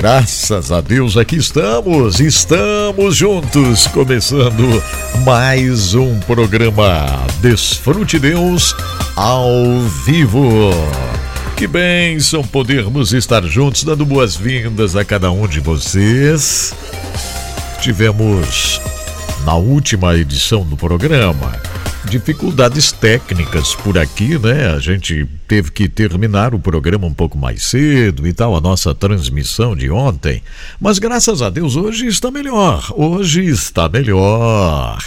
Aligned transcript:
Graças 0.00 0.72
a 0.72 0.80
Deus 0.80 1.18
aqui 1.18 1.36
estamos, 1.36 2.20
estamos 2.20 3.14
juntos, 3.14 3.86
começando 3.88 4.82
mais 5.26 5.94
um 5.94 6.18
programa 6.20 7.04
Desfrute 7.42 8.18
Deus 8.18 8.74
ao 9.14 9.78
vivo. 10.06 10.70
Que 11.54 11.66
bênção 11.66 12.42
podermos 12.42 13.12
estar 13.12 13.42
juntos, 13.42 13.84
dando 13.84 14.06
boas-vindas 14.06 14.96
a 14.96 15.04
cada 15.04 15.30
um 15.30 15.46
de 15.46 15.60
vocês. 15.60 16.72
Tivemos 17.82 18.80
na 19.44 19.56
última 19.56 20.16
edição 20.16 20.64
do 20.64 20.78
programa 20.78 21.60
dificuldades 22.06 22.90
técnicas 22.90 23.74
por 23.74 23.98
aqui, 23.98 24.38
né? 24.38 24.72
A 24.74 24.78
gente 24.78 25.28
teve 25.50 25.72
que 25.72 25.88
terminar 25.88 26.54
o 26.54 26.60
programa 26.60 27.08
um 27.08 27.12
pouco 27.12 27.36
mais 27.36 27.64
cedo 27.64 28.24
e 28.24 28.32
tal, 28.32 28.54
a 28.54 28.60
nossa 28.60 28.94
transmissão 28.94 29.74
de 29.74 29.90
ontem. 29.90 30.40
Mas 30.80 31.00
graças 31.00 31.42
a 31.42 31.50
Deus 31.50 31.74
hoje 31.74 32.06
está 32.06 32.30
melhor. 32.30 32.92
Hoje 32.94 33.44
está 33.46 33.88
melhor. 33.88 35.02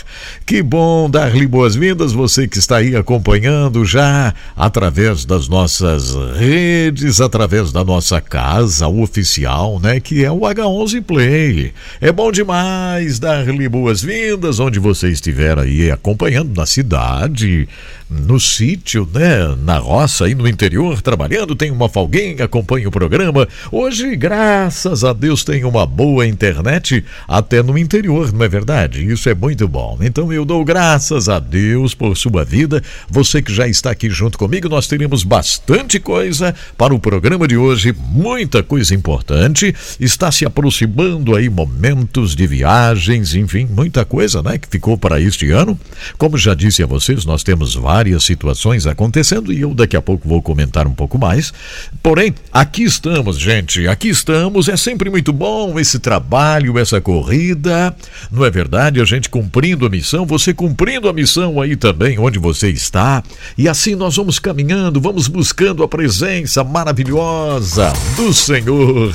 Que 0.45 0.61
bom 0.61 1.09
dar-lhe 1.09 1.47
boas-vindas, 1.47 2.11
você 2.11 2.45
que 2.45 2.59
está 2.59 2.79
aí 2.79 2.93
acompanhando 2.93 3.85
já 3.85 4.33
através 4.53 5.23
das 5.23 5.47
nossas 5.47 6.13
redes, 6.37 7.21
através 7.21 7.71
da 7.71 7.81
nossa 7.85 8.19
casa 8.19 8.89
oficial, 8.89 9.79
né? 9.79 10.01
Que 10.01 10.25
é 10.25 10.31
o 10.31 10.41
H11 10.41 11.01
Play. 11.03 11.73
É 12.01 12.11
bom 12.11 12.33
demais 12.33 13.17
dar-lhe 13.17 13.69
boas-vindas 13.69 14.59
onde 14.59 14.77
você 14.77 15.07
estiver 15.07 15.57
aí 15.57 15.89
acompanhando 15.89 16.53
na 16.53 16.65
cidade, 16.65 17.65
no 18.09 18.41
sítio, 18.41 19.07
né? 19.13 19.55
Na 19.63 19.77
roça, 19.77 20.32
aí 20.33 20.35
no 20.35 20.47
interior, 20.47 21.01
trabalhando, 21.01 21.55
tem 21.55 21.71
uma 21.71 21.87
folguinha, 21.87 22.45
acompanha 22.45 22.87
o 22.87 22.91
programa. 22.91 23.47
Hoje, 23.71 24.15
graças 24.15 25.03
a 25.03 25.13
Deus, 25.13 25.43
tem 25.43 25.63
uma 25.63 25.85
boa 25.85 26.25
internet, 26.25 27.05
até 27.27 27.61
no 27.61 27.77
interior, 27.77 28.33
não 28.33 28.43
é 28.43 28.49
verdade? 28.49 29.05
Isso 29.05 29.29
é 29.29 29.35
muito 29.35 29.67
bom. 29.67 29.97
Então 30.01 30.33
eu 30.33 30.43
dou 30.43 30.65
graças 30.65 31.29
a 31.29 31.39
Deus 31.39 31.93
por 31.93 32.17
sua 32.17 32.43
vida. 32.43 32.81
Você 33.09 33.41
que 33.41 33.53
já 33.53 33.67
está 33.67 33.91
aqui 33.91 34.09
junto 34.09 34.37
comigo, 34.37 34.67
nós 34.67 34.87
teremos 34.87 35.23
bastante 35.23 35.99
coisa 35.99 36.53
para 36.77 36.93
o 36.93 36.99
programa 36.99 37.47
de 37.47 37.55
hoje, 37.55 37.93
muita 37.93 38.63
coisa 38.63 38.93
importante. 38.95 39.73
Está 39.99 40.31
se 40.31 40.45
aproximando 40.45 41.35
aí 41.35 41.49
momentos 41.49 42.35
de 42.35 42.47
viagens, 42.47 43.35
enfim, 43.35 43.67
muita 43.69 44.03
coisa, 44.03 44.41
né? 44.41 44.57
Que 44.57 44.67
ficou 44.67 44.97
para 44.97 45.21
este 45.21 45.51
ano. 45.51 45.79
Como 46.17 46.37
já 46.37 46.53
disse 46.53 46.81
a 46.81 46.87
vocês, 46.87 47.25
nós 47.25 47.43
temos 47.43 47.75
várias 47.75 48.23
situações 48.23 48.87
acontecendo 48.87 49.53
e 49.53 49.61
eu 49.61 49.73
daqui 49.73 49.95
a 49.95 50.01
pouco 50.01 50.22
vou 50.23 50.41
comentar 50.41 50.87
um 50.87 50.93
pouco 50.93 51.17
mais. 51.17 51.53
Porém, 52.01 52.33
aqui 52.51 52.83
estamos, 52.83 53.39
gente, 53.39 53.87
aqui 53.87 54.09
estamos. 54.09 54.67
É 54.67 54.77
sempre 54.77 55.09
muito 55.09 55.33
bom 55.33 55.79
esse 55.79 55.99
trabalho, 55.99 56.77
essa 56.77 57.01
corrida. 57.01 57.95
Não 58.31 58.45
é 58.45 58.51
verdade? 58.51 59.01
A 59.01 59.05
gente 59.05 59.29
cumprindo 59.29 59.85
a 59.85 59.89
missão, 59.89 60.25
você 60.25 60.53
cumprindo 60.53 61.07
a 61.07 61.13
missão 61.13 61.61
aí 61.61 61.75
também, 61.75 62.19
onde 62.19 62.39
você 62.39 62.69
está. 62.69 63.23
E 63.57 63.67
assim 63.67 63.95
nós 63.95 64.15
vamos 64.15 64.39
caminhando, 64.39 65.01
vamos 65.01 65.27
buscando 65.27 65.83
a 65.83 65.87
presença 65.87 66.63
maravilhosa 66.63 67.91
do 68.15 68.33
Senhor 68.33 69.13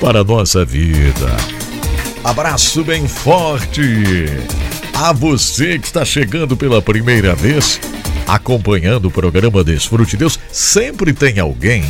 para 0.00 0.20
a 0.20 0.24
nossa 0.24 0.64
vida. 0.64 1.36
Abraço 2.24 2.82
bem 2.82 3.06
forte 3.06 4.26
a 4.98 5.12
você 5.12 5.78
que 5.78 5.86
está 5.86 6.06
chegando 6.06 6.56
pela 6.56 6.80
primeira 6.80 7.34
vez 7.34 7.78
acompanhando 8.26 9.08
o 9.08 9.10
programa 9.10 9.62
Desfrute 9.62 10.16
Deus, 10.16 10.40
sempre 10.50 11.12
tem 11.12 11.38
alguém 11.38 11.84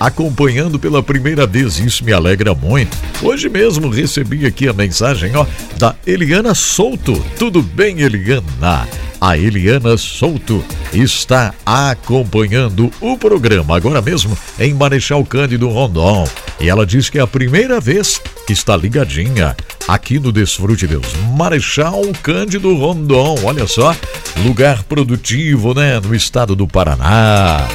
acompanhando 0.00 0.78
pela 0.78 1.02
primeira 1.02 1.46
vez. 1.46 1.78
Isso 1.78 2.02
me 2.04 2.12
alegra 2.12 2.54
muito. 2.54 2.96
Hoje 3.22 3.50
mesmo 3.50 3.90
recebi 3.90 4.46
aqui 4.46 4.66
a 4.66 4.72
mensagem 4.72 5.36
ó, 5.36 5.44
da 5.76 5.94
Eliana 6.06 6.54
Souto. 6.54 7.22
Tudo 7.38 7.62
bem, 7.62 8.00
Eliana? 8.00 8.88
A 9.20 9.36
Eliana 9.36 9.98
Souto 9.98 10.64
está 10.94 11.52
acompanhando 11.64 12.90
o 13.02 13.18
programa 13.18 13.76
agora 13.76 14.00
mesmo 14.00 14.36
em 14.58 14.72
Marechal 14.72 15.22
Cândido 15.26 15.68
Rondon. 15.68 16.26
E 16.58 16.70
ela 16.70 16.86
diz 16.86 17.10
que 17.10 17.18
é 17.18 17.20
a 17.20 17.26
primeira 17.26 17.78
vez 17.78 18.20
que 18.46 18.54
está 18.54 18.74
ligadinha 18.74 19.54
aqui 19.86 20.18
no 20.18 20.32
Desfrute 20.32 20.86
Deus. 20.86 21.06
Marechal 21.36 22.00
Cândido 22.22 22.74
Rondon, 22.74 23.36
olha 23.44 23.66
só, 23.66 23.94
lugar 24.42 24.84
produtivo, 24.84 25.74
né, 25.74 26.00
no 26.00 26.14
estado 26.14 26.56
do 26.56 26.66
Paraná. 26.66 27.68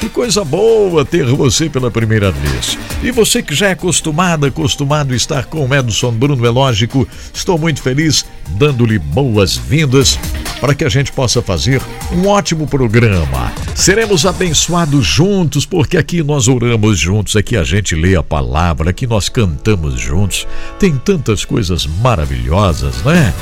Que 0.00 0.10
coisa 0.10 0.44
boa 0.44 1.04
ter 1.04 1.24
você 1.24 1.70
pela 1.70 1.90
primeira 1.90 2.30
vez. 2.30 2.78
E 3.02 3.10
você 3.10 3.42
que 3.42 3.54
já 3.54 3.68
é 3.68 3.72
acostumada, 3.72 4.48
acostumado 4.48 5.14
a 5.14 5.16
estar 5.16 5.46
com 5.46 5.66
o 5.66 5.74
Edson 5.74 6.12
Bruno, 6.12 6.44
é 6.44 6.50
lógico, 6.50 7.08
estou 7.32 7.58
muito 7.58 7.80
feliz 7.80 8.26
dando-lhe 8.50 8.98
boas-vindas 8.98 10.18
para 10.60 10.74
que 10.74 10.84
a 10.84 10.88
gente 10.88 11.12
possa 11.12 11.40
fazer 11.40 11.80
um 12.12 12.28
ótimo 12.28 12.66
programa. 12.66 13.52
Seremos 13.74 14.26
abençoados 14.26 15.06
juntos, 15.06 15.64
porque 15.64 15.96
aqui 15.96 16.22
nós 16.22 16.46
oramos 16.46 16.98
juntos, 16.98 17.34
aqui 17.34 17.56
a 17.56 17.64
gente 17.64 17.94
lê 17.94 18.16
a 18.16 18.22
palavra, 18.22 18.90
aqui 18.90 19.06
nós 19.06 19.28
cantamos 19.28 20.00
juntos. 20.00 20.46
Tem 20.78 20.96
tantas 20.96 21.44
coisas 21.44 21.86
maravilhosas, 21.86 23.02
né? 23.02 23.32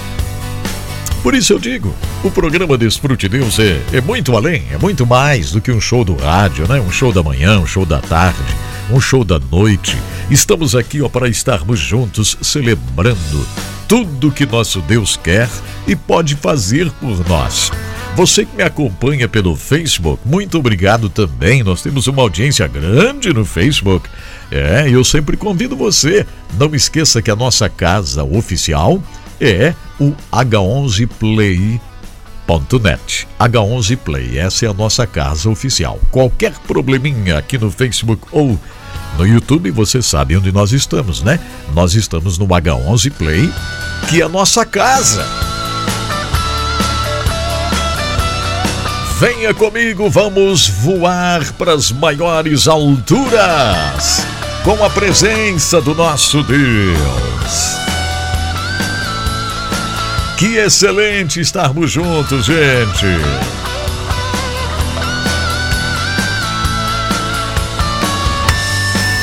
Por 1.24 1.34
isso 1.34 1.54
eu 1.54 1.58
digo, 1.58 1.94
o 2.22 2.30
programa 2.30 2.76
Desfrute 2.76 3.30
Deus 3.30 3.58
é, 3.58 3.80
é 3.94 4.00
muito 4.02 4.36
além, 4.36 4.62
é 4.70 4.76
muito 4.76 5.06
mais 5.06 5.52
do 5.52 5.60
que 5.62 5.72
um 5.72 5.80
show 5.80 6.04
do 6.04 6.14
rádio, 6.14 6.68
né? 6.68 6.78
Um 6.78 6.92
show 6.92 7.10
da 7.10 7.22
manhã, 7.22 7.58
um 7.58 7.66
show 7.66 7.86
da 7.86 7.98
tarde, 7.98 8.54
um 8.90 9.00
show 9.00 9.24
da 9.24 9.38
noite. 9.38 9.96
Estamos 10.30 10.76
aqui 10.76 11.00
ó, 11.00 11.08
para 11.08 11.26
estarmos 11.26 11.80
juntos 11.80 12.36
celebrando 12.42 13.48
tudo 13.88 14.30
que 14.30 14.44
nosso 14.44 14.82
Deus 14.82 15.16
quer 15.16 15.48
e 15.88 15.96
pode 15.96 16.36
fazer 16.36 16.90
por 17.00 17.26
nós. 17.26 17.72
Você 18.14 18.44
que 18.44 18.54
me 18.54 18.62
acompanha 18.62 19.26
pelo 19.26 19.56
Facebook, 19.56 20.20
muito 20.26 20.58
obrigado 20.58 21.08
também. 21.08 21.62
Nós 21.62 21.80
temos 21.80 22.06
uma 22.06 22.20
audiência 22.20 22.68
grande 22.68 23.32
no 23.32 23.46
Facebook. 23.46 24.10
É, 24.50 24.90
eu 24.90 25.02
sempre 25.02 25.38
convido 25.38 25.74
você. 25.74 26.26
Não 26.58 26.74
esqueça 26.74 27.22
que 27.22 27.30
a 27.30 27.36
nossa 27.36 27.66
casa 27.66 28.22
oficial 28.22 29.02
é 29.40 29.74
o 29.98 30.14
H11play.net. 30.32 33.28
H11 33.38 33.96
Play, 33.98 34.38
essa 34.38 34.66
é 34.66 34.68
a 34.68 34.74
nossa 34.74 35.06
casa 35.06 35.48
oficial. 35.48 36.00
Qualquer 36.10 36.52
probleminha 36.66 37.38
aqui 37.38 37.56
no 37.58 37.70
Facebook 37.70 38.26
ou 38.30 38.58
no 39.18 39.26
YouTube, 39.26 39.70
você 39.70 40.02
sabe 40.02 40.36
onde 40.36 40.50
nós 40.50 40.72
estamos, 40.72 41.22
né? 41.22 41.38
Nós 41.72 41.94
estamos 41.94 42.38
no 42.38 42.46
H11 42.46 43.12
Play, 43.12 43.52
que 44.08 44.20
é 44.20 44.24
a 44.24 44.28
nossa 44.28 44.66
casa. 44.66 45.24
Venha 49.20 49.54
comigo, 49.54 50.10
vamos 50.10 50.68
voar 50.68 51.52
para 51.52 51.72
as 51.72 51.92
maiores 51.92 52.66
alturas 52.66 54.26
com 54.64 54.84
a 54.84 54.90
presença 54.90 55.80
do 55.80 55.94
nosso 55.94 56.42
Deus. 56.42 57.83
Que 60.36 60.56
excelente 60.56 61.40
estarmos 61.40 61.92
juntos, 61.92 62.46
gente. 62.46 63.06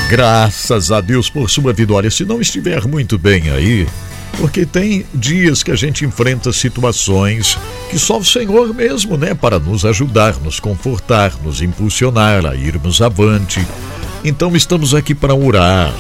Graças 0.10 0.92
a 0.92 1.00
Deus 1.02 1.30
por 1.30 1.50
sua 1.50 1.74
vitória. 1.74 2.10
Se 2.10 2.26
não 2.26 2.42
estiver 2.42 2.86
muito 2.86 3.18
bem 3.18 3.50
aí, 3.50 3.88
porque 4.38 4.66
tem 4.66 5.06
dias 5.14 5.64
que 5.64 5.72
a 5.72 5.76
gente 5.76 6.06
enfrenta 6.06 6.52
situações 6.52 7.58
que 7.90 8.00
só 8.00 8.18
o 8.18 8.26
Senhor 8.26 8.74
mesmo, 8.74 9.18
né, 9.18 9.34
para 9.34 9.60
nos 9.60 9.86
ajudar, 9.86 10.40
nos 10.42 10.60
confortar, 10.60 11.34
nos 11.44 11.62
impulsionar 11.62 12.46
a 12.46 12.56
irmos 12.56 13.02
avante. 13.02 13.66
Então 14.24 14.56
estamos 14.56 14.94
aqui 14.94 15.14
para 15.14 15.36
orar. 15.36 15.94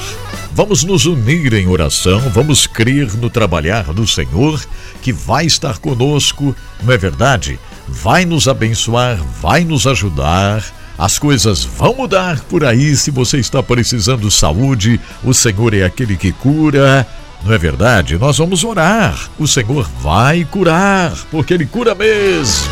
Vamos 0.53 0.83
nos 0.83 1.05
unir 1.05 1.53
em 1.53 1.67
oração, 1.67 2.19
vamos 2.29 2.67
crer 2.67 3.15
no 3.15 3.29
trabalhar 3.29 3.93
do 3.93 4.05
Senhor 4.05 4.61
que 5.01 5.13
vai 5.13 5.45
estar 5.45 5.77
conosco, 5.77 6.55
não 6.83 6.93
é 6.93 6.97
verdade? 6.97 7.57
Vai 7.87 8.25
nos 8.25 8.47
abençoar, 8.47 9.17
vai 9.41 9.63
nos 9.63 9.87
ajudar 9.87 10.63
As 10.97 11.17
coisas 11.17 11.63
vão 11.63 11.95
mudar 11.95 12.41
por 12.41 12.63
aí 12.63 12.95
se 12.95 13.09
você 13.09 13.39
está 13.39 13.63
precisando 13.63 14.27
de 14.27 14.33
saúde. 14.33 14.99
O 15.23 15.33
Senhor 15.33 15.73
é 15.73 15.83
aquele 15.83 16.15
que 16.15 16.31
cura. 16.31 17.07
Não 17.43 17.51
é 17.51 17.57
verdade? 17.57 18.19
Nós 18.19 18.37
vamos 18.37 18.63
orar. 18.63 19.17
O 19.39 19.47
Senhor 19.47 19.89
vai 19.99 20.45
curar, 20.45 21.11
porque 21.31 21.55
Ele 21.55 21.65
cura 21.65 21.95
mesmo. 21.95 22.69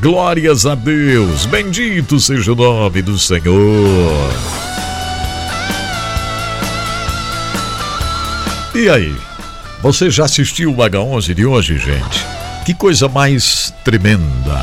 Glórias 0.00 0.64
a 0.64 0.74
Deus. 0.74 1.44
Bendito 1.44 2.18
seja 2.18 2.52
o 2.52 2.56
nome 2.56 3.02
do 3.02 3.18
Senhor. 3.18 4.32
E 8.76 8.90
aí? 8.90 9.16
Você 9.80 10.10
já 10.10 10.26
assistiu 10.26 10.70
o 10.70 10.76
H11 10.76 11.32
de 11.32 11.46
hoje, 11.46 11.78
gente? 11.78 12.26
Que 12.66 12.74
coisa 12.74 13.08
mais 13.08 13.72
tremenda! 13.82 14.60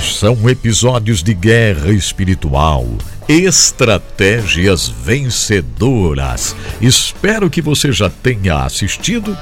São 0.00 0.48
episódios 0.48 1.22
de 1.22 1.34
guerra 1.34 1.90
espiritual, 1.90 2.86
estratégias 3.28 4.88
vencedoras. 4.88 6.56
Espero 6.80 7.50
que 7.50 7.60
você 7.60 7.92
já 7.92 8.08
tenha 8.08 8.64
assistido 8.64 9.36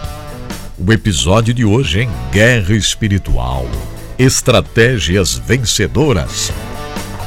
o 0.76 0.92
episódio 0.92 1.54
de 1.54 1.64
hoje 1.64 2.00
em 2.00 2.10
Guerra 2.32 2.74
Espiritual, 2.74 3.70
Estratégias 4.18 5.34
Vencedoras. 5.34 6.52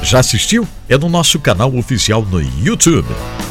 Já 0.02 0.18
assistiu? 0.18 0.68
É 0.90 0.98
no 0.98 1.08
nosso 1.08 1.40
canal 1.40 1.74
oficial 1.74 2.22
no 2.22 2.42
YouTube. 2.62 3.08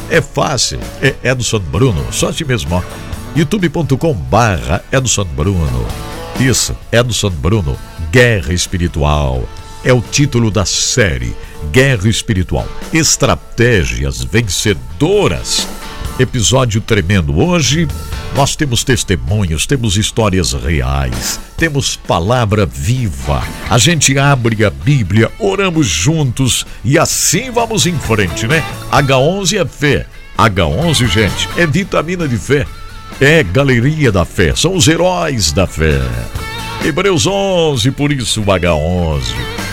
É 0.08 0.20
fácil, 0.20 0.78
é 1.02 1.16
Edson 1.28 1.58
Bruno, 1.58 2.06
só 2.12 2.32
ti 2.32 2.44
mesmo, 2.44 2.76
ó. 2.76 3.11
youtube.com 3.34 4.12
barra 4.14 4.84
Edson 4.92 5.24
Bruno. 5.24 5.86
Isso, 6.38 6.76
Edson 6.90 7.30
Bruno, 7.30 7.78
Guerra 8.10 8.52
Espiritual 8.52 9.48
é 9.84 9.92
o 9.92 10.00
título 10.00 10.50
da 10.50 10.64
série 10.64 11.34
Guerra 11.72 12.08
Espiritual 12.08 12.68
Estratégias 12.92 14.22
Vencedoras. 14.22 15.66
Episódio 16.18 16.80
tremendo 16.80 17.38
hoje. 17.38 17.88
Nós 18.36 18.54
temos 18.54 18.84
testemunhos, 18.84 19.66
temos 19.66 19.96
histórias 19.96 20.52
reais, 20.52 21.40
temos 21.56 21.96
palavra 21.96 22.64
viva. 22.64 23.42
A 23.68 23.76
gente 23.76 24.18
abre 24.18 24.64
a 24.64 24.70
Bíblia, 24.70 25.30
oramos 25.38 25.86
juntos 25.86 26.64
e 26.84 26.98
assim 26.98 27.50
vamos 27.50 27.86
em 27.86 27.98
frente, 27.98 28.46
né? 28.46 28.64
H11 28.90 29.60
é 29.60 29.66
fé. 29.66 30.06
H11, 30.38 31.06
gente, 31.08 31.48
é 31.56 31.66
vitamina 31.66 32.26
de 32.26 32.36
fé. 32.38 32.66
É 33.20 33.42
galeria 33.42 34.10
da 34.10 34.24
fé, 34.24 34.54
são 34.54 34.74
os 34.74 34.88
heróis 34.88 35.52
da 35.52 35.66
fé. 35.66 36.00
Hebreus 36.84 37.26
11, 37.26 37.90
por 37.92 38.10
isso 38.10 38.40
o 38.42 38.44
H11. 38.44 39.22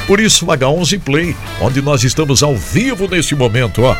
Por 0.05 0.19
isso 0.19 0.45
o 0.45 0.49
H11 0.49 0.99
Play, 0.99 1.35
onde 1.59 1.81
nós 1.81 2.03
estamos 2.03 2.43
ao 2.43 2.55
vivo 2.55 3.07
neste 3.07 3.35
momento, 3.35 3.81
ó. 3.83 3.95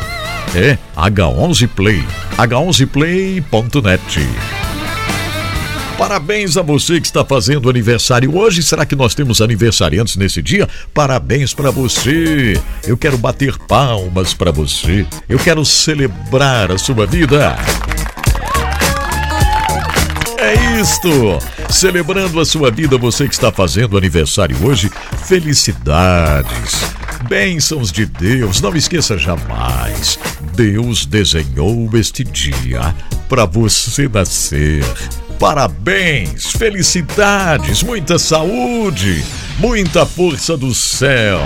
É 0.54 0.78
H11 0.96 1.68
Play, 1.68 2.04
h11play.net. 2.36 4.20
Parabéns 6.00 6.56
a 6.56 6.62
você 6.62 6.98
que 6.98 7.06
está 7.06 7.22
fazendo 7.24 7.68
aniversário 7.68 8.34
hoje. 8.34 8.62
Será 8.62 8.86
que 8.86 8.96
nós 8.96 9.14
temos 9.14 9.42
aniversariantes 9.42 10.16
nesse 10.16 10.40
dia? 10.40 10.66
Parabéns 10.94 11.52
para 11.52 11.70
você. 11.70 12.58
Eu 12.86 12.96
quero 12.96 13.18
bater 13.18 13.58
palmas 13.58 14.32
para 14.32 14.50
você. 14.50 15.04
Eu 15.28 15.38
quero 15.38 15.62
celebrar 15.62 16.72
a 16.72 16.78
sua 16.78 17.06
vida. 17.06 17.54
É 20.42 20.80
isto! 20.80 21.38
Celebrando 21.68 22.40
a 22.40 22.46
sua 22.46 22.70
vida, 22.70 22.96
você 22.96 23.28
que 23.28 23.34
está 23.34 23.52
fazendo 23.52 23.98
aniversário 23.98 24.56
hoje, 24.64 24.90
felicidades! 25.26 26.80
Bênçãos 27.28 27.92
de 27.92 28.06
Deus, 28.06 28.58
não 28.62 28.74
esqueça 28.74 29.18
jamais. 29.18 30.18
Deus 30.54 31.04
desenhou 31.04 31.90
este 31.92 32.24
dia 32.24 32.94
para 33.28 33.44
você 33.44 34.08
nascer. 34.08 34.82
Parabéns, 35.38 36.52
felicidades, 36.52 37.82
muita 37.82 38.18
saúde, 38.18 39.22
muita 39.58 40.06
força 40.06 40.56
do 40.56 40.74
céu 40.74 41.40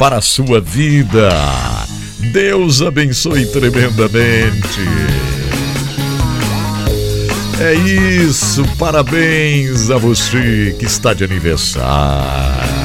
para 0.00 0.16
a 0.16 0.20
sua 0.20 0.60
vida. 0.60 1.30
Deus 2.32 2.82
abençoe 2.82 3.46
tremendamente. 3.46 5.41
É 7.60 7.74
isso, 7.74 8.64
parabéns 8.78 9.90
a 9.90 9.96
você 9.96 10.74
que 10.78 10.84
está 10.84 11.14
de 11.14 11.24
aniversário. 11.24 12.82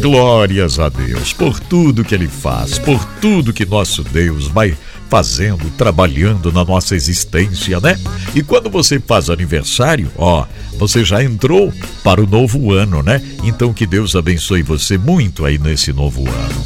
Glórias 0.00 0.78
a 0.78 0.88
Deus 0.88 1.32
por 1.32 1.58
tudo 1.58 2.04
que 2.04 2.14
Ele 2.14 2.28
faz, 2.28 2.78
por 2.78 3.04
tudo 3.20 3.52
que 3.52 3.64
nosso 3.64 4.04
Deus 4.04 4.46
vai 4.46 4.76
fazendo, 5.08 5.70
trabalhando 5.70 6.52
na 6.52 6.64
nossa 6.64 6.94
existência, 6.94 7.80
né? 7.80 7.98
E 8.34 8.42
quando 8.42 8.68
você 8.68 9.00
faz 9.00 9.30
aniversário, 9.30 10.10
ó, 10.16 10.44
você 10.78 11.04
já 11.04 11.22
entrou 11.24 11.72
para 12.04 12.22
o 12.22 12.26
novo 12.26 12.72
ano, 12.72 13.02
né? 13.02 13.20
Então 13.42 13.72
que 13.72 13.86
Deus 13.86 14.14
abençoe 14.14 14.62
você 14.62 14.98
muito 14.98 15.44
aí 15.44 15.58
nesse 15.58 15.92
novo 15.92 16.28
ano. 16.28 16.64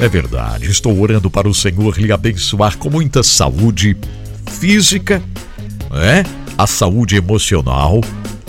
É 0.00 0.08
verdade, 0.08 0.66
estou 0.66 0.98
orando 1.00 1.30
para 1.30 1.48
o 1.48 1.54
Senhor 1.54 1.96
lhe 1.98 2.12
abençoar 2.12 2.76
com 2.76 2.90
muita 2.90 3.22
saúde 3.22 3.96
física 4.50 5.22
é? 5.98 6.24
A 6.56 6.66
saúde 6.66 7.16
emocional 7.16 8.00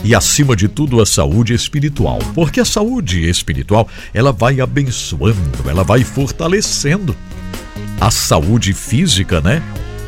e 0.03 0.13
acima 0.13 0.56
de 0.56 0.68
tudo 0.68 1.01
a 1.01 1.06
saúde 1.06 1.53
espiritual, 1.53 2.19
porque 2.36 2.59
a 2.59 2.65
saúde 2.65 3.27
espiritual, 3.27 3.88
ela 4.13 4.31
vai 4.31 4.62
abençoando, 4.62 5.68
ela 5.68 5.83
vai 5.83 6.03
fortalecendo 6.03 7.15
a 8.00 8.12
saúde 8.12 8.71
física, 8.74 9.42
né? 9.42 9.63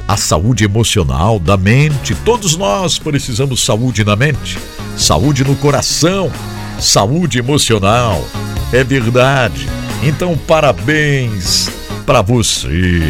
A 0.08 0.16
saúde 0.16 0.64
emocional 0.64 1.40
da 1.40 1.58
mente. 1.58 2.16
Todos 2.24 2.56
nós 2.56 3.00
precisamos 3.00 3.66
saúde 3.66 4.04
na 4.04 4.16
mente, 4.16 4.58
saúde 4.96 5.44
no 5.44 5.56
coração, 5.56 6.32
saúde 6.80 7.40
emocional. 7.40 8.24
É 8.72 8.84
verdade. 8.84 9.68
Então, 10.04 10.38
parabéns 10.38 11.70
para 12.06 12.22
você. 12.22 13.02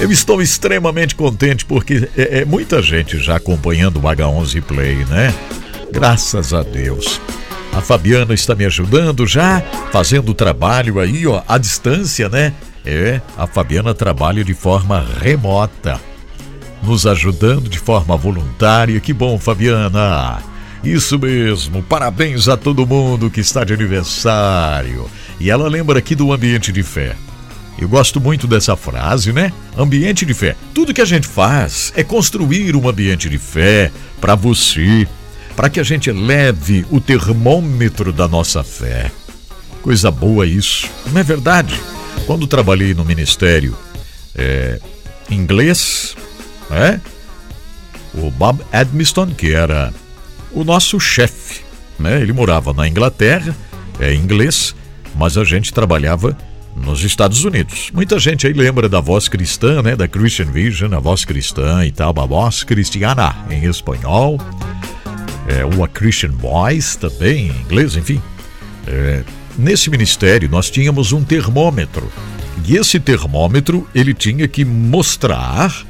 Eu 0.00 0.12
estou 0.12 0.40
extremamente 0.40 1.16
contente 1.16 1.64
porque 1.64 2.08
é, 2.16 2.40
é, 2.40 2.44
muita 2.44 2.80
gente 2.80 3.18
já 3.18 3.34
acompanhando 3.34 3.96
o 3.96 4.02
H11 4.02 4.62
Play, 4.62 5.04
né? 5.06 5.34
Graças 5.90 6.54
a 6.54 6.62
Deus. 6.62 7.20
A 7.72 7.80
Fabiana 7.80 8.32
está 8.32 8.54
me 8.54 8.64
ajudando 8.64 9.26
já, 9.26 9.60
fazendo 9.90 10.30
o 10.30 10.34
trabalho 10.34 11.00
aí, 11.00 11.26
ó, 11.26 11.42
à 11.48 11.58
distância, 11.58 12.28
né? 12.28 12.54
É, 12.86 13.20
a 13.36 13.48
Fabiana 13.48 13.92
trabalha 13.92 14.44
de 14.44 14.54
forma 14.54 15.04
remota, 15.20 16.00
nos 16.80 17.04
ajudando 17.04 17.68
de 17.68 17.80
forma 17.80 18.16
voluntária. 18.16 19.00
Que 19.00 19.12
bom, 19.12 19.36
Fabiana! 19.36 20.38
Isso 20.84 21.18
mesmo, 21.18 21.82
parabéns 21.82 22.46
a 22.46 22.56
todo 22.56 22.86
mundo 22.86 23.28
que 23.28 23.40
está 23.40 23.64
de 23.64 23.74
aniversário. 23.74 25.10
E 25.40 25.50
ela 25.50 25.68
lembra 25.68 25.98
aqui 25.98 26.14
do 26.14 26.32
ambiente 26.32 26.70
de 26.70 26.84
fé. 26.84 27.16
Eu 27.80 27.88
gosto 27.88 28.20
muito 28.20 28.48
dessa 28.48 28.76
frase, 28.76 29.32
né? 29.32 29.52
Ambiente 29.76 30.26
de 30.26 30.34
fé. 30.34 30.56
Tudo 30.74 30.92
que 30.92 31.00
a 31.00 31.04
gente 31.04 31.28
faz 31.28 31.92
é 31.94 32.02
construir 32.02 32.74
um 32.74 32.88
ambiente 32.88 33.28
de 33.28 33.38
fé 33.38 33.92
para 34.20 34.34
você, 34.34 35.06
para 35.54 35.70
que 35.70 35.78
a 35.78 35.84
gente 35.84 36.10
leve 36.10 36.84
o 36.90 37.00
termômetro 37.00 38.12
da 38.12 38.26
nossa 38.26 38.64
fé. 38.64 39.12
Coisa 39.80 40.10
boa 40.10 40.44
isso, 40.44 40.88
não 41.12 41.20
é 41.20 41.22
verdade? 41.22 41.80
Quando 42.26 42.48
trabalhei 42.48 42.94
no 42.94 43.04
ministério 43.04 43.76
é, 44.34 44.80
inglês, 45.30 46.16
é, 46.70 46.98
o 48.12 48.28
Bob 48.28 48.60
Edmiston, 48.72 49.28
que 49.28 49.52
era 49.52 49.94
o 50.50 50.64
nosso 50.64 50.98
chefe, 50.98 51.60
né? 51.96 52.20
Ele 52.20 52.32
morava 52.32 52.72
na 52.72 52.88
Inglaterra, 52.88 53.56
é 54.00 54.12
inglês, 54.12 54.74
mas 55.14 55.38
a 55.38 55.44
gente 55.44 55.72
trabalhava 55.72 56.36
nos 56.76 57.02
Estados 57.02 57.44
Unidos. 57.44 57.90
Muita 57.92 58.18
gente 58.18 58.46
aí 58.46 58.52
lembra 58.52 58.88
da 58.88 59.00
voz 59.00 59.28
cristã, 59.28 59.82
né? 59.82 59.96
Da 59.96 60.06
Christian 60.06 60.46
Vision, 60.46 60.94
a 60.94 61.00
voz 61.00 61.24
cristã 61.24 61.84
e 61.84 61.92
tal, 61.92 62.14
a 62.18 62.26
voz 62.26 62.62
cristiana 62.64 63.34
em 63.50 63.64
espanhol. 63.64 64.38
É, 65.48 65.64
ou 65.64 65.82
a 65.82 65.88
Christian 65.88 66.32
Voice 66.32 66.98
também 66.98 67.48
em 67.48 67.60
inglês, 67.62 67.96
enfim. 67.96 68.20
É, 68.86 69.24
nesse 69.56 69.90
ministério 69.90 70.48
nós 70.48 70.70
tínhamos 70.70 71.12
um 71.12 71.24
termômetro. 71.24 72.10
E 72.66 72.76
esse 72.76 73.00
termômetro 73.00 73.88
ele 73.94 74.12
tinha 74.12 74.46
que 74.46 74.64
mostrar 74.64 75.86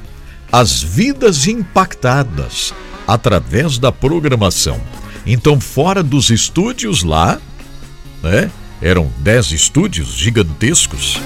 as 0.50 0.82
vidas 0.82 1.46
impactadas 1.46 2.72
através 3.06 3.78
da 3.78 3.90
programação. 3.90 4.80
Então, 5.26 5.60
fora 5.60 6.02
dos 6.02 6.30
estúdios 6.30 7.02
lá, 7.02 7.40
né? 8.22 8.50
Eram 8.80 9.10
dez 9.18 9.52
estúdios 9.52 10.14
gigantescos. 10.14 11.20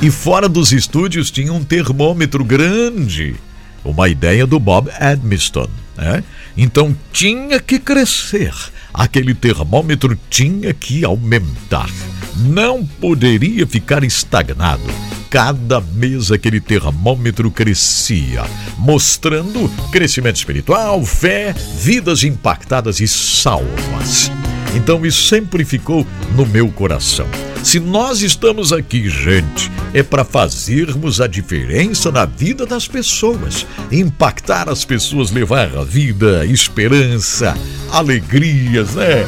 E 0.00 0.10
fora 0.10 0.48
dos 0.48 0.72
estúdios 0.72 1.30
tinha 1.30 1.52
um 1.52 1.64
termômetro 1.64 2.44
grande. 2.44 3.36
Uma 3.84 4.08
ideia 4.08 4.46
do 4.46 4.58
Bob 4.58 4.90
Edmiston. 5.00 5.68
Né? 5.96 6.24
Então 6.56 6.96
tinha 7.12 7.60
que 7.60 7.78
crescer 7.78 8.52
aquele 8.92 9.34
termômetro 9.34 10.18
tinha 10.28 10.72
que 10.74 11.04
aumentar. 11.04 11.88
Não 12.36 12.84
poderia 12.84 13.66
ficar 13.66 14.04
estagnado. 14.04 14.82
Cada 15.30 15.80
mês 15.80 16.30
aquele 16.30 16.60
termômetro 16.60 17.50
crescia, 17.50 18.44
mostrando 18.76 19.70
crescimento 19.90 20.36
espiritual, 20.36 21.02
fé, 21.04 21.54
vidas 21.78 22.22
impactadas 22.22 23.00
e 23.00 23.08
salvas. 23.08 24.30
Então 24.74 25.04
isso 25.04 25.28
sempre 25.28 25.64
ficou 25.64 26.06
no 26.34 26.46
meu 26.46 26.68
coração. 26.68 27.26
Se 27.62 27.78
nós 27.78 28.22
estamos 28.22 28.72
aqui, 28.72 29.08
gente, 29.08 29.70
é 29.94 30.02
para 30.02 30.24
fazermos 30.24 31.20
a 31.20 31.26
diferença 31.26 32.10
na 32.10 32.24
vida 32.24 32.66
das 32.66 32.88
pessoas, 32.88 33.66
impactar 33.90 34.68
as 34.68 34.84
pessoas, 34.84 35.30
levar 35.30 35.76
a 35.76 35.84
vida, 35.84 36.44
esperança, 36.44 37.56
alegrias, 37.90 38.94
né? 38.94 39.26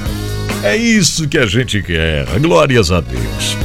É 0.65 0.77
isso 0.77 1.29
que 1.29 1.39
a 1.39 1.47
gente 1.47 1.83
quer. 1.83 2.27
Glórias 2.41 2.91
a 2.91 3.01
Deus. 3.01 3.57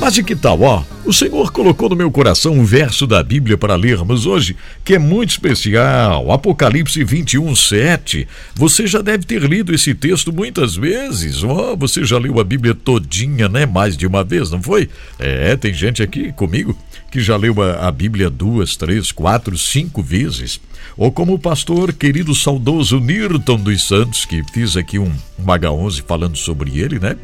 Mas 0.00 0.14
de 0.14 0.22
que 0.22 0.36
tal, 0.36 0.62
ó? 0.62 0.84
O 1.04 1.12
Senhor 1.12 1.50
colocou 1.50 1.88
no 1.88 1.96
meu 1.96 2.08
coração 2.10 2.52
um 2.52 2.64
verso 2.64 3.04
da 3.04 3.20
Bíblia 3.20 3.58
para 3.58 3.74
lermos 3.74 4.26
hoje, 4.26 4.54
que 4.84 4.94
é 4.94 4.98
muito 4.98 5.30
especial. 5.30 6.30
Apocalipse 6.30 7.02
21, 7.02 7.54
7. 7.56 8.28
Você 8.54 8.86
já 8.86 9.02
deve 9.02 9.24
ter 9.24 9.42
lido 9.42 9.74
esse 9.74 9.94
texto 9.94 10.32
muitas 10.32 10.76
vezes. 10.76 11.42
Oh, 11.42 11.76
você 11.76 12.04
já 12.04 12.16
leu 12.16 12.38
a 12.38 12.44
Bíblia 12.44 12.74
todinha, 12.74 13.48
né? 13.48 13.66
Mais 13.66 13.96
de 13.96 14.06
uma 14.06 14.22
vez, 14.22 14.50
não 14.52 14.62
foi? 14.62 14.88
É, 15.18 15.56
tem 15.56 15.74
gente 15.74 16.00
aqui 16.00 16.32
comigo 16.32 16.78
que 17.10 17.20
já 17.20 17.36
leu 17.36 17.60
a, 17.62 17.88
a 17.88 17.90
Bíblia 17.90 18.30
duas, 18.30 18.76
três, 18.76 19.10
quatro, 19.10 19.56
cinco 19.58 20.02
vezes. 20.02 20.60
Ou 20.96 21.12
como 21.12 21.34
o 21.34 21.38
pastor 21.38 21.92
querido 21.92 22.34
saudoso 22.34 22.98
Nirton 22.98 23.56
dos 23.56 23.86
Santos, 23.86 24.24
que 24.24 24.42
fiz 24.52 24.76
aqui 24.76 24.98
um, 24.98 25.12
um 25.38 25.44
H11 25.44 26.02
falando 26.06 26.36
sobre 26.36 26.80
ele, 26.80 26.98
né? 26.98 27.16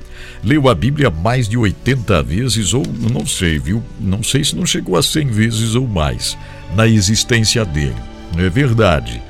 Leu 0.43 0.69
a 0.69 0.75
Bíblia 0.75 1.11
mais 1.11 1.49
de 1.49 1.59
80 1.59 2.23
vezes, 2.23 2.64
ou 2.73 2.85
não 3.13 3.27
sei, 3.27 3.59
viu? 3.59 3.83
Não 4.01 4.23
sei 4.23 4.45
se 4.45 4.57
não 4.57 4.65
chegou 4.65 4.97
a 4.97 5.03
100 5.03 5.27
vezes 5.27 5.75
ou 5.75 5.87
mais 5.87 6.39
na 6.75 6.87
existência 6.87 7.65
dele. 7.65 7.97
É 8.37 8.49
verdade? 8.49 9.21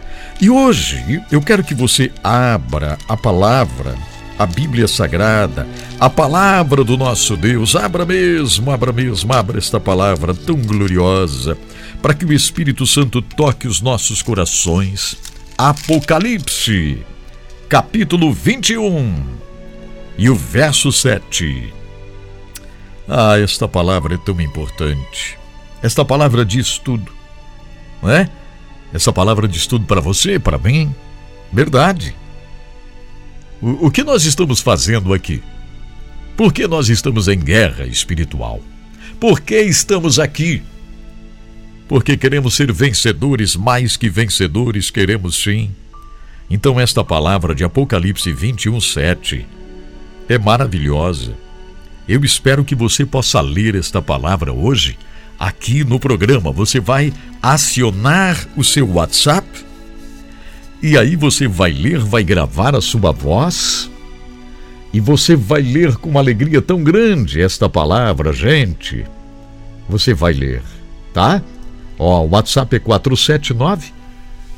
E 0.41 0.49
hoje 0.51 1.23
eu 1.33 1.41
quero 1.41 1.65
que 1.65 1.75
você 1.75 2.13
abra 2.23 2.99
a 3.09 3.17
palavra 3.17 3.95
a 4.39 4.47
Bíblia 4.47 4.89
Sagrada, 4.89 5.67
a 5.99 6.11
palavra 6.11 6.83
do 6.83 6.97
nosso 6.97 7.37
Deus. 7.37 7.77
Abra 7.77 8.05
mesmo, 8.05 8.71
abra 8.71 8.93
mesmo, 8.93 9.33
abra 9.33 9.59
esta 9.59 9.79
palavra 9.79 10.35
tão 10.35 10.57
gloriosa, 10.57 11.57
para 12.03 12.15
que 12.15 12.25
o 12.25 12.33
Espírito 12.33 12.87
Santo 12.87 13.23
toque 13.23 13.67
os 13.67 13.81
nossos 13.81 14.23
corações. 14.23 15.17
Apocalipse, 15.57 16.99
capítulo 17.69 18.33
21 18.33 19.15
e 20.19 20.29
o 20.29 20.35
verso 20.35 20.91
7. 20.91 21.73
Ah, 23.09 23.39
esta 23.39 23.69
palavra 23.69 24.15
é 24.15 24.19
tão 24.19 24.41
importante. 24.41 25.39
Esta 25.83 26.05
palavra 26.05 26.45
diz 26.45 26.79
tudo, 26.79 27.13
não 28.03 28.11
é? 28.11 28.29
Essa 28.93 29.13
palavra 29.13 29.47
diz 29.47 29.67
tudo 29.67 29.85
para 29.87 30.01
você, 30.01 30.39
para 30.39 30.57
mim. 30.57 30.95
Verdade. 31.53 32.15
O, 33.61 33.87
o 33.87 33.91
que 33.91 34.03
nós 34.03 34.25
estamos 34.25 34.61
fazendo 34.61 35.13
aqui? 35.13 35.43
Por 36.37 36.53
que 36.53 36.67
nós 36.67 36.89
estamos 36.89 37.29
em 37.29 37.39
guerra 37.39 37.87
espiritual? 37.87 38.61
Por 39.21 39.41
que 39.41 39.61
estamos 39.61 40.19
aqui? 40.19 40.63
Porque 41.89 42.17
queremos 42.17 42.55
ser 42.55 42.73
vencedores, 42.73 43.55
mais 43.57 43.97
que 43.97 44.09
vencedores, 44.09 44.91
queremos 44.91 45.43
sim. 45.43 45.71
Então, 46.49 46.79
esta 46.81 47.05
palavra 47.05 47.55
de 47.55 47.65
Apocalipse 47.65 48.33
21, 48.33 48.81
7 48.81 49.47
é 50.29 50.39
maravilhosa. 50.39 51.44
Eu 52.09 52.23
espero 52.25 52.65
que 52.65 52.75
você 52.75 53.07
possa 53.07 53.41
ler 53.41 53.75
esta 53.75 54.03
palavra 54.03 54.53
hoje, 54.53 54.99
aqui 55.39 55.85
no 55.85 55.99
programa. 55.99 56.53
Você 56.53 56.79
vai 56.79 57.13
acionar 57.43 58.47
o 58.57 58.63
seu 58.63 58.89
WhatsApp 58.91 59.47
e 60.83 60.99
aí 60.99 61.17
você 61.17 61.49
vai 61.49 61.73
ler, 61.73 61.99
vai 61.99 62.23
gravar 62.23 62.75
a 62.75 62.81
sua 62.81 63.11
voz 63.11 63.91
e 64.93 65.01
você 65.01 65.35
vai 65.35 65.63
ler 65.63 65.97
com 65.97 66.11
uma 66.11 66.21
alegria 66.21 66.61
tão 66.61 66.85
grande 66.85 67.41
esta 67.41 67.69
palavra, 67.69 68.33
gente. 68.33 69.05
Você 69.89 70.13
vai 70.13 70.35
ler, 70.35 70.63
tá? 71.13 71.43
Ó, 71.99 72.23
o 72.23 72.31
WhatsApp 72.31 72.77
é 72.77 72.79
479 72.79 74.04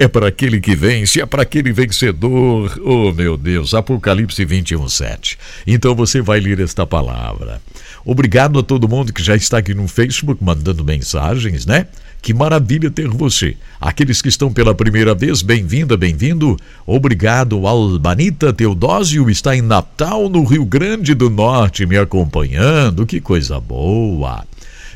é 0.00 0.08
para 0.08 0.28
aquele 0.28 0.62
que 0.62 0.74
vence, 0.74 1.20
é 1.20 1.26
para 1.26 1.42
aquele 1.42 1.74
vencedor. 1.74 2.80
Oh, 2.82 3.12
meu 3.12 3.36
Deus, 3.36 3.74
Apocalipse 3.74 4.42
21, 4.46 4.88
7. 4.88 5.38
Então 5.66 5.94
você 5.94 6.22
vai 6.22 6.40
ler 6.40 6.58
esta 6.58 6.86
palavra. 6.86 7.60
Obrigado 8.02 8.58
a 8.58 8.62
todo 8.62 8.88
mundo 8.88 9.12
que 9.12 9.22
já 9.22 9.36
está 9.36 9.58
aqui 9.58 9.74
no 9.74 9.86
Facebook 9.86 10.42
mandando 10.42 10.82
mensagens, 10.82 11.66
né? 11.66 11.86
Que 12.22 12.32
maravilha 12.32 12.90
ter 12.90 13.08
você. 13.08 13.58
Aqueles 13.78 14.22
que 14.22 14.30
estão 14.30 14.50
pela 14.50 14.74
primeira 14.74 15.14
vez, 15.14 15.42
bem-vinda, 15.42 15.98
bem-vindo. 15.98 16.56
Obrigado, 16.86 17.66
Albanita 17.66 18.54
Teodósio, 18.54 19.28
está 19.28 19.54
em 19.54 19.60
Natal, 19.60 20.30
no 20.30 20.44
Rio 20.44 20.64
Grande 20.64 21.12
do 21.12 21.28
Norte, 21.28 21.84
me 21.84 21.98
acompanhando. 21.98 23.04
Que 23.04 23.20
coisa 23.20 23.60
boa. 23.60 24.46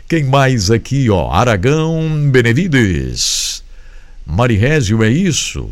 Quem 0.09 0.25
mais 0.25 0.71
aqui, 0.71 1.11
ó? 1.11 1.31
Aragão 1.31 2.31
Benevides. 2.31 3.63
Marirésio, 4.26 5.02
é 5.02 5.11
isso? 5.11 5.71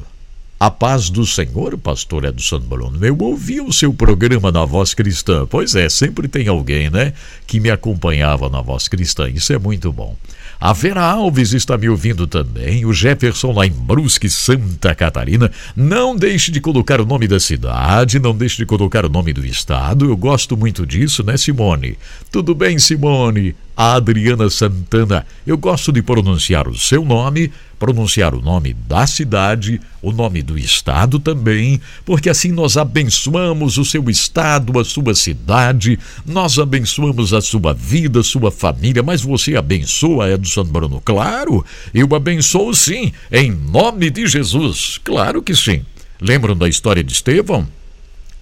A 0.61 0.71
paz 0.71 1.11
do 1.11 1.27
Senhor, 1.27 1.77
pastor 1.77 2.25
Edson 2.25 2.61
Bruno. 2.61 3.05
Eu 3.05 3.17
ouvi 3.19 3.61
o 3.61 3.73
seu 3.73 3.93
programa 3.93 4.53
na 4.53 4.65
Voz 4.65 4.95
Cristã. 4.95 5.45
Pois 5.45 5.75
é, 5.75 5.89
sempre 5.89 6.29
tem 6.29 6.47
alguém, 6.47 6.89
né, 6.89 7.15
que 7.49 7.59
me 7.59 7.69
acompanhava 7.69 8.49
na 8.49 8.61
Voz 8.61 8.87
Cristã. 8.87 9.29
Isso 9.29 9.53
é 9.53 9.59
muito 9.59 9.91
bom. 9.91 10.17
A 10.61 10.73
Vera 10.73 11.03
Alves 11.03 11.53
está 11.53 11.77
me 11.77 11.89
ouvindo 11.89 12.29
também. 12.29 12.85
O 12.85 12.93
Jefferson 12.93 13.51
lá 13.51 13.67
em 13.67 13.73
Brusque, 13.73 14.31
Santa 14.31 14.95
Catarina. 14.95 15.51
Não 15.75 16.15
deixe 16.15 16.53
de 16.53 16.61
colocar 16.61 17.01
o 17.01 17.05
nome 17.05 17.27
da 17.27 17.41
cidade, 17.41 18.21
não 18.21 18.33
deixe 18.33 18.59
de 18.59 18.65
colocar 18.65 19.05
o 19.05 19.09
nome 19.09 19.33
do 19.33 19.45
estado. 19.45 20.05
Eu 20.05 20.17
gosto 20.17 20.57
muito 20.57 20.87
disso, 20.87 21.25
né, 21.25 21.37
Simone? 21.37 21.99
Tudo 22.31 22.55
bem, 22.55 22.79
Simone? 22.79 23.57
A 23.77 23.95
Adriana 23.95 24.49
Santana. 24.51 25.27
Eu 25.47 25.57
gosto 25.57 25.93
de 25.93 26.03
pronunciar 26.03 26.69
o 26.69 26.77
seu 26.77 27.05
nome 27.05 27.51
pronunciar 27.83 28.33
o 28.33 28.41
nome 28.41 28.73
da 28.73 29.09
cidade, 29.09 29.81
o 30.01 30.13
nome 30.13 30.41
do 30.41 30.57
estado 30.57 31.19
também, 31.19 31.81
porque 32.05 32.31
assim 32.31 32.53
nós 32.53 32.77
abençoamos 32.77 33.77
o 33.77 33.85
seu 33.85 34.09
estado, 34.09 34.79
a 34.79 34.85
sua 34.85 35.17
cidade, 35.17 35.99
nós 36.25 36.61
abençoamos 36.61 37.35
a 37.35 37.41
sua 37.41 37.75
vida, 37.75 38.21
a 38.21 38.23
sua 38.23 38.53
família, 38.53 39.03
mas 39.03 39.21
você 39.21 39.57
abençoa 39.57 40.31
Edson 40.31 40.63
Bruno? 40.63 41.03
Claro, 41.05 41.67
eu 41.93 42.15
abençoo 42.15 42.73
sim, 42.73 43.13
em 43.33 43.51
nome 43.51 44.11
de 44.11 44.29
Jesus, 44.29 45.01
claro 45.03 45.43
que 45.43 45.57
sim. 45.57 45.85
Lembram 46.21 46.57
da 46.57 46.69
história 46.69 47.03
de 47.03 47.13
Estevão? 47.13 47.67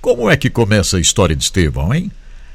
Como 0.02 0.28
é 0.28 0.36
que 0.36 0.50
começa 0.50 0.98
a 0.98 1.00
história 1.00 1.34
de 1.34 1.44
Estevão, 1.44 1.94
hein? 1.94 2.12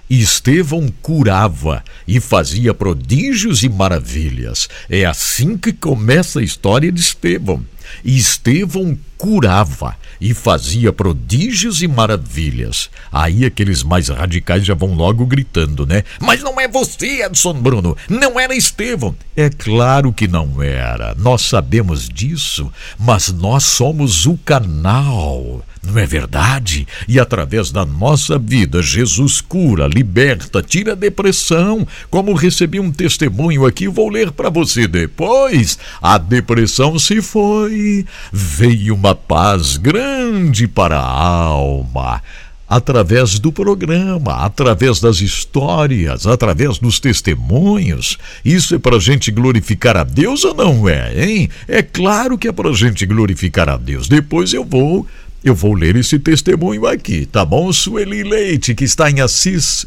Estevão 0.10 0.88
curava 1.02 1.84
e 2.08 2.20
fazia 2.20 2.74
prodígios 2.74 3.64
e 3.64 3.70
maravilhas. 3.70 4.70
É 4.90 5.06
assim 5.06 5.58
que 5.58 5.74
começa 5.74 6.40
a 6.40 6.44
história 6.44 6.92
de 6.92 7.02
Estevão. 7.02 7.64
Estevão 8.04 8.98
curava 9.18 9.96
e 10.20 10.34
fazia 10.34 10.92
prodígios 10.94 11.82
e 11.82 11.88
maravilhas. 11.88 12.90
Aí 13.12 13.46
aqueles 13.46 13.84
mais 13.84 14.10
radicais 14.10 14.66
já 14.66 14.74
vão 14.74 14.94
logo 14.94 15.26
gritando, 15.26 15.86
né? 15.86 16.04
Mas 16.20 16.42
não 16.42 16.60
é 16.60 16.68
você, 16.68 17.24
Edson 17.24 17.54
Bruno, 17.54 17.98
não 18.10 18.40
era 18.40 18.56
Estevão. 18.56 19.16
É 19.36 19.50
claro 19.50 20.14
que 20.14 20.28
não 20.28 20.62
era. 20.62 21.16
Nós 21.16 21.42
sabemos 21.44 22.08
disso, 22.08 22.72
mas 22.98 23.30
nós 23.32 23.64
somos 23.64 24.26
o 24.26 24.38
canal. 24.38 25.64
Não 25.86 26.00
é 26.00 26.06
verdade? 26.06 26.88
E 27.08 27.20
através 27.20 27.72
da 27.72 27.86
nossa 27.86 28.38
vida, 28.38 28.82
Jesus 28.82 29.42
cura, 29.42 29.88
liberta, 29.88 30.62
tira 30.62 30.94
a 30.94 30.96
depressão. 30.96 31.88
Como 32.10 32.34
recebi 32.34 32.80
um 32.80 32.92
testemunho 32.92 33.66
aqui, 33.66 33.88
vou 33.88 34.10
ler 34.10 34.32
para 34.32 34.50
você 34.50 34.88
depois. 34.88 35.78
A 36.02 36.18
depressão 36.18 36.98
se 36.98 37.22
foi, 37.22 38.06
veio 38.32 38.96
uma 38.96 39.14
paz 39.14 39.78
grande 39.78 40.68
para 40.68 40.98
a 40.98 41.08
alma. 41.08 42.22
através 42.68 43.38
do 43.40 43.52
programa, 43.52 44.38
através 44.38 45.00
das 45.00 45.22
histórias, 45.22 46.26
através 46.26 46.80
dos 46.80 47.00
testemunhos. 47.00 48.18
Isso 48.44 48.76
é 48.76 48.80
para 48.80 48.98
a 48.98 49.00
gente 49.00 49.32
glorificar 49.32 49.96
a 49.96 50.04
Deus 50.04 50.44
ou 50.44 50.54
não 50.54 50.90
é, 50.90 51.26
hein? 51.26 51.50
É 51.68 51.82
claro 51.82 52.38
que 52.38 52.48
é 52.48 52.52
para 52.52 52.70
a 52.70 52.74
gente 52.74 53.06
glorificar 53.06 53.70
a 53.70 53.78
Deus. 53.78 54.08
Depois 54.08 54.54
eu 54.54 54.66
vou 54.66 55.08
eu 55.46 55.54
vou 55.54 55.76
ler 55.76 55.96
esse 55.96 56.18
testemunho 56.18 56.88
aqui, 56.88 57.28
tá 57.28 57.46
bom? 57.46 57.72
Sueli 57.72 58.24
Leite, 58.24 58.74
que 58.74 58.84
está 58.84 59.12
em 59.12 59.22
Assis 59.22 59.86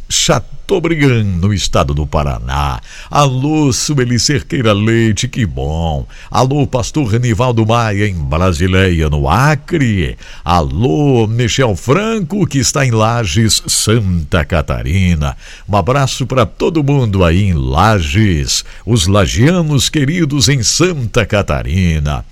Chateaubriand, 0.68 1.25
no 1.40 1.54
estado 1.54 1.94
do 1.94 2.06
Paraná. 2.06 2.78
Alô, 3.10 3.72
Sueli 3.72 4.20
Cerqueira 4.20 4.75
Leite, 4.75 5.26
que 5.26 5.46
bom. 5.46 6.06
Alô, 6.30 6.66
pastor 6.66 7.06
Renivaldo 7.06 7.64
Maia, 7.64 8.06
em 8.06 8.14
Brasileia, 8.14 9.08
no 9.08 9.30
Acre. 9.30 10.18
Alô, 10.44 11.26
Michel 11.26 11.75
Franco, 11.75 12.46
que 12.46 12.58
está 12.58 12.84
em 12.84 12.90
Lages, 12.90 13.62
Santa 13.66 14.44
Catarina. 14.44 15.34
Um 15.66 15.75
abraço 15.75 16.26
para 16.26 16.44
todo 16.44 16.84
mundo 16.84 17.25
aí 17.25 17.44
em 17.44 17.54
Lages, 17.54 18.62
os 18.84 19.06
lagianos 19.06 19.88
queridos 19.88 20.50
em 20.50 20.62
Santa 20.62 21.25
Catarina. 21.25 22.26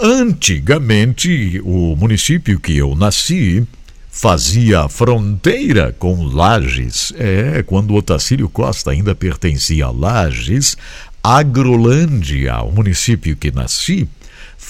Antigamente, 0.00 1.60
o 1.62 1.94
município 1.94 2.58
que 2.58 2.74
eu 2.74 2.96
nasci 2.96 3.66
fazia 4.12 4.90
fronteira 4.90 5.96
com 5.98 6.22
Lages. 6.22 7.12
É, 7.16 7.62
quando 7.62 7.94
Otacílio 7.94 8.48
Costa 8.48 8.90
ainda 8.90 9.14
pertencia 9.14 9.86
a 9.86 9.90
Lages, 9.90 10.76
Agrolândia, 11.24 12.62
o 12.62 12.70
município 12.70 13.34
que 13.34 13.50
nasci, 13.50 14.06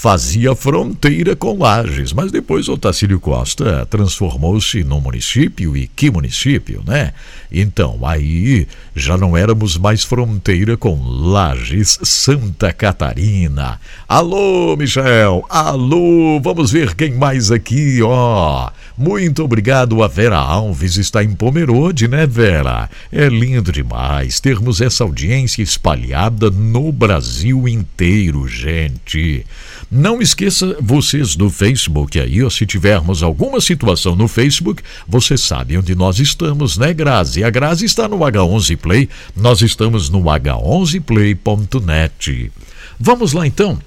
fazia 0.03 0.53
fronteira 0.57 1.37
com 1.37 1.57
Lages, 1.57 2.13
mas 2.13 2.33
depois 2.33 2.69
Otacílio 2.69 3.21
Costa 3.21 3.87
transformou-se 3.89 4.83
num 4.83 5.01
município 5.01 5.77
e 5.77 5.87
que 5.87 6.11
município, 6.11 6.83
né? 6.85 7.13
Então, 7.53 8.01
aí 8.05 8.67
já 8.97 9.17
não 9.17 9.37
éramos 9.37 9.79
mais 9.79 10.03
fronteira 10.03 10.77
com 10.77 11.01
Lages, 11.01 12.01
Santa 12.03 12.73
Catarina. 12.73 13.79
Alô, 14.09 14.77
Michel! 14.77 15.47
Alô, 15.49 16.41
vamos 16.43 16.73
ver 16.73 16.97
quem 16.97 17.13
mais 17.13 17.53
aqui, 17.53 18.01
ó. 18.03 18.73
Muito 18.99 19.45
obrigado 19.45 20.03
a 20.03 20.09
Vera 20.09 20.37
Alves, 20.37 20.97
está 20.97 21.23
em 21.23 21.33
Pomerode, 21.33 22.09
né, 22.09 22.27
Vera? 22.27 22.91
É 23.13 23.29
lindo 23.29 23.71
demais 23.71 24.41
termos 24.41 24.81
essa 24.81 25.05
audiência 25.05 25.63
espalhada 25.63 26.51
no 26.51 26.91
Brasil 26.91 27.69
inteiro, 27.69 28.49
gente. 28.49 29.47
Não 29.95 30.23
esqueça 30.23 30.75
vocês 30.81 31.37
do 31.37 31.51
Facebook 31.51 32.19
aí, 32.19 32.43
ou 32.43 32.49
se 32.49 32.65
tivermos 32.65 33.23
alguma 33.23 33.61
situação 33.61 34.17
no 34.17 34.27
Facebook, 34.27 34.83
você 35.07 35.37
sabe 35.37 35.77
onde 35.77 35.95
nós 35.95 36.19
estamos, 36.19 36.79
né, 36.79 36.95
Grazi? 36.95 37.45
A 37.45 37.51
Grazi 37.51 37.85
está 37.85 38.09
no 38.09 38.21
H11 38.21 38.79
Play, 38.79 39.07
nós 39.37 39.61
estamos 39.61 40.09
no 40.09 40.23
h11play.net. 40.23 42.51
Vamos 42.99 43.35
lá 43.35 43.47
então. 43.47 43.79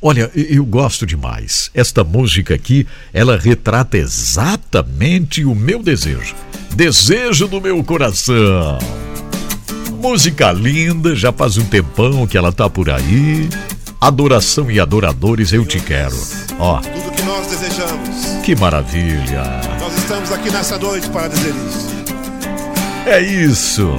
Olha, 0.00 0.30
eu 0.36 0.64
gosto 0.64 1.04
demais. 1.04 1.68
Esta 1.74 2.04
música 2.04 2.54
aqui, 2.54 2.86
ela 3.12 3.36
retrata 3.36 3.98
exatamente 3.98 5.44
o 5.44 5.52
meu 5.52 5.82
desejo. 5.82 6.36
Desejo 6.76 7.48
do 7.48 7.60
meu 7.60 7.82
coração. 7.82 8.78
Música 10.00 10.52
linda, 10.52 11.16
já 11.16 11.32
faz 11.32 11.58
um 11.58 11.64
tempão 11.64 12.24
que 12.24 12.38
ela 12.38 12.52
tá 12.52 12.70
por 12.70 12.88
aí. 12.88 13.48
Adoração 14.00 14.70
e 14.70 14.80
adoradores, 14.80 15.52
eu 15.52 15.66
te 15.66 15.78
quero. 15.78 16.16
Ó. 16.58 16.80
Tudo 16.80 17.10
que 17.14 17.22
nós 17.22 17.46
desejamos. 17.48 18.42
Que 18.42 18.56
maravilha. 18.56 19.42
Nós 19.78 19.94
estamos 19.98 20.32
aqui 20.32 20.50
nessa 20.50 20.78
noite 20.78 21.06
para 21.10 21.28
dizer 21.28 21.54
isso. 21.68 21.90
É 23.04 23.20
isso. 23.20 23.90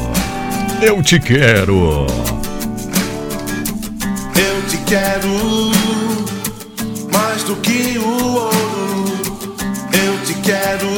Eu 0.81 1.03
te 1.03 1.19
quero. 1.19 2.07
Eu 4.35 4.67
te 4.67 4.77
quero 4.87 5.29
mais 7.13 7.43
do 7.43 7.55
que 7.57 7.99
o 7.99 8.33
ouro. 8.33 9.13
Eu 9.93 10.25
te 10.25 10.33
quero 10.41 10.89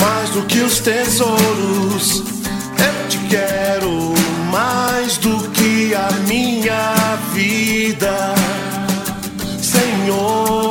mais 0.00 0.30
do 0.30 0.46
que 0.46 0.60
os 0.60 0.78
tesouros. 0.80 2.22
Eu 2.78 3.08
te 3.10 3.18
quero 3.28 4.14
mais 4.50 5.16
do 5.18 5.48
que 5.50 5.94
a 5.94 6.10
minha 6.26 7.16
vida, 7.32 8.34
Senhor. 9.60 10.67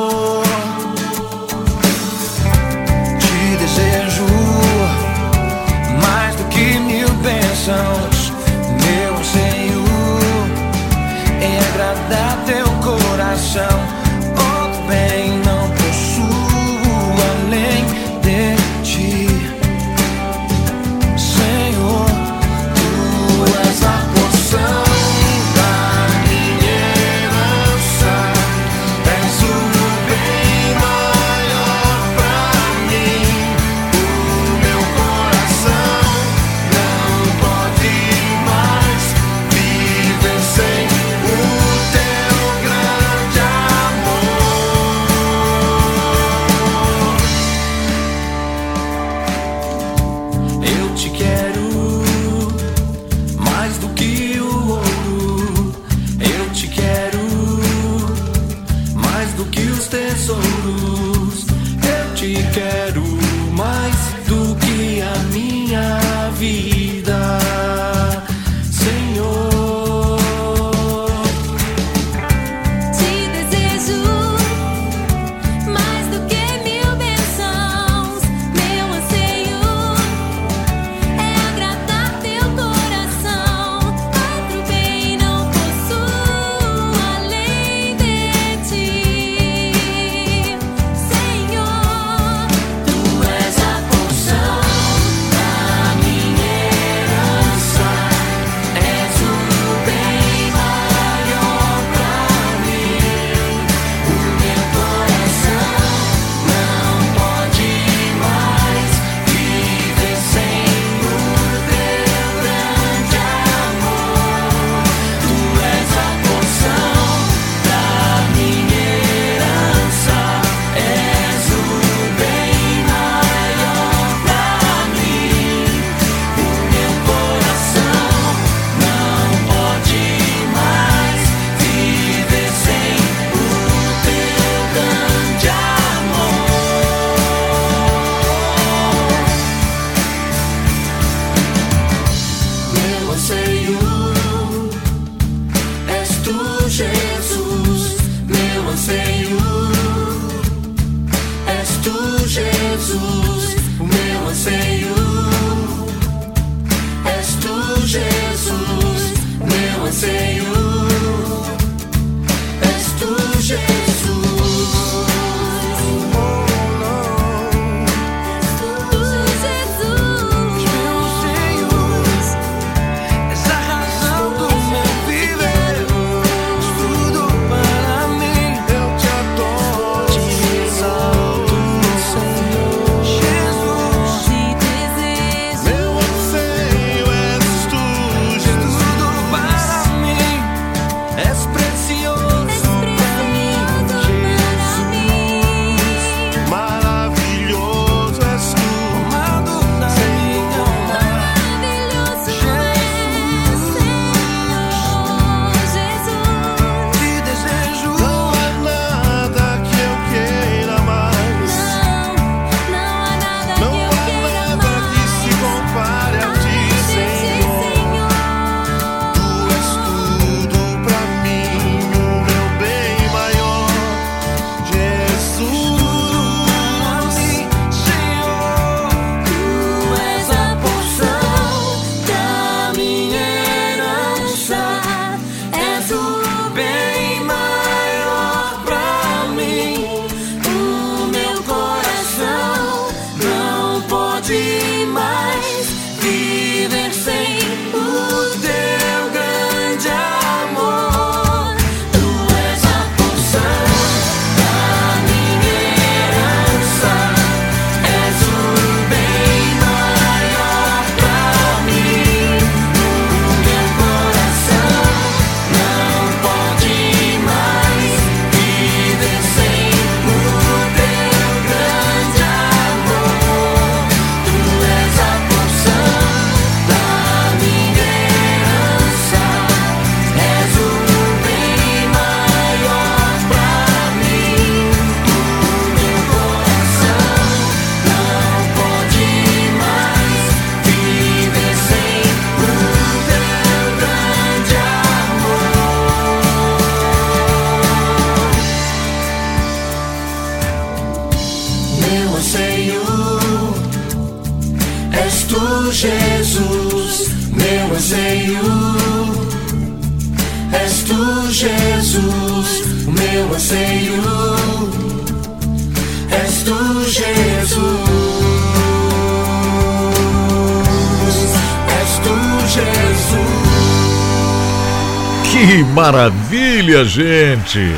Que 325.48 325.64
maravilha, 325.64 326.84
gente! 326.84 327.72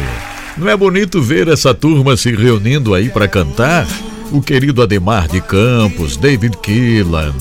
Não 0.58 0.68
é 0.68 0.76
bonito 0.76 1.22
ver 1.22 1.48
essa 1.48 1.72
turma 1.72 2.18
se 2.18 2.32
reunindo 2.32 2.96
aí 2.96 3.10
para 3.10 3.28
cantar? 3.28 3.86
O 4.32 4.42
querido 4.42 4.82
Ademar 4.82 5.28
de 5.28 5.40
Campos, 5.40 6.18
David 6.18 6.58
Keelan, 6.58 7.32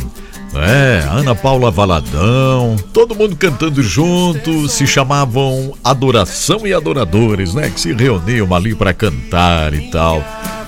é, 0.54 1.02
Ana 1.08 1.34
Paula 1.34 1.70
Valadão, 1.70 2.76
todo 2.92 3.14
mundo 3.14 3.36
cantando 3.36 3.82
junto, 3.82 4.68
se 4.68 4.86
chamavam 4.86 5.72
Adoração 5.82 6.66
e 6.66 6.74
Adoradores, 6.74 7.54
né? 7.54 7.70
Que 7.70 7.80
se 7.80 7.94
reuniam 7.94 8.54
ali 8.54 8.74
para 8.74 8.92
cantar 8.92 9.72
e 9.72 9.90
tal. 9.90 10.22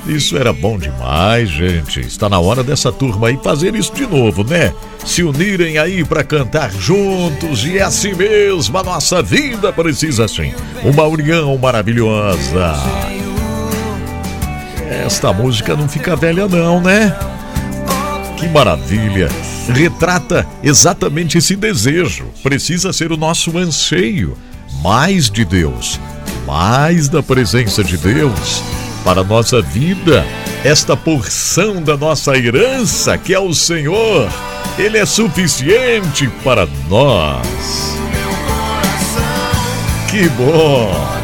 Isso 0.06 0.36
era 0.36 0.52
bom 0.52 0.78
demais, 0.78 1.50
gente. 1.50 2.00
Está 2.00 2.28
na 2.28 2.38
hora 2.38 2.62
dessa 2.64 2.90
turma 2.90 3.28
aí 3.28 3.38
fazer 3.42 3.74
isso 3.74 3.92
de 3.92 4.06
novo, 4.06 4.42
né? 4.42 4.72
Se 5.04 5.22
unirem 5.22 5.78
aí 5.78 6.04
para 6.04 6.24
cantar 6.24 6.72
juntos 6.72 7.64
e 7.64 7.78
é 7.78 7.82
assim 7.82 8.14
mesmo, 8.14 8.76
a 8.78 8.82
nossa 8.82 9.22
vida 9.22 9.72
precisa 9.72 10.24
assim. 10.24 10.52
Uma 10.82 11.04
união 11.04 11.56
maravilhosa. 11.58 12.74
Esta 14.88 15.32
música 15.32 15.76
não 15.76 15.88
fica 15.88 16.16
velha 16.16 16.48
não, 16.48 16.80
né? 16.80 17.16
Que 18.36 18.48
maravilha! 18.48 19.28
Retrata 19.68 20.46
exatamente 20.62 21.38
esse 21.38 21.54
desejo. 21.54 22.26
Precisa 22.42 22.92
ser 22.92 23.12
o 23.12 23.16
nosso 23.16 23.56
anseio. 23.56 24.36
Mais 24.82 25.30
de 25.30 25.44
Deus, 25.44 26.00
mais 26.46 27.08
da 27.08 27.22
presença 27.22 27.84
de 27.84 27.98
Deus 27.98 28.62
para 29.04 29.20
a 29.20 29.24
nossa 29.24 29.60
vida. 29.60 30.24
Esta 30.64 30.96
porção 30.96 31.82
da 31.82 31.96
nossa 31.96 32.36
herança, 32.36 33.16
que 33.16 33.32
é 33.32 33.38
o 33.38 33.54
Senhor, 33.54 34.28
Ele 34.78 34.98
é 34.98 35.06
suficiente 35.06 36.28
para 36.44 36.68
nós. 36.88 37.46
Que 40.10 40.28
bom! 40.30 41.19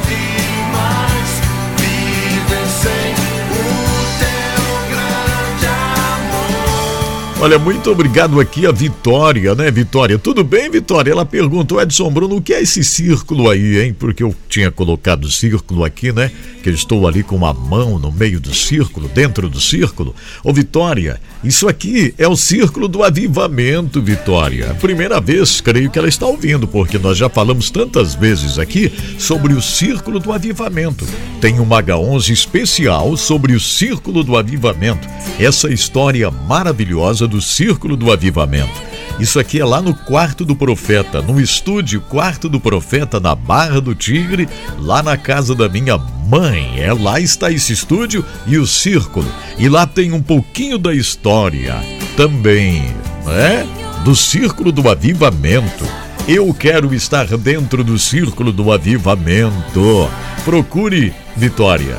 Olha, 7.38 7.59
muito 7.59 7.90
obrigado 7.90 8.40
aqui 8.40 8.66
a 8.66 8.72
Vitória, 8.72 9.55
né, 9.55 9.70
Vitória? 9.70 10.18
Tudo 10.18 10.42
bem, 10.42 10.70
Vitória? 10.70 11.12
Ela 11.12 11.27
pergunta, 11.27 11.75
o 11.75 11.81
Edson 11.81 12.11
Bruno, 12.11 12.37
o 12.37 12.40
que 12.40 12.55
é 12.55 12.62
esse 12.62 12.83
círculo 12.83 13.51
aí, 13.51 13.79
hein? 13.79 13.94
Porque 13.96 14.22
eu 14.22 14.35
tinha 14.49 14.70
colocado 14.70 15.31
círculo 15.31 15.85
aqui, 15.85 16.12
né? 16.12 16.33
Que 16.62 16.70
eu 16.70 16.75
estou 16.75 17.07
ali 17.07 17.22
com 17.22 17.37
uma 17.37 17.53
mão 17.53 17.99
no 17.99 18.11
meio 18.11 18.40
do 18.40 18.55
círculo, 18.55 19.07
dentro 19.07 19.51
do 19.51 19.61
círculo. 19.61 20.14
Ô, 20.42 20.51
Vitória, 20.51 21.20
isso 21.44 21.68
aqui 21.68 22.14
é 22.16 22.27
o 22.27 22.35
círculo 22.35 22.88
do 22.88 23.03
avivamento, 23.03 24.01
Vitória. 24.01 24.75
Primeira 24.81 25.20
vez, 25.20 25.61
creio 25.61 25.90
que 25.90 25.99
ela 25.99 26.09
está 26.09 26.25
ouvindo, 26.25 26.66
porque 26.66 26.99
nós 26.99 27.18
já 27.18 27.29
falamos 27.29 27.70
tantas 27.70 28.14
vezes 28.14 28.59
aqui 28.59 28.90
sobre 29.18 29.53
o 29.53 29.61
círculo 29.61 30.18
do 30.18 30.33
avivamento. 30.33 31.07
Tem 31.38 31.61
uma 31.61 31.83
H11 31.83 32.31
especial 32.31 33.14
sobre 33.14 33.53
o 33.53 33.61
círculo 33.61 34.25
do 34.25 34.38
avivamento. 34.38 35.07
Essa 35.38 35.70
história 35.70 36.31
maravilhosa 36.31 37.26
do 37.27 37.41
círculo 37.41 37.97
do 37.97 38.12
avivamento. 38.12 38.83
Isso 39.19 39.39
aqui 39.39 39.59
é 39.59 39.65
lá 39.65 39.81
no 39.81 39.95
quarto 39.95 40.45
do 40.45 40.55
profeta, 40.55 41.23
no 41.23 41.41
estúdio 41.41 42.03
quarto 42.03 42.49
do 42.49 42.61
profeta 42.61 43.19
na 43.19 43.35
Barra 43.35 43.81
do 43.81 43.95
Tigre, 43.95 44.47
lá 44.79 45.03
na 45.03 45.17
casa 45.17 45.55
da 45.55 45.69
minha 45.69 45.97
mãe. 45.97 46.79
É 46.79 46.93
lá 46.93 47.19
está 47.19 47.51
esse 47.51 47.73
estúdio 47.73 48.25
e 48.47 48.59
o 48.59 48.67
círculo. 48.67 49.27
E 49.59 49.69
lá 49.69 49.87
tem 49.87 50.12
um 50.12 50.23
pouquinho 50.23 50.77
da 50.77 50.95
história 50.95 51.77
também, 52.17 52.83
né? 53.25 53.67
Do 54.05 54.15
círculo 54.15 54.71
do 54.71 54.89
avivamento. 54.89 55.85
Eu 56.29 56.53
quero 56.53 56.93
estar 56.93 57.27
dentro 57.39 57.83
do 57.83 57.99
círculo 57.99 58.53
do 58.53 58.71
avivamento. 58.71 60.11
Procure 60.45 61.15
Vitória 61.37 61.99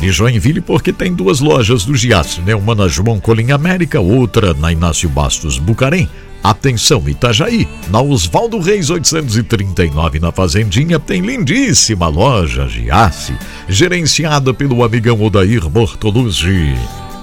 de 0.00 0.10
Joinville, 0.10 0.60
porque 0.60 0.92
tem 0.92 1.12
duas 1.12 1.40
lojas 1.40 1.84
do 1.84 1.94
Giasse, 1.94 2.40
né? 2.40 2.54
Uma 2.54 2.74
na 2.74 2.88
João 2.88 3.18
Colim 3.18 3.50
América, 3.52 4.00
outra 4.00 4.54
na 4.54 4.72
Inácio 4.72 5.08
Bastos 5.08 5.58
Bucarém. 5.58 6.08
Atenção, 6.42 7.02
Itajaí, 7.08 7.66
na 7.90 8.02
Oswaldo 8.02 8.58
Reis 8.58 8.90
839, 8.90 10.20
na 10.20 10.30
Fazendinha, 10.30 11.00
tem 11.00 11.22
lindíssima 11.22 12.06
loja 12.06 12.68
Giasse, 12.68 13.34
gerenciada 13.66 14.52
pelo 14.52 14.84
amigão 14.84 15.22
Odair 15.22 15.66
Bortoluzzi. 15.70 16.74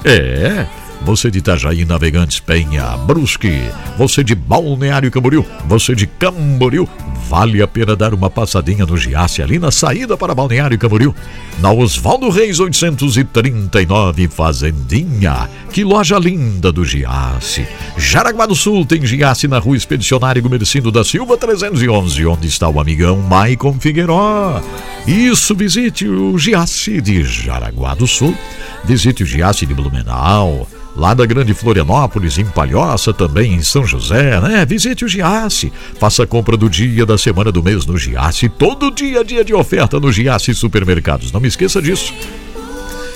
É, 0.04 0.66
você 1.04 1.32
de 1.32 1.40
Itajaí, 1.40 1.84
Navegantes 1.86 2.40
Penha, 2.40 2.98
Brusque, 2.98 3.62
você 3.98 4.24
de 4.24 4.36
Balneário 4.36 5.12
Camboriú, 5.12 5.46
você 5.68 5.96
de 5.96 6.06
Camboriú, 6.06 6.88
vale 7.28 7.62
a 7.62 7.68
pena 7.68 7.96
dar 7.96 8.14
uma 8.14 8.30
passadinha 8.30 8.86
no 8.86 8.98
Giasse 8.98 9.42
ali 9.42 9.58
na 9.58 9.72
saída 9.72 10.18
para 10.18 10.36
Balneário 10.36 10.78
Camboriú. 10.78 11.16
Na 11.60 11.72
Oswaldo 11.72 12.30
Reis 12.30 12.60
839, 12.60 14.28
Fazendinha. 14.28 15.50
Que 15.72 15.84
loja 15.84 16.18
linda 16.20 16.72
do 16.72 16.84
Giasse. 16.84 17.66
Jaraguá 17.98 18.46
do 18.46 18.56
Sul 18.56 18.86
tem 18.86 19.06
Giasse 19.06 19.48
na 19.48 19.60
rua 19.60 19.78
Expedicionário 19.78 20.42
Gumercindo 20.42 20.92
da 20.92 21.04
Silva 21.04 21.38
311, 21.38 22.26
onde 22.26 22.48
está 22.48 22.68
o 22.68 22.80
amigão 22.80 23.18
Maicon 23.18 23.74
Figueiró. 23.80 24.62
Isso, 25.08 25.56
visite 25.56 26.08
o 26.08 26.38
Giasse 26.38 27.00
de 27.00 27.24
Jaraguá 27.24 27.96
do 27.96 28.08
Sul. 28.08 28.36
Visite 28.84 29.24
o 29.24 29.26
Giasse 29.26 29.66
de 29.66 29.74
Blumenau. 29.74 30.68
Lá 30.96 31.14
da 31.14 31.26
Grande 31.26 31.54
Florianópolis, 31.54 32.38
em 32.38 32.46
Palhoça, 32.46 33.14
também 33.14 33.54
em 33.54 33.62
São 33.62 33.86
José, 33.86 34.40
né? 34.42 34.66
Visite 34.66 35.06
o 35.06 35.08
Giasse. 35.08 35.72
Faça 36.00 36.28
compra 36.28 36.58
do 36.58 36.70
dia, 36.70 37.06
da 37.06 37.18
semana, 37.18 37.52
do 37.52 37.64
mês 37.64 37.86
no 37.86 37.98
Giasse. 37.98 38.50
Todo 38.50 38.92
dia, 38.92 39.24
dia 39.24 39.44
de 39.44 39.54
oferta 39.54 40.00
no 40.00 40.12
Giasse 40.12 40.54
Supermercados. 40.54 41.32
Não 41.32 41.40
me 41.40 41.48
esqueça 41.48 41.82
disso. 41.82 42.14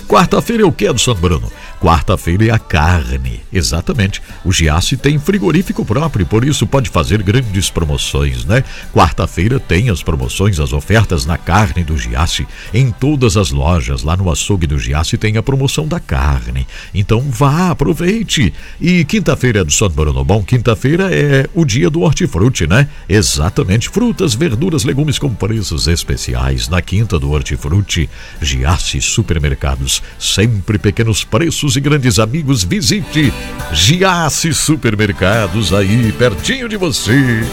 Quarta-feira 0.08 0.64
é 0.64 0.66
o 0.66 0.72
que, 0.72 0.86
Edson 0.86 1.16
Bruno? 1.16 1.52
Quarta-feira 1.86 2.48
é 2.48 2.50
a 2.50 2.58
carne. 2.58 3.42
Exatamente. 3.54 4.20
O 4.44 4.52
Giasse 4.52 4.98
tem 4.98 5.20
frigorífico 5.20 5.86
próprio, 5.86 6.26
por 6.26 6.44
isso 6.44 6.66
pode 6.66 6.90
fazer 6.90 7.22
grandes 7.22 7.70
promoções, 7.70 8.44
né? 8.44 8.64
Quarta-feira 8.92 9.60
tem 9.60 9.92
as 9.92 10.02
promoções, 10.02 10.60
as 10.60 10.74
ofertas 10.74 11.28
na 11.28 11.38
carne 11.38 11.84
do 11.84 11.96
Giasse. 11.96 12.48
Em 12.74 12.90
todas 12.90 13.38
as 13.38 13.52
lojas, 13.52 14.02
lá 14.02 14.18
no 14.18 14.32
açougue 14.32 14.66
do 14.66 14.80
Giasse 14.80 15.16
tem 15.16 15.38
a 15.38 15.44
promoção 15.44 15.88
da 15.88 16.00
carne. 16.00 16.66
Então 16.92 17.22
vá, 17.30 17.70
aproveite. 17.70 18.52
E 18.82 19.06
quinta-feira 19.06 19.60
é 19.60 19.64
do 19.64 19.90
Bruno 19.90 20.26
Bom, 20.26 20.44
quinta-feira 20.44 21.16
é 21.16 21.48
o 21.54 21.64
dia 21.64 21.92
do 21.92 22.02
hortifruti, 22.02 22.66
né? 22.66 22.90
Exatamente. 23.08 23.90
Frutas, 23.90 24.34
verduras, 24.34 24.86
legumes 24.86 25.20
com 25.20 25.36
preços 25.36 25.88
especiais. 25.88 26.68
Na 26.68 26.82
quinta 26.82 27.20
do 27.20 27.30
hortifruti, 27.30 28.10
Giasse 28.42 29.00
Supermercados. 29.02 30.02
Sempre 30.18 30.80
pequenos 30.80 31.24
preços 31.24 31.75
e 31.76 31.80
grandes 31.80 32.20
amigos. 32.20 32.64
Visite 32.64 33.34
Giasse 33.72 34.54
Supermercados 34.54 35.74
aí, 35.74 36.12
pertinho 36.12 36.68
de 36.68 36.78
você. 36.78 37.44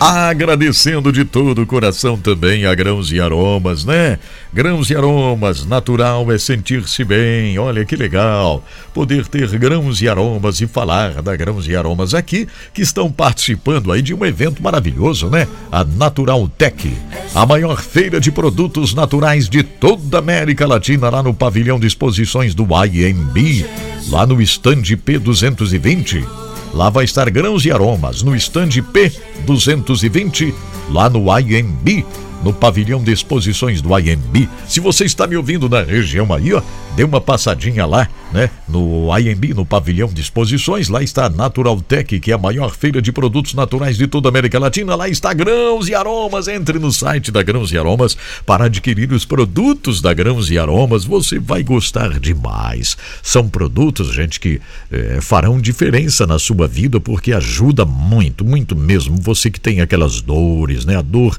Agradecendo 0.00 1.10
de 1.10 1.24
todo 1.24 1.62
o 1.62 1.66
coração 1.66 2.16
também 2.16 2.64
a 2.64 2.72
Grãos 2.72 3.10
e 3.10 3.20
Aromas, 3.20 3.84
né? 3.84 4.16
Grãos 4.52 4.90
e 4.90 4.94
Aromas, 4.94 5.66
natural 5.66 6.30
é 6.30 6.38
sentir-se 6.38 7.02
bem. 7.02 7.58
Olha 7.58 7.84
que 7.84 7.96
legal 7.96 8.62
poder 8.94 9.26
ter 9.26 9.48
Grãos 9.58 10.00
e 10.00 10.08
Aromas 10.08 10.60
e 10.60 10.68
falar 10.68 11.20
da 11.20 11.34
Grãos 11.34 11.66
e 11.66 11.74
Aromas 11.74 12.14
aqui, 12.14 12.46
que 12.72 12.80
estão 12.80 13.10
participando 13.10 13.90
aí 13.90 14.00
de 14.00 14.14
um 14.14 14.24
evento 14.24 14.62
maravilhoso, 14.62 15.28
né? 15.28 15.48
A 15.70 15.82
Natural 15.82 16.48
Tech, 16.56 16.96
a 17.34 17.44
maior 17.44 17.82
feira 17.82 18.20
de 18.20 18.30
produtos 18.30 18.94
naturais 18.94 19.48
de 19.48 19.64
toda 19.64 20.18
a 20.18 20.20
América 20.20 20.64
Latina, 20.64 21.10
lá 21.10 21.24
no 21.24 21.34
pavilhão 21.34 21.80
de 21.80 21.88
exposições 21.88 22.54
do 22.54 22.64
IMB, 22.64 23.66
lá 24.10 24.24
no 24.24 24.40
stand 24.40 24.82
P220. 24.82 26.47
Lá 26.72 26.90
vai 26.90 27.04
estar 27.04 27.28
grãos 27.30 27.64
e 27.64 27.70
aromas 27.70 28.22
no 28.22 28.36
stand 28.36 28.68
P220, 28.68 30.52
lá 30.90 31.08
no 31.08 31.26
IMB, 31.38 32.04
no 32.42 32.52
pavilhão 32.52 33.02
de 33.02 33.12
exposições 33.12 33.80
do 33.80 33.96
IMB. 33.98 34.48
Se 34.66 34.80
você 34.80 35.04
está 35.04 35.26
me 35.26 35.36
ouvindo 35.36 35.68
na 35.68 35.82
região 35.82 36.32
aí, 36.32 36.52
ó, 36.52 36.62
dê 36.94 37.04
uma 37.04 37.20
passadinha 37.20 37.84
lá, 37.86 38.08
né? 38.32 38.50
No 38.68 39.08
IMB, 39.18 39.54
no 39.54 39.64
pavilhão 39.64 40.08
de 40.08 40.20
exposições, 40.20 40.88
lá 40.88 41.02
está 41.02 41.26
a 41.26 41.30
Natural 41.30 41.80
Tech, 41.80 42.18
que 42.20 42.30
é 42.30 42.34
a 42.34 42.38
maior 42.38 42.70
feira 42.70 43.00
de 43.00 43.10
produtos 43.12 43.54
naturais 43.54 43.96
de 43.96 44.06
toda 44.06 44.28
a 44.28 44.30
América 44.30 44.58
Latina. 44.58 44.94
Lá 44.94 45.08
está 45.08 45.32
Grãos 45.32 45.88
e 45.88 45.94
Aromas. 45.94 46.48
Entre 46.48 46.78
no 46.78 46.92
site 46.92 47.30
da 47.30 47.42
Grãos 47.42 47.72
e 47.72 47.78
Aromas 47.78 48.16
para 48.44 48.66
adquirir 48.66 49.12
os 49.12 49.24
produtos 49.24 50.00
da 50.00 50.12
Grãos 50.12 50.50
e 50.50 50.58
Aromas. 50.58 51.04
Você 51.04 51.38
vai 51.38 51.62
gostar 51.62 52.18
demais. 52.20 52.96
São 53.22 53.48
produtos, 53.48 54.12
gente, 54.12 54.38
que 54.38 54.60
eh, 54.90 55.18
farão 55.20 55.60
diferença 55.60 56.26
na 56.26 56.38
sua 56.38 56.66
vida 56.66 57.00
porque 57.00 57.32
ajuda 57.32 57.84
muito, 57.84 58.44
muito 58.44 58.76
mesmo. 58.76 59.16
Você 59.22 59.50
que 59.50 59.60
tem 59.60 59.80
aquelas 59.80 60.20
dores, 60.20 60.84
né? 60.84 60.96
A 60.96 61.02
dor, 61.02 61.38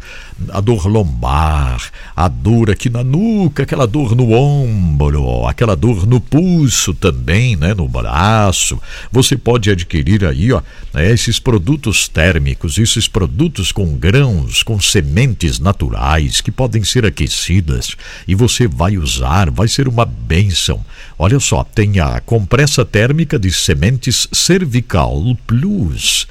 a 0.49 0.59
dor 0.59 0.88
lombar, 0.89 1.81
a 2.15 2.27
dor 2.27 2.69
aqui 2.69 2.89
na 2.89 3.03
nuca, 3.03 3.63
aquela 3.63 3.87
dor 3.87 4.15
no 4.15 4.31
ombro, 4.33 5.45
aquela 5.45 5.75
dor 5.75 6.05
no 6.05 6.19
pulso 6.19 6.93
também, 6.93 7.55
né, 7.55 7.73
no 7.73 7.87
braço. 7.87 8.79
Você 9.11 9.37
pode 9.37 9.69
adquirir 9.69 10.25
aí, 10.25 10.51
ó, 10.51 10.61
né, 10.93 11.09
esses 11.11 11.39
produtos 11.39 12.07
térmicos, 12.07 12.77
esses 12.77 13.07
produtos 13.07 13.71
com 13.71 13.95
grãos, 13.95 14.63
com 14.63 14.79
sementes 14.81 15.59
naturais 15.59 16.41
que 16.41 16.51
podem 16.51 16.83
ser 16.83 17.05
aquecidas 17.05 17.95
e 18.27 18.35
você 18.35 18.67
vai 18.67 18.97
usar, 18.97 19.49
vai 19.49 19.67
ser 19.67 19.87
uma 19.87 20.05
bênção. 20.05 20.83
Olha 21.17 21.39
só, 21.39 21.63
tem 21.63 21.99
a 21.99 22.19
compressa 22.19 22.83
térmica 22.83 23.37
de 23.39 23.51
sementes 23.51 24.27
cervical 24.31 25.37
plus. 25.45 26.27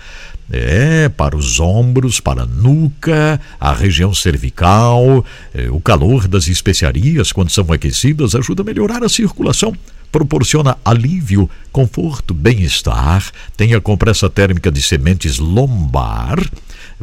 É, 0.51 1.09
para 1.11 1.37
os 1.37 1.61
ombros, 1.61 2.21
para 2.21 2.43
a 2.43 2.47
nuca, 2.47 3.41
a 3.61 3.73
região 3.73 4.15
cervical, 4.15 5.25
é, 5.55 5.69
o 5.71 5.81
calor 5.81 6.27
das 6.27 6.49
especiarias, 6.49 7.33
quando 7.33 7.51
são 7.51 7.71
aquecidas, 7.71 8.35
ajuda 8.35 8.63
a 8.63 8.65
melhorar 8.65 9.05
a 9.05 9.09
circulação, 9.09 9.75
proporciona 10.11 10.77
alívio, 10.85 11.51
conforto, 11.71 12.33
bem-estar. 12.33 13.31
Tem 13.57 13.75
a 13.75 13.81
compressa 13.81 14.31
térmica 14.31 14.71
de 14.71 14.83
sementes 14.83 15.39
lombar 15.39 16.39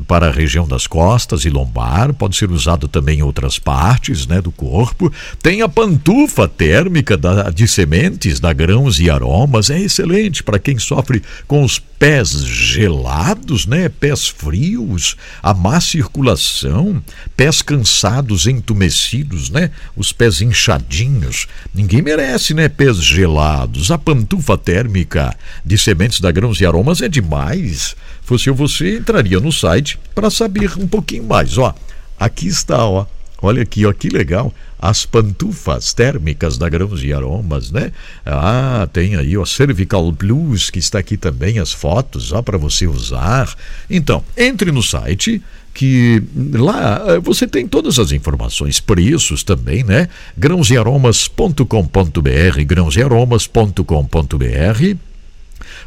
para 0.07 0.27
a 0.27 0.31
região 0.31 0.67
das 0.67 0.87
costas 0.87 1.45
e 1.45 1.49
lombar, 1.49 2.13
pode 2.13 2.35
ser 2.35 2.51
usado 2.51 2.87
também 2.87 3.19
em 3.19 3.23
outras 3.23 3.57
partes 3.57 4.27
né, 4.27 4.41
do 4.41 4.51
corpo. 4.51 5.11
Tem 5.41 5.61
a 5.61 5.69
pantufa 5.69 6.47
térmica 6.47 7.17
da, 7.17 7.49
de 7.49 7.67
sementes, 7.67 8.39
da 8.39 8.51
grãos 8.51 8.99
e 8.99 9.09
aromas, 9.09 9.69
é 9.69 9.79
excelente 9.79 10.43
para 10.43 10.59
quem 10.59 10.77
sofre 10.77 11.23
com 11.47 11.63
os 11.63 11.79
pés 11.79 12.45
gelados, 12.45 13.65
né, 13.65 13.87
pés 13.87 14.27
frios, 14.27 15.15
a 15.41 15.53
má 15.53 15.79
circulação, 15.79 17.01
pés 17.37 17.61
cansados, 17.61 18.47
entumecidos, 18.47 19.49
né, 19.49 19.71
os 19.95 20.11
pés 20.11 20.41
inchadinhos. 20.41 21.47
Ninguém 21.73 22.01
merece, 22.01 22.53
né, 22.53 22.67
pés 22.67 22.97
gelados. 22.97 23.91
A 23.91 23.97
pantufa 23.97 24.57
térmica 24.57 25.35
de 25.63 25.77
sementes 25.77 26.19
da 26.19 26.31
grãos 26.31 26.59
e 26.59 26.65
aromas 26.65 27.01
é 27.01 27.07
demais 27.07 27.95
fosse 28.25 28.49
eu, 28.49 28.55
você 28.55 28.97
entraria 28.97 29.39
no 29.39 29.51
site 29.51 29.99
para 30.13 30.29
saber 30.29 30.71
um 30.77 30.87
pouquinho 30.87 31.23
mais. 31.23 31.57
Ó, 31.57 31.73
aqui 32.19 32.47
está, 32.47 32.85
ó. 32.85 33.05
Olha 33.41 33.61
aqui, 33.61 33.85
ó, 33.85 33.93
que 33.93 34.09
legal. 34.09 34.53
As 34.79 35.05
pantufas 35.05 35.93
térmicas 35.93 36.57
da 36.57 36.67
Grãos 36.67 37.03
e 37.03 37.13
Aromas, 37.13 37.69
né? 37.69 37.91
Ah, 38.25 38.87
tem 38.91 39.15
aí 39.15 39.37
o 39.37 39.45
Cervical 39.45 40.11
Blues, 40.11 40.69
que 40.69 40.79
está 40.79 40.99
aqui 40.99 41.17
também 41.17 41.59
as 41.59 41.71
fotos, 41.71 42.31
ó, 42.31 42.41
para 42.41 42.57
você 42.57 42.87
usar. 42.87 43.53
Então, 43.89 44.23
entre 44.35 44.71
no 44.71 44.81
site, 44.81 45.41
que 45.73 46.23
lá 46.53 47.03
eh, 47.07 47.19
você 47.19 47.45
tem 47.45 47.67
todas 47.67 47.99
as 47.99 48.11
informações, 48.11 48.79
preços 48.79 49.43
também, 49.43 49.83
né? 49.83 50.07
grãosearomas.com.br, 50.37 52.63
grãosearomas.com.br 52.65 55.14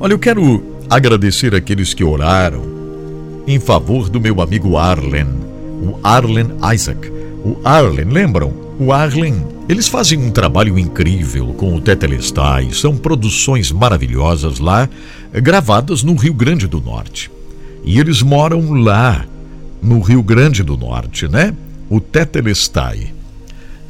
Olha, 0.00 0.14
eu 0.14 0.18
quero 0.18 0.64
agradecer 0.88 1.54
aqueles 1.54 1.92
que 1.92 2.02
oraram 2.02 2.64
em 3.46 3.60
favor 3.60 4.08
do 4.08 4.18
meu 4.18 4.40
amigo 4.40 4.78
Arlen, 4.78 5.28
o 5.82 6.00
Arlen 6.02 6.46
Isaac. 6.74 7.12
O 7.44 7.58
Arlen, 7.62 8.06
lembram? 8.06 8.54
O 8.78 8.90
Arlen, 8.90 9.46
eles 9.68 9.86
fazem 9.86 10.18
um 10.18 10.30
trabalho 10.30 10.78
incrível 10.78 11.48
com 11.48 11.76
o 11.76 11.80
Tetelestai, 11.80 12.70
são 12.72 12.96
produções 12.96 13.70
maravilhosas 13.70 14.60
lá, 14.60 14.88
gravadas 15.30 16.02
no 16.02 16.14
Rio 16.14 16.32
Grande 16.32 16.66
do 16.66 16.80
Norte. 16.80 17.33
E 17.84 17.98
eles 17.98 18.22
moram 18.22 18.72
lá, 18.72 19.26
no 19.82 20.00
Rio 20.00 20.22
Grande 20.22 20.62
do 20.62 20.76
Norte, 20.76 21.28
né? 21.28 21.54
O 21.90 22.00
Tetelestai. 22.00 23.12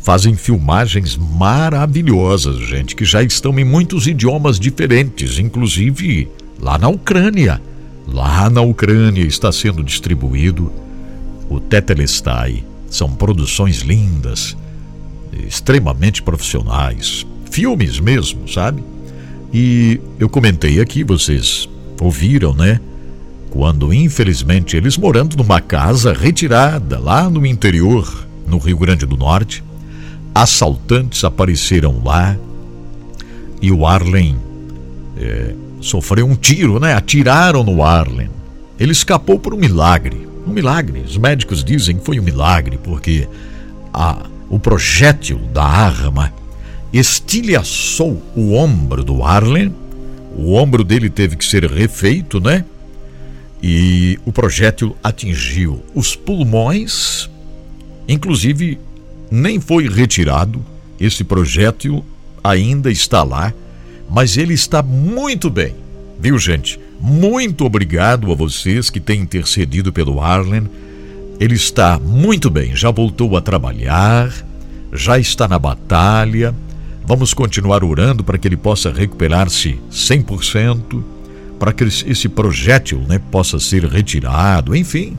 fazem 0.00 0.34
filmagens 0.34 1.16
maravilhosas, 1.16 2.58
gente, 2.58 2.94
que 2.94 3.06
já 3.06 3.22
estão 3.22 3.58
em 3.58 3.64
muitos 3.64 4.06
idiomas 4.06 4.60
diferentes, 4.60 5.38
inclusive 5.38 6.28
lá 6.60 6.76
na 6.76 6.88
Ucrânia. 6.88 7.58
Lá 8.06 8.50
na 8.50 8.60
Ucrânia 8.60 9.24
está 9.24 9.50
sendo 9.50 9.82
distribuído 9.82 10.70
o 11.48 11.58
Tetelestai. 11.58 12.62
São 12.90 13.14
produções 13.14 13.78
lindas, 13.80 14.54
extremamente 15.48 16.22
profissionais, 16.22 17.26
filmes 17.50 17.98
mesmo, 17.98 18.46
sabe? 18.46 18.84
E 19.52 20.00
eu 20.18 20.28
comentei 20.28 20.80
aqui, 20.80 21.02
vocês 21.02 21.66
ouviram, 21.98 22.52
né? 22.52 22.78
Quando, 23.54 23.94
infelizmente, 23.94 24.76
eles 24.76 24.98
morando 24.98 25.36
numa 25.36 25.60
casa 25.60 26.12
retirada 26.12 26.98
lá 26.98 27.30
no 27.30 27.46
interior, 27.46 28.26
no 28.48 28.58
Rio 28.58 28.76
Grande 28.76 29.06
do 29.06 29.16
Norte, 29.16 29.62
assaltantes 30.34 31.22
apareceram 31.22 32.02
lá 32.04 32.36
e 33.62 33.70
o 33.70 33.86
Arlen 33.86 34.36
é, 35.16 35.54
sofreu 35.80 36.26
um 36.26 36.34
tiro, 36.34 36.80
né? 36.80 36.94
Atiraram 36.94 37.62
no 37.62 37.80
Arlen. 37.80 38.28
Ele 38.76 38.90
escapou 38.90 39.38
por 39.38 39.54
um 39.54 39.56
milagre. 39.56 40.26
Um 40.44 40.52
milagre. 40.52 41.04
Os 41.06 41.16
médicos 41.16 41.62
dizem 41.62 41.96
que 41.96 42.04
foi 42.04 42.18
um 42.18 42.24
milagre, 42.24 42.76
porque 42.82 43.28
a, 43.92 44.26
o 44.50 44.58
projétil 44.58 45.38
da 45.52 45.62
arma 45.62 46.34
estilhaçou 46.92 48.20
o 48.34 48.54
ombro 48.54 49.04
do 49.04 49.22
Arlen. 49.22 49.72
O 50.36 50.54
ombro 50.54 50.82
dele 50.82 51.08
teve 51.08 51.36
que 51.36 51.44
ser 51.44 51.64
refeito, 51.70 52.40
né? 52.40 52.64
E 53.66 54.18
o 54.26 54.30
projétil 54.30 54.94
atingiu 55.02 55.82
os 55.94 56.14
pulmões, 56.14 57.30
inclusive 58.06 58.78
nem 59.30 59.58
foi 59.58 59.88
retirado. 59.88 60.62
Esse 61.00 61.24
projétil 61.24 62.04
ainda 62.44 62.90
está 62.90 63.22
lá, 63.22 63.54
mas 64.10 64.36
ele 64.36 64.52
está 64.52 64.82
muito 64.82 65.48
bem. 65.48 65.74
Viu, 66.20 66.38
gente? 66.38 66.78
Muito 67.00 67.64
obrigado 67.64 68.30
a 68.30 68.34
vocês 68.34 68.90
que 68.90 69.00
têm 69.00 69.22
intercedido 69.22 69.90
pelo 69.94 70.20
Arlen. 70.20 70.68
Ele 71.40 71.54
está 71.54 71.98
muito 71.98 72.50
bem, 72.50 72.76
já 72.76 72.90
voltou 72.90 73.34
a 73.34 73.40
trabalhar, 73.40 74.30
já 74.92 75.18
está 75.18 75.48
na 75.48 75.58
batalha. 75.58 76.54
Vamos 77.06 77.32
continuar 77.32 77.82
orando 77.82 78.22
para 78.22 78.36
que 78.36 78.46
ele 78.46 78.58
possa 78.58 78.92
recuperar-se 78.92 79.80
100%, 79.90 81.13
para 81.58 81.72
que 81.72 81.84
esse 81.84 82.28
projétil 82.28 83.00
né, 83.08 83.18
possa 83.30 83.58
ser 83.58 83.84
retirado, 83.84 84.74
enfim, 84.74 85.16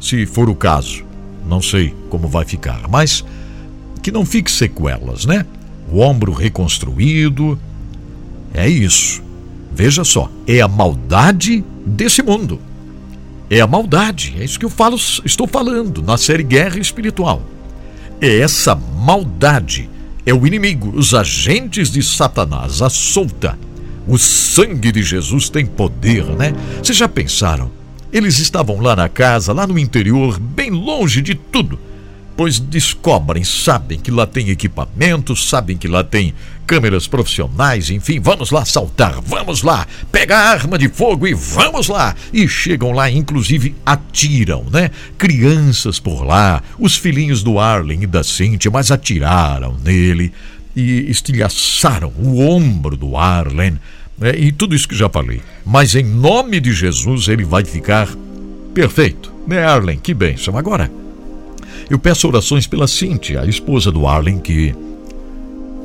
se 0.00 0.26
for 0.26 0.48
o 0.48 0.54
caso. 0.54 1.04
Não 1.46 1.62
sei 1.62 1.94
como 2.10 2.28
vai 2.28 2.44
ficar, 2.44 2.88
mas 2.88 3.24
que 4.02 4.12
não 4.12 4.24
fique 4.24 4.50
sequelas, 4.50 5.24
né? 5.24 5.46
O 5.90 6.00
ombro 6.00 6.32
reconstruído. 6.32 7.58
É 8.52 8.68
isso. 8.68 9.22
Veja 9.74 10.04
só, 10.04 10.30
é 10.46 10.60
a 10.60 10.68
maldade 10.68 11.64
desse 11.86 12.22
mundo. 12.22 12.60
É 13.50 13.60
a 13.60 13.66
maldade, 13.66 14.34
é 14.38 14.44
isso 14.44 14.58
que 14.58 14.64
eu 14.64 14.70
falo, 14.70 14.96
estou 15.24 15.46
falando 15.46 16.02
na 16.02 16.18
série 16.18 16.42
Guerra 16.42 16.78
Espiritual. 16.78 17.42
É 18.20 18.40
essa 18.40 18.74
maldade, 18.74 19.88
é 20.26 20.34
o 20.34 20.46
inimigo, 20.46 20.92
os 20.94 21.14
agentes 21.14 21.90
de 21.90 22.02
Satanás, 22.02 22.82
a 22.82 22.90
solta. 22.90 23.58
O 24.08 24.18
sangue 24.18 24.90
de 24.90 25.02
Jesus 25.02 25.48
tem 25.48 25.66
poder, 25.66 26.24
né? 26.24 26.54
Vocês 26.82 26.96
já 26.96 27.08
pensaram? 27.08 27.70
Eles 28.10 28.38
estavam 28.38 28.80
lá 28.80 28.96
na 28.96 29.08
casa, 29.08 29.52
lá 29.52 29.66
no 29.66 29.78
interior, 29.78 30.40
bem 30.40 30.70
longe 30.70 31.20
de 31.20 31.34
tudo 31.34 31.78
pois 32.38 32.60
descobrem, 32.60 33.42
sabem 33.42 33.98
que 33.98 34.12
lá 34.12 34.24
tem 34.24 34.48
equipamentos, 34.50 35.48
sabem 35.48 35.76
que 35.76 35.88
lá 35.88 36.04
tem 36.04 36.32
câmeras 36.64 37.08
profissionais, 37.08 37.90
enfim, 37.90 38.20
vamos 38.20 38.52
lá 38.52 38.64
saltar, 38.64 39.20
vamos 39.20 39.64
lá, 39.64 39.84
pega 40.12 40.38
a 40.38 40.50
arma 40.50 40.78
de 40.78 40.88
fogo 40.88 41.26
e 41.26 41.34
vamos 41.34 41.88
lá. 41.88 42.14
E 42.32 42.46
chegam 42.46 42.92
lá, 42.92 43.10
inclusive 43.10 43.74
atiram, 43.84 44.64
né? 44.70 44.92
Crianças 45.18 45.98
por 45.98 46.24
lá, 46.24 46.62
os 46.78 46.96
filhinhos 46.96 47.42
do 47.42 47.58
Arlen 47.58 48.04
e 48.04 48.06
da 48.06 48.22
Cintia, 48.22 48.70
mas 48.70 48.92
atiraram 48.92 49.76
nele 49.82 50.32
e 50.76 51.10
estilhaçaram 51.10 52.12
o 52.16 52.38
ombro 52.38 52.96
do 52.96 53.16
Arlen. 53.16 53.80
Né? 54.18 54.34
E 54.36 54.52
tudo 54.52 54.74
isso 54.74 54.88
que 54.88 54.96
já 54.96 55.08
falei. 55.08 55.40
Mas 55.64 55.94
em 55.94 56.04
nome 56.04 56.60
de 56.60 56.72
Jesus 56.72 57.28
ele 57.28 57.44
vai 57.44 57.64
ficar 57.64 58.08
perfeito. 58.74 59.32
Né, 59.46 59.64
Arlen? 59.64 59.98
Que 59.98 60.12
bênção. 60.12 60.56
Agora, 60.56 60.90
eu 61.88 61.98
peço 61.98 62.28
orações 62.28 62.66
pela 62.66 62.86
Cíntia, 62.86 63.42
a 63.42 63.46
esposa 63.46 63.90
do 63.90 64.06
Arlen, 64.06 64.38
que 64.38 64.74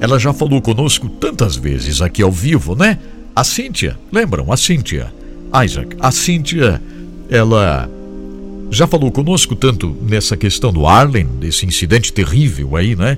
ela 0.01 0.19
já 0.19 0.33
falou 0.33 0.61
conosco 0.61 1.07
tantas 1.07 1.55
vezes 1.55 2.01
aqui 2.01 2.21
ao 2.21 2.31
vivo, 2.31 2.75
né? 2.75 2.99
A 3.35 3.43
Cíntia, 3.43 3.97
lembram? 4.11 4.51
A 4.51 4.57
Cíntia. 4.57 5.13
Isaac, 5.63 5.95
a 5.99 6.11
Cíntia, 6.11 6.81
ela 7.29 7.89
já 8.69 8.87
falou 8.87 9.11
conosco 9.11 9.55
tanto 9.55 9.95
nessa 10.01 10.35
questão 10.35 10.73
do 10.73 10.87
Arlen, 10.87 11.27
desse 11.39 11.65
incidente 11.65 12.11
terrível 12.11 12.75
aí, 12.75 12.95
né? 12.95 13.17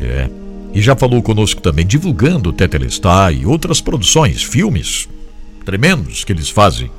É. 0.00 0.28
E 0.72 0.80
já 0.80 0.94
falou 0.94 1.22
conosco 1.22 1.60
também 1.60 1.86
divulgando 1.86 2.50
o 2.50 3.32
e 3.32 3.46
outras 3.46 3.80
produções, 3.80 4.42
filmes 4.42 5.08
tremendos 5.64 6.24
que 6.24 6.32
eles 6.32 6.48
fazem, 6.48 6.90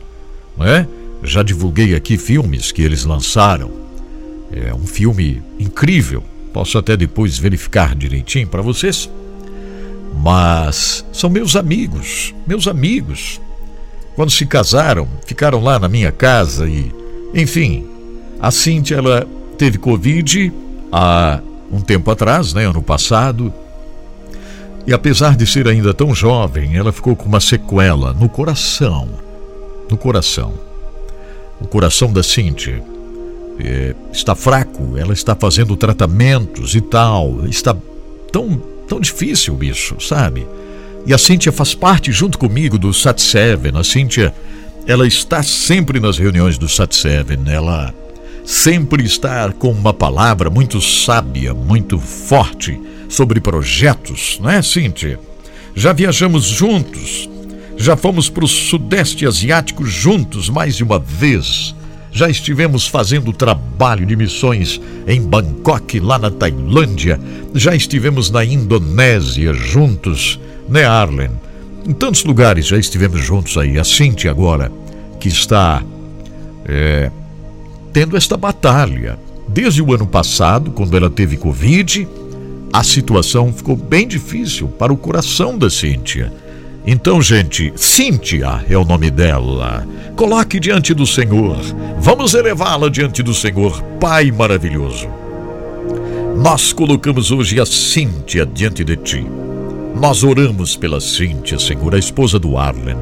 não 0.57 0.65
é? 0.65 0.87
Já 1.23 1.43
divulguei 1.43 1.95
aqui 1.95 2.17
filmes 2.17 2.71
que 2.71 2.81
eles 2.81 3.05
lançaram. 3.05 3.71
É 4.51 4.73
um 4.73 4.85
filme 4.85 5.41
incrível. 5.59 6.23
Posso 6.51 6.77
até 6.77 6.97
depois 6.97 7.37
verificar 7.37 7.95
direitinho 7.95 8.47
para 8.47 8.61
vocês. 8.61 9.09
Mas 10.21 11.05
são 11.13 11.29
meus 11.29 11.55
amigos, 11.55 12.33
meus 12.45 12.67
amigos. 12.67 13.39
Quando 14.15 14.31
se 14.31 14.45
casaram, 14.45 15.07
ficaram 15.25 15.61
lá 15.61 15.79
na 15.79 15.87
minha 15.87 16.11
casa 16.11 16.67
e, 16.67 16.91
enfim, 17.33 17.87
a 18.39 18.51
Cintia 18.51 18.97
ela 18.97 19.27
teve 19.57 19.77
Covid 19.77 20.51
há 20.91 21.39
um 21.71 21.79
tempo 21.79 22.11
atrás, 22.11 22.53
né, 22.53 22.65
ano 22.67 22.81
passado. 22.81 23.53
E 24.85 24.93
apesar 24.93 25.35
de 25.35 25.45
ser 25.45 25.67
ainda 25.67 25.93
tão 25.93 26.13
jovem, 26.13 26.75
ela 26.75 26.91
ficou 26.91 27.15
com 27.15 27.25
uma 27.25 27.39
sequela 27.39 28.13
no 28.13 28.27
coração. 28.27 29.07
No 29.89 29.97
coração. 29.97 30.53
O 31.59 31.67
coração 31.67 32.11
da 32.11 32.23
Cintia 32.23 32.83
é, 33.59 33.93
está 34.11 34.33
fraco, 34.33 34.97
ela 34.97 35.13
está 35.13 35.35
fazendo 35.35 35.75
tratamentos 35.75 36.73
e 36.73 36.81
tal. 36.81 37.45
Está 37.45 37.75
tão, 38.31 38.61
tão 38.87 38.99
difícil 38.99 39.61
isso, 39.61 39.95
sabe? 39.99 40.47
E 41.05 41.13
a 41.13 41.17
Cíntia 41.17 41.51
faz 41.51 41.73
parte 41.73 42.11
junto 42.11 42.37
comigo 42.37 42.77
do 42.77 42.93
Sat 42.93 43.21
Seven. 43.21 43.73
A 43.77 43.83
Cíntia, 43.83 44.33
ela 44.87 45.07
está 45.07 45.43
sempre 45.43 45.99
nas 45.99 46.17
reuniões 46.17 46.57
do 46.57 46.67
Sat 46.67 46.95
Seven. 46.95 47.39
Ela 47.47 47.93
sempre 48.43 49.03
está 49.03 49.51
com 49.51 49.71
uma 49.71 49.93
palavra 49.93 50.49
muito 50.49 50.81
sábia, 50.81 51.53
muito 51.53 51.99
forte 51.99 52.79
sobre 53.09 53.39
projetos, 53.39 54.39
não 54.41 54.49
é, 54.49 54.61
Cíntia? 54.61 55.19
Já 55.75 55.93
viajamos 55.93 56.45
juntos, 56.45 57.29
já 57.77 57.95
fomos 57.95 58.29
para 58.29 58.45
o 58.45 58.47
Sudeste 58.47 59.25
Asiático 59.25 59.85
juntos 59.85 60.49
mais 60.49 60.75
de 60.75 60.83
uma 60.83 60.99
vez. 60.99 61.75
Já 62.11 62.29
estivemos 62.29 62.87
fazendo 62.87 63.31
trabalho 63.31 64.05
de 64.05 64.15
missões 64.17 64.81
em 65.07 65.21
Bangkok, 65.21 65.99
lá 65.99 66.19
na 66.19 66.29
Tailândia. 66.29 67.19
Já 67.55 67.73
estivemos 67.73 68.29
na 68.29 68.43
Indonésia 68.43 69.53
juntos, 69.53 70.39
né, 70.67 70.85
Arlen? 70.85 71.31
Em 71.87 71.93
tantos 71.93 72.23
lugares 72.25 72.67
já 72.67 72.77
estivemos 72.77 73.23
juntos 73.23 73.57
aí. 73.57 73.79
A 73.79 73.83
Cintia 73.83 74.29
agora, 74.29 74.71
que 75.19 75.29
está 75.29 75.81
é, 76.65 77.09
tendo 77.91 78.17
esta 78.17 78.37
batalha. 78.37 79.17
Desde 79.47 79.81
o 79.81 79.93
ano 79.93 80.07
passado, 80.07 80.71
quando 80.71 80.95
ela 80.95 81.09
teve 81.09 81.37
Covid, 81.37 82.07
a 82.71 82.83
situação 82.83 83.51
ficou 83.51 83.75
bem 83.75 84.07
difícil 84.07 84.67
para 84.67 84.93
o 84.93 84.97
coração 84.97 85.57
da 85.57 85.69
Cíntia. 85.69 86.31
Então, 86.85 87.21
gente, 87.21 87.71
Cíntia 87.75 88.65
é 88.69 88.77
o 88.77 88.85
nome 88.85 89.11
dela. 89.11 89.85
Coloque 90.15 90.59
diante 90.59 90.93
do 90.93 91.05
Senhor. 91.05 91.57
Vamos 91.99 92.33
elevá-la 92.33 92.89
diante 92.89 93.21
do 93.21 93.33
Senhor, 93.33 93.81
Pai 93.99 94.31
maravilhoso. 94.31 95.07
Nós 96.37 96.73
colocamos 96.73 97.29
hoje 97.29 97.59
a 97.59 97.65
Cíntia 97.65 98.45
diante 98.45 98.83
de 98.83 98.95
ti. 98.95 99.25
Nós 99.95 100.23
oramos 100.23 100.75
pela 100.75 101.01
Cíntia, 101.01 101.59
Senhor, 101.59 101.93
a 101.93 101.99
esposa 101.99 102.39
do 102.39 102.57
Arlen. 102.57 102.97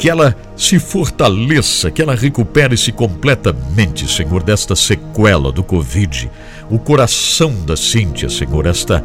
Que 0.00 0.08
ela 0.08 0.34
se 0.56 0.78
fortaleça, 0.78 1.90
que 1.90 2.00
ela 2.00 2.14
recupere-se 2.14 2.90
completamente, 2.90 4.10
Senhor, 4.10 4.42
desta 4.42 4.74
sequela 4.74 5.52
do 5.52 5.62
Covid. 5.62 6.30
O 6.70 6.78
coração 6.78 7.52
da 7.66 7.76
Cíntia, 7.76 8.30
Senhor, 8.30 8.64
esta, 8.66 9.04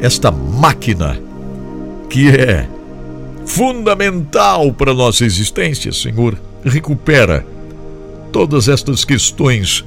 esta 0.00 0.30
máquina 0.30 1.20
que 2.08 2.28
é 2.30 2.66
fundamental 3.44 4.72
para 4.72 4.92
a 4.92 4.94
nossa 4.94 5.22
existência, 5.24 5.92
Senhor. 5.92 6.38
Recupera 6.64 7.46
todas 8.32 8.68
estas 8.68 9.04
questões 9.04 9.84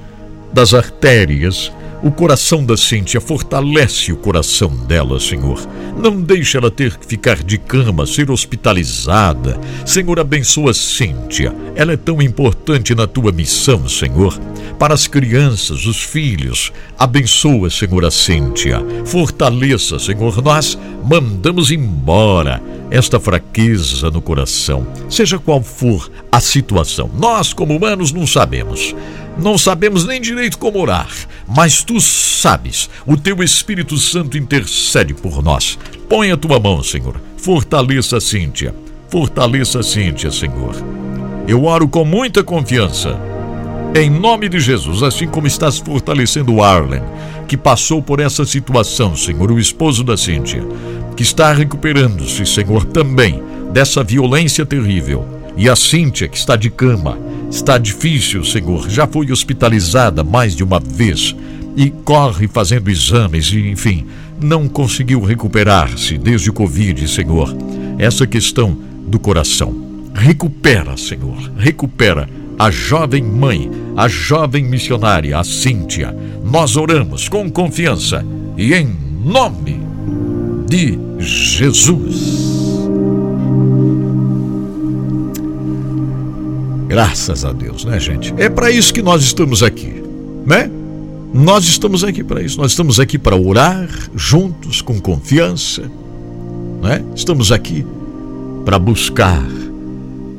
das 0.54 0.76
artérias, 0.76 1.72
o 2.02 2.12
coração 2.12 2.64
da 2.66 2.78
Cíntia, 2.78 3.20
fortalece 3.20 4.12
o 4.12 4.18
coração 4.18 4.70
dela, 4.70 5.20
Senhor. 5.20 5.60
Não 5.98 6.22
deixe 6.22 6.58
ela 6.58 6.72
ter 6.72 6.98
que 6.98 7.06
ficar 7.06 7.44
de 7.44 7.58
cama, 7.58 8.06
ser 8.06 8.32
hospitalizada. 8.32 9.60
Senhor, 9.86 10.20
abençoa 10.20 10.74
Cíntia. 10.74 11.54
Ela 11.76 11.94
é 11.94 11.98
tão 11.98 12.22
importante 12.22 12.96
na 12.96 13.06
tua 13.06 13.32
missão, 13.32 13.88
Senhor. 13.88 14.40
Para 14.78 14.94
as 14.94 15.08
crianças, 15.08 15.86
os 15.86 16.02
filhos, 16.02 16.72
abençoa, 16.98 17.70
Senhor, 17.70 18.06
a 18.06 18.12
Cíntia. 18.12 18.82
Fortaleça, 19.04 20.00
Senhor. 20.00 20.42
Nós 20.42 20.78
mandamos 21.04 21.70
embora 21.70 22.62
esta 22.90 23.20
fraqueza 23.20 24.10
no 24.10 24.22
coração, 24.22 24.88
seja 25.10 25.38
qual 25.38 25.62
for 25.62 26.10
a 26.32 26.40
situação. 26.40 27.10
Nós, 27.20 27.54
como 27.54 27.76
humanos, 27.76 28.12
não 28.12 28.26
sabemos. 28.26 28.96
Não 29.42 29.58
sabemos 29.58 30.06
nem 30.06 30.20
direito 30.20 30.58
como 30.58 30.80
orar, 30.80 31.10
mas 31.48 31.82
tu 31.84 32.02
sabes. 32.02 32.90
O 33.06 33.16
teu 33.16 33.42
Espírito 33.42 33.98
Santo 33.98 34.38
intercede 34.38 35.14
por 35.14 35.42
nós. 35.42 35.80
Põe 36.10 36.32
a 36.32 36.38
tua 36.38 36.60
mão, 36.60 36.84
Senhor. 36.84 37.22
Fortaleça 37.38 38.18
a 38.18 38.22
Cíntia. 38.22 38.76
Fortaleça 39.08 39.80
a 39.80 39.84
Cíntia, 39.84 40.30
Senhor. 40.30 40.76
Eu 41.48 41.64
oro 41.64 41.88
com 41.88 42.04
muita 42.04 42.44
confiança. 42.44 43.18
Em 43.96 44.10
nome 44.10 44.50
de 44.50 44.60
Jesus, 44.60 45.02
assim 45.02 45.28
como 45.28 45.48
estás 45.48 45.80
fortalecendo 45.80 46.54
o 46.54 46.64
Arlen, 46.64 47.02
que 47.48 47.58
passou 47.58 48.04
por 48.04 48.20
essa 48.20 48.46
situação, 48.46 49.16
Senhor, 49.16 49.52
o 49.52 49.58
esposo 49.58 50.04
da 50.04 50.16
Cíntia, 50.16 50.64
que 51.16 51.24
está 51.24 51.52
recuperando-se, 51.54 52.46
Senhor, 52.46 52.86
também 52.86 53.42
dessa 53.72 54.04
violência 54.04 54.66
terrível. 54.66 55.26
E 55.58 55.68
a 55.68 55.76
Cíntia, 55.76 56.28
que 56.28 56.38
está 56.38 56.56
de 56.56 56.70
cama, 56.70 57.18
Está 57.50 57.78
difícil, 57.78 58.44
Senhor. 58.46 58.90
Já 58.90 59.08
foi 59.08 59.32
hospitalizada 59.32 60.24
mais 60.24 60.56
de 60.56 60.64
uma 60.64 60.80
vez 60.80 61.36
e 61.76 61.90
corre 61.90 62.48
fazendo 62.48 62.90
exames 62.90 63.52
e, 63.52 63.70
enfim, 63.70 64.06
não 64.42 64.68
conseguiu 64.68 65.22
recuperar-se 65.22 66.18
desde 66.18 66.50
o 66.50 66.54
Covid, 66.54 67.08
Senhor. 67.08 67.56
Essa 67.98 68.28
questão 68.28 68.78
do 69.08 69.20
coração. 69.20 69.74
Recupera, 70.14 70.96
Senhor. 70.96 71.38
Recupera 71.58 72.30
a 72.58 72.70
jovem 72.70 73.24
mãe, 73.24 73.70
a 73.96 74.08
jovem 74.08 74.64
missionária, 74.64 75.38
a 75.38 75.44
Cíntia. 75.44 76.16
Nós 76.44 76.76
oramos 76.76 77.30
com 77.30 77.50
confiança 77.50 78.26
e 78.58 78.74
em 78.74 78.96
nome 79.24 79.80
de 80.68 81.00
Jesus. 81.20 82.49
Graças 86.90 87.46
a 87.46 87.54
Deus, 87.54 87.86
né, 87.86 88.00
gente? 88.00 88.34
É 88.36 88.50
para 88.50 88.72
isso 88.72 88.92
que 88.92 89.04
nós 89.04 89.22
estamos 89.22 89.62
aqui, 89.62 90.02
né? 90.44 90.68
Nós 91.32 91.66
estamos 91.66 92.04
aqui 92.04 92.24
para 92.24 92.42
isso. 92.42 92.60
Nós 92.60 92.72
estamos 92.72 93.00
aqui 93.00 93.20
para 93.20 93.36
orar 93.36 93.88
juntos, 94.16 94.82
com 94.82 95.00
confiança, 95.00 95.84
né? 96.82 97.06
Estamos 97.16 97.52
aqui 97.52 97.86
para 98.66 98.80
buscar 98.80 99.46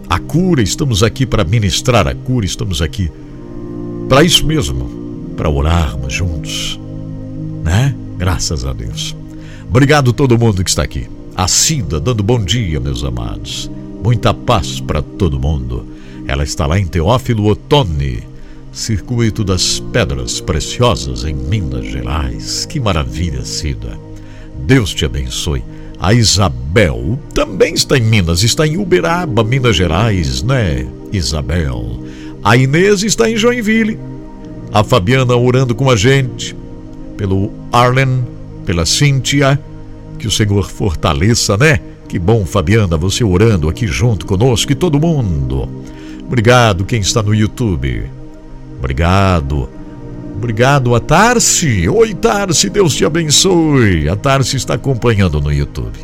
a 0.09 0.19
cura, 0.19 0.61
estamos 0.61 1.05
aqui 1.05 1.25
para 1.25 1.45
ministrar 1.45 2.09
a 2.09 2.15
cura, 2.17 2.45
estamos 2.45 2.83
aqui 2.83 3.09
para 4.09 4.25
isso 4.25 4.45
mesmo, 4.45 5.33
para 5.37 5.49
orarmos 5.49 6.13
juntos, 6.13 6.81
né? 7.63 7.95
Graças 8.19 8.65
a 8.65 8.73
Deus. 8.73 9.15
Obrigado 9.69 10.13
todo 10.13 10.37
mundo 10.37 10.65
que 10.65 10.71
está 10.71 10.83
aqui. 10.83 11.07
A 11.37 11.47
Cida 11.47 12.01
dando 12.01 12.25
bom 12.25 12.45
dia, 12.45 12.81
meus 12.81 13.05
amados. 13.05 13.71
Muita 14.03 14.35
paz 14.35 14.81
para 14.81 15.01
todo 15.01 15.39
mundo. 15.39 15.87
Ela 16.31 16.45
está 16.45 16.65
lá 16.65 16.79
em 16.79 16.87
Teófilo 16.87 17.45
Otoni, 17.49 18.23
Circuito 18.73 19.43
das 19.43 19.81
Pedras 19.81 20.41
Preciosas, 20.41 21.25
em 21.25 21.35
Minas 21.35 21.85
Gerais. 21.85 22.65
Que 22.67 22.79
maravilha, 22.79 23.45
Cida. 23.45 23.99
Deus 24.61 24.95
te 24.95 25.05
abençoe. 25.05 25.65
A 25.99 26.15
Isabel 26.15 27.19
também 27.35 27.75
está 27.75 27.99
em 27.99 28.03
Minas, 28.03 28.45
está 28.45 28.65
em 28.65 28.77
Uberaba, 28.77 29.43
Minas 29.43 29.75
Gerais, 29.75 30.41
né, 30.41 30.87
Isabel? 31.13 32.01
A 32.45 32.57
Inês 32.57 33.03
está 33.03 33.29
em 33.29 33.37
Joinville. 33.37 33.99
A 34.73 34.85
Fabiana 34.85 35.35
orando 35.35 35.75
com 35.75 35.91
a 35.91 35.97
gente, 35.97 36.55
pelo 37.17 37.51
Arlen, 37.73 38.25
pela 38.65 38.87
Cíntia. 38.87 39.61
Que 40.17 40.29
o 40.29 40.31
Senhor 40.31 40.71
fortaleça, 40.71 41.57
né? 41.57 41.81
Que 42.07 42.21
bom, 42.21 42.47
Fabiana, 42.47 42.97
você 42.97 43.25
orando 43.25 43.69
aqui 43.69 43.89
junto 43.89 44.27
conosco 44.27 44.71
e 44.71 44.77
todo 44.77 45.01
mundo. 45.01 45.69
Obrigado 46.31 46.85
quem 46.85 47.01
está 47.01 47.25
no 47.25 47.35
YouTube. 47.35 48.09
Obrigado. 48.79 49.69
Obrigado 50.37 50.95
a 50.95 51.01
Tarsi. 51.01 51.89
Oi, 51.89 52.15
Tarsi, 52.15 52.71
Deus 52.71 52.95
te 52.95 53.05
abençoe. 53.05 54.09
A 54.09 54.15
Tarsi 54.15 54.57
está 54.57 54.75
acompanhando 54.75 55.41
no 55.41 55.53
YouTube. 55.53 55.99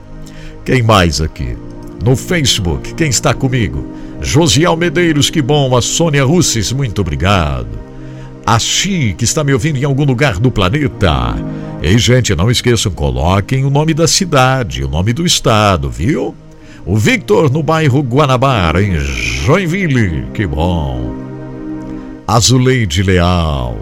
Quem 0.64 0.82
mais 0.82 1.20
aqui? 1.20 1.56
No 2.04 2.16
Facebook, 2.16 2.92
quem 2.94 3.08
está 3.08 3.32
comigo? 3.32 3.86
Josiel 4.20 4.76
Medeiros, 4.76 5.30
que 5.30 5.40
bom. 5.40 5.76
A 5.76 5.80
Sônia 5.80 6.24
Russes, 6.24 6.72
muito 6.72 7.00
obrigado. 7.02 7.78
A 8.44 8.58
Xi, 8.58 9.14
que 9.16 9.22
está 9.22 9.44
me 9.44 9.52
ouvindo 9.52 9.78
em 9.78 9.84
algum 9.84 10.04
lugar 10.04 10.40
do 10.40 10.50
planeta. 10.50 11.36
Ei, 11.80 11.96
gente, 11.98 12.34
não 12.34 12.50
esqueçam, 12.50 12.90
coloquem 12.90 13.64
o 13.64 13.70
nome 13.70 13.94
da 13.94 14.08
cidade, 14.08 14.82
o 14.82 14.88
nome 14.88 15.12
do 15.12 15.24
estado, 15.24 15.88
viu? 15.88 16.34
O 16.88 16.96
Victor 16.96 17.50
no 17.50 17.64
bairro 17.64 18.00
Guanabara, 18.00 18.80
em 18.80 18.96
Joinville. 18.96 20.24
Que 20.32 20.46
bom. 20.46 21.16
Azuleide 22.28 23.02
Leal. 23.02 23.76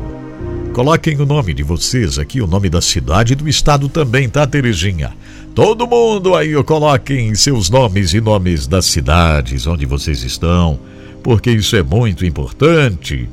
Coloquem 0.73 1.21
o 1.21 1.27
nome 1.27 1.53
de 1.53 1.63
vocês 1.63 2.19
aqui, 2.19 2.41
o 2.41 2.47
nome 2.47 2.71
da 2.71 2.81
cidade 2.81 3.35
e 3.35 3.37
do 3.37 3.47
estado 3.47 3.91
também, 3.91 4.27
tá, 4.27 4.47
Terezinha? 4.47 5.13
Todo 5.55 5.87
mundo 5.87 6.35
aí, 6.35 6.55
coloquem 6.65 7.35
seus 7.35 7.69
nomes 7.69 8.15
e 8.15 8.23
nomes 8.23 8.67
das 8.67 8.87
cidades 8.87 9.67
onde 9.67 9.85
vocês 9.85 10.23
estão, 10.23 10.79
porque 11.23 11.51
isso 11.51 11.77
é 11.77 11.83
muito 11.83 12.25
importante. 12.25 13.29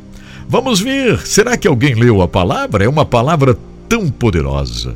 Vamos 0.50 0.82
ver, 0.82 1.18
será 1.26 1.56
que 1.56 1.68
alguém 1.68 1.96
leu 1.96 2.22
a 2.22 2.28
palavra? 2.28 2.84
É 2.84 2.90
uma 2.90 3.06
palavra 3.06 3.58
tão 3.88 4.10
poderosa. 4.10 4.94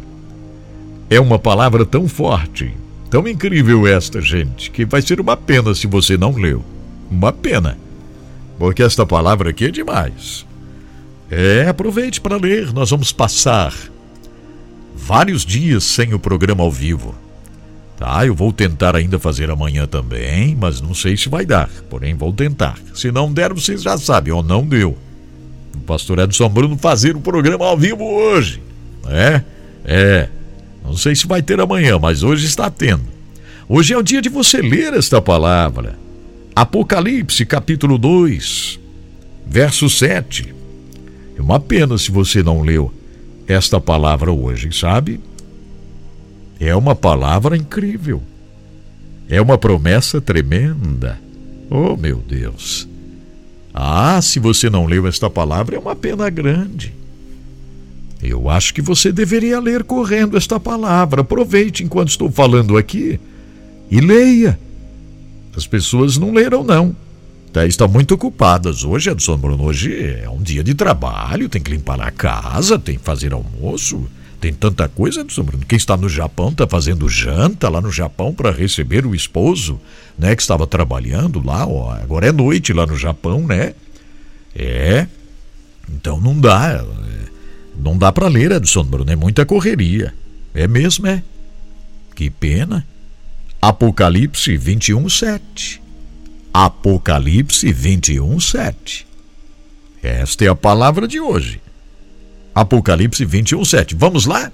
É 1.09 1.17
uma 1.17 1.39
palavra 1.39 1.85
tão 1.85 2.09
forte 2.09 2.73
Tão 3.09 3.27
incrível 3.27 3.87
esta, 3.87 4.21
gente, 4.21 4.71
que 4.71 4.85
vai 4.85 5.01
ser 5.01 5.19
uma 5.19 5.37
pena 5.37 5.73
se 5.73 5.87
você 5.87 6.17
não 6.17 6.31
leu. 6.31 6.63
Uma 7.09 7.31
pena. 7.31 7.77
Porque 8.57 8.83
esta 8.83 9.05
palavra 9.05 9.49
aqui 9.49 9.65
é 9.65 9.71
demais. 9.71 10.45
É, 11.29 11.67
aproveite 11.67 12.21
para 12.21 12.37
ler. 12.37 12.73
Nós 12.73 12.89
vamos 12.89 13.11
passar 13.11 13.73
vários 14.95 15.45
dias 15.45 15.83
sem 15.83 16.13
o 16.13 16.19
programa 16.19 16.63
ao 16.63 16.71
vivo. 16.71 17.15
Tá, 17.97 18.25
eu 18.25 18.35
vou 18.35 18.51
tentar 18.51 18.95
ainda 18.95 19.17
fazer 19.17 19.49
amanhã 19.49 19.87
também, 19.87 20.55
mas 20.55 20.81
não 20.81 20.93
sei 20.93 21.15
se 21.15 21.29
vai 21.29 21.45
dar. 21.45 21.69
Porém, 21.89 22.13
vou 22.13 22.33
tentar. 22.33 22.77
Se 22.93 23.11
não 23.11 23.31
der, 23.31 23.53
vocês 23.53 23.81
já 23.81 23.97
sabem, 23.97 24.33
ou 24.33 24.43
não 24.43 24.65
deu. 24.65 24.97
O 25.73 25.79
pastor 25.79 26.19
Edson 26.19 26.49
Bruno 26.49 26.77
fazer 26.77 27.15
o 27.15 27.21
programa 27.21 27.65
ao 27.65 27.77
vivo 27.77 28.03
hoje. 28.03 28.61
É? 29.07 29.41
É. 29.85 30.29
Não 30.85 30.95
sei 30.95 31.15
se 31.15 31.25
vai 31.27 31.41
ter 31.41 31.59
amanhã, 31.59 31.97
mas 31.99 32.23
hoje 32.23 32.45
está 32.45 32.69
tendo. 32.69 33.03
Hoje 33.67 33.93
é 33.93 33.97
o 33.97 34.03
dia 34.03 34.21
de 34.21 34.29
você 34.29 34.61
ler 34.61 34.93
esta 34.93 35.21
palavra. 35.21 35.97
Apocalipse, 36.55 37.45
capítulo 37.45 37.97
2, 37.97 38.79
verso 39.45 39.89
7. 39.89 40.53
É 41.37 41.41
uma 41.41 41.59
pena 41.59 41.97
se 41.97 42.11
você 42.11 42.43
não 42.43 42.61
leu 42.61 42.93
esta 43.47 43.79
palavra 43.79 44.31
hoje, 44.31 44.71
sabe? 44.71 45.19
É 46.59 46.75
uma 46.75 46.95
palavra 46.95 47.57
incrível. 47.57 48.21
É 49.27 49.41
uma 49.41 49.57
promessa 49.57 50.21
tremenda. 50.21 51.19
Oh, 51.69 51.97
meu 51.97 52.17
Deus. 52.17 52.87
Ah, 53.73 54.21
se 54.21 54.39
você 54.39 54.69
não 54.69 54.85
leu 54.85 55.07
esta 55.07 55.29
palavra, 55.29 55.75
é 55.75 55.79
uma 55.79 55.95
pena 55.95 56.29
grande. 56.29 56.93
Eu 58.21 58.49
acho 58.49 58.73
que 58.73 58.81
você 58.81 59.11
deveria 59.11 59.59
ler 59.59 59.83
correndo 59.83 60.37
esta 60.37 60.59
palavra. 60.59 61.21
Aproveite 61.21 61.83
enquanto 61.83 62.09
estou 62.09 62.31
falando 62.31 62.77
aqui 62.77 63.19
e 63.89 63.99
leia. 63.99 64.59
As 65.55 65.67
pessoas 65.67 66.17
não 66.17 66.33
leram, 66.33 66.63
não. 66.63 66.95
Tá, 67.53 67.65
estão 67.65 67.87
muito 67.87 68.13
ocupadas. 68.13 68.83
Hoje, 68.83 69.09
Edson 69.09 69.37
Bruno, 69.37 69.63
hoje 69.63 69.95
é 69.95 70.29
um 70.29 70.41
dia 70.41 70.61
de 70.63 70.73
trabalho, 70.73 71.47
tem 71.47 71.61
que 71.61 71.71
limpar 71.71 72.01
a 72.01 72.11
casa, 72.11 72.77
tem 72.77 72.97
que 72.97 73.03
fazer 73.03 73.31
almoço. 73.31 74.05
Tem 74.41 74.53
tanta 74.53 74.89
coisa, 74.89 75.21
Edson 75.21 75.43
Bruno. 75.43 75.65
Quem 75.65 75.77
está 75.77 75.95
no 75.95 76.09
Japão 76.09 76.49
está 76.49 76.67
fazendo 76.67 77.07
janta 77.07 77.69
lá 77.69 77.79
no 77.79 77.91
Japão 77.91 78.33
para 78.33 78.51
receber 78.51 79.05
o 79.05 79.15
esposo, 79.15 79.79
né? 80.19 80.35
Que 80.35 80.41
estava 80.41 80.67
trabalhando 80.67 81.41
lá, 81.43 81.65
ó. 81.65 81.93
Agora 81.93 82.27
é 82.27 82.31
noite 82.31 82.73
lá 82.73 82.85
no 82.85 82.97
Japão, 82.97 83.47
né? 83.47 83.73
É. 84.53 85.07
Então 85.89 86.19
não 86.19 86.37
dá. 86.37 86.83
Não 87.77 87.97
dá 87.97 88.11
para 88.11 88.27
ler, 88.27 88.51
Edson 88.51 88.83
Bruno, 88.83 89.11
é 89.11 89.15
muita 89.15 89.45
correria. 89.45 90.13
É 90.53 90.67
mesmo, 90.67 91.07
é? 91.07 91.21
Que 92.15 92.29
pena. 92.29 92.85
Apocalipse 93.61 94.55
21, 94.55 95.09
7. 95.09 95.81
Apocalipse 96.53 97.71
21, 97.71 98.39
7. 98.39 99.07
Esta 100.01 100.45
é 100.45 100.47
a 100.47 100.55
palavra 100.55 101.07
de 101.07 101.19
hoje. 101.19 101.59
Apocalipse 102.53 103.25
21, 103.25 103.65
7. 103.65 103.95
Vamos 103.95 104.25
lá? 104.25 104.51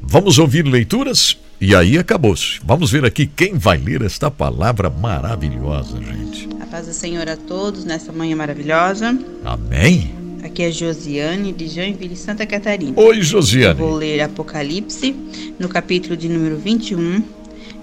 Vamos 0.00 0.38
ouvir 0.38 0.64
leituras? 0.64 1.36
E 1.60 1.74
aí 1.74 1.98
acabou-se. 1.98 2.60
Vamos 2.62 2.90
ver 2.90 3.04
aqui 3.04 3.26
quem 3.26 3.54
vai 3.54 3.78
ler 3.78 4.02
esta 4.02 4.30
palavra 4.30 4.90
maravilhosa, 4.90 5.98
gente. 6.00 6.48
A 6.60 6.66
paz 6.66 6.86
do 6.86 6.92
Senhor 6.92 7.28
a 7.28 7.36
todos 7.36 7.84
nessa 7.84 8.12
manhã 8.12 8.36
maravilhosa. 8.36 9.18
Amém? 9.44 10.23
Aqui 10.44 10.62
é 10.62 10.70
Josiane 10.70 11.54
de 11.54 11.68
Joinville, 11.68 12.14
Santa 12.14 12.44
Catarina. 12.44 12.92
Oi, 13.00 13.22
Josiane. 13.22 13.80
Vou 13.80 13.94
ler 13.94 14.20
Apocalipse 14.20 15.16
no 15.58 15.70
capítulo 15.70 16.14
de 16.14 16.28
número 16.28 16.58
21 16.58 17.22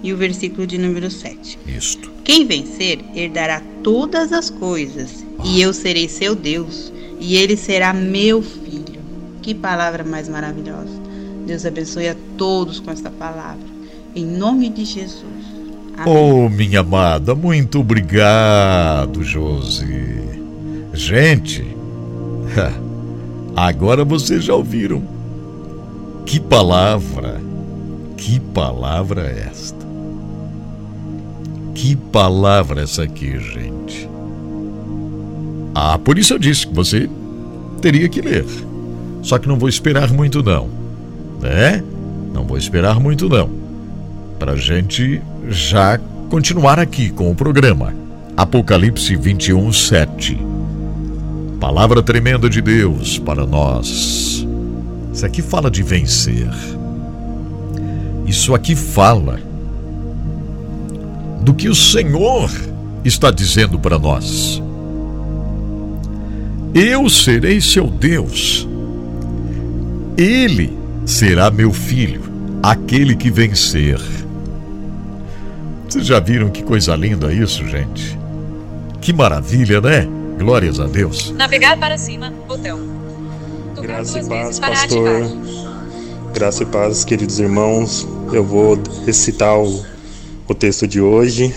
e 0.00 0.12
o 0.12 0.16
versículo 0.16 0.64
de 0.64 0.78
número 0.78 1.10
7. 1.10 1.58
Isto. 1.66 2.08
Quem 2.22 2.46
vencer 2.46 3.00
herdará 3.16 3.60
todas 3.82 4.32
as 4.32 4.48
coisas, 4.48 5.26
e 5.44 5.60
eu 5.60 5.72
serei 5.72 6.08
seu 6.08 6.36
Deus, 6.36 6.92
e 7.18 7.34
ele 7.34 7.56
será 7.56 7.92
meu 7.92 8.40
filho. 8.40 9.02
Que 9.42 9.56
palavra 9.56 10.04
mais 10.04 10.28
maravilhosa. 10.28 11.02
Deus 11.44 11.66
abençoe 11.66 12.06
a 12.06 12.16
todos 12.38 12.78
com 12.78 12.92
esta 12.92 13.10
palavra. 13.10 13.66
Em 14.14 14.24
nome 14.24 14.68
de 14.68 14.84
Jesus. 14.84 15.24
Amém. 15.96 16.14
Oh, 16.14 16.48
minha 16.48 16.78
amada, 16.78 17.34
muito 17.34 17.80
obrigado, 17.80 19.24
Josi. 19.24 20.22
Gente, 20.94 21.71
agora 23.56 24.04
vocês 24.04 24.44
já 24.44 24.54
ouviram. 24.54 25.02
Que 26.24 26.38
palavra, 26.38 27.40
que 28.16 28.38
palavra 28.38 29.22
é 29.22 29.48
esta? 29.50 29.86
Que 31.74 31.96
palavra 31.96 32.80
é 32.80 32.84
essa 32.84 33.02
aqui, 33.02 33.38
gente? 33.38 34.08
Ah, 35.74 35.98
por 35.98 36.18
isso 36.18 36.34
eu 36.34 36.38
disse 36.38 36.66
que 36.66 36.74
você 36.74 37.08
teria 37.80 38.08
que 38.08 38.20
ler. 38.20 38.44
Só 39.22 39.38
que 39.38 39.48
não 39.48 39.58
vou 39.58 39.68
esperar 39.68 40.12
muito, 40.12 40.42
não. 40.42 40.68
Né? 41.40 41.82
Não 42.32 42.44
vou 42.44 42.56
esperar 42.56 43.00
muito, 43.00 43.28
não. 43.28 43.50
Pra 44.38 44.56
gente 44.56 45.20
já 45.48 45.98
continuar 46.28 46.78
aqui 46.78 47.10
com 47.10 47.30
o 47.30 47.34
programa. 47.34 47.94
Apocalipse 48.36 49.16
21, 49.16 49.72
7. 49.72 50.51
Palavra 51.62 52.02
tremenda 52.02 52.50
de 52.50 52.60
Deus 52.60 53.20
para 53.20 53.46
nós. 53.46 54.44
Isso 55.12 55.24
aqui 55.24 55.40
fala 55.40 55.70
de 55.70 55.80
vencer. 55.80 56.50
Isso 58.26 58.52
aqui 58.52 58.74
fala 58.74 59.38
do 61.40 61.54
que 61.54 61.68
o 61.68 61.74
Senhor 61.74 62.50
está 63.04 63.30
dizendo 63.30 63.78
para 63.78 63.96
nós. 63.96 64.60
Eu 66.74 67.08
serei 67.08 67.60
seu 67.60 67.86
Deus. 67.86 68.66
Ele 70.18 70.76
será 71.06 71.48
meu 71.48 71.72
filho, 71.72 72.22
aquele 72.60 73.14
que 73.14 73.30
vencer. 73.30 74.00
Vocês 75.88 76.06
já 76.06 76.18
viram 76.18 76.50
que 76.50 76.64
coisa 76.64 76.96
linda 76.96 77.32
isso, 77.32 77.64
gente? 77.68 78.18
Que 79.00 79.12
maravilha, 79.12 79.80
né? 79.80 80.21
Glórias 80.42 80.80
a 80.80 80.88
Deus. 80.88 81.30
Navegar 81.30 81.78
para 81.78 81.96
cima, 81.96 82.32
botão. 82.48 82.80
Tocar 83.76 83.86
Graça 83.86 84.18
e 84.18 84.24
paz, 84.28 84.58
pastor. 84.58 85.08
ativar. 85.08 86.32
Graça 86.34 86.62
e 86.64 86.66
paz, 86.66 87.04
queridos 87.04 87.38
irmãos. 87.38 88.08
Eu 88.32 88.42
vou 88.42 88.76
recitar 89.06 89.56
o, 89.56 89.84
o 90.48 90.52
texto 90.52 90.88
de 90.88 91.00
hoje. 91.00 91.54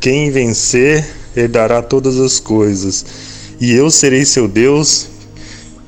Quem 0.00 0.30
vencer 0.30 1.06
herdará 1.36 1.82
todas 1.82 2.18
as 2.18 2.40
coisas, 2.40 3.04
e 3.60 3.72
eu 3.72 3.90
serei 3.90 4.24
seu 4.24 4.48
Deus, 4.48 5.08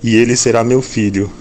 e 0.03 0.15
ele 0.15 0.37
será 0.37 0.63
meu 0.63 0.83
filho. 0.83 1.33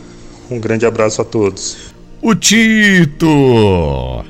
Um 0.50 0.62
grande 0.62 0.86
abraço 0.86 1.22
a 1.22 1.26
todos. 1.26 1.76
O 2.22 2.34
Tito! 2.34 4.24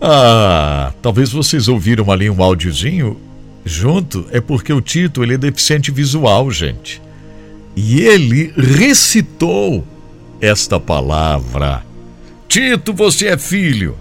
Ah, 0.00 0.94
talvez 1.02 1.30
vocês 1.30 1.68
ouviram 1.68 2.10
ali 2.10 2.30
um 2.30 2.42
áudiozinho 2.42 3.27
junto, 3.68 4.26
é 4.30 4.40
porque 4.40 4.72
o 4.72 4.80
Tito 4.80 5.22
ele 5.22 5.34
é 5.34 5.38
deficiente 5.38 5.90
visual, 5.90 6.50
gente. 6.50 7.00
E 7.76 8.00
ele 8.00 8.52
recitou 8.56 9.86
esta 10.40 10.80
palavra. 10.80 11.84
Tito, 12.48 12.92
você 12.92 13.28
é 13.28 13.38
filho. 13.38 13.96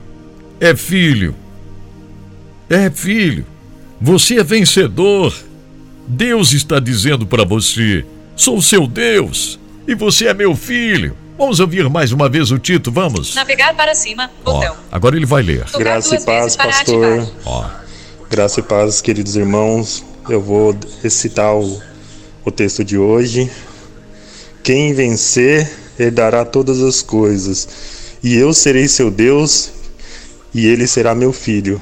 É 0.59 0.76
filho. 0.76 1.36
É 2.70 2.89
filho. 2.89 3.45
Você 4.01 4.39
é 4.39 4.43
vencedor. 4.43 5.36
Deus 6.07 6.53
está 6.53 6.80
dizendo 6.80 7.26
para 7.28 7.43
você: 7.43 8.05
sou 8.36 8.61
seu 8.61 8.88
Deus 8.88 9.59
e 9.88 9.93
você 9.93 10.28
é 10.28 10.34
meu 10.34 10.55
filho. 10.55 11.15
Vamos 11.38 11.59
ouvir 11.59 11.88
mais 11.88 12.11
uma 12.11 12.28
vez 12.28 12.49
o 12.49 12.57
Tito, 12.57 12.91
vamos? 12.91 13.36
Navegar 13.36 13.76
para 13.76 13.93
cima, 13.93 14.32
Ó, 14.43 14.53
botão. 14.53 14.76
agora 14.91 15.15
ele 15.15 15.26
vai 15.26 15.43
ler. 15.43 15.65
Graça 15.78 16.15
e 16.15 16.26
paz, 16.26 16.55
pastor. 16.55 17.20
ativar. 17.20 17.28
Ó, 17.45 17.65
Graça 18.30 18.59
e 18.59 18.63
paz, 18.63 18.99
queridos 18.99 19.38
irmãos. 19.38 20.03
Eu 20.30 20.41
vou 20.41 20.75
recitar 21.01 21.55
o, 21.55 21.82
o 22.43 22.51
texto 22.51 22.84
de 22.84 22.97
hoje. 22.97 23.49
Quem 24.61 24.93
vencer 24.93 25.69
herdará 25.97 26.43
todas 26.43 26.82
as 26.82 27.01
coisas, 27.01 27.67
e 28.21 28.36
eu 28.36 28.53
serei 28.53 28.88
seu 28.89 29.09
Deus, 29.09 29.71
e 30.53 30.67
ele 30.67 30.86
será 30.86 31.15
meu 31.15 31.32
filho. 31.32 31.82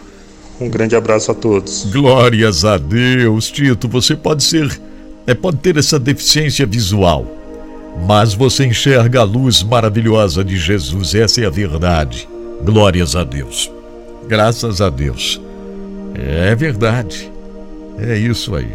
Um 0.62 0.70
grande 0.70 0.96
abraço 0.96 1.32
a 1.32 1.34
todos. 1.34 1.86
glórias 1.92 2.64
a 2.64 2.78
Deus, 2.78 3.50
Tito. 3.50 3.88
Você 3.88 4.16
pode 4.16 4.44
ser, 4.44 4.80
é, 5.26 5.34
pode 5.34 5.58
ter 5.58 5.78
essa 5.78 5.98
deficiência 5.98 6.66
visual, 6.68 7.26
mas 8.08 8.36
você 8.36 8.66
enxerga 8.68 9.22
a 9.22 9.24
luz 9.24 9.64
maravilhosa 9.64 10.44
de 10.44 10.58
Jesus. 10.58 11.16
Essa 11.16 11.42
é 11.42 11.46
a 11.48 11.50
verdade. 11.50 12.30
Glórias 12.64 13.16
a 13.16 13.24
Deus. 13.24 13.72
Graças 14.28 14.80
a 14.80 14.92
Deus. 14.92 15.42
É 16.18 16.56
verdade. 16.56 17.32
É 18.00 18.18
isso 18.18 18.56
aí. 18.56 18.70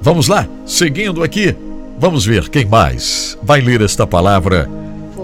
Vamos 0.00 0.28
lá, 0.28 0.48
seguindo 0.66 1.22
aqui. 1.22 1.54
Vamos 1.98 2.24
ver 2.26 2.48
quem 2.48 2.64
mais 2.64 3.38
vai 3.42 3.60
ler 3.60 3.80
esta 3.82 4.06
palavra 4.06 4.68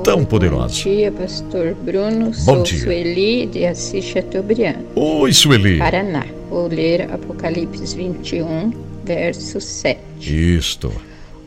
tão 0.04 0.24
poderosa. 0.24 0.68
Bom 0.84 0.90
dia, 0.90 1.10
pastor 1.12 1.74
Bruno. 1.82 2.26
Bom 2.26 2.32
Sou 2.32 2.62
dia. 2.62 2.78
Sueli 2.84 3.46
de 3.46 3.66
Assis 3.66 4.04
Chateaubriand, 4.04 4.76
Oi, 4.94 5.32
Sueli. 5.32 5.78
Paraná. 5.78 6.24
Vou 6.48 6.68
ler 6.68 7.10
Apocalipse 7.12 7.96
21, 7.96 8.72
verso 9.04 9.60
7. 9.60 9.98
Isto. 10.20 10.92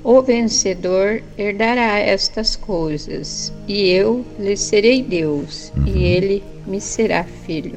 O 0.04 0.22
vencedor 0.22 1.22
herdará 1.38 2.00
estas 2.00 2.56
coisas, 2.56 3.54
e 3.68 3.88
eu 3.90 4.26
lhe 4.40 4.58
serei 4.58 5.02
Deus, 5.04 5.72
Uhum. 5.78 5.84
e 5.88 6.04
ele 6.04 6.44
me 6.66 6.82
será 6.82 7.24
filho. 7.46 7.76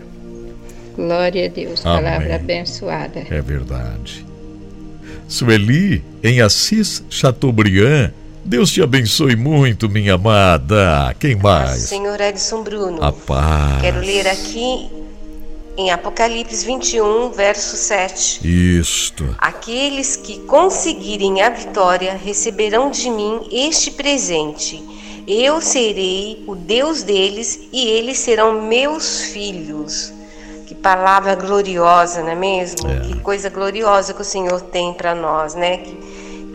Glória 0.96 1.46
a 1.46 1.48
Deus, 1.48 1.84
Amém. 1.84 2.02
palavra 2.02 2.36
abençoada. 2.36 3.24
É 3.30 3.40
verdade. 3.40 4.24
Sueli, 5.28 6.04
em 6.22 6.40
Assis 6.40 7.02
Chateaubriand, 7.08 8.12
Deus 8.44 8.70
te 8.70 8.82
abençoe 8.82 9.36
muito, 9.36 9.88
minha 9.88 10.14
amada. 10.14 11.14
Quem 11.18 11.34
mais? 11.34 11.82
Senhor 11.82 12.20
Edson 12.20 12.62
Bruno. 12.62 13.02
A 13.02 13.10
paz. 13.10 13.80
Quero 13.80 14.00
ler 14.00 14.28
aqui 14.28 14.90
em 15.76 15.90
Apocalipse 15.90 16.64
21, 16.64 17.30
verso 17.30 17.76
7. 17.76 18.46
Isto. 18.78 19.34
Aqueles 19.38 20.16
que 20.16 20.40
conseguirem 20.40 21.42
a 21.42 21.48
vitória 21.48 22.16
receberão 22.22 22.90
de 22.90 23.10
mim 23.10 23.48
este 23.50 23.90
presente. 23.90 24.82
Eu 25.26 25.60
serei 25.62 26.44
o 26.46 26.54
Deus 26.54 27.02
deles 27.02 27.58
e 27.72 27.88
eles 27.88 28.18
serão 28.18 28.62
meus 28.66 29.22
filhos. 29.22 30.12
Palavra 30.84 31.34
gloriosa, 31.34 32.22
não 32.22 32.28
é 32.28 32.34
mesmo? 32.34 32.90
É. 32.90 33.00
Que 33.00 33.18
coisa 33.20 33.48
gloriosa 33.48 34.12
que 34.12 34.20
o 34.20 34.24
Senhor 34.24 34.60
tem 34.60 34.92
para 34.92 35.14
nós, 35.14 35.54
né? 35.54 35.78
Que 35.78 35.98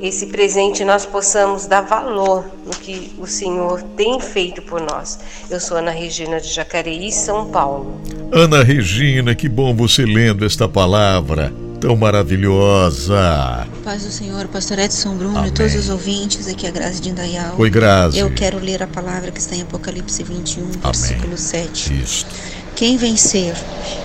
esse 0.03 0.27
presente 0.27 0.86
nós 0.86 1.03
possamos 1.03 1.65
dar 1.65 1.82
valor 1.82 2.45
no 2.63 2.71
que 2.71 3.11
o 3.17 3.25
Senhor 3.25 3.82
tem 3.97 4.19
feito 4.19 4.61
por 4.61 4.80
nós. 4.80 5.17
Eu 5.49 5.59
sou 5.59 5.77
Ana 5.77 5.89
Regina 5.89 6.39
de 6.39 6.47
Jacareí, 6.47 7.11
São 7.11 7.47
Paulo. 7.47 7.99
Ana 8.32 8.63
Regina, 8.63 9.34
que 9.34 9.49
bom 9.49 9.75
você 9.75 10.05
lendo 10.05 10.45
esta 10.45 10.69
palavra 10.69 11.51
tão 11.80 11.95
maravilhosa. 11.95 13.65
Paz 13.84 14.03
do 14.03 14.11
Senhor, 14.11 14.47
Pastor 14.49 14.77
Edson 14.80 15.15
Bruno 15.15 15.39
Amém. 15.39 15.49
e 15.49 15.53
todos 15.53 15.73
os 15.75 15.89
ouvintes, 15.89 16.47
aqui 16.47 16.65
é 16.65 16.69
a 16.69 16.71
Graça 16.71 17.01
de 17.01 17.09
Indaial. 17.09 17.55
Oi, 17.57 17.69
Grazi. 17.69 18.19
Eu 18.19 18.30
quero 18.32 18.59
ler 18.59 18.84
a 18.84 18.88
palavra 18.88 19.32
que 19.32 19.39
está 19.39 19.55
em 19.55 19.61
Apocalipse 19.61 20.21
21, 20.21 20.71
versículo 20.84 21.38
7. 21.38 22.03
Isto. 22.03 22.36
Quem 22.80 22.95
vencer 22.95 23.53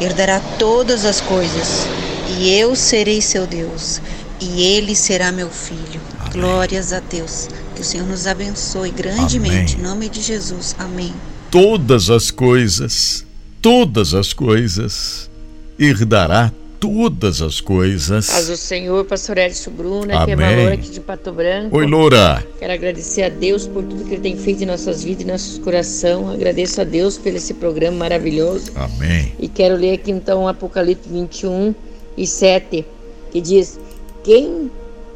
herdará 0.00 0.40
todas 0.58 1.04
as 1.04 1.20
coisas, 1.20 1.86
e 2.36 2.50
eu 2.50 2.74
serei 2.74 3.22
seu 3.22 3.46
Deus, 3.46 4.02
e 4.40 4.64
ele 4.64 4.96
será 4.96 5.30
meu 5.30 5.48
filho. 5.48 6.00
Glórias 6.32 6.92
a 6.92 6.98
Deus. 6.98 7.48
Que 7.76 7.82
o 7.82 7.84
Senhor 7.84 8.04
nos 8.04 8.26
abençoe 8.26 8.90
grandemente. 8.90 9.74
Amém. 9.74 9.78
Em 9.78 9.88
nome 9.88 10.08
de 10.08 10.20
Jesus. 10.20 10.74
Amém. 10.76 11.14
Todas 11.52 12.10
as 12.10 12.32
coisas, 12.32 13.24
todas 13.62 14.12
as 14.12 14.32
coisas, 14.32 15.30
herdará 15.78 16.52
todas 16.85 17.41
as 17.41 17.62
coisas. 17.62 18.26
Paz 18.26 18.49
do 18.49 18.57
Senhor, 18.59 19.03
pastor 19.07 19.39
Edson 19.39 19.70
Bruna, 19.70 20.26
que 20.26 20.30
é 20.32 20.35
Amém. 20.35 20.57
Valor 20.57 20.72
aqui 20.72 20.91
de 20.91 21.01
Pato 21.01 21.32
Branco. 21.32 21.74
Oi, 21.78 21.87
Loura. 21.87 22.47
Quero 22.59 22.74
agradecer 22.74 23.22
a 23.22 23.30
Deus 23.30 23.66
por 23.66 23.82
tudo 23.82 24.05
que 24.05 24.12
Ele 24.12 24.20
tem 24.20 24.37
feito 24.37 24.62
em 24.62 24.66
nossas 24.66 25.03
vidas 25.03 25.22
e 25.22 25.26
nossos 25.26 25.59
corações. 25.59 26.35
Agradeço 26.35 26.82
a 26.82 26.85
Deus 26.85 27.16
por 27.16 27.28
esse 27.28 27.55
programa 27.55 27.97
maravilhoso. 27.97 28.70
Amém. 28.74 29.32
E 29.39 29.49
quero 29.49 29.76
ler 29.76 29.95
aqui 29.95 30.11
então 30.11 30.47
Apocalipse 30.47 31.09
21 31.09 31.74
e 32.18 32.26
7, 32.26 32.85
que 33.32 33.41
diz: 33.41 33.80
Quem, 34.22 34.70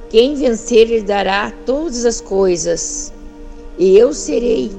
quem 0.09 0.37
vencer 0.37 0.89
lhe 0.89 1.03
dará 1.03 1.53
todas 1.67 2.07
as 2.07 2.19
coisas, 2.19 3.13
e 3.79 3.95
eu 3.95 4.15
serei 4.15 4.71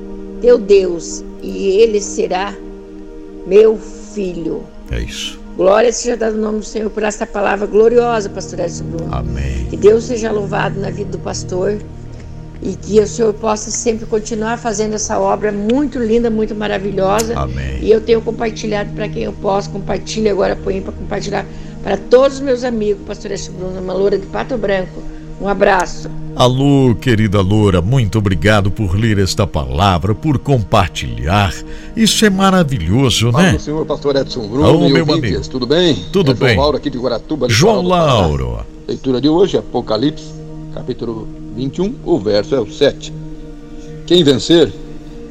teu 0.41 0.57
Deus, 0.57 1.23
e 1.43 1.67
ele 1.67 2.01
será 2.01 2.55
meu 3.45 3.77
filho. 3.77 4.63
É 4.89 4.99
isso. 4.99 5.38
Glória 5.59 5.91
seja 5.91 6.15
dada 6.15 6.37
no 6.37 6.41
nome 6.41 6.59
do 6.59 6.65
Senhor 6.65 6.89
por 6.89 7.03
essa 7.03 7.27
palavra 7.27 7.67
gloriosa, 7.67 8.29
pastor 8.29 8.61
Edson 8.61 8.85
Bruno. 8.85 9.13
Amém. 9.13 9.67
Que 9.69 9.75
Deus 9.75 10.05
seja 10.05 10.31
louvado 10.31 10.79
na 10.79 10.89
vida 10.89 11.11
do 11.11 11.19
pastor 11.19 11.77
e 12.61 12.77
que 12.77 12.97
o 12.97 13.05
Senhor 13.05 13.33
possa 13.33 13.69
sempre 13.69 14.05
continuar 14.05 14.57
fazendo 14.57 14.93
essa 14.93 15.19
obra 15.19 15.51
muito 15.51 15.99
linda, 15.99 16.29
muito 16.29 16.55
maravilhosa. 16.55 17.37
Amém. 17.37 17.77
E 17.81 17.91
eu 17.91 17.99
tenho 17.99 18.21
compartilhado 18.21 18.93
para 18.93 19.09
quem 19.09 19.23
eu 19.23 19.33
posso, 19.33 19.69
compartilho 19.69 20.31
agora, 20.31 20.55
põe 20.55 20.81
para 20.81 20.93
compartilhar 20.93 21.45
para 21.83 21.97
todos 21.97 22.37
os 22.37 22.41
meus 22.41 22.63
amigos, 22.63 23.05
pastor 23.05 23.31
Edson 23.31 23.51
Bruno, 23.51 23.81
uma 23.81 23.91
loura 23.91 24.17
de 24.17 24.27
Pato 24.27 24.57
Branco. 24.57 25.03
Um 25.41 25.47
abraço. 25.47 26.09
Alô, 26.35 26.95
querida 26.95 27.41
Loura, 27.41 27.81
muito 27.81 28.17
obrigado 28.17 28.69
por 28.71 28.93
ler 28.95 29.17
esta 29.19 29.47
palavra, 29.47 30.13
por 30.13 30.37
compartilhar. 30.39 31.53
Isso 31.95 32.25
é 32.25 32.29
maravilhoso, 32.29 33.31
Fala 33.31 33.43
né? 33.45 33.51
do 33.53 33.59
senhor 33.59 33.85
pastor 33.85 34.15
Edson 34.17 34.47
Bruno 34.47 34.65
Alô, 34.65 34.85
e 34.87 34.91
meu 34.93 35.05
ouvintes, 35.07 35.33
amigo. 35.35 35.49
tudo 35.49 35.65
bem? 35.65 35.95
Tudo 36.11 36.31
é 36.31 36.33
bem. 36.33 36.49
João 36.55 36.63
Lauro 36.63 36.77
aqui 36.77 36.89
de 36.89 36.97
Guaratuba. 36.97 37.47
João 37.49 37.83
do 37.83 37.89
Paraná. 37.89 38.13
Lauro. 38.13 38.59
Leitura 38.87 39.21
de 39.21 39.29
hoje, 39.29 39.57
Apocalipse, 39.57 40.25
capítulo 40.73 41.27
21, 41.55 41.95
o 42.05 42.19
verso 42.19 42.55
é 42.55 42.59
o 42.59 42.69
7. 42.71 43.13
Quem 44.05 44.23
vencer, 44.23 44.71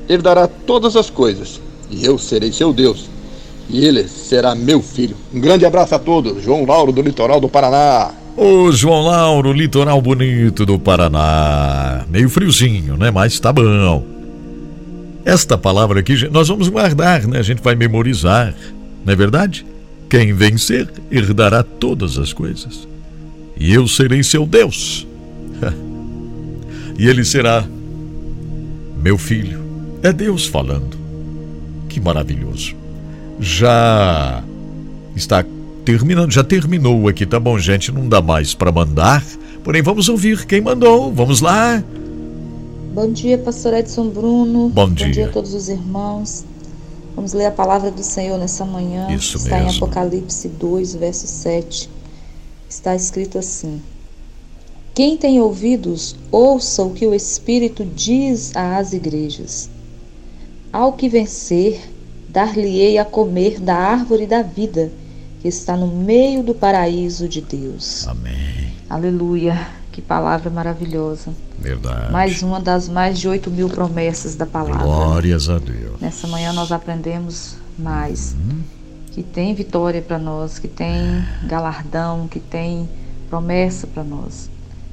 herdará 0.09 0.47
todas 0.47 0.97
as 0.97 1.11
coisas, 1.11 1.61
e 1.91 2.05
eu 2.05 2.19
serei 2.19 2.53
seu 2.53 2.73
Deus, 2.73 3.09
e 3.69 3.85
ele 3.85 4.07
será 4.09 4.55
meu 4.55 4.81
filho. 4.81 5.17
Um 5.35 5.41
grande 5.41 5.67
abraço 5.67 5.95
a 5.95 5.99
todos. 5.99 6.43
João 6.43 6.65
Lauro, 6.65 6.93
do 6.93 7.03
litoral 7.03 7.41
do 7.41 7.49
Paraná. 7.49 8.13
Ô, 8.41 8.71
João 8.71 9.03
Lauro, 9.03 9.53
litoral 9.53 10.01
bonito 10.01 10.65
do 10.65 10.79
Paraná. 10.79 12.05
Meio 12.09 12.31
friozinho, 12.31 12.97
né? 12.97 13.11
Mas 13.11 13.41
tá 13.41 13.53
bom. 13.53 14.07
Esta 15.25 15.59
palavra 15.59 15.99
aqui 15.99 16.29
nós 16.31 16.47
vamos 16.47 16.69
guardar, 16.69 17.27
né? 17.27 17.41
A 17.41 17.43
gente 17.43 17.61
vai 17.61 17.75
memorizar, 17.75 18.55
não 19.05 19.13
é 19.13 19.17
verdade? 19.17 19.67
Quem 20.09 20.33
vencer 20.33 20.89
herdará 21.11 21.65
todas 21.65 22.17
as 22.17 22.33
coisas. 22.33 22.87
E 23.59 23.75
eu 23.75 23.89
serei 23.89 24.23
seu 24.23 24.47
Deus. 24.47 25.05
e 26.97 27.09
ele 27.09 27.25
será 27.25 27.65
meu 29.03 29.19
filho. 29.19 29.61
É 30.01 30.13
Deus 30.13 30.47
falando. 30.47 30.97
Que 31.89 32.01
maravilhoso. 32.01 32.77
Já 33.41 34.45
está 35.17 35.45
terminando, 35.89 36.31
já 36.31 36.45
terminou 36.45 37.09
aqui, 37.09 37.25
tá 37.25 37.41
bom, 37.41 37.59
gente? 37.59 37.91
Não 37.91 38.07
dá 38.07 38.21
mais 38.21 38.53
para 38.53 38.71
mandar. 38.71 39.25
Porém, 39.65 39.81
vamos 39.81 40.07
ouvir 40.11 40.45
quem 40.45 40.61
mandou. 40.61 41.11
Vamos 41.11 41.41
lá. 41.41 41.83
Bom 42.93 43.11
dia, 43.11 43.39
pastor 43.39 43.73
Edson 43.73 44.11
Bruno. 44.11 44.69
Bom 44.69 44.87
Bom 44.87 44.93
dia. 44.93 45.11
dia 45.11 45.27
a 45.29 45.31
todos 45.31 45.55
os 45.55 45.71
irmãos. 45.71 46.45
Vamos 47.17 47.33
ler 47.33 47.47
a 47.47 47.51
palavra 47.51 47.91
do 47.91 48.03
Senhor 48.03 48.37
nessa 48.37 48.67
manhã. 48.67 49.11
Isso 49.11 49.39
Está 49.39 49.61
em 49.61 49.65
mesmo. 49.65 49.83
Apocalipse 49.83 50.47
2, 50.47 50.95
verso 50.97 51.27
7. 51.27 51.89
Está 52.69 52.95
escrito 52.95 53.39
assim: 53.39 53.81
Quem 54.95 55.17
tem 55.17 55.41
ouvidos, 55.41 56.17
ouça 56.31 56.83
o 56.83 56.91
que 56.91 57.07
o 57.07 57.15
Espírito 57.15 57.83
diz 57.97 58.55
às 58.55 58.93
igrejas. 58.93 59.71
Ao 60.71 60.93
que 60.93 61.09
vencer, 61.09 61.81
dar-lhe-ei 62.29 62.99
a 62.99 63.07
comer 63.07 63.59
da 63.59 63.75
árvore 63.75 64.27
da 64.27 64.43
vida, 64.43 64.93
que 65.49 65.55
está 65.55 65.75
no 65.79 65.87
meio 65.87 66.43
do 66.43 66.55
paraíso 66.55 67.27
de 67.27 67.41
Deus. 67.41 68.07
Amém. 68.07 68.71
Aleluia. 68.91 69.67
Que 69.91 70.03
palavra 70.03 70.51
maravilhosa. 70.51 71.33
Verdade. 71.59 72.13
Mais 72.13 72.43
uma 72.43 72.61
das 72.61 72.87
mais 72.89 73.19
de 73.19 73.27
8 73.27 73.51
mil 73.51 73.69
promessas 73.71 74.35
da 74.37 74.45
palavra. 74.47 74.85
Glórias 74.85 75.49
a 75.49 75.59
Deus. 75.59 75.99
Nessa 76.01 76.27
manhã 76.29 76.53
nós 76.53 76.71
aprendemos 76.71 77.57
mais 77.79 78.35
Uhum. 78.35 78.61
que 79.13 79.23
tem 79.23 79.55
vitória 79.55 80.03
para 80.03 80.19
nós, 80.19 80.59
que 80.59 80.69
tem 80.69 81.25
galardão, 81.47 82.29
que 82.29 82.39
tem 82.39 82.87
promessa 83.31 83.87
para 83.87 84.05
nós. 84.05 84.51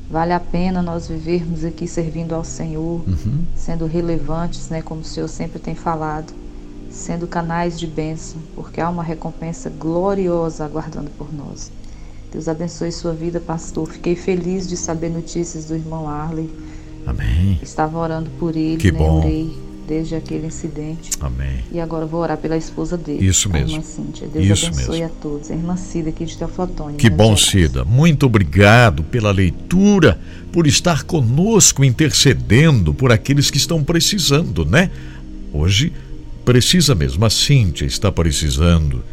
Vale 0.09 0.31
a 0.33 0.39
pena 0.39 0.81
nós 0.81 1.07
vivermos 1.09 1.65
aqui 1.65 1.85
servindo 1.87 2.33
ao 2.33 2.43
Senhor, 2.45 3.03
Uhum. 3.07 3.43
sendo 3.55 3.85
relevantes, 3.85 4.69
né, 4.69 4.81
como 4.81 5.01
o 5.01 5.05
Senhor 5.05 5.27
sempre 5.27 5.59
tem 5.59 5.75
falado, 5.75 6.33
sendo 6.95 7.27
canais 7.27 7.77
de 7.77 7.85
bênção, 7.85 8.37
porque 8.55 8.79
há 8.79 8.89
uma 8.89 9.03
recompensa 9.03 9.69
gloriosa 9.69 10.65
aguardando 10.65 11.09
por 11.17 11.31
nós. 11.33 11.71
Deus 12.31 12.47
abençoe 12.47 12.91
sua 12.91 13.13
vida, 13.13 13.39
pastor. 13.39 13.87
Fiquei 13.87 14.15
feliz 14.15 14.67
de 14.67 14.75
saber 14.75 15.09
notícias 15.09 15.65
do 15.65 15.75
irmão 15.75 16.09
Arley. 16.09 16.49
Amém. 17.05 17.59
Estava 17.61 17.97
orando 17.97 18.29
por 18.39 18.55
ele, 18.55 18.77
Que 18.77 18.91
né? 18.91 18.97
bom. 18.97 19.19
Orei 19.19 19.55
desde 19.87 20.15
aquele 20.15 20.47
incidente. 20.47 21.11
Amém. 21.19 21.63
E 21.71 21.79
agora 21.79 22.05
vou 22.05 22.21
orar 22.21 22.37
pela 22.37 22.57
esposa 22.57 22.97
dele. 22.97 23.25
Isso 23.25 23.49
mesmo. 23.49 23.71
Irmã 23.71 23.83
Cíntia. 23.83 24.27
Deus 24.27 24.45
Isso 24.45 24.65
abençoe 24.67 24.99
mesmo. 25.01 25.05
a 25.05 25.21
todos. 25.21 25.51
A 25.51 25.53
irmã 25.53 25.77
Cida 25.77 26.09
aqui 26.09 26.25
de 26.25 26.37
Teoflotônio. 26.37 26.97
Que 26.97 27.09
Minas 27.09 27.17
bom, 27.17 27.35
Gerais. 27.35 27.69
Cida. 27.69 27.85
Muito 27.85 28.25
obrigado 28.25 29.03
pela 29.03 29.31
leitura, 29.31 30.19
por 30.51 30.65
estar 30.65 31.03
conosco 31.03 31.83
intercedendo 31.83 32.93
por 32.93 33.11
aqueles 33.11 33.51
que 33.51 33.57
estão 33.57 33.83
precisando, 33.83 34.65
né? 34.65 34.89
Hoje 35.53 35.93
precisa 36.45 36.93
mesmo. 36.93 37.25
A 37.25 37.29
Cíntia 37.29 37.85
está 37.85 38.11
precisando 38.11 39.03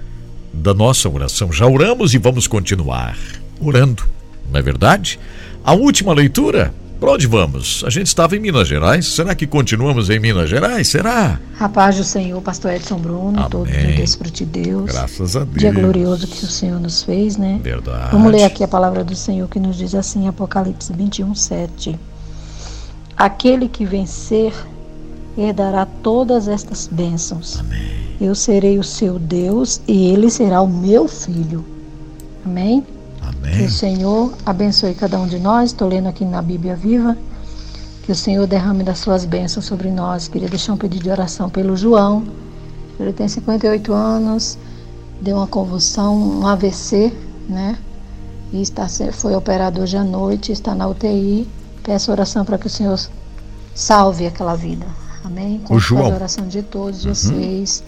da 0.52 0.74
nossa 0.74 1.08
oração. 1.08 1.50
Já 1.50 1.66
oramos 1.66 2.12
e 2.14 2.18
vamos 2.18 2.46
continuar 2.46 3.16
orando, 3.60 4.04
não 4.50 4.60
é 4.60 4.62
verdade? 4.62 5.18
A 5.64 5.72
última 5.72 6.12
leitura, 6.12 6.74
para 7.00 7.12
onde 7.12 7.26
vamos? 7.26 7.82
A 7.86 7.90
gente 7.90 8.08
estava 8.08 8.36
em 8.36 8.40
Minas 8.40 8.68
Gerais. 8.68 9.06
Será 9.06 9.34
que 9.34 9.46
continuamos 9.46 10.10
em 10.10 10.18
Minas 10.18 10.50
Gerais? 10.50 10.88
Será? 10.88 11.40
A 11.58 11.68
paz 11.68 11.96
do 11.96 12.04
Senhor, 12.04 12.40
pastor 12.42 12.72
Edson 12.72 12.98
Bruno, 12.98 13.38
Amém. 13.38 13.48
todo 13.48 13.70
desfrute 13.70 14.44
de 14.44 14.64
Deus. 14.64 14.90
Graças 14.90 15.36
a 15.36 15.44
Deus. 15.44 15.56
Dia 15.56 15.72
glorioso 15.72 16.26
que 16.26 16.44
o 16.44 16.48
Senhor 16.48 16.80
nos 16.80 17.02
fez, 17.02 17.36
né? 17.36 17.60
Verdade. 17.62 18.10
Vamos 18.12 18.30
ler 18.30 18.44
aqui 18.44 18.62
a 18.62 18.68
palavra 18.68 19.02
do 19.02 19.16
Senhor 19.16 19.48
que 19.48 19.58
nos 19.58 19.76
diz 19.76 19.94
assim, 19.94 20.28
Apocalipse 20.28 20.92
21, 20.92 21.34
7. 21.34 21.98
Aquele 23.16 23.68
que 23.68 23.84
vencer 23.84 24.52
herdará 25.36 25.86
todas 26.02 26.48
estas 26.48 26.86
bênçãos. 26.86 27.62
Eu 28.20 28.34
serei 28.34 28.78
o 28.78 28.84
seu 28.84 29.18
Deus 29.18 29.80
e 29.88 30.06
ele 30.08 30.30
será 30.30 30.60
o 30.60 30.68
meu 30.68 31.08
filho. 31.08 31.64
Amém? 32.44 32.86
Que 33.42 33.64
o 33.64 33.70
Senhor 33.70 34.32
abençoe 34.44 34.94
cada 34.94 35.18
um 35.18 35.26
de 35.26 35.38
nós. 35.38 35.70
Estou 35.70 35.88
lendo 35.88 36.08
aqui 36.08 36.24
na 36.24 36.40
Bíblia 36.40 36.76
Viva. 36.76 37.16
Que 38.04 38.12
o 38.12 38.14
Senhor 38.14 38.46
derrame 38.46 38.82
das 38.82 38.98
suas 38.98 39.24
bênçãos 39.24 39.64
sobre 39.64 39.90
nós. 39.90 40.28
Queria 40.28 40.48
deixar 40.48 40.72
um 40.72 40.76
pedido 40.76 41.04
de 41.04 41.10
oração 41.10 41.48
pelo 41.48 41.76
João. 41.76 42.24
Ele 42.98 43.12
tem 43.12 43.26
58 43.26 43.92
anos, 43.92 44.58
deu 45.20 45.36
uma 45.36 45.46
convulsão, 45.46 46.16
um 46.16 46.46
AVC, 46.46 47.12
né? 47.48 47.78
E 48.52 48.60
está, 48.60 48.86
foi 49.12 49.34
operado 49.34 49.80
hoje 49.80 49.96
à 49.96 50.04
noite, 50.04 50.52
está 50.52 50.74
na 50.74 50.86
UTI. 50.86 51.48
Peço 51.82 52.12
oração 52.12 52.44
para 52.44 52.58
que 52.58 52.66
o 52.66 52.70
Senhor 52.70 53.00
salve 53.74 54.26
aquela 54.26 54.54
vida. 54.54 54.86
Amém? 55.24 55.60
Com 55.64 55.74
a 55.74 56.08
oração 56.08 56.46
de 56.48 56.62
todos 56.62 57.04
Uhum. 57.04 57.14
vocês. 57.14 57.84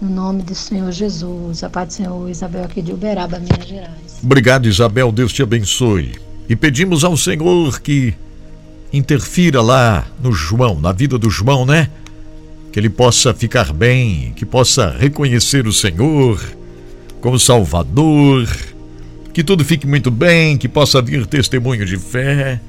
No 0.00 0.08
nome 0.08 0.42
do 0.42 0.54
Senhor 0.54 0.90
Jesus. 0.92 1.64
A 1.64 1.68
paz 1.70 1.88
do 1.88 1.92
Senhor 1.94 2.30
Isabel 2.30 2.64
aqui 2.64 2.80
de 2.80 2.92
Uberaba, 2.92 3.38
Minas 3.38 3.66
Gerais. 3.66 4.18
Obrigado, 4.22 4.66
Isabel. 4.68 5.10
Deus 5.10 5.32
te 5.32 5.42
abençoe. 5.42 6.12
E 6.48 6.54
pedimos 6.56 7.04
ao 7.04 7.16
Senhor 7.16 7.80
que 7.80 8.14
interfira 8.92 9.60
lá 9.60 10.06
no 10.22 10.32
João, 10.32 10.80
na 10.80 10.92
vida 10.92 11.18
do 11.18 11.28
João, 11.28 11.66
né? 11.66 11.90
Que 12.72 12.78
ele 12.80 12.88
possa 12.88 13.34
ficar 13.34 13.72
bem, 13.72 14.32
que 14.34 14.46
possa 14.46 14.90
reconhecer 14.90 15.66
o 15.66 15.72
Senhor 15.72 16.40
como 17.20 17.38
Salvador, 17.38 18.48
que 19.32 19.42
tudo 19.42 19.64
fique 19.64 19.86
muito 19.86 20.10
bem, 20.10 20.56
que 20.56 20.68
possa 20.68 21.02
vir 21.02 21.26
testemunho 21.26 21.84
de 21.84 21.98
fé. 21.98 22.60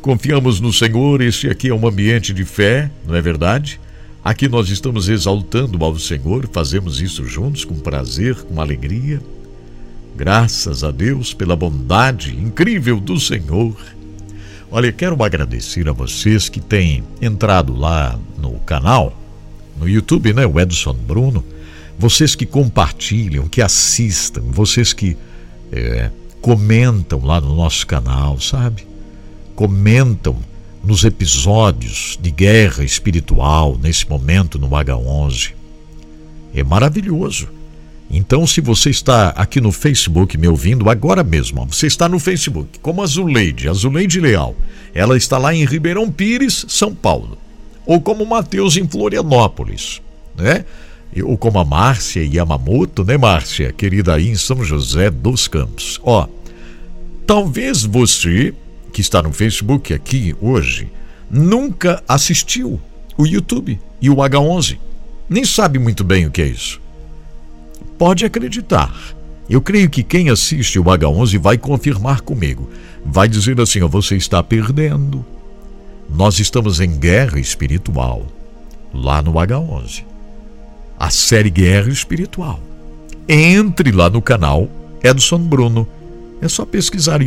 Confiamos 0.00 0.60
no 0.60 0.72
Senhor, 0.72 1.20
este 1.20 1.48
aqui 1.48 1.68
é 1.68 1.74
um 1.74 1.86
ambiente 1.86 2.32
de 2.32 2.44
fé, 2.44 2.90
não 3.06 3.16
é 3.16 3.20
verdade? 3.20 3.80
Aqui 4.24 4.48
nós 4.48 4.68
estamos 4.68 5.08
exaltando 5.08 5.84
ao 5.84 5.98
Senhor, 5.98 6.48
fazemos 6.52 7.00
isso 7.00 7.24
juntos 7.24 7.64
com 7.64 7.74
prazer, 7.74 8.34
com 8.42 8.60
alegria. 8.60 9.20
Graças 10.16 10.84
a 10.84 10.90
Deus 10.90 11.34
pela 11.34 11.56
bondade 11.56 12.34
incrível 12.34 13.00
do 13.00 13.18
Senhor. 13.18 13.74
Olha, 14.70 14.92
quero 14.92 15.22
agradecer 15.22 15.88
a 15.88 15.92
vocês 15.92 16.48
que 16.48 16.60
têm 16.60 17.02
entrado 17.20 17.74
lá 17.74 18.18
no 18.36 18.52
canal, 18.60 19.16
no 19.78 19.88
YouTube, 19.88 20.32
né? 20.32 20.46
O 20.46 20.60
Edson 20.60 20.94
Bruno. 20.94 21.44
Vocês 21.98 22.34
que 22.34 22.46
compartilham, 22.46 23.48
que 23.48 23.60
assistam, 23.60 24.42
vocês 24.50 24.92
que 24.92 25.16
é, 25.72 26.10
comentam 26.40 27.24
lá 27.24 27.40
no 27.40 27.56
nosso 27.56 27.86
canal, 27.86 28.40
sabe? 28.40 28.87
Comentam 29.58 30.36
nos 30.84 31.02
episódios 31.02 32.16
de 32.22 32.30
guerra 32.30 32.84
espiritual, 32.84 33.76
nesse 33.76 34.08
momento 34.08 34.56
no 34.56 34.68
H11. 34.68 35.50
É 36.54 36.62
maravilhoso. 36.62 37.48
Então, 38.08 38.46
se 38.46 38.60
você 38.60 38.90
está 38.90 39.30
aqui 39.30 39.60
no 39.60 39.72
Facebook 39.72 40.38
me 40.38 40.46
ouvindo 40.46 40.88
agora 40.88 41.24
mesmo, 41.24 41.66
você 41.66 41.88
está 41.88 42.08
no 42.08 42.20
Facebook, 42.20 42.78
como 42.78 43.02
Azuleide, 43.02 43.68
Azuleide 43.68 44.20
Leal. 44.20 44.54
Ela 44.94 45.16
está 45.16 45.38
lá 45.38 45.52
em 45.52 45.64
Ribeirão 45.64 46.08
Pires, 46.08 46.64
São 46.68 46.94
Paulo. 46.94 47.36
Ou 47.84 48.00
como 48.00 48.24
Mateus 48.24 48.76
em 48.76 48.86
Florianópolis, 48.86 50.00
né? 50.36 50.64
Ou 51.24 51.36
como 51.36 51.58
a 51.58 51.64
Márcia 51.64 52.22
Yamamoto, 52.24 53.04
né, 53.04 53.18
Márcia? 53.18 53.72
Querida 53.72 54.14
aí 54.14 54.28
em 54.28 54.36
São 54.36 54.62
José 54.62 55.10
dos 55.10 55.48
Campos. 55.48 56.00
Ó, 56.04 56.28
talvez 57.26 57.82
você 57.82 58.54
que 58.98 59.02
está 59.02 59.22
no 59.22 59.32
Facebook 59.32 59.94
aqui 59.94 60.34
hoje 60.40 60.90
nunca 61.30 62.02
assistiu 62.08 62.80
o 63.16 63.24
YouTube 63.24 63.80
e 64.00 64.10
o 64.10 64.16
H11. 64.16 64.76
Nem 65.30 65.44
sabe 65.44 65.78
muito 65.78 66.02
bem 66.02 66.26
o 66.26 66.32
que 66.32 66.42
é 66.42 66.46
isso. 66.48 66.80
Pode 67.96 68.24
acreditar. 68.24 68.92
Eu 69.48 69.62
creio 69.62 69.88
que 69.88 70.02
quem 70.02 70.30
assiste 70.30 70.80
o 70.80 70.84
H11 70.84 71.38
vai 71.38 71.56
confirmar 71.56 72.22
comigo. 72.22 72.68
Vai 73.06 73.28
dizer 73.28 73.60
assim: 73.60 73.82
ó, 73.82 73.86
você 73.86 74.16
está 74.16 74.42
perdendo. 74.42 75.24
Nós 76.12 76.40
estamos 76.40 76.80
em 76.80 76.98
guerra 76.98 77.38
espiritual. 77.38 78.26
Lá 78.92 79.22
no 79.22 79.34
H11. 79.34 80.02
A 80.98 81.08
série 81.08 81.50
Guerra 81.50 81.88
Espiritual. 81.88 82.58
Entre 83.28 83.92
lá 83.92 84.10
no 84.10 84.20
canal 84.20 84.68
Edson 85.04 85.38
Bruno. 85.38 85.86
É 86.42 86.48
só 86.48 86.66
pesquisar 86.66 87.22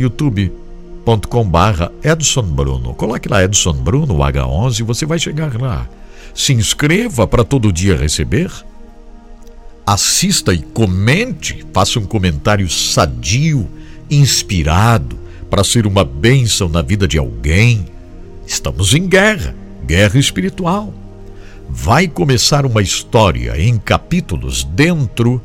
youtube.com 1.02 1.44
barra 1.44 1.92
Edson 2.02 2.42
Bruno. 2.42 2.94
Coloque 2.94 3.28
lá 3.28 3.44
Edson 3.44 3.74
Bruno 3.74 4.14
H11 4.18 4.80
e 4.80 4.82
você 4.82 5.04
vai 5.04 5.18
chegar 5.18 5.60
lá. 5.60 5.88
Se 6.34 6.52
inscreva 6.52 7.26
para 7.26 7.44
todo 7.44 7.72
dia 7.72 7.96
receber 7.96 8.50
assista 9.84 10.54
e 10.54 10.62
comente, 10.62 11.66
faça 11.72 11.98
um 11.98 12.06
comentário 12.06 12.68
sadio, 12.70 13.68
inspirado, 14.08 15.18
para 15.50 15.64
ser 15.64 15.86
uma 15.88 16.04
bênção 16.04 16.68
na 16.68 16.80
vida 16.80 17.06
de 17.06 17.18
alguém. 17.18 17.84
Estamos 18.46 18.94
em 18.94 19.08
guerra, 19.08 19.54
guerra 19.84 20.18
espiritual. 20.18 20.94
Vai 21.68 22.06
começar 22.06 22.64
uma 22.64 22.80
história 22.80 23.60
em 23.60 23.76
capítulos 23.76 24.62
dentro 24.62 25.42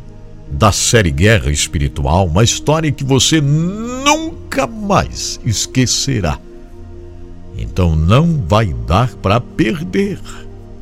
da 0.49 0.71
série 0.71 1.11
Guerra 1.11 1.51
Espiritual, 1.51 2.27
uma 2.27 2.43
história 2.43 2.91
que 2.91 3.03
você 3.03 3.41
nunca 3.41 4.36
mais 4.67 5.39
esquecerá. 5.43 6.39
Então 7.57 7.95
não 7.95 8.43
vai 8.47 8.73
dar 8.87 9.13
para 9.15 9.41
perder. 9.41 10.19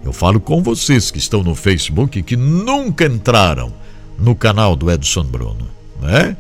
Eu 0.04 0.14
falo 0.14 0.40
com 0.40 0.62
vocês 0.62 1.10
que 1.10 1.18
estão 1.18 1.42
no 1.42 1.56
Facebook 1.56 2.22
que 2.22 2.36
nunca 2.36 3.06
entraram 3.06 3.74
no 4.20 4.36
canal 4.36 4.76
do 4.76 4.92
Edson 4.92 5.24
Bruno, 5.24 5.68
né? 6.02 6.38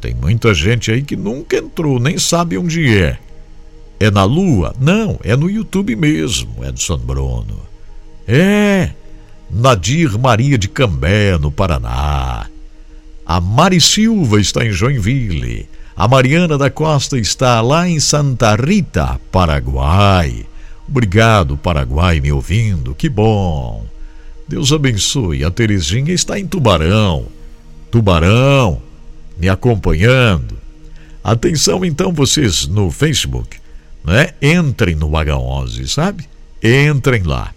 Tem 0.00 0.14
muita 0.14 0.54
gente 0.54 0.92
aí 0.92 1.02
que 1.02 1.16
nunca 1.16 1.56
entrou, 1.56 1.98
nem 1.98 2.18
sabe 2.18 2.56
onde 2.56 2.96
é. 2.96 3.18
É 3.98 4.10
na 4.10 4.22
Lua? 4.22 4.72
Não, 4.78 5.18
é 5.24 5.34
no 5.34 5.50
YouTube 5.50 5.96
mesmo, 5.96 6.64
Edson 6.64 6.98
Bruno. 6.98 7.60
É, 8.26 8.90
Nadir 9.50 10.16
Maria 10.18 10.56
de 10.56 10.68
Cambé, 10.68 11.36
no 11.38 11.50
Paraná. 11.50 12.46
A 13.26 13.40
Mari 13.40 13.80
Silva 13.80 14.40
está 14.40 14.64
em 14.64 14.70
Joinville. 14.70 15.68
A 15.98 16.06
Mariana 16.06 16.56
da 16.56 16.70
Costa 16.70 17.18
está 17.18 17.60
lá 17.60 17.88
em 17.88 17.98
Santa 17.98 18.54
Rita, 18.54 19.20
Paraguai. 19.32 20.46
Obrigado, 20.88 21.56
Paraguai, 21.56 22.20
me 22.20 22.30
ouvindo. 22.30 22.94
Que 22.94 23.08
bom. 23.08 23.84
Deus 24.46 24.72
abençoe. 24.72 25.42
A 25.42 25.50
Terezinha 25.50 26.12
está 26.12 26.38
em 26.38 26.46
Tubarão. 26.46 27.26
Tubarão, 27.90 28.80
me 29.36 29.48
acompanhando. 29.48 30.56
Atenção, 31.24 31.84
então, 31.84 32.12
vocês 32.12 32.68
no 32.68 32.92
Facebook, 32.92 33.58
né? 34.04 34.30
Entrem 34.40 34.94
no 34.94 35.10
H11, 35.10 35.88
sabe? 35.88 36.28
Entrem 36.62 37.24
lá. 37.24 37.52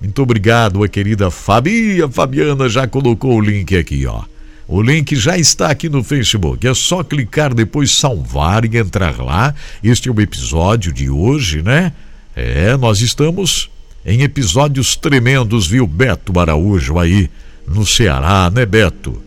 Muito 0.00 0.22
obrigado, 0.22 0.84
a 0.84 0.88
querida 0.88 1.28
Fabi. 1.28 2.00
A 2.00 2.08
Fabiana 2.08 2.68
já 2.68 2.86
colocou 2.86 3.34
o 3.34 3.40
link 3.40 3.76
aqui, 3.76 4.06
ó. 4.06 4.29
O 4.72 4.80
link 4.80 5.16
já 5.16 5.36
está 5.36 5.68
aqui 5.68 5.88
no 5.88 6.04
Facebook. 6.04 6.64
É 6.64 6.72
só 6.72 7.02
clicar 7.02 7.52
depois 7.52 7.90
salvar 7.90 8.64
e 8.64 8.78
entrar 8.78 9.18
lá. 9.18 9.52
Este 9.82 10.08
é 10.08 10.12
o 10.12 10.20
episódio 10.20 10.92
de 10.92 11.10
hoje, 11.10 11.60
né? 11.60 11.92
É, 12.36 12.76
nós 12.76 13.00
estamos 13.00 13.68
em 14.06 14.22
episódios 14.22 14.94
tremendos, 14.94 15.66
viu, 15.66 15.88
Beto 15.88 16.38
Araújo 16.38 17.00
aí 17.00 17.28
no 17.66 17.84
Ceará, 17.84 18.48
né, 18.48 18.64
Beto? 18.64 19.20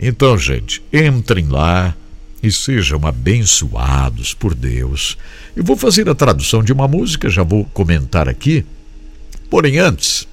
Então, 0.00 0.38
gente, 0.38 0.82
entrem 0.90 1.46
lá 1.46 1.94
e 2.42 2.50
sejam 2.50 3.06
abençoados 3.06 4.32
por 4.32 4.54
Deus. 4.54 5.18
Eu 5.54 5.62
vou 5.62 5.76
fazer 5.76 6.08
a 6.08 6.14
tradução 6.14 6.62
de 6.62 6.72
uma 6.72 6.88
música, 6.88 7.28
já 7.28 7.42
vou 7.42 7.66
comentar 7.66 8.30
aqui. 8.30 8.64
Porém, 9.50 9.78
antes, 9.78 10.26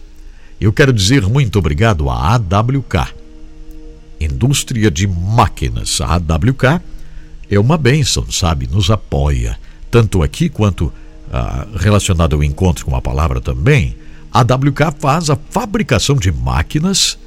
eu 0.60 0.72
quero 0.72 0.94
dizer 0.94 1.24
muito 1.24 1.60
obrigado 1.60 2.10
à 2.10 2.36
AWK, 2.36 3.23
Indústria 4.26 4.90
de 4.92 5.08
Máquinas. 5.08 6.00
A 6.02 6.16
AWK 6.16 6.82
é 7.50 7.60
uma 7.60 7.78
bênção, 7.78 8.30
sabe? 8.32 8.68
Nos 8.68 8.90
apoia, 8.90 9.58
tanto 9.92 10.24
aqui 10.24 10.50
quanto 10.50 10.92
ah, 11.32 11.68
relacionado 11.78 12.36
ao 12.36 12.44
encontro 12.44 12.86
com 12.86 12.96
a 12.96 13.02
palavra 13.02 13.40
também. 13.42 13.96
A 14.32 14.40
AWK 14.40 14.96
faz 15.00 15.30
a 15.30 15.36
fabricação 15.50 16.16
de 16.16 16.32
máquinas 16.32 17.18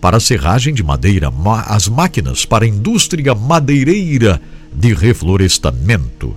para 0.00 0.20
serragem 0.20 0.72
de 0.74 0.82
madeira, 0.82 1.30
ma- 1.30 1.62
as 1.62 1.88
máquinas 1.88 2.44
para 2.44 2.64
a 2.64 2.68
indústria 2.68 3.34
madeireira 3.34 4.40
de 4.72 4.92
reflorestamento. 4.94 6.36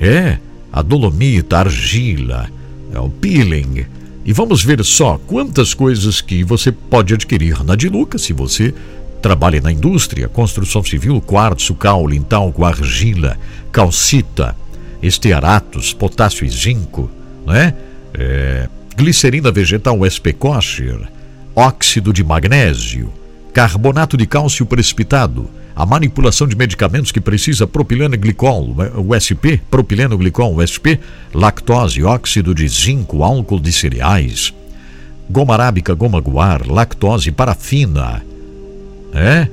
É, 0.00 0.38
a 0.78 0.82
dolomita, 0.82 1.56
a 1.56 1.60
argila, 1.60 2.48
é, 2.94 3.00
o 3.00 3.08
peeling. 3.08 3.84
E 4.24 4.32
vamos 4.32 4.62
ver 4.62 4.84
só 4.84 5.18
quantas 5.26 5.74
coisas 5.74 6.20
que 6.20 6.44
você 6.44 6.70
pode 6.70 7.12
adquirir 7.12 7.64
na 7.64 7.74
Diluca 7.74 8.16
se 8.16 8.32
você 8.32 8.72
trabalha 9.20 9.60
na 9.60 9.72
indústria, 9.72 10.28
construção 10.28 10.84
civil, 10.84 11.20
quartzo, 11.20 11.74
caule, 11.74 12.20
talco, 12.20 12.64
argila, 12.64 13.36
calcita, 13.72 14.54
estearatos, 15.02 15.92
potássio 15.92 16.46
e 16.46 16.48
zinco, 16.48 17.10
né? 17.44 17.74
É, 18.14 18.68
glicerina 18.96 19.50
vegetal 19.50 19.98
SP 20.06 20.32
kosher, 20.32 21.00
óxido 21.56 22.12
de 22.12 22.22
magnésio, 22.22 23.12
carbonato 23.52 24.16
de 24.16 24.26
cálcio 24.26 24.66
precipitado, 24.66 25.50
a 25.74 25.86
manipulação 25.86 26.46
de 26.46 26.56
medicamentos 26.56 27.12
que 27.12 27.20
precisa 27.20 27.66
propileno 27.66 28.16
glicol, 28.16 28.74
USP, 28.96 29.60
propileno 29.70 30.18
glicol, 30.18 30.56
USP, 30.56 30.98
lactose, 31.32 32.02
óxido 32.02 32.54
de 32.54 32.66
zinco, 32.66 33.22
álcool 33.22 33.60
de 33.60 33.72
cereais, 33.72 34.52
goma 35.30 35.54
arábica, 35.54 35.94
goma 35.94 36.20
guar, 36.20 36.66
lactose, 36.66 37.30
parafina, 37.30 38.22
é? 39.14 39.48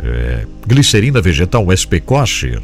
é 0.00 0.46
glicerina 0.66 1.20
vegetal 1.20 1.66
SP 1.70 2.00
kosher, 2.00 2.62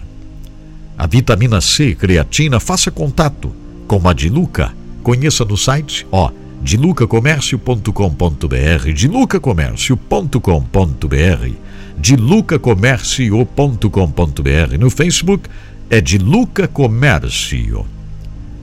a 0.97 1.07
vitamina 1.07 1.61
C, 1.61 1.95
creatina, 1.95 2.61
faça 2.61 2.91
contato 2.91 3.53
com 3.87 4.09
a 4.09 4.13
Diluca. 4.13 4.73
Conheça 5.03 5.45
no 5.45 5.57
site, 5.57 6.07
ó, 6.13 6.31
dilucacomércio.com.br, 6.63 8.93
dilucacomércio.com.br, 8.95 11.51
dilucacomércio.com.br. 11.99 14.79
No 14.79 14.91
Facebook 14.91 15.49
é 15.91 16.01
Diluca 16.01 16.69
Comércio. 16.69 17.85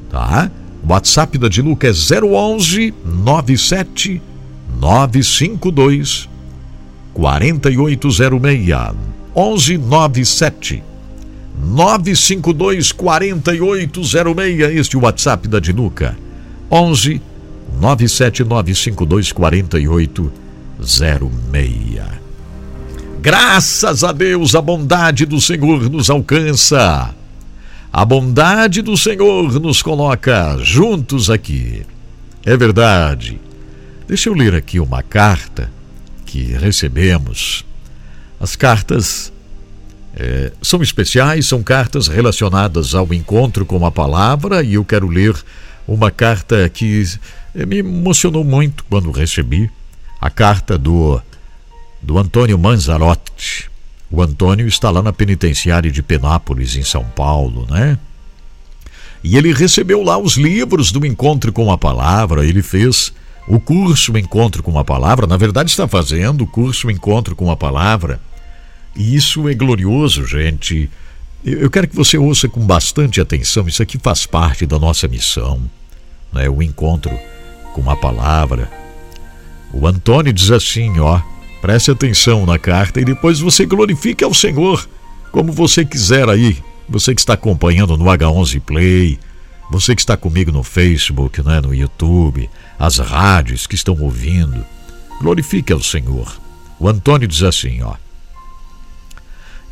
Tá? 0.09 0.49
O 0.83 0.91
WhatsApp 0.91 1.37
da 1.37 1.49
Diluca 1.49 1.87
é 1.87 1.91
011 1.91 2.93
97 3.05 4.21
952 4.79 6.29
4806 7.13 8.65
1197 9.35 10.83
952 11.61 12.93
4806 12.93 14.77
este 14.77 14.95
é 14.95 14.99
o 14.99 15.03
WhatsApp 15.03 15.45
da 15.47 15.59
Diluca 15.59 16.17
11 16.71 17.21
97952 17.79 19.31
4806 19.31 22.19
Graças 23.21 24.03
a 24.03 24.13
Deus 24.13 24.55
a 24.55 24.61
bondade 24.61 25.25
do 25.25 25.41
Senhor 25.41 25.89
nos 25.89 26.09
alcança. 26.09 27.13
A 27.91 28.05
bondade 28.05 28.81
do 28.81 28.95
Senhor 28.95 29.59
nos 29.59 29.81
coloca 29.81 30.57
juntos 30.61 31.29
aqui. 31.29 31.85
É 32.45 32.55
verdade. 32.55 33.39
Deixa 34.07 34.29
eu 34.29 34.33
ler 34.33 34.55
aqui 34.55 34.79
uma 34.79 35.03
carta 35.03 35.69
que 36.25 36.53
recebemos. 36.53 37.65
As 38.39 38.55
cartas 38.55 39.33
é, 40.15 40.53
são 40.61 40.81
especiais, 40.81 41.45
são 41.45 41.61
cartas 41.61 42.07
relacionadas 42.07 42.95
ao 42.95 43.13
encontro 43.13 43.65
com 43.65 43.85
a 43.85 43.91
palavra 43.91 44.63
e 44.63 44.75
eu 44.75 44.85
quero 44.85 45.07
ler 45.07 45.35
uma 45.87 46.09
carta 46.09 46.69
que 46.69 47.03
me 47.53 47.77
emocionou 47.77 48.43
muito 48.43 48.83
quando 48.85 49.11
recebi 49.11 49.69
a 50.19 50.29
carta 50.29 50.77
do, 50.77 51.21
do 52.01 52.17
Antônio 52.17 52.57
Manzarotti. 52.57 53.69
O 54.11 54.21
Antônio 54.21 54.67
está 54.67 54.89
lá 54.89 55.01
na 55.01 55.13
penitenciária 55.13 55.91
de 55.91 56.01
Penápolis, 56.01 56.75
em 56.75 56.83
São 56.83 57.03
Paulo, 57.03 57.67
né? 57.69 57.97
E 59.23 59.37
ele 59.37 59.53
recebeu 59.53 60.01
lá 60.01 60.17
os 60.17 60.35
livros 60.35 60.91
do 60.91 61.05
Encontro 61.05 61.51
com 61.51 61.71
a 61.71 61.77
Palavra, 61.77 62.45
ele 62.45 62.63
fez 62.63 63.13
o 63.47 63.59
curso 63.59 64.17
Encontro 64.17 64.63
com 64.63 64.77
a 64.79 64.85
Palavra, 64.85 65.27
na 65.27 65.35
verdade 65.35 65.69
está 65.69 65.87
fazendo 65.87 66.43
o 66.43 66.47
curso 66.47 66.89
Encontro 66.89 67.35
com 67.35 67.51
a 67.51 67.57
Palavra 67.57 68.19
e 68.95 69.15
isso 69.15 69.47
é 69.47 69.53
glorioso, 69.53 70.25
gente. 70.25 70.89
Eu 71.43 71.69
quero 71.69 71.87
que 71.87 71.95
você 71.95 72.17
ouça 72.17 72.49
com 72.49 72.59
bastante 72.59 73.21
atenção, 73.21 73.67
isso 73.67 73.81
aqui 73.81 73.97
faz 73.97 74.25
parte 74.25 74.65
da 74.65 74.77
nossa 74.77 75.07
missão, 75.07 75.69
né? 76.33 76.49
o 76.49 76.61
encontro 76.61 77.17
com 77.81 77.95
palavra. 77.95 78.69
O 79.73 79.87
Antônio 79.87 80.33
diz 80.33 80.51
assim: 80.51 80.99
ó, 80.99 81.21
preste 81.61 81.91
atenção 81.91 82.45
na 82.45 82.59
carta 82.59 82.99
e 82.99 83.05
depois 83.05 83.39
você 83.39 83.65
glorifique 83.65 84.23
ao 84.23 84.33
Senhor, 84.33 84.87
como 85.31 85.51
você 85.51 85.85
quiser 85.85 86.27
aí. 86.29 86.57
Você 86.87 87.13
que 87.13 87.21
está 87.21 87.33
acompanhando 87.33 87.95
no 87.95 88.05
H11 88.05 88.61
Play, 88.61 89.19
você 89.69 89.93
que 89.93 90.01
está 90.01 90.17
comigo 90.17 90.51
no 90.51 90.63
Facebook, 90.63 91.43
né, 91.43 91.61
no 91.61 91.73
YouTube, 91.73 92.49
as 92.79 92.97
rádios 92.97 93.67
que 93.67 93.75
estão 93.75 93.95
ouvindo, 93.99 94.65
glorifique 95.21 95.71
ao 95.71 95.81
Senhor. 95.81 96.35
O 96.79 96.87
Antônio 96.87 97.27
diz 97.27 97.43
assim: 97.43 97.81
ó. 97.81 97.93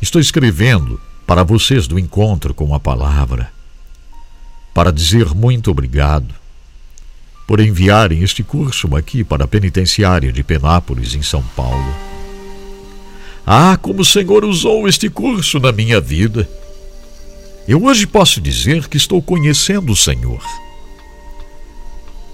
Estou 0.00 0.20
escrevendo 0.20 1.00
para 1.26 1.42
vocês 1.42 1.88
do 1.88 1.98
encontro 1.98 2.54
com 2.54 2.72
a 2.72 2.78
palavra, 2.78 3.50
para 4.72 4.92
dizer 4.92 5.34
muito 5.34 5.72
obrigado 5.72 6.37
por 7.48 7.58
enviarem 7.58 8.22
este 8.22 8.44
curso 8.44 8.94
aqui 8.94 9.24
para 9.24 9.44
a 9.44 9.48
penitenciária 9.48 10.30
de 10.30 10.44
Penápolis, 10.44 11.14
em 11.14 11.22
São 11.22 11.42
Paulo. 11.56 11.96
Ah, 13.44 13.76
como 13.80 14.02
o 14.02 14.04
Senhor 14.04 14.44
usou 14.44 14.86
este 14.86 15.08
curso 15.08 15.58
na 15.58 15.72
minha 15.72 16.00
vida! 16.00 16.48
Eu 17.66 17.82
hoje 17.84 18.06
posso 18.06 18.40
dizer 18.40 18.86
que 18.86 18.96
estou 18.96 19.20
conhecendo 19.20 19.90
o 19.90 19.96
Senhor. 19.96 20.44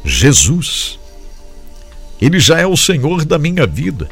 Jesus. 0.05 0.99
Ele 2.21 2.39
já 2.39 2.59
é 2.59 2.67
o 2.67 2.77
Senhor 2.77 3.25
da 3.25 3.39
minha 3.39 3.67
vida, 3.67 4.11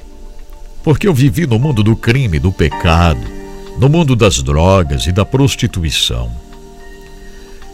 porque 0.82 1.06
eu 1.06 1.12
vivi 1.12 1.46
no 1.46 1.58
mundo 1.58 1.82
do 1.82 1.94
crime, 1.94 2.38
do 2.38 2.50
pecado 2.50 3.42
no 3.78 3.88
mundo 3.88 4.14
das 4.14 4.42
drogas 4.42 5.06
e 5.06 5.12
da 5.12 5.24
prostituição. 5.24 6.30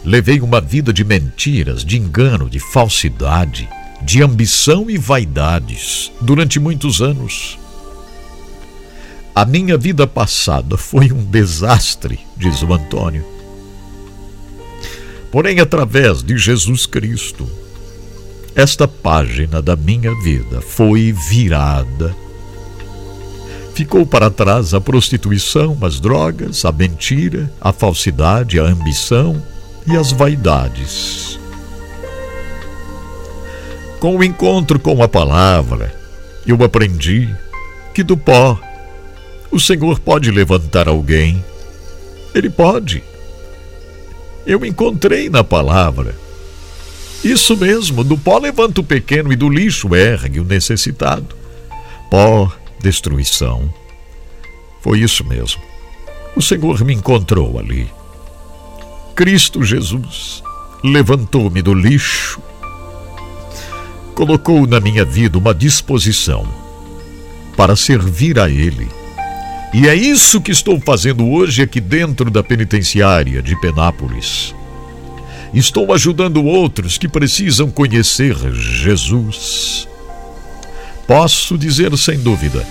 Levei 0.03 0.39
uma 0.39 0.61
vida 0.61 0.93
de 0.93 1.03
mentiras, 1.03 1.83
de 1.83 1.97
engano, 1.97 2.49
de 2.49 2.59
falsidade, 2.59 3.67
de 4.01 4.23
ambição 4.23 4.89
e 4.89 4.97
vaidades 4.97 6.11
durante 6.21 6.59
muitos 6.59 7.01
anos. 7.01 7.57
A 9.35 9.45
minha 9.45 9.77
vida 9.77 10.07
passada 10.07 10.77
foi 10.77 11.11
um 11.11 11.23
desastre, 11.23 12.19
diz 12.37 12.61
o 12.61 12.73
Antônio. 12.73 13.25
Porém, 15.31 15.59
através 15.59 16.23
de 16.23 16.37
Jesus 16.37 16.85
Cristo, 16.85 17.47
esta 18.55 18.87
página 18.87 19.61
da 19.61 19.75
minha 19.75 20.13
vida 20.21 20.59
foi 20.61 21.11
virada 21.11 22.15
Ficou 23.79 24.05
para 24.05 24.29
trás 24.29 24.73
a 24.73 24.81
prostituição, 24.81 25.77
as 25.81 26.01
drogas, 26.01 26.65
a 26.65 26.71
mentira, 26.73 27.49
a 27.61 27.71
falsidade, 27.71 28.59
a 28.59 28.63
ambição 28.63 29.41
e 29.87 29.95
as 29.95 30.11
vaidades. 30.11 31.39
Com 33.99 34.15
o 34.17 34.23
encontro 34.23 34.79
com 34.79 35.03
a 35.03 35.07
palavra, 35.07 35.93
eu 36.45 36.63
aprendi 36.63 37.29
que 37.93 38.01
do 38.01 38.15
pó 38.15 38.59
o 39.51 39.59
Senhor 39.59 39.99
pode 39.99 40.29
levantar 40.31 40.87
alguém. 40.87 41.43
Ele 42.33 42.49
pode. 42.49 43.03
Eu 44.45 44.63
encontrei 44.63 45.29
na 45.29 45.43
palavra. 45.43 46.15
Isso 47.23 47.57
mesmo, 47.57 48.03
do 48.03 48.17
pó 48.17 48.37
levanta 48.37 48.79
o 48.79 48.83
pequeno 48.83 49.33
e 49.33 49.35
do 49.35 49.49
lixo 49.49 49.93
ergue 49.95 50.39
o 50.39 50.45
necessitado. 50.45 51.35
Pó 52.09 52.51
destruição. 52.79 53.73
Foi 54.81 54.99
isso 54.99 55.25
mesmo. 55.25 55.61
O 56.35 56.41
Senhor 56.41 56.83
me 56.85 56.93
encontrou 56.93 57.59
ali. 57.59 57.89
Cristo 59.19 59.61
Jesus 59.65 60.41
levantou-me 60.81 61.61
do 61.61 61.73
lixo, 61.73 62.39
colocou 64.15 64.65
na 64.65 64.79
minha 64.79 65.03
vida 65.03 65.37
uma 65.37 65.53
disposição 65.53 66.47
para 67.57 67.75
servir 67.75 68.39
a 68.39 68.49
Ele. 68.49 68.87
E 69.73 69.89
é 69.89 69.93
isso 69.93 70.39
que 70.39 70.51
estou 70.51 70.79
fazendo 70.79 71.27
hoje 71.27 71.61
aqui 71.61 71.81
dentro 71.81 72.31
da 72.31 72.41
penitenciária 72.41 73.41
de 73.41 73.59
Penápolis. 73.59 74.55
Estou 75.53 75.91
ajudando 75.91 76.41
outros 76.41 76.97
que 76.97 77.09
precisam 77.09 77.69
conhecer 77.69 78.37
Jesus. 78.53 79.85
Posso 81.05 81.57
dizer 81.57 81.93
sem 81.97 82.17
dúvida 82.19 82.65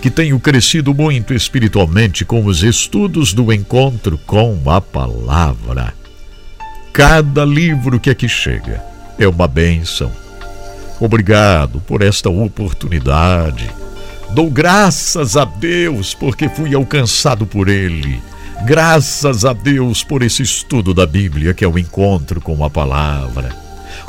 que 0.00 0.10
tenho 0.10 0.38
crescido 0.38 0.94
muito 0.94 1.34
espiritualmente 1.34 2.24
com 2.24 2.44
os 2.44 2.62
estudos 2.62 3.32
do 3.32 3.52
encontro 3.52 4.18
com 4.26 4.58
a 4.66 4.80
palavra. 4.80 5.92
Cada 6.92 7.44
livro 7.44 7.98
que 7.98 8.10
aqui 8.10 8.28
chega 8.28 8.82
é 9.18 9.26
uma 9.26 9.48
bênção. 9.48 10.12
Obrigado 11.00 11.80
por 11.80 12.02
esta 12.02 12.28
oportunidade. 12.28 13.70
Dou 14.30 14.50
graças 14.50 15.36
a 15.36 15.44
Deus 15.44 16.14
porque 16.14 16.48
fui 16.48 16.74
alcançado 16.74 17.46
por 17.46 17.68
Ele. 17.68 18.20
Graças 18.64 19.44
a 19.44 19.52
Deus 19.52 20.02
por 20.02 20.22
esse 20.22 20.42
estudo 20.42 20.92
da 20.92 21.06
Bíblia 21.06 21.54
que 21.54 21.64
é 21.64 21.68
o 21.68 21.78
encontro 21.78 22.40
com 22.40 22.64
a 22.64 22.70
palavra. 22.70 23.54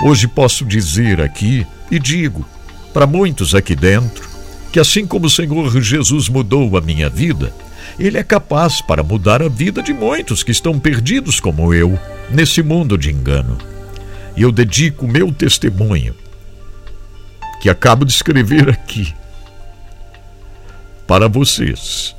Hoje 0.02 0.28
posso 0.28 0.66
dizer 0.66 1.22
aqui 1.22 1.66
e 1.90 2.00
digo 2.00 2.46
para 2.94 3.08
muitos 3.08 3.54
aqui 3.54 3.76
dentro 3.76 4.30
que 4.72 4.80
assim 4.80 5.06
como 5.06 5.28
o 5.28 5.30
Senhor 5.30 5.82
Jesus 5.82 6.30
mudou 6.30 6.78
a 6.78 6.82
minha 6.82 7.10
vida, 7.10 7.54
ele 7.98 8.18
é 8.18 8.24
capaz 8.24 8.82
para 8.82 9.04
mudar 9.04 9.42
a 9.42 9.50
vida 9.50 9.82
de 9.82 9.94
muitos 9.94 10.44
que 10.44 10.52
estão 10.52 10.80
perdidos 10.80 11.40
como 11.40 11.74
eu 11.74 12.00
nesse 12.30 12.62
mundo 12.62 12.98
de 12.98 13.12
engano. 13.12 13.58
E 14.38 14.42
eu 14.42 14.52
dedico 14.52 15.08
meu 15.08 15.32
testemunho, 15.34 16.16
que 17.62 17.70
acabo 17.70 18.06
de 18.06 18.12
escrever 18.12 18.70
aqui, 18.70 19.14
para 21.08 21.28
vocês, 21.28 22.16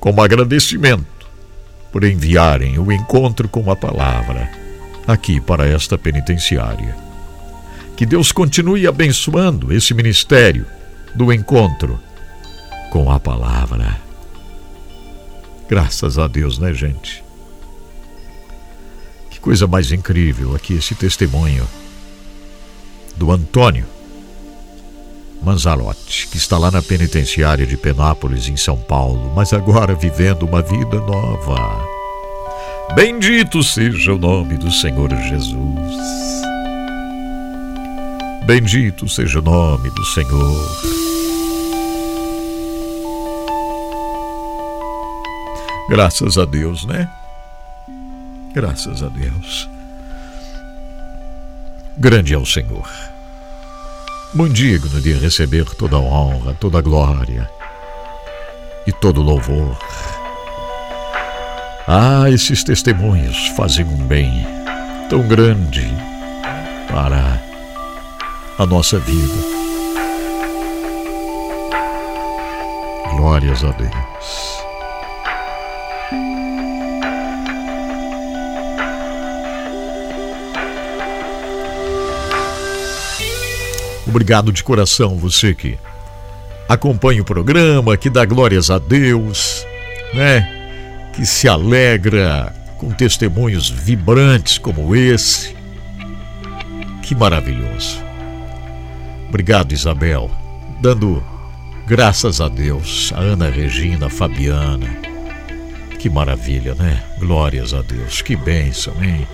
como 0.00 0.22
agradecimento 0.22 1.14
por 1.92 2.02
enviarem 2.02 2.78
o 2.78 2.90
encontro 2.90 3.48
com 3.48 3.70
a 3.70 3.76
palavra 3.76 4.50
aqui 5.06 5.40
para 5.40 5.66
esta 5.68 5.96
penitenciária. 5.96 6.96
Que 7.96 8.04
Deus 8.04 8.32
continue 8.32 8.86
abençoando 8.88 9.72
esse 9.72 9.94
ministério 9.94 10.66
do 11.14 11.32
encontro 11.32 11.98
com 12.90 13.10
a 13.10 13.18
palavra. 13.18 13.96
Graças 15.68 16.18
a 16.18 16.28
Deus, 16.28 16.58
né, 16.58 16.72
gente? 16.72 17.24
Que 19.30 19.40
coisa 19.40 19.66
mais 19.66 19.92
incrível 19.92 20.54
aqui 20.54 20.74
esse 20.74 20.94
testemunho 20.94 21.66
do 23.16 23.30
Antônio 23.30 23.86
Manzalotti, 25.42 26.26
que 26.28 26.36
está 26.36 26.56
lá 26.56 26.70
na 26.70 26.80
penitenciária 26.80 27.66
de 27.66 27.76
Penápolis, 27.76 28.48
em 28.48 28.56
São 28.56 28.76
Paulo, 28.76 29.32
mas 29.34 29.52
agora 29.52 29.94
vivendo 29.94 30.44
uma 30.44 30.62
vida 30.62 30.98
nova. 31.00 31.84
Bendito 32.94 33.62
seja 33.62 34.14
o 34.14 34.18
nome 34.18 34.56
do 34.56 34.70
Senhor 34.70 35.10
Jesus. 35.10 36.44
Bendito 38.46 39.08
seja 39.08 39.38
o 39.38 39.42
nome 39.42 39.90
do 39.90 40.04
Senhor. 40.04 41.03
Graças 45.88 46.38
a 46.38 46.44
Deus, 46.44 46.84
né? 46.86 47.08
Graças 48.54 49.02
a 49.02 49.08
Deus. 49.08 49.68
Grande 51.98 52.34
é 52.34 52.38
o 52.38 52.46
Senhor. 52.46 52.88
Bom 54.32 54.48
digno 54.48 55.00
de 55.00 55.12
receber 55.12 55.64
toda 55.76 55.98
honra, 55.98 56.54
toda 56.54 56.78
a 56.78 56.82
glória 56.82 57.48
e 58.86 58.92
todo 58.92 59.22
louvor. 59.22 59.76
Ah, 61.86 62.30
esses 62.30 62.64
testemunhos 62.64 63.48
fazem 63.48 63.84
um 63.84 64.06
bem 64.06 64.44
tão 65.10 65.28
grande 65.28 65.86
para 66.88 67.40
a 68.58 68.66
nossa 68.66 68.98
vida. 68.98 69.34
Glórias 73.16 73.62
a 73.62 73.70
Deus. 73.72 74.53
Obrigado 84.06 84.52
de 84.52 84.62
coração 84.62 85.16
você 85.16 85.54
que 85.54 85.78
acompanha 86.68 87.22
o 87.22 87.24
programa, 87.24 87.96
que 87.96 88.10
dá 88.10 88.24
glórias 88.24 88.70
a 88.70 88.78
Deus, 88.78 89.66
né? 90.12 91.10
Que 91.14 91.24
se 91.24 91.48
alegra 91.48 92.54
com 92.78 92.90
testemunhos 92.90 93.68
vibrantes 93.70 94.58
como 94.58 94.94
esse. 94.94 95.56
Que 97.02 97.14
maravilhoso. 97.14 98.02
Obrigado, 99.28 99.72
Isabel, 99.72 100.30
dando 100.80 101.22
graças 101.86 102.40
a 102.40 102.48
Deus, 102.48 103.12
a 103.14 103.20
Ana 103.20 103.50
Regina, 103.50 104.06
a 104.06 104.10
Fabiana. 104.10 104.86
Que 105.98 106.10
maravilha, 106.10 106.74
né? 106.74 107.02
Glórias 107.18 107.72
a 107.72 107.80
Deus. 107.80 108.20
Que 108.20 108.36
bênção, 108.36 108.94
hein? 109.02 109.26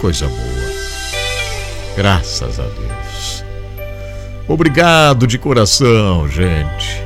Coisa 0.00 0.26
boa. 0.28 0.74
Graças 1.96 2.60
a 2.60 2.62
Deus. 2.62 3.43
Obrigado 4.46 5.26
de 5.26 5.38
coração, 5.38 6.28
gente. 6.28 7.02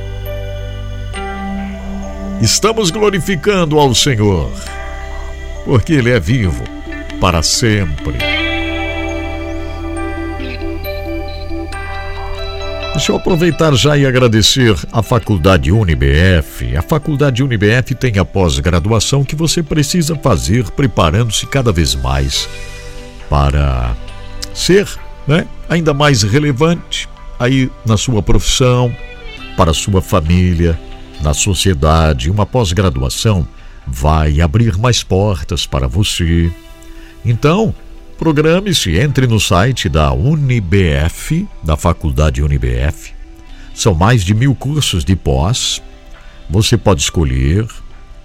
Estamos 2.41 2.91
glorificando 2.91 3.79
ao 3.79 3.95
Senhor, 3.95 4.51
porque 5.63 5.93
Ele 5.93 6.09
é 6.09 6.19
vivo 6.19 6.63
para 7.21 7.41
sempre. 7.41 8.17
Deixa 12.93 13.13
eu 13.13 13.15
aproveitar 13.15 13.73
já 13.73 13.97
e 13.97 14.05
agradecer 14.05 14.75
à 14.91 15.01
Faculdade 15.01 15.71
UniBF. 15.71 16.75
A 16.75 16.81
Faculdade 16.81 17.41
UniBF 17.41 17.95
tem 17.95 18.19
a 18.19 18.25
pós-graduação 18.25 19.23
que 19.23 19.37
você 19.37 19.63
precisa 19.63 20.13
fazer 20.17 20.69
preparando-se 20.71 21.47
cada 21.47 21.71
vez 21.71 21.95
mais 21.95 22.49
para 23.29 23.95
ser 24.53 24.85
né, 25.25 25.47
ainda 25.69 25.93
mais 25.93 26.23
relevante 26.23 27.07
aí 27.39 27.71
na 27.85 27.95
sua 27.95 28.21
profissão, 28.21 28.93
para 29.55 29.73
sua 29.73 30.01
família, 30.01 30.79
na 31.21 31.33
sociedade. 31.33 32.29
Uma 32.29 32.45
pós-graduação 32.45 33.47
vai 33.87 34.41
abrir 34.41 34.77
mais 34.77 35.01
portas 35.01 35.65
para 35.65 35.87
você. 35.87 36.51
Então, 37.25 37.73
programe-se, 38.17 38.97
entre 38.97 39.25
no 39.25 39.39
site 39.39 39.87
da 39.87 40.11
UniBF, 40.11 41.47
da 41.63 41.77
Faculdade 41.77 42.43
UniBF. 42.43 43.13
São 43.73 43.95
mais 43.95 44.23
de 44.23 44.33
mil 44.33 44.53
cursos 44.53 45.05
de 45.05 45.15
pós. 45.15 45.81
Você 46.49 46.77
pode 46.77 47.01
escolher 47.01 47.65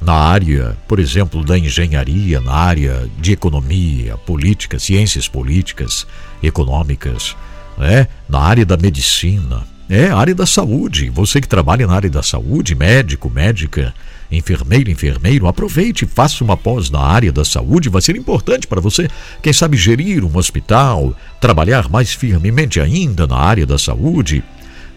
na 0.00 0.14
área, 0.14 0.76
por 0.88 0.98
exemplo, 0.98 1.44
da 1.44 1.58
engenharia, 1.58 2.40
na 2.40 2.52
área 2.52 3.08
de 3.18 3.32
economia, 3.32 4.16
política, 4.18 4.78
ciências 4.78 5.28
políticas, 5.28 6.06
econômicas 6.42 7.36
né? 7.79 8.07
na 8.29 8.41
área 8.41 8.64
da 8.64 8.77
medicina, 8.77 9.64
é 9.89 10.11
área 10.11 10.35
da 10.35 10.47
saúde. 10.47 11.11
Você 11.11 11.41
que 11.41 11.49
trabalha 11.49 11.87
na 11.87 11.95
área 11.95 12.11
da 12.11 12.22
saúde, 12.22 12.75
médico, 12.75 13.31
médica, 13.31 13.95
enfermeiro, 14.31 14.91
enfermeiro, 14.91 15.47
aproveite 15.47 16.05
e 16.05 16.09
faça 16.09 16.43
uma 16.43 16.57
pós 16.57 16.91
na 16.91 17.01
área 17.01 17.31
da 17.31 17.45
saúde, 17.45 17.89
vai 17.89 18.01
ser 18.01 18.16
importante 18.16 18.66
para 18.66 18.81
você, 18.81 19.09
quem 19.43 19.53
sabe 19.53 19.77
gerir 19.77 20.25
um 20.25 20.37
hospital, 20.37 21.14
trabalhar 21.41 21.89
mais 21.89 22.12
firmemente 22.12 22.81
ainda 22.81 23.27
na 23.27 23.37
área 23.37 23.66
da 23.66 23.79
saúde. 23.79 24.43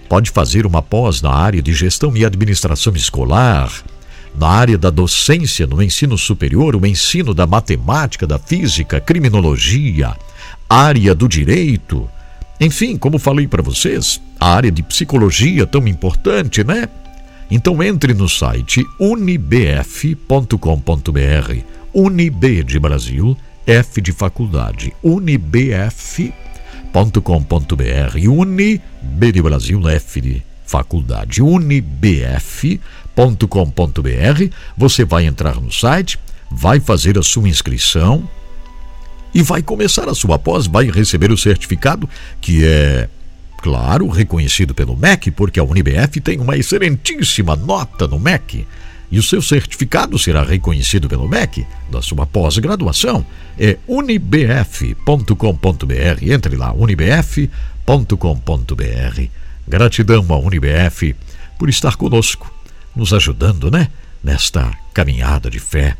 Pode 0.07 0.31
fazer 0.31 0.65
uma 0.65 0.81
pós 0.81 1.21
na 1.21 1.31
área 1.31 1.61
de 1.61 1.73
gestão 1.73 2.15
e 2.15 2.25
administração 2.25 2.93
escolar, 2.95 3.69
na 4.37 4.47
área 4.47 4.77
da 4.77 4.89
docência 4.89 5.67
no 5.67 5.81
ensino 5.81 6.17
superior, 6.17 6.75
o 6.75 6.85
ensino 6.85 7.33
da 7.33 7.45
matemática, 7.45 8.25
da 8.25 8.39
física, 8.39 9.01
criminologia, 9.01 10.15
área 10.69 11.13
do 11.13 11.27
direito, 11.27 12.09
enfim, 12.59 12.97
como 12.97 13.19
falei 13.19 13.47
para 13.47 13.61
vocês, 13.61 14.21
a 14.39 14.53
área 14.53 14.71
de 14.71 14.81
psicologia 14.81 15.65
tão 15.65 15.87
importante, 15.87 16.63
né? 16.63 16.89
Então 17.49 17.81
entre 17.81 18.13
no 18.13 18.27
site 18.27 18.83
unibf.com.br, 18.99 20.57
Unib 21.93 22.63
de 22.63 22.79
Brasil, 22.79 23.37
F 23.65 24.01
de 24.01 24.11
faculdade, 24.11 24.93
unibf.com.br, 25.03 26.31
Unib 28.29 28.81
de 29.31 29.41
Brasil, 29.41 29.89
F 29.89 30.21
de 30.21 30.43
faculdade, 30.65 31.41
unibf.com.br. 31.41 32.81
Você 34.75 35.05
vai 35.05 35.25
entrar 35.25 35.55
no 35.55 35.71
site, 35.71 36.19
vai 36.51 36.79
fazer 36.79 37.17
a 37.17 37.23
sua 37.23 37.47
inscrição, 37.47 38.29
e 39.37 39.43
vai 39.43 39.61
começar 39.61 40.09
a 40.09 40.15
sua 40.15 40.39
pós, 40.39 40.65
vai 40.65 40.89
receber 40.89 41.31
o 41.31 41.37
certificado 41.37 42.09
que 42.41 42.65
é 42.65 43.07
claro, 43.61 44.07
reconhecido 44.07 44.73
pelo 44.73 44.97
MEC, 44.97 45.29
porque 45.29 45.59
a 45.59 45.63
UniBF 45.63 46.19
tem 46.21 46.39
uma 46.39 46.57
excelentíssima 46.57 47.55
nota 47.55 48.07
no 48.07 48.19
MEC. 48.19 48.65
E 49.11 49.19
o 49.19 49.23
seu 49.23 49.39
certificado 49.39 50.17
será 50.17 50.41
reconhecido 50.41 51.07
pelo 51.07 51.29
MEC 51.29 51.67
da 51.87 52.01
sua 52.01 52.25
pós-graduação. 52.25 53.23
É 53.59 53.77
unibf.com.br. 53.87 55.35
Entre 56.23 56.55
lá, 56.55 56.73
unibf.com.br. 56.73 57.91
Gratidão 59.67 60.25
à 60.29 60.37
Unibf 60.39 61.15
por 61.59 61.69
estar 61.69 61.95
conosco, 61.95 62.51
nos 62.95 63.13
ajudando, 63.13 63.69
né? 63.69 63.89
Nesta 64.23 64.75
caminhada 64.95 65.47
de 65.47 65.59
fé. 65.59 65.95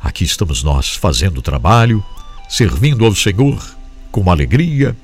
Aqui 0.00 0.22
estamos 0.22 0.62
nós 0.62 0.90
fazendo 0.90 1.38
o 1.38 1.42
trabalho 1.42 2.04
servindo 2.48 3.04
ao 3.04 3.14
Senhor 3.14 3.62
com 4.10 4.30
alegria, 4.30 4.96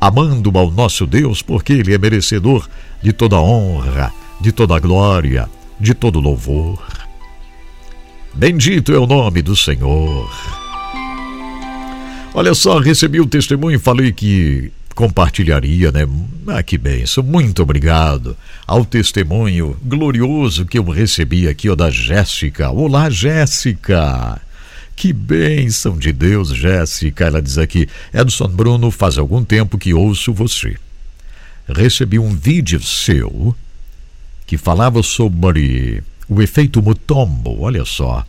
amando 0.00 0.56
ao 0.56 0.70
nosso 0.70 1.06
Deus, 1.06 1.42
porque 1.42 1.72
Ele 1.72 1.94
é 1.94 1.98
merecedor 1.98 2.68
de 3.02 3.12
toda 3.12 3.40
honra, 3.40 4.12
de 4.40 4.52
toda 4.52 4.78
glória, 4.78 5.48
de 5.78 5.94
todo 5.94 6.20
louvor. 6.20 6.82
Bendito 8.32 8.92
é 8.92 8.98
o 8.98 9.06
nome 9.06 9.42
do 9.42 9.56
Senhor. 9.56 10.30
Olha 12.32 12.54
só, 12.54 12.78
recebi 12.78 13.20
o 13.20 13.26
testemunho 13.26 13.76
e 13.76 13.78
falei 13.78 14.12
que 14.12 14.72
compartilharia, 14.94 15.90
né? 15.90 16.06
Ah, 16.46 16.62
que 16.62 16.78
benção. 16.78 17.24
Muito 17.24 17.62
obrigado 17.62 18.36
ao 18.66 18.84
testemunho 18.84 19.76
glorioso 19.82 20.64
que 20.64 20.78
eu 20.78 20.84
recebi 20.84 21.48
aqui, 21.48 21.68
ó, 21.68 21.74
da 21.74 21.90
Jéssica. 21.90 22.70
Olá, 22.70 23.10
Jéssica. 23.10 24.40
Que 25.00 25.14
bênção 25.14 25.96
de 25.96 26.12
Deus, 26.12 26.50
Jéssica. 26.50 27.24
Ela 27.24 27.40
diz 27.40 27.56
aqui: 27.56 27.88
Edson 28.12 28.48
Bruno, 28.48 28.90
faz 28.90 29.16
algum 29.16 29.42
tempo 29.42 29.78
que 29.78 29.94
ouço 29.94 30.30
você. 30.30 30.76
Recebi 31.66 32.18
um 32.18 32.36
vídeo 32.36 32.82
seu 32.82 33.56
que 34.46 34.58
falava 34.58 35.02
sobre 35.02 36.04
o 36.28 36.42
efeito 36.42 36.82
Mutombo, 36.82 37.62
olha 37.62 37.82
só. 37.86 38.26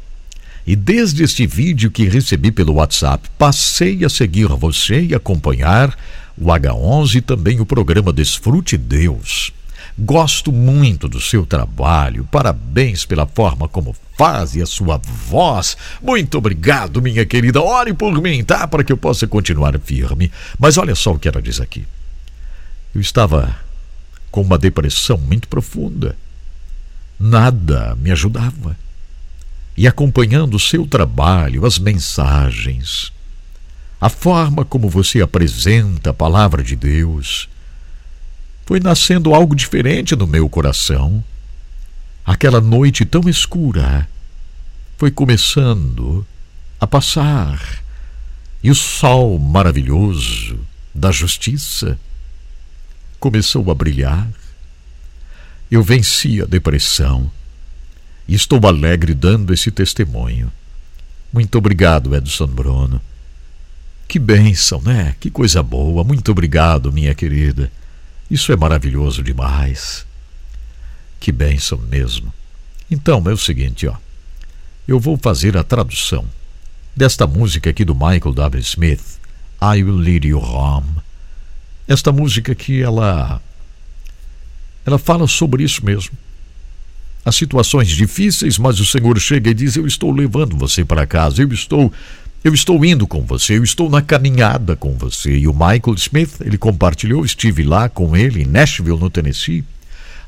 E 0.65 0.73
desde 0.73 1.23
este 1.23 1.45
vídeo 1.45 1.91
que 1.91 2.07
recebi 2.07 2.53
pelo 2.53 2.75
WhatsApp, 2.75 3.29
passei 3.37 4.05
a 4.05 4.09
seguir 4.09 4.47
você 4.47 5.01
e 5.01 5.13
acompanhar 5.13 5.93
o 6.37 6.45
H11 6.45 7.15
e 7.15 7.21
também 7.21 7.59
o 7.59 7.65
programa 7.65 8.13
Desfrute 8.13 8.77
Deus. 8.77 9.51
Gosto 9.97 10.51
muito 10.51 11.07
do 11.07 11.19
seu 11.19 11.45
trabalho. 11.45 12.27
Parabéns 12.31 13.05
pela 13.05 13.25
forma 13.25 13.67
como 13.67 13.95
faz 14.17 14.55
e 14.55 14.61
a 14.61 14.65
sua 14.65 14.97
voz. 14.97 15.75
Muito 16.01 16.37
obrigado, 16.37 17.01
minha 17.01 17.25
querida. 17.25 17.61
Ore 17.61 17.93
por 17.93 18.21
mim, 18.21 18.43
tá? 18.43 18.67
Para 18.67 18.83
que 18.83 18.91
eu 18.91 18.97
possa 18.97 19.27
continuar 19.27 19.77
firme. 19.79 20.31
Mas 20.57 20.77
olha 20.77 20.95
só 20.95 21.13
o 21.13 21.19
que 21.19 21.27
ela 21.27 21.41
diz 21.41 21.59
aqui. 21.59 21.85
Eu 22.93 23.01
estava 23.01 23.55
com 24.29 24.41
uma 24.41 24.57
depressão 24.57 25.17
muito 25.17 25.47
profunda. 25.47 26.15
Nada 27.19 27.95
me 27.95 28.11
ajudava. 28.11 28.75
E 29.77 29.87
acompanhando 29.87 30.55
o 30.55 30.59
seu 30.59 30.85
trabalho, 30.85 31.65
as 31.65 31.79
mensagens, 31.79 33.11
a 33.99 34.09
forma 34.09 34.65
como 34.65 34.89
você 34.89 35.21
apresenta 35.21 36.09
a 36.09 36.13
palavra 36.13 36.63
de 36.63 36.75
Deus, 36.75 37.47
foi 38.65 38.79
nascendo 38.79 39.33
algo 39.33 39.55
diferente 39.55 40.15
no 40.15 40.27
meu 40.27 40.47
coração. 40.49 41.23
Aquela 42.25 42.61
noite 42.61 43.05
tão 43.05 43.27
escura 43.27 44.07
foi 44.97 45.11
começando 45.11 46.25
a 46.79 46.85
passar 46.85 47.81
e 48.63 48.69
o 48.69 48.75
sol 48.75 49.39
maravilhoso 49.39 50.59
da 50.93 51.11
justiça 51.11 51.99
começou 53.19 53.69
a 53.71 53.75
brilhar. 53.75 54.27
Eu 55.69 55.81
venci 55.81 56.41
a 56.41 56.45
depressão 56.45 57.31
e 58.27 58.35
estou 58.35 58.65
alegre 58.67 59.13
dando 59.13 59.53
esse 59.53 59.71
testemunho. 59.71 60.51
Muito 61.33 61.57
obrigado, 61.57 62.15
Edson 62.15 62.47
Bruno. 62.47 63.01
Que 64.07 64.19
bênção, 64.19 64.81
né? 64.81 65.15
Que 65.19 65.31
coisa 65.31 65.63
boa. 65.63 66.03
Muito 66.03 66.31
obrigado, 66.31 66.91
minha 66.91 67.15
querida. 67.15 67.71
Isso 68.31 68.53
é 68.53 68.55
maravilhoso 68.55 69.21
demais. 69.21 70.07
Que 71.19 71.33
bênção 71.33 71.77
mesmo. 71.77 72.33
Então, 72.89 73.21
é 73.27 73.33
o 73.33 73.37
seguinte, 73.37 73.85
ó. 73.85 73.95
Eu 74.87 75.01
vou 75.01 75.17
fazer 75.17 75.57
a 75.57 75.65
tradução 75.65 76.25
desta 76.95 77.27
música 77.27 77.69
aqui 77.69 77.83
do 77.83 77.93
Michael 77.93 78.33
W. 78.33 78.61
Smith, 78.61 79.19
I 79.61 79.83
Will 79.83 79.97
Lead 79.97 80.25
You 80.25 80.39
Home. 80.39 80.87
Esta 81.85 82.13
música 82.13 82.53
aqui, 82.53 82.81
ela 82.81 83.41
ela 84.85 84.97
fala 84.97 85.27
sobre 85.27 85.65
isso 85.65 85.85
mesmo. 85.85 86.17
As 87.25 87.35
situações 87.35 87.89
difíceis, 87.89 88.57
mas 88.57 88.79
o 88.79 88.85
Senhor 88.85 89.19
chega 89.19 89.49
e 89.49 89.53
diz: 89.53 89.75
Eu 89.75 89.85
estou 89.85 90.09
levando 90.09 90.55
você 90.55 90.85
para 90.85 91.05
casa, 91.05 91.41
eu 91.41 91.51
estou 91.51 91.91
eu 92.43 92.53
estou 92.53 92.83
indo 92.83 93.05
com 93.05 93.23
você, 93.23 93.57
eu 93.57 93.63
estou 93.63 93.89
na 93.89 94.01
caminhada 94.01 94.75
com 94.75 94.97
você. 94.97 95.37
E 95.37 95.47
o 95.47 95.53
Michael 95.53 95.95
Smith, 95.95 96.41
ele 96.41 96.57
compartilhou, 96.57 97.23
estive 97.23 97.63
lá 97.63 97.87
com 97.87 98.17
ele 98.17 98.41
em 98.41 98.47
Nashville, 98.47 98.99
no 98.99 99.09
Tennessee, 99.11 99.63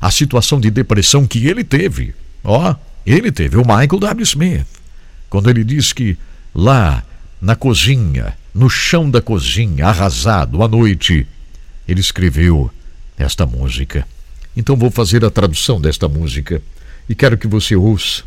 a 0.00 0.10
situação 0.10 0.60
de 0.60 0.70
depressão 0.70 1.26
que 1.26 1.46
ele 1.48 1.64
teve. 1.64 2.14
Ó, 2.44 2.74
ele 3.04 3.32
teve, 3.32 3.56
o 3.56 3.62
Michael 3.62 3.98
W. 3.98 4.22
Smith. 4.22 4.66
Quando 5.28 5.50
ele 5.50 5.64
diz 5.64 5.92
que 5.92 6.16
lá 6.54 7.02
na 7.40 7.56
cozinha, 7.56 8.34
no 8.54 8.70
chão 8.70 9.10
da 9.10 9.20
cozinha, 9.20 9.86
arrasado 9.86 10.62
à 10.62 10.68
noite, 10.68 11.26
ele 11.88 12.00
escreveu 12.00 12.70
esta 13.18 13.44
música. 13.44 14.06
Então 14.56 14.76
vou 14.76 14.90
fazer 14.90 15.24
a 15.24 15.30
tradução 15.30 15.80
desta 15.80 16.08
música 16.08 16.62
e 17.08 17.14
quero 17.14 17.36
que 17.36 17.48
você 17.48 17.74
ouça, 17.74 18.22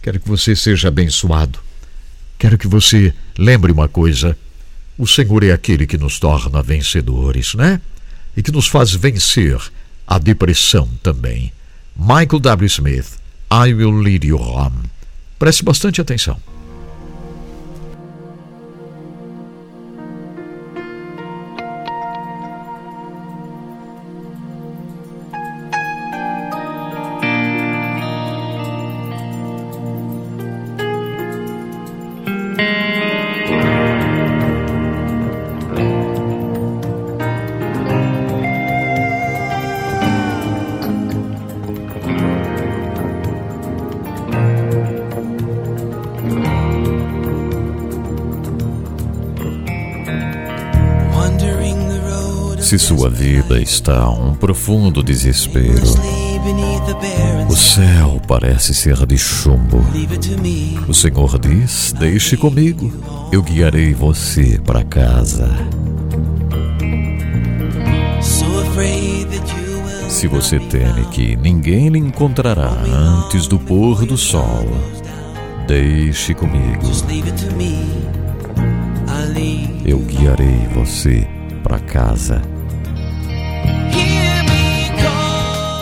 quero 0.00 0.20
que 0.20 0.28
você 0.28 0.54
seja 0.54 0.88
abençoado. 0.88 1.65
Quero 2.38 2.58
que 2.58 2.68
você 2.68 3.14
lembre 3.38 3.72
uma 3.72 3.88
coisa: 3.88 4.36
o 4.98 5.06
Senhor 5.06 5.42
é 5.44 5.52
aquele 5.52 5.86
que 5.86 5.98
nos 5.98 6.18
torna 6.18 6.62
vencedores, 6.62 7.54
né? 7.54 7.80
E 8.36 8.42
que 8.42 8.52
nos 8.52 8.66
faz 8.68 8.92
vencer 8.92 9.58
a 10.06 10.18
depressão 10.18 10.88
também. 11.02 11.52
Michael 11.96 12.40
W. 12.40 12.66
Smith, 12.66 13.18
I 13.50 13.72
Will 13.72 13.92
Lead 13.92 14.26
You 14.26 14.38
Home. 14.38 14.90
Preste 15.38 15.64
bastante 15.64 16.00
atenção. 16.00 16.38
Se 52.76 52.88
sua 52.88 53.08
vida 53.08 53.58
está 53.58 54.06
um 54.10 54.34
profundo 54.34 55.02
desespero, 55.02 55.82
o 57.48 57.56
céu 57.56 58.20
parece 58.28 58.74
ser 58.74 59.06
de 59.06 59.16
chumbo. 59.16 59.82
O 60.86 60.92
Senhor 60.92 61.38
diz: 61.38 61.94
Deixe 61.98 62.36
comigo, 62.36 62.92
eu 63.32 63.42
guiarei 63.42 63.94
você 63.94 64.60
para 64.62 64.84
casa. 64.84 65.48
Se 70.10 70.28
você 70.28 70.58
teme 70.60 71.06
que 71.06 71.34
ninguém 71.34 71.88
lhe 71.88 71.98
encontrará 71.98 72.68
antes 72.68 73.46
do 73.46 73.58
pôr 73.58 74.04
do 74.04 74.18
sol, 74.18 74.68
deixe 75.66 76.34
comigo. 76.34 76.82
Eu 79.82 79.98
guiarei 80.00 80.68
você 80.74 81.26
para 81.62 81.78
casa. 81.78 82.55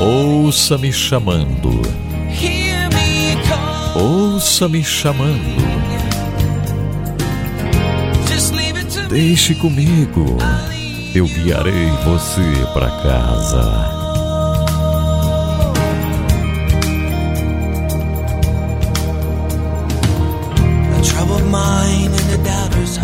Ouça-me 0.04 0.92
chamando. 0.92 1.80
Ouça-me 3.96 4.84
chamando. 4.84 5.64
Deixe 9.08 9.54
comigo. 9.54 10.36
Eu 11.14 11.26
guiarei 11.26 11.88
você 12.04 12.42
para 12.74 12.90
casa. 12.90 13.94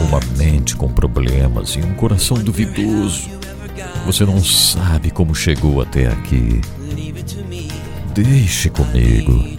Uma 0.07 0.21
mente 0.37 0.77
com 0.77 0.89
problemas 0.89 1.77
e 1.77 1.79
um 1.79 1.95
coração 1.95 2.37
duvidoso. 2.37 3.41
Você 4.11 4.27
não 4.27 4.43
sabe 4.43 5.09
como 5.09 5.37
chegou 5.37 5.81
até 5.81 6.09
aqui. 6.09 6.61
Deixe 8.13 8.69
comigo. 8.69 9.57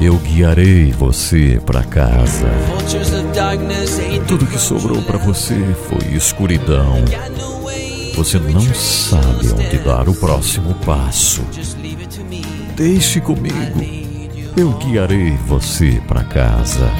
Eu 0.00 0.16
guiarei 0.16 0.90
você 0.90 1.60
para 1.66 1.82
casa. 1.82 2.48
Tudo 4.26 4.46
que 4.46 4.58
sobrou 4.58 5.02
para 5.02 5.18
você 5.18 5.54
foi 5.86 6.14
escuridão. 6.14 7.04
Você 8.14 8.38
não 8.38 8.62
sabe 8.72 9.52
onde 9.52 9.76
dar 9.76 10.08
o 10.08 10.14
próximo 10.14 10.72
passo. 10.76 11.42
Deixe 12.74 13.20
comigo. 13.20 13.84
Eu 14.56 14.72
guiarei 14.78 15.36
você 15.46 16.00
para 16.08 16.24
casa. 16.24 16.90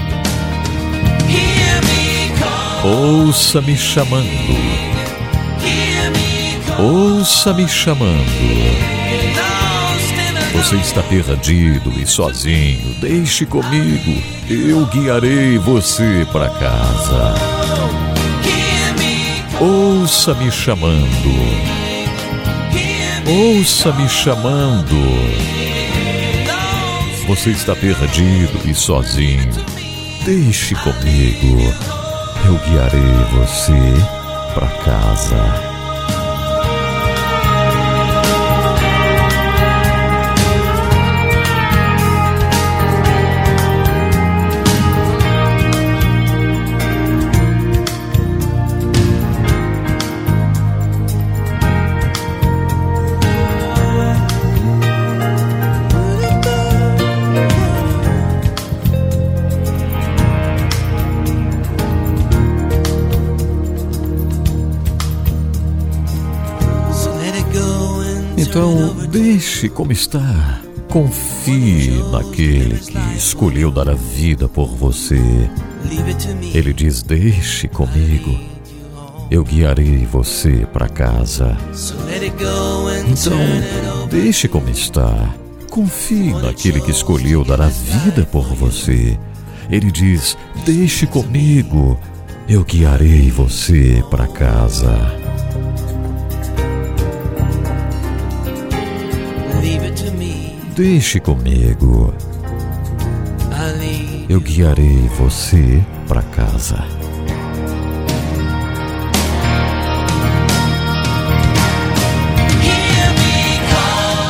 Ouça-me 2.85 3.74
chamando. 3.74 4.94
Ouça-me 6.79 7.69
chamando. 7.69 9.05
Você 10.55 10.77
está 10.77 11.03
perdido 11.03 11.93
e 12.01 12.07
sozinho. 12.07 12.95
Deixe 13.01 13.47
comigo. 13.47 14.23
Eu 14.49 14.85
guiarei 14.87 15.57
você 15.59 16.27
para 16.33 16.49
casa. 16.51 17.35
Ouça 19.61 20.35
me 20.35 20.51
chamando. 20.51 21.05
Ouça 23.27 23.93
me 23.93 24.09
chamando. 24.09 24.97
Você 27.29 27.51
está 27.51 27.75
perdido 27.77 28.69
e 28.69 28.75
sozinho. 28.75 29.53
Deixe 30.25 30.75
comigo. 30.75 31.73
Eu 32.47 32.59
guiarei 32.67 33.01
você 33.33 33.73
para 34.55 34.69
casa. 34.85 35.74
Então, 68.55 68.94
deixe 69.09 69.68
como 69.68 69.90
está. 69.90 70.60
Confie 70.89 72.01
naquele 72.12 72.78
que 72.78 73.16
escolheu 73.16 73.68
dar 73.68 73.89
a 73.89 73.94
vida 73.94 74.48
por 74.48 74.68
você. 74.68 75.20
Ele 76.55 76.72
diz: 76.72 77.02
Deixe 77.02 77.66
comigo. 77.66 78.39
Eu 79.28 79.43
guiarei 79.43 80.06
você 80.06 80.68
para 80.72 80.89
casa. 80.89 81.56
Então, 83.09 84.06
deixe 84.09 84.47
como 84.47 84.68
está. 84.68 85.35
Confie 85.68 86.32
naquele 86.35 86.81
que 86.81 86.93
escolheu 86.93 87.44
dar 87.44 87.60
a 87.60 87.66
vida 87.66 88.24
por 88.24 88.44
você. 88.55 89.18
Ele 89.68 89.90
diz: 89.90 90.39
Deixe 90.64 91.09
comigo. 91.09 91.98
Eu 92.48 92.62
guiarei 92.62 93.32
você 93.32 94.01
para 94.09 94.28
casa. 94.28 95.24
Deixe 100.74 101.20
comigo. 101.20 102.14
Eu 104.28 104.40
guiarei 104.40 105.09
você 105.16 105.82
para 106.09 106.22
casa. 106.22 106.85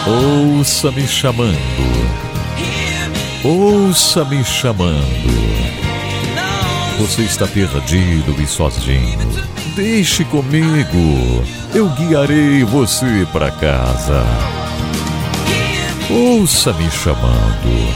Ouça 0.07 0.91
me 0.91 1.09
chamando. 1.09 1.57
Ouça 3.43 4.25
me 4.25 4.45
chamando. 4.45 5.05
Você 6.99 7.23
está 7.23 7.47
perdido 7.47 8.41
e 8.41 8.47
sozinho. 8.47 9.19
Deixe 9.75 10.25
comigo. 10.27 11.43
Eu 11.75 11.89
guiarei 11.89 12.63
você 12.65 13.27
para 13.33 13.51
casa. 13.51 14.25
Ouça 16.17 16.73
me 16.75 16.89
chamando. 16.93 17.93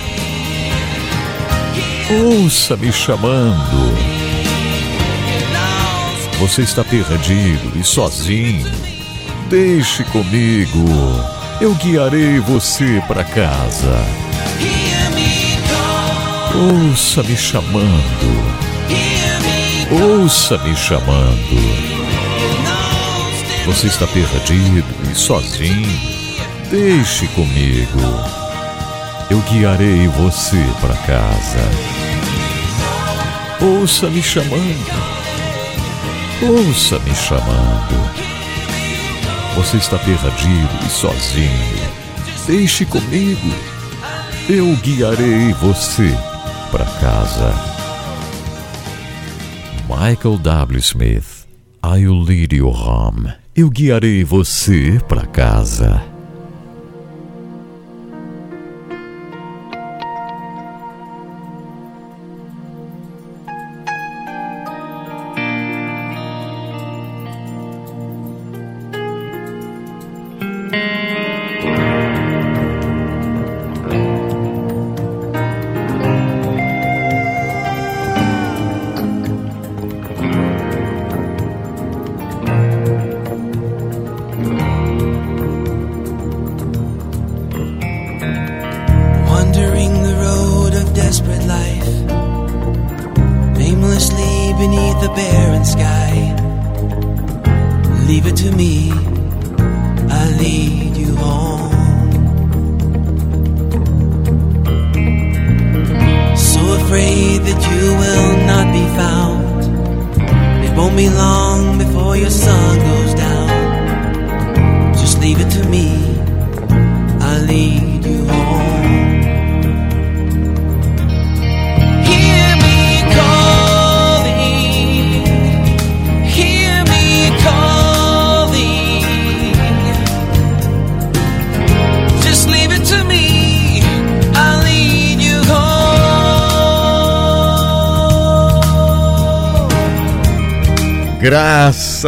Ouça 2.11 2.77
me 2.77 2.93
chamando. 2.93 3.97
Você 6.41 6.63
está 6.63 6.83
perdido 6.83 7.79
e 7.79 7.85
sozinho. 7.85 8.69
Deixe 9.49 10.03
comigo. 10.03 10.85
Eu 11.61 11.73
guiarei 11.77 12.41
você 12.41 13.01
para 13.07 13.23
casa. 13.23 14.05
Ouça 16.57 17.23
me 17.23 17.37
chamando. 17.37 17.89
Ouça 19.93 20.59
me 20.59 20.75
chamando. 20.75 21.57
Você 23.65 23.87
está 23.87 24.09
perdido 24.09 24.85
e 25.09 25.15
sozinho. 25.15 26.18
Deixe 26.71 27.27
comigo. 27.29 27.99
Eu 29.31 29.41
guiarei 29.41 30.07
você 30.09 30.63
para 30.83 30.95
casa. 31.07 31.59
Ouça 33.59 34.11
me 34.11 34.23
chamando. 34.23 34.93
Ouça 36.43 36.99
me 36.99 37.15
chamando. 37.15 38.19
Você 39.57 39.79
está 39.79 39.99
perdido 39.99 40.87
e 40.87 40.91
sozinho. 40.91 41.89
Deixe 42.47 42.85
comigo. 42.85 43.51
Eu 44.47 44.77
guiarei 44.77 45.55
você 45.55 46.15
para 46.71 46.85
casa. 46.85 47.55
Michael 49.89 50.37
W. 50.37 50.79
Smith. 50.81 51.47
I'll 51.83 52.23
lead 52.23 52.55
you 52.55 52.69
home. 52.69 53.33
Eu 53.57 53.71
guiarei 53.71 54.23
você 54.23 55.01
para 55.09 55.25
casa. 55.27 56.18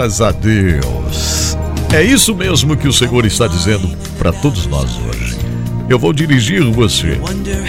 Graças 0.01 0.23
a 0.23 0.31
Deus. 0.33 1.59
É 1.93 2.03
isso 2.03 2.35
mesmo 2.35 2.75
que 2.75 2.89
o 2.89 2.93
Senhor 2.93 3.27
está 3.27 3.47
dizendo 3.47 3.87
para 4.19 4.33
todos 4.33 4.65
nós 4.65 4.91
hoje. 4.97 5.37
Eu 5.91 5.99
vou 5.99 6.11
dirigir 6.15 6.65
você. 6.71 7.21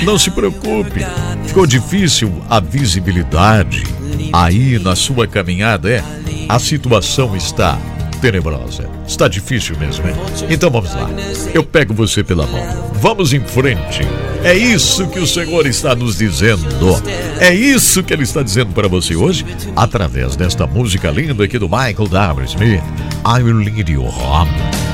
Não 0.05 0.17
se 0.17 0.31
preocupe. 0.31 1.05
Ficou 1.45 1.67
difícil 1.67 2.31
a 2.49 2.61
visibilidade 2.61 3.83
aí 4.31 4.79
na 4.79 4.95
sua 4.95 5.27
caminhada, 5.27 5.89
é? 5.89 6.01
A 6.47 6.57
situação 6.57 7.35
está 7.35 7.77
tenebrosa. 8.21 8.89
Está 9.05 9.27
difícil 9.27 9.77
mesmo, 9.77 10.05
é? 10.07 10.13
Então 10.53 10.71
vamos 10.71 10.95
lá. 10.95 11.09
Eu 11.53 11.65
pego 11.65 11.93
você 11.93 12.23
pela 12.23 12.47
mão. 12.47 12.93
Vamos 12.93 13.33
em 13.33 13.41
frente. 13.41 14.07
É 14.43 14.55
isso 14.55 15.07
que 15.07 15.19
o 15.19 15.27
Senhor 15.27 15.68
está 15.68 15.95
nos 15.95 16.18
dizendo. 16.18 17.01
É 17.39 17.53
isso 17.53 18.03
que 18.03 18.11
Ele 18.11 18.23
está 18.23 18.41
dizendo 18.41 18.73
para 18.73 18.88
você 18.88 19.15
hoje, 19.15 19.45
através 19.76 20.35
desta 20.35 20.65
música 20.65 21.11
linda 21.11 21.43
aqui 21.43 21.59
do 21.59 21.69
Michael 21.69 22.07
W. 22.07 22.45
Smith. 22.47 22.84
I 23.23 23.43
will 23.43 23.57
lead 23.57 23.91
you 23.91 24.03
home. 24.03 24.51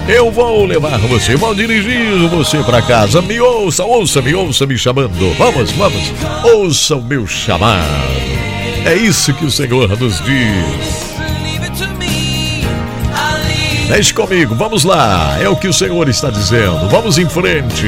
Eu 0.08 0.32
vou 0.32 0.66
levar 0.66 0.98
você, 1.00 1.36
vou 1.36 1.56
dirigir 1.56 2.28
você 2.30 2.60
para 2.60 2.82
casa. 2.82 3.22
Me 3.22 3.40
ouça, 3.40 3.84
ouça, 3.84 4.22
me 4.22 4.34
ouça 4.34 4.66
me 4.66 4.78
chamando. 4.78 5.34
Vamos, 5.38 5.72
vamos. 5.72 6.14
Ouça 6.44 6.96
o 6.96 7.04
meu 7.04 7.26
chamado. 7.26 7.84
É 8.86 8.96
isso 8.96 9.34
que 9.34 9.46
o 9.46 9.52
Senhor 9.52 9.90
nos 9.98 10.22
diz. 10.24 11.08
Mexe 13.90 14.14
comigo, 14.14 14.54
vamos 14.56 14.84
lá. 14.84 15.38
É 15.42 15.48
o 15.48 15.56
que 15.56 15.68
o 15.68 15.74
Senhor 15.74 16.10
está 16.10 16.30
dizendo. 16.30 16.90
Vamos 16.90 17.18
em 17.18 17.28
frente. 17.30 17.88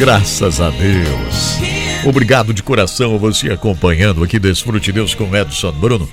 Graças 0.00 0.62
a 0.62 0.70
Deus. 0.70 1.58
Obrigado 2.06 2.54
de 2.54 2.62
coração 2.62 3.18
você 3.18 3.50
acompanhando 3.50 4.24
aqui 4.24 4.38
Desfrute 4.38 4.90
Deus 4.90 5.14
com 5.14 5.36
Edson 5.36 5.72
Bruno. 5.72 6.08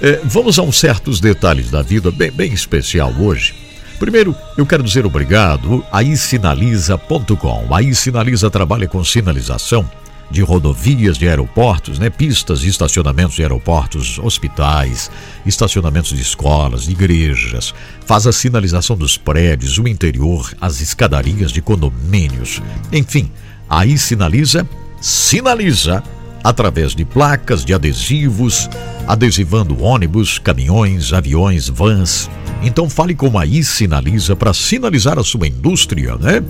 É, 0.00 0.20
vamos 0.22 0.60
a 0.60 0.62
uns 0.62 0.78
certos 0.78 1.18
detalhes 1.18 1.68
da 1.68 1.82
vida 1.82 2.12
bem, 2.12 2.30
bem 2.30 2.52
especial 2.52 3.12
hoje. 3.18 3.52
Primeiro, 3.98 4.32
eu 4.56 4.64
quero 4.64 4.84
dizer 4.84 5.04
obrigado 5.04 5.84
a 5.90 6.04
isinaliza.com. 6.04 7.74
A 7.74 7.82
iSinaliza 7.82 8.48
trabalha 8.48 8.86
com 8.86 9.02
sinalização 9.02 9.90
de 10.32 10.42
rodovias, 10.42 11.18
de 11.18 11.28
aeroportos, 11.28 11.98
né, 11.98 12.10
pistas 12.10 12.64
estacionamentos 12.64 13.36
de 13.36 13.42
aeroportos, 13.42 14.18
hospitais, 14.18 15.10
estacionamentos 15.46 16.10
de 16.10 16.22
escolas, 16.22 16.84
de 16.86 16.92
igrejas. 16.92 17.74
Faz 18.06 18.26
a 18.26 18.32
sinalização 18.32 18.96
dos 18.96 19.16
prédios, 19.16 19.78
o 19.78 19.86
interior, 19.86 20.52
as 20.60 20.80
escadarias 20.80 21.52
de 21.52 21.60
condomínios. 21.60 22.60
Enfim, 22.90 23.30
aí 23.68 23.96
sinaliza, 23.98 24.66
sinaliza 25.00 26.02
através 26.42 26.94
de 26.94 27.04
placas, 27.04 27.64
de 27.64 27.72
adesivos, 27.72 28.68
adesivando 29.06 29.80
ônibus, 29.82 30.38
caminhões, 30.38 31.12
aviões, 31.12 31.68
vans. 31.68 32.28
Então 32.62 32.88
fale 32.88 33.14
com 33.14 33.38
a 33.38 33.46
I 33.46 33.62
Sinaliza 33.62 34.34
para 34.34 34.52
sinalizar 34.54 35.18
a 35.18 35.24
sua 35.24 35.46
indústria, 35.46 36.16
né? 36.16 36.42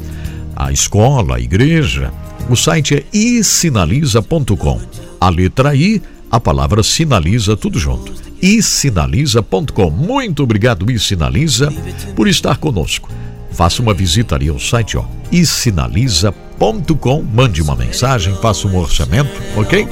A 0.54 0.70
escola, 0.72 1.36
a 1.36 1.40
igreja, 1.40 2.12
o 2.48 2.56
site 2.56 2.94
é 2.96 3.04
isinaliza.com. 3.12 4.80
A 5.20 5.28
letra 5.28 5.74
I, 5.74 6.02
a 6.30 6.40
palavra 6.40 6.82
sinaliza, 6.82 7.56
tudo 7.56 7.78
junto. 7.78 8.12
isinaliza.com. 8.40 9.90
Muito 9.90 10.42
obrigado, 10.42 10.90
iSinaliza, 10.90 11.72
por 12.16 12.26
estar 12.28 12.56
conosco. 12.56 13.10
Faça 13.52 13.82
uma 13.82 13.92
visita 13.92 14.34
ali 14.34 14.48
ao 14.48 14.58
site, 14.58 14.96
ó, 14.96 15.04
isinaliza.com. 15.30 17.22
Mande 17.22 17.62
uma 17.62 17.76
mensagem, 17.76 18.34
faça 18.36 18.66
um 18.66 18.76
orçamento, 18.76 19.30
ok? 19.56 19.86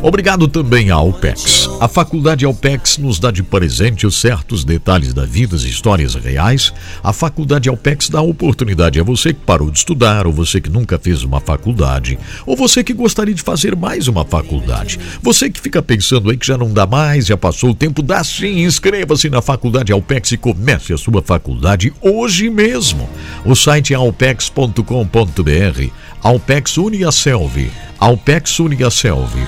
Obrigado 0.00 0.48
também 0.48 0.90
à 0.90 0.94
Alpex. 0.94 1.68
A 1.80 1.88
Faculdade 1.88 2.44
Alpex 2.44 2.98
nos 2.98 3.18
dá 3.18 3.30
de 3.30 3.42
presente 3.42 4.06
os 4.06 4.20
certos 4.20 4.64
detalhes 4.64 5.12
da 5.12 5.24
vida 5.24 5.56
e 5.56 5.68
histórias 5.68 6.14
reais. 6.14 6.72
A 7.02 7.12
Faculdade 7.12 7.68
Alpex 7.68 8.08
dá 8.08 8.20
oportunidade 8.20 9.00
a 9.00 9.02
você 9.02 9.32
que 9.34 9.40
parou 9.40 9.70
de 9.70 9.78
estudar, 9.78 10.26
ou 10.26 10.32
você 10.32 10.60
que 10.60 10.70
nunca 10.70 10.98
fez 10.98 11.22
uma 11.22 11.40
faculdade, 11.40 12.18
ou 12.46 12.56
você 12.56 12.84
que 12.84 12.92
gostaria 12.92 13.34
de 13.34 13.42
fazer 13.42 13.74
mais 13.74 14.08
uma 14.08 14.24
faculdade. 14.24 14.98
Você 15.20 15.50
que 15.50 15.60
fica 15.60 15.82
pensando 15.82 16.30
aí 16.30 16.36
que 16.36 16.46
já 16.46 16.56
não 16.56 16.72
dá 16.72 16.86
mais, 16.86 17.26
já 17.26 17.36
passou 17.36 17.70
o 17.70 17.74
tempo, 17.74 18.02
dá 18.02 18.22
sim. 18.22 18.64
Inscreva-se 18.64 19.28
na 19.28 19.42
Faculdade 19.42 19.92
Alpex 19.92 20.32
e 20.32 20.36
comece 20.36 20.92
a 20.92 20.96
sua 20.96 21.22
faculdade 21.22 21.92
hoje 22.00 22.48
mesmo. 22.48 23.08
O 23.44 23.54
site 23.54 23.92
é 23.92 23.96
alpex.com.br. 23.96 24.82
Alpex 26.22 26.76
une 26.76 27.04
a 27.04 27.10
Selvi. 27.10 27.70
Alpex 27.98 28.60
une 28.60 28.78
a 28.84 28.88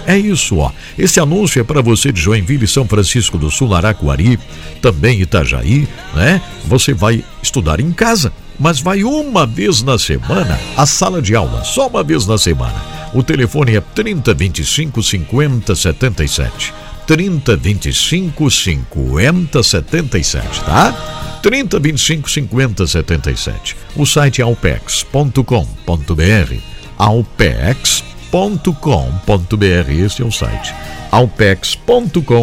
É 0.07 0.19
isso, 0.19 0.59
ó. 0.59 0.73
Esse 0.99 1.21
anúncio 1.21 1.61
é 1.61 1.65
para 1.65 1.81
você 1.81 2.11
de 2.11 2.21
Joinville, 2.21 2.67
São 2.67 2.87
Francisco 2.87 3.39
do 3.39 3.51
Sul, 3.51 3.75
Araquari, 3.75 4.39
também 4.83 5.21
Itajaí, 5.21 5.89
né? 6.15 6.41
Você 6.67 6.93
vai 6.93 7.25
estudar 7.43 7.81
em 7.81 7.93
casa, 7.93 8.33
mas 8.59 8.81
vai 8.81 9.05
uma 9.05 9.47
vez 9.47 9.83
na 9.83 9.99
semana 9.99 10.59
à 10.77 10.87
sala 10.87 11.23
de 11.23 11.35
aula, 11.35 11.65
só 11.65 11.87
uma 11.87 12.03
vez 12.03 12.27
na 12.27 12.39
semana. 12.39 12.75
O 13.13 13.23
telefone 13.23 13.77
é 13.77 13.81
3025 13.81 15.03
5077. 15.03 16.75
3025 17.07 18.51
5077, 18.51 20.65
tá? 20.65 21.34
30 21.45 21.79
25 21.79 22.31
50 22.31 22.87
77. 22.87 23.77
O 23.95 24.07
site 24.07 24.41
é 24.41 24.45
alpex.com.br. 24.45 26.55
alpex.com.br. 26.97 29.91
Esse 29.91 30.23
é 30.23 30.25
o 30.25 30.33
site. 30.33 30.75
alpex.com.br. 31.11 32.39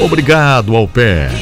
Obrigado, 0.00 0.74
Alpex. 0.74 1.32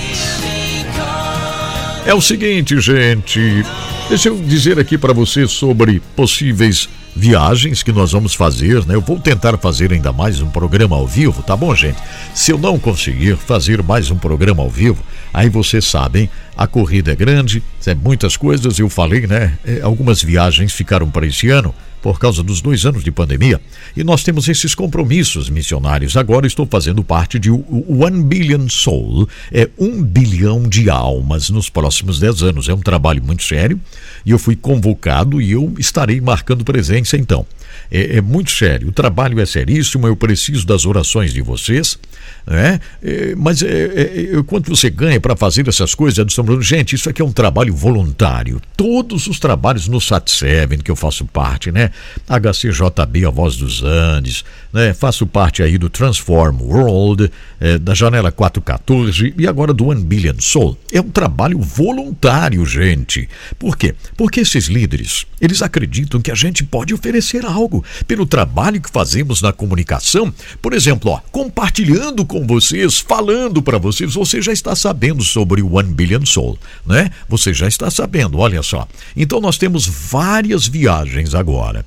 É 2.04 2.12
o 2.12 2.20
seguinte, 2.20 2.78
gente. 2.78 3.64
Deixa 4.08 4.28
eu 4.28 4.36
dizer 4.36 4.78
aqui 4.78 4.98
para 4.98 5.14
você 5.14 5.48
sobre 5.48 6.00
possíveis 6.14 6.88
viagens 7.16 7.82
que 7.82 7.90
nós 7.90 8.12
vamos 8.12 8.34
fazer, 8.34 8.84
né? 8.86 8.94
Eu 8.94 9.00
vou 9.00 9.18
tentar 9.18 9.56
fazer 9.56 9.92
ainda 9.92 10.12
mais 10.12 10.42
um 10.42 10.50
programa 10.50 10.94
ao 10.94 11.06
vivo, 11.06 11.42
tá 11.42 11.56
bom, 11.56 11.74
gente? 11.74 11.98
Se 12.34 12.50
eu 12.50 12.58
não 12.58 12.78
conseguir 12.78 13.36
fazer 13.36 13.82
mais 13.82 14.10
um 14.10 14.18
programa 14.18 14.62
ao 14.62 14.68
vivo, 14.68 15.02
aí 15.32 15.48
vocês 15.48 15.86
sabem, 15.86 16.28
a 16.56 16.66
corrida 16.66 17.12
é 17.12 17.16
grande, 17.16 17.62
é 17.86 17.94
muitas 17.94 18.36
coisas, 18.36 18.78
eu 18.78 18.90
falei, 18.90 19.26
né? 19.26 19.58
É, 19.64 19.80
algumas 19.80 20.22
viagens 20.22 20.72
ficaram 20.72 21.08
para 21.10 21.26
esse 21.26 21.48
ano 21.48 21.74
por 22.04 22.18
causa 22.18 22.42
dos 22.42 22.60
dois 22.60 22.84
anos 22.84 23.02
de 23.02 23.10
pandemia 23.10 23.58
e 23.96 24.04
nós 24.04 24.22
temos 24.22 24.46
esses 24.46 24.74
compromissos 24.74 25.48
missionários. 25.48 26.18
Agora 26.18 26.46
estou 26.46 26.66
fazendo 26.66 27.02
parte 27.02 27.38
de 27.38 27.50
One 27.50 28.22
Billion 28.24 28.68
Soul, 28.68 29.26
é 29.50 29.70
um 29.78 30.02
bilhão 30.02 30.68
de 30.68 30.90
almas 30.90 31.48
nos 31.48 31.70
próximos 31.70 32.20
dez 32.20 32.42
anos. 32.42 32.68
É 32.68 32.74
um 32.74 32.80
trabalho 32.80 33.22
muito 33.24 33.42
sério 33.42 33.80
e 34.22 34.32
eu 34.32 34.38
fui 34.38 34.54
convocado 34.54 35.40
e 35.40 35.52
eu 35.52 35.72
estarei 35.78 36.20
marcando 36.20 36.62
presença 36.62 37.16
então. 37.16 37.46
É, 37.90 38.16
é, 38.16 38.20
muito 38.20 38.50
sério, 38.50 38.88
o 38.88 38.92
trabalho 38.92 39.40
é 39.40 39.46
seríssimo, 39.46 40.06
eu 40.06 40.16
preciso 40.16 40.66
das 40.66 40.86
orações 40.86 41.32
de 41.32 41.40
vocês, 41.42 41.98
né? 42.46 42.80
É, 43.02 43.34
mas 43.36 43.62
é, 43.62 43.68
é, 43.68 44.36
é 44.36 44.42
quanto 44.42 44.74
você 44.74 44.90
ganha 44.90 45.20
para 45.20 45.36
fazer 45.36 45.68
essas 45.68 45.94
coisas, 45.94 46.18
Edson 46.18 46.42
Bruno? 46.42 46.62
Gente, 46.62 46.94
isso 46.94 47.08
aqui 47.08 47.20
é 47.20 47.24
um 47.24 47.32
trabalho 47.32 47.74
voluntário. 47.74 48.60
Todos 48.76 49.26
os 49.26 49.38
trabalhos 49.38 49.88
no 49.88 49.98
SAT7, 49.98 50.82
que 50.82 50.90
eu 50.90 50.96
faço 50.96 51.24
parte, 51.26 51.70
né? 51.70 51.90
HCJB, 52.28 53.26
a 53.26 53.30
Voz 53.30 53.56
dos 53.56 53.82
Andes, 53.82 54.44
né? 54.72 54.92
Faço 54.92 55.26
parte 55.26 55.62
aí 55.62 55.78
do 55.78 55.88
Transform 55.88 56.60
World, 56.62 57.30
é, 57.60 57.78
da 57.78 57.94
Janela 57.94 58.32
414 58.32 59.34
e 59.38 59.46
agora 59.46 59.72
do 59.72 59.86
One 59.86 60.02
Billion 60.02 60.34
Soul. 60.40 60.76
É 60.92 61.00
um 61.00 61.10
trabalho 61.10 61.60
voluntário, 61.60 62.64
gente. 62.66 63.28
Por 63.58 63.76
quê? 63.76 63.94
Porque 64.16 64.40
esses 64.40 64.66
líderes, 64.66 65.26
eles 65.40 65.62
acreditam 65.62 66.20
que 66.20 66.30
a 66.30 66.34
gente 66.34 66.64
pode 66.64 66.92
oferecer 66.92 67.44
algo 67.46 67.84
pelo 68.06 68.26
trabalho 68.26 68.80
que 68.80 68.90
fazemos 68.90 69.40
na 69.40 69.52
comunicação. 69.52 70.32
Por 70.60 70.72
exemplo, 70.72 71.12
ó, 71.12 71.20
compartilhando 71.30 72.24
com 72.24 72.46
vocês, 72.46 72.98
falando 72.98 73.62
para 73.62 73.78
vocês, 73.78 74.14
você 74.14 74.42
já 74.42 74.52
está 74.52 74.74
sabendo 74.74 75.22
sobre 75.22 75.62
o 75.62 75.74
One 75.74 75.92
Billion 75.92 76.26
Soul, 76.26 76.58
né? 76.84 77.10
Você 77.28 77.54
já 77.54 77.68
está 77.68 77.90
sabendo, 77.90 78.38
olha 78.38 78.62
só. 78.62 78.88
Então 79.16 79.40
nós 79.40 79.56
temos 79.56 79.86
várias 79.86 80.66
viagens 80.66 81.34
agora. 81.34 81.83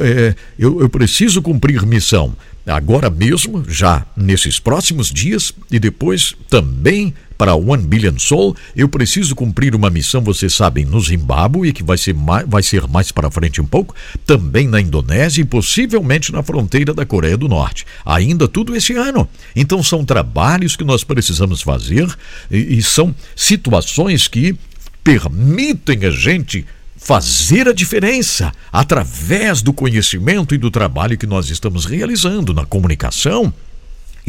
É, 0.00 0.34
eu, 0.58 0.80
eu 0.80 0.88
preciso 0.88 1.42
cumprir 1.42 1.84
missão 1.86 2.36
agora 2.66 3.10
mesmo, 3.10 3.64
já 3.68 4.06
nesses 4.16 4.58
próximos 4.58 5.10
dias 5.10 5.52
e 5.70 5.78
depois 5.78 6.34
também 6.48 7.14
para 7.40 7.54
One 7.54 7.86
Billion 7.86 8.18
Soul, 8.18 8.54
eu 8.76 8.86
preciso 8.86 9.34
cumprir 9.34 9.74
uma 9.74 9.88
missão, 9.88 10.20
vocês 10.20 10.52
sabem, 10.52 10.84
no 10.84 11.00
Zimbábue, 11.00 11.72
que 11.72 11.82
vai 11.82 11.96
ser 11.96 12.12
mais, 12.12 12.46
vai 12.46 12.62
ser 12.62 12.86
mais 12.86 13.10
para 13.10 13.30
frente 13.30 13.62
um 13.62 13.66
pouco, 13.66 13.94
também 14.26 14.68
na 14.68 14.78
Indonésia 14.78 15.40
e 15.40 15.46
possivelmente 15.46 16.30
na 16.32 16.42
fronteira 16.42 16.92
da 16.92 17.06
Coreia 17.06 17.38
do 17.38 17.48
Norte. 17.48 17.86
Ainda 18.04 18.46
tudo 18.46 18.76
esse 18.76 18.92
ano. 18.92 19.26
Então 19.56 19.82
são 19.82 20.04
trabalhos 20.04 20.76
que 20.76 20.84
nós 20.84 21.02
precisamos 21.02 21.62
fazer 21.62 22.14
e, 22.50 22.76
e 22.76 22.82
são 22.82 23.14
situações 23.34 24.28
que 24.28 24.54
permitem 25.02 26.04
a 26.04 26.10
gente 26.10 26.66
fazer 27.00 27.66
a 27.66 27.72
diferença 27.72 28.52
através 28.70 29.62
do 29.62 29.72
conhecimento 29.72 30.54
e 30.54 30.58
do 30.58 30.70
trabalho 30.70 31.16
que 31.16 31.26
nós 31.26 31.48
estamos 31.48 31.86
realizando 31.86 32.52
na 32.52 32.66
comunicação 32.66 33.52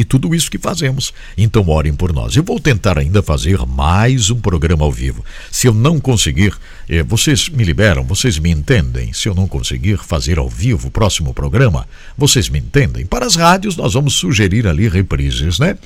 e 0.02 0.04
tudo 0.04 0.34
isso 0.34 0.50
que 0.50 0.58
fazemos. 0.58 1.14
Então 1.38 1.70
orem 1.70 1.94
por 1.94 2.12
nós. 2.12 2.36
Eu 2.36 2.44
vou 2.44 2.60
tentar 2.60 2.98
ainda 2.98 3.22
fazer 3.22 3.60
mais 3.68 4.32
um 4.32 4.40
programa 4.40 4.84
ao 4.84 4.92
vivo. 4.92 5.24
Se 5.52 5.68
eu 5.68 5.74
não 5.74 6.00
conseguir, 6.00 6.54
eh, 6.90 7.04
vocês 7.04 7.48
me 7.50 7.64
liberam, 7.64 8.04
vocês 8.04 8.40
me 8.40 8.50
entendem. 8.50 9.14
Se 9.14 9.30
eu 9.30 9.36
não 9.36 9.48
conseguir 9.48 9.98
fazer 9.98 10.40
ao 10.40 10.50
vivo 10.50 10.88
o 10.88 10.92
próximo 10.92 11.34
programa, 11.34 11.88
vocês 12.18 12.50
me 12.50 12.58
entendem. 12.58 13.06
Para 13.06 13.28
as 13.28 13.36
rádios, 13.36 13.78
nós 13.78 13.94
vamos 13.94 14.16
sugerir 14.16 14.68
ali 14.68 14.90
reprises, 14.90 15.60
né? 15.60 15.78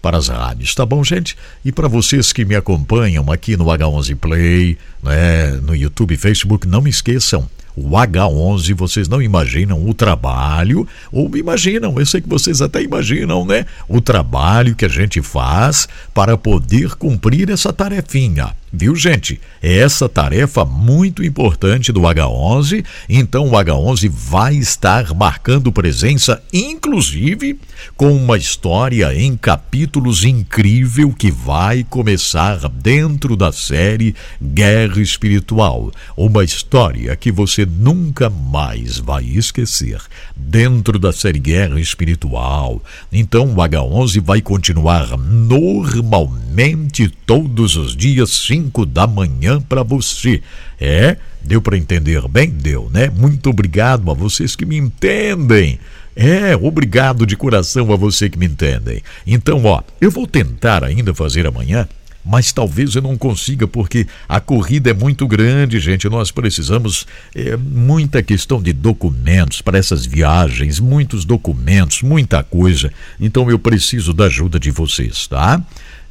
Para 0.00 0.18
as 0.18 0.28
rádios, 0.28 0.74
tá 0.74 0.86
bom, 0.86 1.02
gente? 1.02 1.36
E 1.64 1.72
para 1.72 1.88
vocês 1.88 2.32
que 2.32 2.44
me 2.44 2.54
acompanham 2.54 3.30
aqui 3.32 3.56
no 3.56 3.64
H11 3.64 4.14
Play, 4.16 4.78
né, 5.02 5.52
no 5.62 5.74
YouTube 5.74 6.14
e 6.14 6.16
Facebook, 6.16 6.68
não 6.68 6.80
me 6.80 6.90
esqueçam 6.90 7.48
o 7.76 7.90
H11, 7.90 8.74
vocês 8.74 9.08
não 9.08 9.20
imaginam 9.20 9.88
o 9.88 9.92
trabalho, 9.92 10.86
ou 11.10 11.36
imaginam, 11.36 11.98
eu 11.98 12.06
sei 12.06 12.20
que 12.20 12.28
vocês 12.28 12.62
até 12.62 12.82
imaginam, 12.82 13.44
né? 13.44 13.66
O 13.88 14.00
trabalho 14.00 14.74
que 14.74 14.84
a 14.84 14.88
gente 14.88 15.20
faz 15.20 15.88
para 16.12 16.36
poder 16.36 16.94
cumprir 16.94 17.50
essa 17.50 17.72
tarefinha. 17.72 18.54
Viu, 18.76 18.96
gente? 18.96 19.40
É 19.62 19.78
essa 19.78 20.08
tarefa 20.08 20.64
muito 20.64 21.22
importante 21.22 21.92
do 21.92 22.00
H11. 22.00 22.84
Então, 23.08 23.48
o 23.48 23.52
H11 23.52 24.10
vai 24.10 24.56
estar 24.56 25.14
marcando 25.14 25.70
presença, 25.70 26.42
inclusive 26.52 27.56
com 27.96 28.12
uma 28.16 28.36
história 28.36 29.14
em 29.14 29.36
capítulos 29.36 30.24
incrível 30.24 31.12
que 31.12 31.30
vai 31.30 31.84
começar 31.84 32.68
dentro 32.68 33.36
da 33.36 33.52
série 33.52 34.14
Guerra 34.42 35.00
Espiritual. 35.00 35.92
Uma 36.16 36.42
história 36.42 37.14
que 37.14 37.30
você 37.30 37.64
nunca 37.64 38.28
mais 38.28 38.98
vai 38.98 39.24
esquecer. 39.24 40.00
Dentro 40.36 40.98
da 40.98 41.12
série 41.12 41.38
Guerra 41.38 41.78
Espiritual. 41.78 42.82
Então, 43.12 43.52
o 43.52 43.56
H11 43.56 44.20
vai 44.20 44.40
continuar 44.40 45.16
normalmente 45.16 47.08
todos 47.24 47.76
os 47.76 47.96
dias, 47.96 48.30
5 48.64 48.86
da 48.86 49.06
manhã, 49.06 49.60
para 49.60 49.82
você. 49.82 50.42
É? 50.80 51.16
Deu 51.42 51.60
para 51.60 51.76
entender 51.76 52.26
bem? 52.28 52.48
Deu, 52.48 52.90
né? 52.92 53.10
Muito 53.10 53.50
obrigado 53.50 54.10
a 54.10 54.14
vocês 54.14 54.56
que 54.56 54.64
me 54.64 54.76
entendem. 54.76 55.78
É, 56.16 56.56
obrigado 56.56 57.26
de 57.26 57.36
coração 57.36 57.92
a 57.92 57.96
você 57.96 58.30
que 58.30 58.38
me 58.38 58.46
entendem. 58.46 59.02
Então, 59.26 59.64
ó, 59.64 59.82
eu 60.00 60.10
vou 60.10 60.26
tentar 60.26 60.84
ainda 60.84 61.12
fazer 61.12 61.46
amanhã, 61.46 61.88
mas 62.24 62.52
talvez 62.52 62.94
eu 62.94 63.02
não 63.02 63.18
consiga 63.18 63.66
porque 63.66 64.06
a 64.28 64.40
corrida 64.40 64.90
é 64.90 64.94
muito 64.94 65.26
grande, 65.26 65.78
gente. 65.78 66.08
Nós 66.08 66.30
precisamos 66.30 67.06
é, 67.34 67.56
muita 67.56 68.22
questão 68.22 68.62
de 68.62 68.72
documentos 68.72 69.60
para 69.60 69.76
essas 69.76 70.06
viagens, 70.06 70.80
muitos 70.80 71.24
documentos, 71.24 72.02
muita 72.02 72.42
coisa. 72.42 72.92
Então 73.20 73.50
eu 73.50 73.58
preciso 73.58 74.14
da 74.14 74.24
ajuda 74.24 74.58
de 74.58 74.70
vocês, 74.70 75.26
tá? 75.26 75.60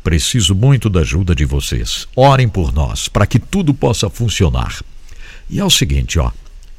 Preciso 0.04 0.54
muito 0.54 0.90
da 0.90 1.00
ajuda 1.00 1.34
de 1.34 1.46
vocês. 1.46 2.08
Orem 2.16 2.50
por 2.50 2.74
nós 2.74 3.08
para 3.08 3.26
que 3.26 3.40
tudo 3.40 3.74
possa 3.74 4.10
funcionar. 4.10 4.84
E 5.50 5.60
é 5.60 5.66
o 5.66 5.70
seguinte, 5.70 6.20
ó. 6.20 6.32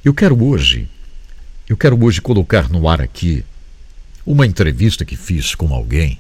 Eu 0.05 0.12
quero 0.12 0.44
hoje, 0.44 0.86
eu 1.66 1.76
quero 1.76 2.02
hoje 2.05 2.20
colocar 2.20 2.68
no 2.68 2.86
ar 2.86 3.01
aqui 3.01 3.42
uma 4.26 4.46
entrevista 4.46 5.05
que 5.05 5.16
fiz 5.16 5.55
com 5.55 5.72
alguém. 5.72 6.18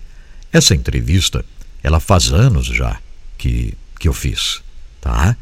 Essa 0.50 0.74
entrevista, 0.74 1.44
ela 1.82 2.00
faz 2.00 2.32
anos 2.32 2.66
já 2.66 2.98
que, 3.36 3.74
que 4.00 4.08
eu 4.08 4.14
fiz, 4.14 4.62
tá? 5.00 5.36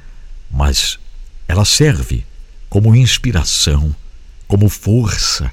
Mas 0.51 0.99
ela 1.47 1.65
serve 1.65 2.27
como 2.69 2.97
inspiração, 2.97 3.95
como 4.49 4.69
força. 4.69 5.53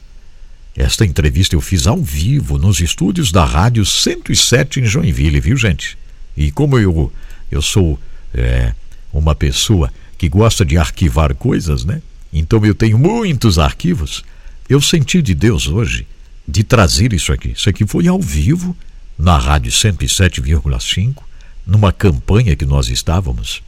Esta 0.76 1.06
entrevista 1.06 1.56
eu 1.56 1.62
fiz 1.62 1.88
ao 1.88 2.02
vivo 2.02 2.58
nos 2.58 2.80
estúdios 2.80 3.32
da 3.32 3.44
Rádio 3.44 3.86
107 3.86 4.80
em 4.80 4.86
Joinville, 4.86 5.40
viu, 5.40 5.58
gente? 5.58 5.98
E 6.38 6.52
como 6.52 6.78
eu, 6.78 7.12
eu 7.52 7.62
sou 7.62 8.00
é, 8.34 8.74
uma 9.12 9.36
pessoa 9.36 9.92
que 10.18 10.30
gosta 10.30 10.64
de 10.64 10.78
arquivar 10.78 11.34
coisas, 11.36 11.84
né? 11.84 12.02
Então 12.32 12.64
eu 12.66 12.76
tenho 12.76 12.98
muitos 12.98 13.58
arquivos. 13.58 14.24
Eu 14.70 14.80
senti 14.80 15.22
de 15.22 15.34
Deus 15.34 15.68
hoje 15.68 16.06
de 16.48 16.64
trazer 16.64 17.14
isso 17.14 17.32
aqui. 17.32 17.50
Isso 17.50 17.70
aqui 17.70 17.86
foi 17.86 18.08
ao 18.08 18.22
vivo 18.22 18.76
na 19.18 19.38
Rádio 19.38 19.72
107,5, 19.72 21.24
numa 21.66 21.92
campanha 21.92 22.56
que 22.56 22.66
nós 22.66 22.88
estávamos. 22.88 23.62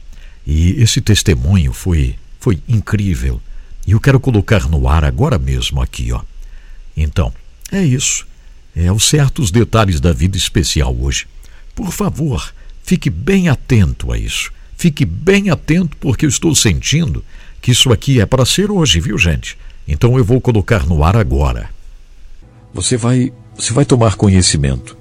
E 0.46 0.82
esse 0.82 1.00
testemunho 1.00 1.72
foi, 1.72 2.16
foi 2.40 2.60
incrível. 2.68 3.40
E 3.86 3.92
eu 3.92 4.00
quero 4.00 4.18
colocar 4.18 4.68
no 4.68 4.88
ar 4.88 5.04
agora 5.04 5.38
mesmo 5.38 5.80
aqui, 5.80 6.12
ó. 6.12 6.22
Então, 6.96 7.32
é 7.70 7.82
isso. 7.82 8.26
É 8.74 8.90
os 8.90 9.04
certos 9.04 9.50
detalhes 9.50 10.00
da 10.00 10.12
vida 10.12 10.36
especial 10.36 10.96
hoje. 10.98 11.26
Por 11.74 11.92
favor, 11.92 12.52
fique 12.82 13.10
bem 13.10 13.48
atento 13.48 14.12
a 14.12 14.18
isso. 14.18 14.52
Fique 14.76 15.04
bem 15.04 15.50
atento 15.50 15.96
porque 15.98 16.24
eu 16.26 16.28
estou 16.28 16.54
sentindo 16.54 17.24
que 17.60 17.70
isso 17.70 17.92
aqui 17.92 18.20
é 18.20 18.26
para 18.26 18.44
ser 18.44 18.70
hoje, 18.70 19.00
viu, 19.00 19.16
gente? 19.16 19.56
Então 19.86 20.16
eu 20.18 20.24
vou 20.24 20.40
colocar 20.40 20.86
no 20.86 21.04
ar 21.04 21.16
agora. 21.16 21.70
Você 22.74 22.96
vai, 22.96 23.32
você 23.56 23.72
vai 23.72 23.84
tomar 23.84 24.16
conhecimento 24.16 24.96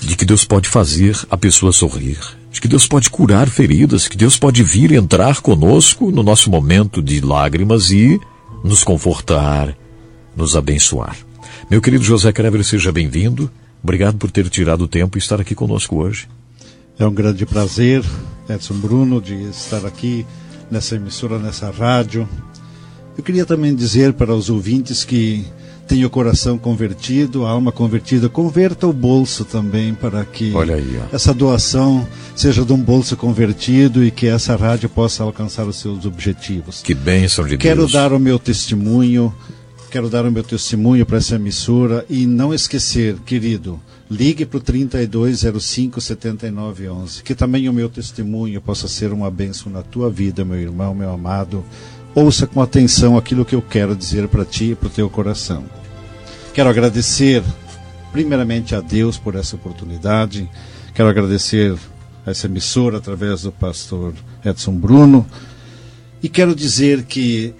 de 0.00 0.16
que 0.16 0.24
Deus 0.24 0.44
pode 0.44 0.68
fazer 0.68 1.18
a 1.30 1.36
pessoa 1.36 1.72
sorrir, 1.72 2.18
de 2.50 2.60
que 2.60 2.68
Deus 2.68 2.86
pode 2.86 3.10
curar 3.10 3.50
feridas, 3.50 4.08
que 4.08 4.16
Deus 4.16 4.38
pode 4.38 4.62
vir 4.62 4.92
entrar 4.92 5.40
conosco 5.40 6.10
no 6.10 6.22
nosso 6.22 6.50
momento 6.50 7.02
de 7.02 7.20
lágrimas 7.20 7.90
e 7.90 8.18
nos 8.64 8.82
confortar, 8.82 9.76
nos 10.40 10.56
abençoar. 10.56 11.16
Meu 11.70 11.80
querido 11.80 12.02
José 12.02 12.32
Crever, 12.32 12.64
seja 12.64 12.90
bem-vindo. 12.90 13.50
Obrigado 13.82 14.16
por 14.16 14.30
ter 14.30 14.48
tirado 14.48 14.82
o 14.82 14.88
tempo 14.88 15.16
e 15.16 15.20
estar 15.20 15.40
aqui 15.40 15.54
conosco 15.54 15.96
hoje. 15.96 16.28
É 16.98 17.06
um 17.06 17.12
grande 17.12 17.46
prazer, 17.46 18.02
Edson 18.48 18.74
Bruno, 18.74 19.20
de 19.20 19.34
estar 19.50 19.86
aqui 19.86 20.26
nessa 20.70 20.96
emissora, 20.96 21.38
nessa 21.38 21.70
rádio. 21.70 22.28
Eu 23.16 23.22
queria 23.22 23.46
também 23.46 23.74
dizer 23.74 24.14
para 24.14 24.34
os 24.34 24.50
ouvintes 24.50 25.04
que 25.04 25.44
tem 25.86 26.04
o 26.04 26.10
coração 26.10 26.56
convertido, 26.56 27.44
a 27.44 27.50
alma 27.50 27.72
convertida, 27.72 28.28
converta 28.28 28.86
o 28.86 28.92
bolso 28.92 29.44
também 29.44 29.92
para 29.92 30.24
que 30.24 30.52
aí, 30.56 31.00
essa 31.12 31.34
doação 31.34 32.06
seja 32.36 32.64
de 32.64 32.72
um 32.72 32.78
bolso 32.78 33.16
convertido 33.16 34.04
e 34.04 34.10
que 34.10 34.28
essa 34.28 34.54
rádio 34.54 34.88
possa 34.88 35.24
alcançar 35.24 35.66
os 35.66 35.76
seus 35.76 36.06
objetivos. 36.06 36.80
Que 36.80 36.94
bênção 36.94 37.44
de 37.44 37.58
Quero 37.58 37.80
Deus. 37.80 37.92
dar 37.92 38.12
o 38.12 38.20
meu 38.20 38.38
testemunho, 38.38 39.34
quero 39.90 40.08
dar 40.08 40.24
o 40.24 40.30
meu 40.30 40.44
testemunho 40.44 41.04
para 41.04 41.18
essa 41.18 41.34
emissora 41.34 42.06
e 42.08 42.24
não 42.24 42.54
esquecer, 42.54 43.16
querido, 43.26 43.80
ligue 44.08 44.46
para 44.46 44.58
o 44.58 44.60
3205 44.60 46.00
7911, 46.00 47.22
que 47.24 47.34
também 47.34 47.68
o 47.68 47.72
meu 47.72 47.88
testemunho 47.88 48.60
possa 48.60 48.86
ser 48.86 49.12
uma 49.12 49.28
bênção 49.30 49.70
na 49.70 49.82
tua 49.82 50.08
vida, 50.08 50.44
meu 50.44 50.58
irmão, 50.58 50.94
meu 50.94 51.10
amado. 51.10 51.64
Ouça 52.14 52.46
com 52.46 52.62
atenção 52.62 53.18
aquilo 53.18 53.44
que 53.44 53.54
eu 53.54 53.60
quero 53.60 53.96
dizer 53.96 54.28
para 54.28 54.44
ti 54.44 54.70
e 54.70 54.74
para 54.76 54.86
o 54.86 54.90
teu 54.90 55.10
coração. 55.10 55.64
Quero 56.54 56.70
agradecer, 56.70 57.42
primeiramente, 58.12 58.76
a 58.76 58.80
Deus 58.80 59.18
por 59.18 59.34
essa 59.34 59.56
oportunidade. 59.56 60.48
Quero 60.94 61.08
agradecer 61.08 61.76
a 62.24 62.30
essa 62.30 62.46
emissora 62.46 62.98
através 62.98 63.42
do 63.42 63.50
pastor 63.50 64.14
Edson 64.44 64.72
Bruno. 64.72 65.26
E 66.22 66.28
quero 66.28 66.54
dizer 66.54 67.04
que 67.04 67.54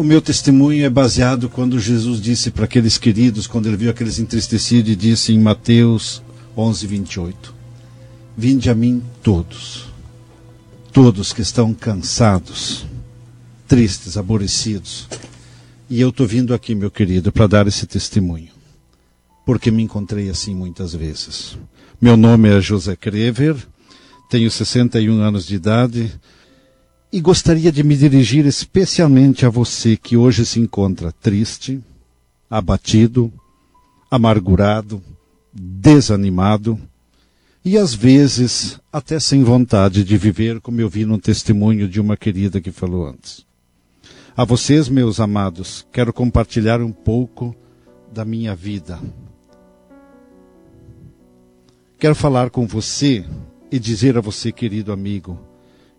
o 0.00 0.02
meu 0.02 0.22
testemunho 0.22 0.82
é 0.82 0.88
baseado 0.88 1.50
quando 1.50 1.78
Jesus 1.78 2.22
disse 2.22 2.50
para 2.50 2.64
aqueles 2.64 2.96
queridos, 2.96 3.46
quando 3.46 3.66
ele 3.66 3.76
viu 3.76 3.90
aqueles 3.90 4.18
entristecidos, 4.18 4.90
e 4.90 4.96
disse 4.96 5.30
em 5.30 5.38
Mateus 5.38 6.22
11, 6.56 6.86
28: 6.86 7.54
Vinde 8.34 8.70
a 8.70 8.74
mim 8.74 9.02
todos, 9.22 9.88
todos 10.90 11.34
que 11.34 11.42
estão 11.42 11.74
cansados, 11.74 12.86
tristes, 13.68 14.16
aborrecidos. 14.16 15.06
E 15.90 16.00
eu 16.00 16.08
estou 16.08 16.26
vindo 16.26 16.54
aqui, 16.54 16.74
meu 16.74 16.90
querido, 16.90 17.30
para 17.30 17.46
dar 17.46 17.66
esse 17.66 17.86
testemunho, 17.86 18.48
porque 19.44 19.70
me 19.70 19.82
encontrei 19.82 20.30
assim 20.30 20.54
muitas 20.54 20.94
vezes. 20.94 21.58
Meu 22.00 22.16
nome 22.16 22.48
é 22.48 22.58
José 22.58 22.96
Crever, 22.96 23.54
tenho 24.30 24.50
61 24.50 25.20
anos 25.20 25.46
de 25.46 25.56
idade 25.56 26.10
e 27.12 27.20
gostaria 27.20 27.72
de 27.72 27.82
me 27.82 27.96
dirigir 27.96 28.46
especialmente 28.46 29.44
a 29.44 29.50
você 29.50 29.96
que 29.96 30.16
hoje 30.16 30.46
se 30.46 30.60
encontra 30.60 31.10
triste, 31.10 31.82
abatido, 32.48 33.32
amargurado, 34.10 35.02
desanimado 35.52 36.78
e 37.64 37.76
às 37.76 37.92
vezes 37.94 38.80
até 38.92 39.18
sem 39.18 39.42
vontade 39.42 40.04
de 40.04 40.16
viver, 40.16 40.60
como 40.60 40.80
eu 40.80 40.88
vi 40.88 41.04
no 41.04 41.18
testemunho 41.18 41.88
de 41.88 42.00
uma 42.00 42.16
querida 42.16 42.60
que 42.60 42.70
falou 42.70 43.06
antes. 43.06 43.44
A 44.36 44.44
vocês, 44.44 44.88
meus 44.88 45.18
amados, 45.18 45.86
quero 45.92 46.12
compartilhar 46.12 46.80
um 46.80 46.92
pouco 46.92 47.54
da 48.12 48.24
minha 48.24 48.54
vida. 48.54 48.98
Quero 51.98 52.14
falar 52.14 52.50
com 52.50 52.66
você 52.66 53.24
e 53.70 53.78
dizer 53.78 54.16
a 54.16 54.20
você, 54.20 54.50
querido 54.50 54.92
amigo, 54.92 55.49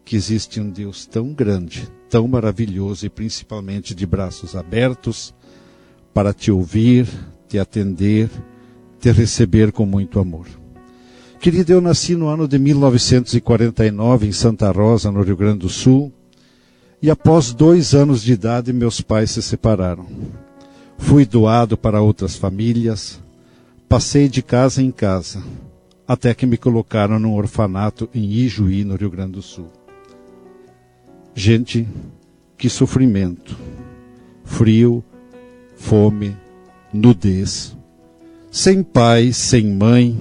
que 0.04 0.16
existe 0.16 0.60
um 0.60 0.70
Deus 0.70 1.06
tão 1.06 1.34
grande, 1.34 1.88
tão 2.10 2.28
maravilhoso 2.28 3.06
e 3.06 3.10
principalmente 3.10 3.96
de 3.96 4.06
braços 4.06 4.56
abertos 4.56 5.34
para 6.14 6.34
te 6.34 6.52
ouvir, 6.52 7.08
te 7.48 7.58
atender, 7.58 8.30
te 9.00 9.12
receber 9.12 9.72
com 9.72 9.86
muito 9.86 10.20
amor. 10.20 10.48
Querido, 11.40 11.74
eu 11.74 11.82
nasci 11.82 12.16
no 12.16 12.28
ano 12.28 12.48
de 12.48 12.60
1949 12.60 14.28
em 14.28 14.32
Santa 14.32 14.70
Rosa, 14.70 15.12
no 15.12 15.24
Rio 15.24 15.36
Grande 15.36 15.60
do 15.60 15.70
Sul, 15.70 16.14
e 17.02 17.10
após 17.10 17.52
dois 17.52 17.96
anos 17.96 18.22
de 18.22 18.34
idade 18.34 18.72
meus 18.72 19.02
pais 19.02 19.32
se 19.32 19.42
separaram. 19.42 20.06
Fui 21.00 21.26
doado 21.26 21.76
para 21.76 22.00
outras 22.00 22.36
famílias, 22.36 23.20
passei 23.90 24.30
de 24.30 24.44
casa 24.44 24.84
em 24.84 24.92
casa, 24.92 25.42
até 26.08 26.32
que 26.36 26.46
me 26.46 26.58
colocaram 26.58 27.18
num 27.18 27.34
orfanato 27.34 28.08
em 28.14 28.24
Ijuí, 28.24 28.84
no 28.84 28.96
Rio 28.96 29.10
Grande 29.10 29.32
do 29.32 29.42
Sul. 29.42 29.81
Gente, 31.34 31.88
que 32.58 32.70
sofrimento. 32.70 33.58
Frio, 34.44 35.04
fome, 35.76 36.36
nudez. 36.94 37.76
Sem 38.52 38.84
pai, 38.84 39.32
sem 39.32 39.66
mãe. 39.74 40.20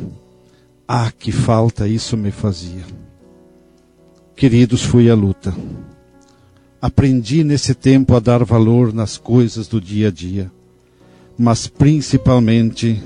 Ah, 0.86 1.10
que 1.10 1.32
falta 1.32 1.88
isso 1.88 2.16
me 2.16 2.30
fazia. 2.30 2.82
Queridos, 4.36 4.82
fui 4.82 5.10
à 5.10 5.14
luta. 5.14 5.54
Aprendi 6.80 7.44
nesse 7.44 7.74
tempo 7.74 8.14
a 8.14 8.20
dar 8.20 8.42
valor 8.44 8.92
nas 8.92 9.18
coisas 9.18 9.68
do 9.68 9.80
dia 9.80 10.08
a 10.08 10.10
dia, 10.10 10.50
mas 11.36 11.66
principalmente 11.66 13.02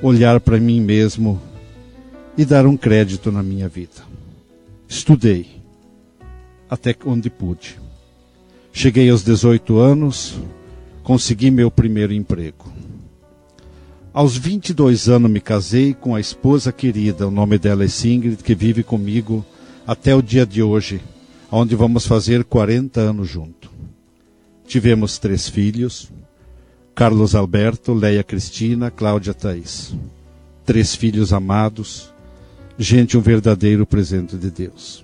olhar 0.00 0.40
para 0.40 0.58
mim 0.58 0.80
mesmo 0.80 1.40
e 2.36 2.44
dar 2.44 2.66
um 2.66 2.76
crédito 2.76 3.30
na 3.30 3.42
minha 3.42 3.68
vida. 3.68 4.02
Estudei 4.88 5.63
até 6.74 6.94
onde 7.06 7.30
pude. 7.30 7.78
Cheguei 8.72 9.08
aos 9.08 9.22
18 9.22 9.78
anos, 9.78 10.34
consegui 11.04 11.50
meu 11.50 11.70
primeiro 11.70 12.12
emprego. 12.12 12.72
Aos 14.12 14.36
22 14.36 15.08
anos 15.08 15.30
me 15.30 15.40
casei 15.40 15.94
com 15.94 16.14
a 16.14 16.20
esposa 16.20 16.72
querida, 16.72 17.28
o 17.28 17.30
nome 17.30 17.58
dela 17.58 17.84
é 17.84 17.88
Singrid, 17.88 18.42
que 18.42 18.54
vive 18.54 18.82
comigo 18.82 19.44
até 19.86 20.14
o 20.14 20.22
dia 20.22 20.44
de 20.44 20.62
hoje, 20.62 21.00
onde 21.50 21.76
vamos 21.76 22.06
fazer 22.06 22.42
40 22.44 23.00
anos 23.00 23.28
junto. 23.28 23.70
Tivemos 24.66 25.18
três 25.18 25.48
filhos, 25.48 26.10
Carlos 26.94 27.34
Alberto, 27.34 27.92
Leia 27.92 28.24
Cristina, 28.24 28.90
Cláudia 28.90 29.34
Thaís. 29.34 29.94
Três 30.64 30.94
filhos 30.94 31.32
amados, 31.32 32.12
gente 32.78 33.16
um 33.16 33.20
verdadeiro 33.20 33.86
presente 33.86 34.36
de 34.36 34.50
Deus. 34.50 35.03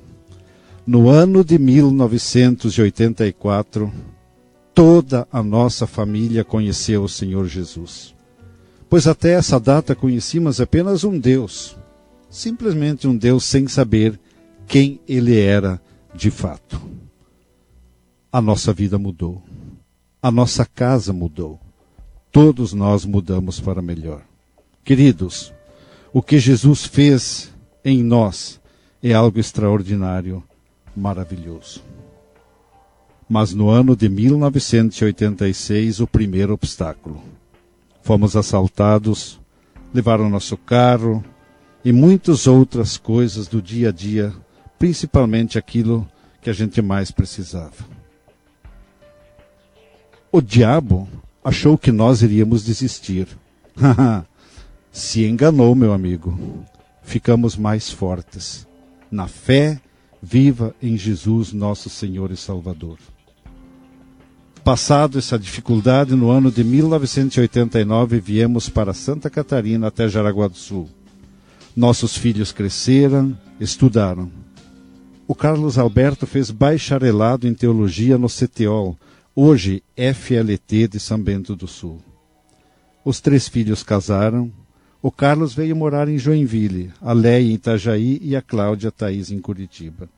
No 0.86 1.08
ano 1.08 1.44
de 1.44 1.58
1984, 1.58 3.92
toda 4.74 5.28
a 5.30 5.42
nossa 5.42 5.86
família 5.86 6.42
conheceu 6.42 7.04
o 7.04 7.08
Senhor 7.08 7.46
Jesus. 7.46 8.14
Pois 8.88 9.06
até 9.06 9.32
essa 9.32 9.60
data 9.60 9.94
conhecíamos 9.94 10.58
apenas 10.60 11.04
um 11.04 11.18
Deus, 11.18 11.76
simplesmente 12.28 13.06
um 13.06 13.16
Deus 13.16 13.44
sem 13.44 13.68
saber 13.68 14.18
quem 14.66 15.00
ele 15.06 15.38
era 15.38 15.80
de 16.14 16.30
fato. 16.30 16.80
A 18.32 18.40
nossa 18.40 18.72
vida 18.72 18.98
mudou. 18.98 19.42
A 20.22 20.30
nossa 20.30 20.64
casa 20.64 21.12
mudou. 21.12 21.60
Todos 22.32 22.72
nós 22.72 23.04
mudamos 23.04 23.60
para 23.60 23.82
melhor. 23.82 24.22
Queridos, 24.84 25.52
o 26.12 26.22
que 26.22 26.38
Jesus 26.38 26.84
fez 26.84 27.52
em 27.84 28.02
nós 28.02 28.60
é 29.02 29.12
algo 29.12 29.38
extraordinário, 29.38 30.42
maravilhoso. 31.00 31.82
Mas 33.28 33.54
no 33.54 33.70
ano 33.70 33.96
de 33.96 34.08
1986, 34.08 36.00
o 36.00 36.06
primeiro 36.06 36.52
obstáculo. 36.52 37.22
Fomos 38.02 38.36
assaltados, 38.36 39.40
levaram 39.94 40.28
nosso 40.28 40.56
carro 40.56 41.24
e 41.84 41.92
muitas 41.92 42.46
outras 42.46 42.96
coisas 42.96 43.48
do 43.48 43.62
dia 43.62 43.88
a 43.88 43.92
dia, 43.92 44.32
principalmente 44.78 45.58
aquilo 45.58 46.06
que 46.42 46.50
a 46.50 46.52
gente 46.52 46.82
mais 46.82 47.10
precisava. 47.10 47.84
O 50.32 50.40
diabo 50.40 51.08
achou 51.42 51.76
que 51.76 51.90
nós 51.90 52.22
iríamos 52.22 52.64
desistir. 52.64 53.26
Se 54.92 55.24
enganou, 55.24 55.74
meu 55.74 55.92
amigo. 55.92 56.38
Ficamos 57.02 57.56
mais 57.56 57.90
fortes 57.90 58.66
na 59.10 59.26
fé 59.26 59.80
viva 60.22 60.74
em 60.82 60.96
Jesus, 60.96 61.52
nosso 61.52 61.88
Senhor 61.88 62.30
e 62.30 62.36
Salvador. 62.36 62.98
Passado 64.62 65.18
essa 65.18 65.38
dificuldade, 65.38 66.14
no 66.14 66.30
ano 66.30 66.50
de 66.52 66.62
1989 66.62 68.20
viemos 68.20 68.68
para 68.68 68.92
Santa 68.92 69.30
Catarina 69.30 69.86
até 69.86 70.06
Jaraguá 70.06 70.48
do 70.48 70.56
Sul. 70.56 70.88
Nossos 71.74 72.16
filhos 72.16 72.52
cresceram, 72.52 73.36
estudaram. 73.58 74.30
O 75.26 75.34
Carlos 75.34 75.78
Alberto 75.78 76.26
fez 76.26 76.50
bacharelado 76.50 77.46
em 77.48 77.54
teologia 77.54 78.18
no 78.18 78.28
CETEOL, 78.28 78.98
hoje 79.34 79.82
FLT 79.96 80.88
de 80.88 81.00
São 81.00 81.22
Bento 81.22 81.56
do 81.56 81.66
Sul. 81.66 82.02
Os 83.04 83.20
três 83.20 83.48
filhos 83.48 83.82
casaram. 83.82 84.52
O 85.02 85.10
Carlos 85.10 85.54
veio 85.54 85.74
morar 85.74 86.08
em 86.08 86.18
Joinville, 86.18 86.92
a 87.00 87.14
Leia 87.14 87.50
em 87.50 87.54
Itajaí 87.54 88.18
e 88.22 88.36
a 88.36 88.42
Cláudia 88.42 88.90
Thaís 88.90 89.30
em 89.30 89.40
Curitiba. 89.40 90.10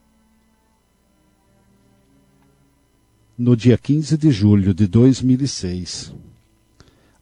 No 3.39 3.57
dia 3.57 3.79
15 3.79 4.17
de 4.17 4.31
julho 4.33 4.75
de 4.75 4.89
2006, 4.89 6.13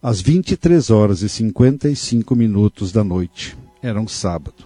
às 0.01 0.19
23 0.21 0.89
horas 0.89 1.21
e 1.21 1.29
55 1.29 2.35
minutos 2.35 2.91
da 2.91 3.03
noite, 3.03 3.55
era 3.79 4.01
um 4.01 4.07
sábado, 4.07 4.65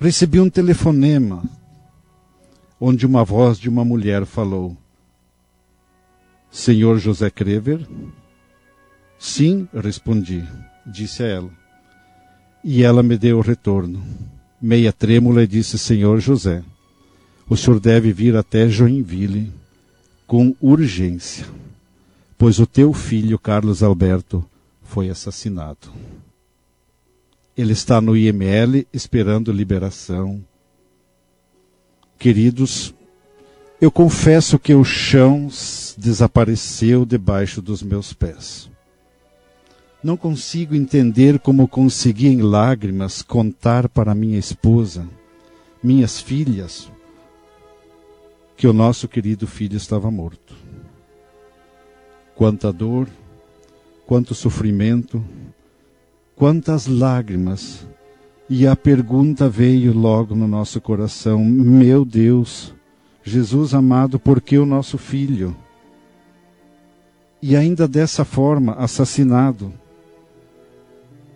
recebi 0.00 0.40
um 0.40 0.48
telefonema 0.48 1.42
onde 2.80 3.04
uma 3.04 3.24
voz 3.24 3.58
de 3.58 3.68
uma 3.68 3.84
mulher 3.84 4.24
falou: 4.24 4.74
Senhor 6.50 6.98
José 6.98 7.28
Crever? 7.28 7.86
Sim, 9.18 9.68
respondi, 9.74 10.42
disse 10.86 11.22
a 11.22 11.26
ela. 11.26 11.63
E 12.64 12.82
ela 12.82 13.02
me 13.02 13.18
deu 13.18 13.36
o 13.36 13.42
retorno. 13.42 14.02
Meia 14.60 14.90
trêmula 14.90 15.46
disse: 15.46 15.78
Senhor 15.78 16.18
José, 16.18 16.64
o 17.46 17.56
senhor 17.56 17.78
deve 17.78 18.10
vir 18.10 18.34
até 18.34 18.66
Joinville 18.66 19.52
com 20.26 20.56
urgência, 20.58 21.46
pois 22.38 22.58
o 22.58 22.66
teu 22.66 22.94
filho 22.94 23.38
Carlos 23.38 23.82
Alberto 23.82 24.42
foi 24.82 25.10
assassinado. 25.10 25.92
Ele 27.54 27.74
está 27.74 28.00
no 28.00 28.16
IML 28.16 28.86
esperando 28.92 29.52
liberação. 29.52 30.42
Queridos, 32.18 32.94
eu 33.78 33.90
confesso 33.90 34.58
que 34.58 34.74
o 34.74 34.82
chão 34.82 35.48
desapareceu 35.98 37.04
debaixo 37.04 37.60
dos 37.60 37.82
meus 37.82 38.14
pés. 38.14 38.70
Não 40.04 40.18
consigo 40.18 40.74
entender 40.74 41.38
como 41.38 41.66
consegui 41.66 42.26
em 42.26 42.42
lágrimas 42.42 43.22
contar 43.22 43.88
para 43.88 44.14
minha 44.14 44.38
esposa, 44.38 45.08
minhas 45.82 46.20
filhas, 46.20 46.92
que 48.54 48.66
o 48.66 48.72
nosso 48.74 49.08
querido 49.08 49.46
filho 49.46 49.78
estava 49.78 50.10
morto. 50.10 50.54
Quanta 52.34 52.70
dor, 52.70 53.08
quanto 54.06 54.34
sofrimento, 54.34 55.24
quantas 56.36 56.86
lágrimas. 56.86 57.86
E 58.46 58.66
a 58.66 58.76
pergunta 58.76 59.48
veio 59.48 59.94
logo 59.94 60.34
no 60.34 60.46
nosso 60.46 60.82
coração: 60.82 61.42
Meu 61.42 62.04
Deus, 62.04 62.74
Jesus 63.22 63.72
amado, 63.72 64.18
por 64.18 64.42
que 64.42 64.58
o 64.58 64.66
nosso 64.66 64.98
filho? 64.98 65.56
E 67.40 67.56
ainda 67.56 67.88
dessa 67.88 68.22
forma, 68.22 68.74
assassinado. 68.74 69.72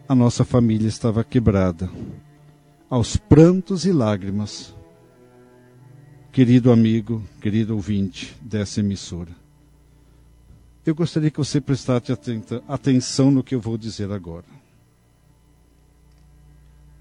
A 0.09 0.15
nossa 0.15 0.43
família 0.43 0.89
estava 0.89 1.23
quebrada, 1.23 1.91
aos 2.89 3.19
prantos 3.19 3.85
e 3.85 3.93
lágrimas. 3.93 4.75
Querido 6.33 6.73
amigo, 6.73 7.23
querido 7.43 7.75
ouvinte 7.75 8.35
dessa 8.41 8.81
emissora, 8.81 9.33
eu 10.87 10.95
gostaria 10.95 11.31
que 11.31 11.37
você 11.37 11.61
prestasse 11.61 12.11
atenção 12.67 13.31
no 13.31 13.45
que 13.45 13.55
eu 13.55 13.61
vou 13.61 13.77
dizer 13.77 14.11
agora. 14.11 14.47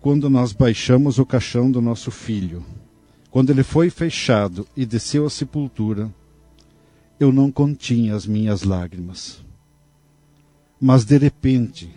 Quando 0.02 0.30
nós 0.30 0.52
baixamos 0.52 1.18
o 1.18 1.26
caixão 1.26 1.72
do 1.72 1.82
nosso 1.82 2.12
filho, 2.12 2.62
quando 3.32 3.52
ele 3.52 3.64
foi 3.64 3.90
fechado 3.90 4.68
e 4.76 4.86
desceu 4.86 5.26
à 5.26 5.30
sepultura, 5.30 6.14
eu 7.18 7.32
não 7.32 7.50
continha 7.54 8.16
as 8.16 8.28
minhas 8.28 8.64
lágrimas. 8.64 9.40
Mas 10.78 11.06
de 11.06 11.18
repente, 11.18 11.90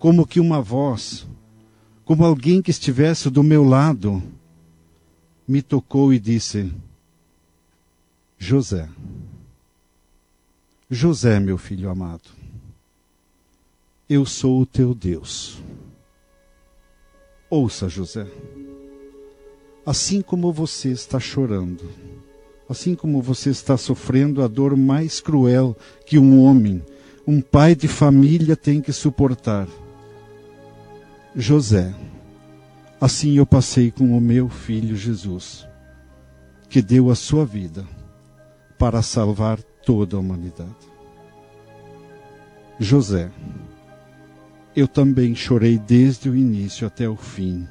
como 0.00 0.26
que 0.26 0.40
uma 0.40 0.62
voz, 0.62 1.26
como 2.06 2.24
alguém 2.24 2.62
que 2.62 2.70
estivesse 2.70 3.28
do 3.28 3.42
meu 3.42 3.62
lado, 3.62 4.20
me 5.46 5.60
tocou 5.60 6.10
e 6.12 6.18
disse: 6.18 6.72
José, 8.38 8.88
José, 10.88 11.38
meu 11.38 11.58
filho 11.58 11.90
amado, 11.90 12.30
eu 14.08 14.24
sou 14.24 14.62
o 14.62 14.66
teu 14.66 14.94
Deus. 14.94 15.62
Ouça, 17.50 17.86
José, 17.86 18.26
assim 19.84 20.22
como 20.22 20.50
você 20.50 20.88
está 20.88 21.20
chorando, 21.20 21.84
assim 22.66 22.94
como 22.94 23.20
você 23.20 23.50
está 23.50 23.76
sofrendo 23.76 24.42
a 24.42 24.48
dor 24.48 24.74
mais 24.78 25.20
cruel 25.20 25.76
que 26.06 26.18
um 26.18 26.42
homem, 26.42 26.82
um 27.26 27.42
pai 27.42 27.74
de 27.74 27.86
família 27.86 28.56
tem 28.56 28.80
que 28.80 28.94
suportar. 28.94 29.68
José, 31.36 31.94
assim 33.00 33.34
eu 33.36 33.46
passei 33.46 33.92
com 33.92 34.16
o 34.16 34.20
meu 34.20 34.48
filho 34.48 34.96
Jesus, 34.96 35.64
que 36.68 36.82
deu 36.82 37.08
a 37.08 37.14
sua 37.14 37.46
vida 37.46 37.86
para 38.76 39.00
salvar 39.00 39.62
toda 39.62 40.16
a 40.16 40.18
humanidade. 40.18 40.90
José, 42.80 43.30
eu 44.74 44.88
também 44.88 45.32
chorei 45.34 45.78
desde 45.78 46.28
o 46.28 46.34
início 46.34 46.84
até 46.84 47.08
o 47.08 47.14
fim 47.14 47.68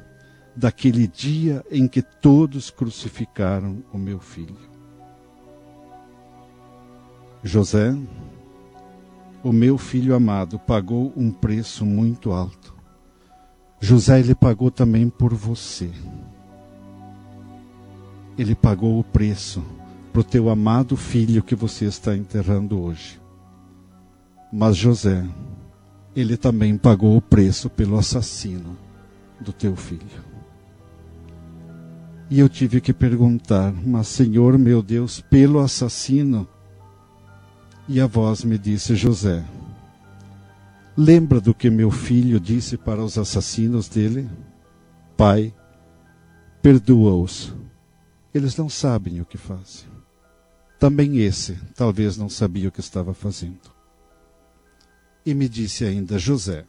daquele 0.56 1.06
dia 1.06 1.61
em 1.69 1.86
que 1.86 2.02
todos 2.02 2.69
crucificaram 2.69 3.84
o 3.91 3.98
meu 3.98 4.19
filho. 4.19 4.57
José, 7.44 7.94
o 9.44 9.52
meu 9.52 9.77
filho 9.77 10.15
amado, 10.15 10.57
pagou 10.60 11.11
um 11.15 11.30
preço 11.30 11.86
muito 11.86 12.31
alto. 12.31 12.78
José, 13.80 14.19
ele 14.19 14.35
pagou 14.35 14.69
também 14.69 15.10
por 15.10 15.34
você. 15.34 15.89
Ele 18.38 18.56
pagou 18.56 18.99
o 18.99 19.03
preço 19.03 19.64
para 20.11 20.22
o 20.22 20.23
teu 20.23 20.49
amado 20.49 20.97
filho 20.97 21.43
que 21.43 21.56
você 21.56 21.85
está 21.85 22.15
enterrando 22.15 22.81
hoje. 22.81 23.19
Mas 24.51 24.76
José, 24.76 25.26
ele 26.15 26.35
também 26.35 26.77
pagou 26.77 27.15
o 27.15 27.22
preço 27.22 27.69
pelo 27.69 27.97
assassino 27.97 28.76
do 29.39 29.53
teu 29.53 29.76
filho. 29.76 30.30
E 32.30 32.39
eu 32.39 32.49
tive 32.49 32.81
que 32.81 32.93
perguntar, 32.93 33.73
mas 33.73 34.07
Senhor 34.07 34.57
meu 34.57 34.81
Deus, 34.81 35.22
pelo 35.22 35.60
assassino? 35.60 36.47
E 37.88 37.99
a 37.99 38.06
voz 38.06 38.43
me 38.43 38.57
disse, 38.57 38.95
José, 38.95 39.43
lembra 40.99 41.39
do 41.39 41.53
que 41.53 41.69
meu 41.69 41.89
filho 41.89 42.41
disse 42.41 42.76
para 42.76 43.01
os 43.01 43.17
assassinos 43.17 43.88
dele? 43.88 44.30
Pai, 45.15 45.55
perdoa-os. 46.61 47.53
Eles 48.34 48.57
não 48.57 48.67
sabem 48.67 49.21
o 49.21 49.26
que 49.26 49.38
fazem. 49.38 49.88
Também 50.77 51.19
esse 51.19 51.57
talvez 51.73 52.17
não 52.17 52.27
sabia 52.27 52.67
o 52.67 52.71
que 52.71 52.81
estava 52.81 53.13
fazendo. 53.13 53.71
E 55.26 55.34
me 55.34 55.47
disse 55.47 55.85
ainda, 55.85 56.19
José, 56.19 56.65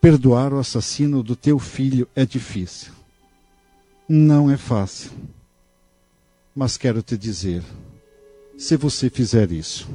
perdoar 0.00 0.52
o 0.52 0.58
assassino 0.58 1.22
do 1.22 1.36
teu 1.36 1.60
filho 1.60 2.08
é 2.12 2.26
difícil. 2.26 2.92
Não 4.08 4.50
é 4.50 4.56
fácil. 4.56 5.12
Mas 6.52 6.76
quero 6.76 7.02
te 7.02 7.16
dizer, 7.16 7.62
se 8.58 8.76
você 8.76 9.08
fizer 9.08 9.52
isso, 9.52 9.88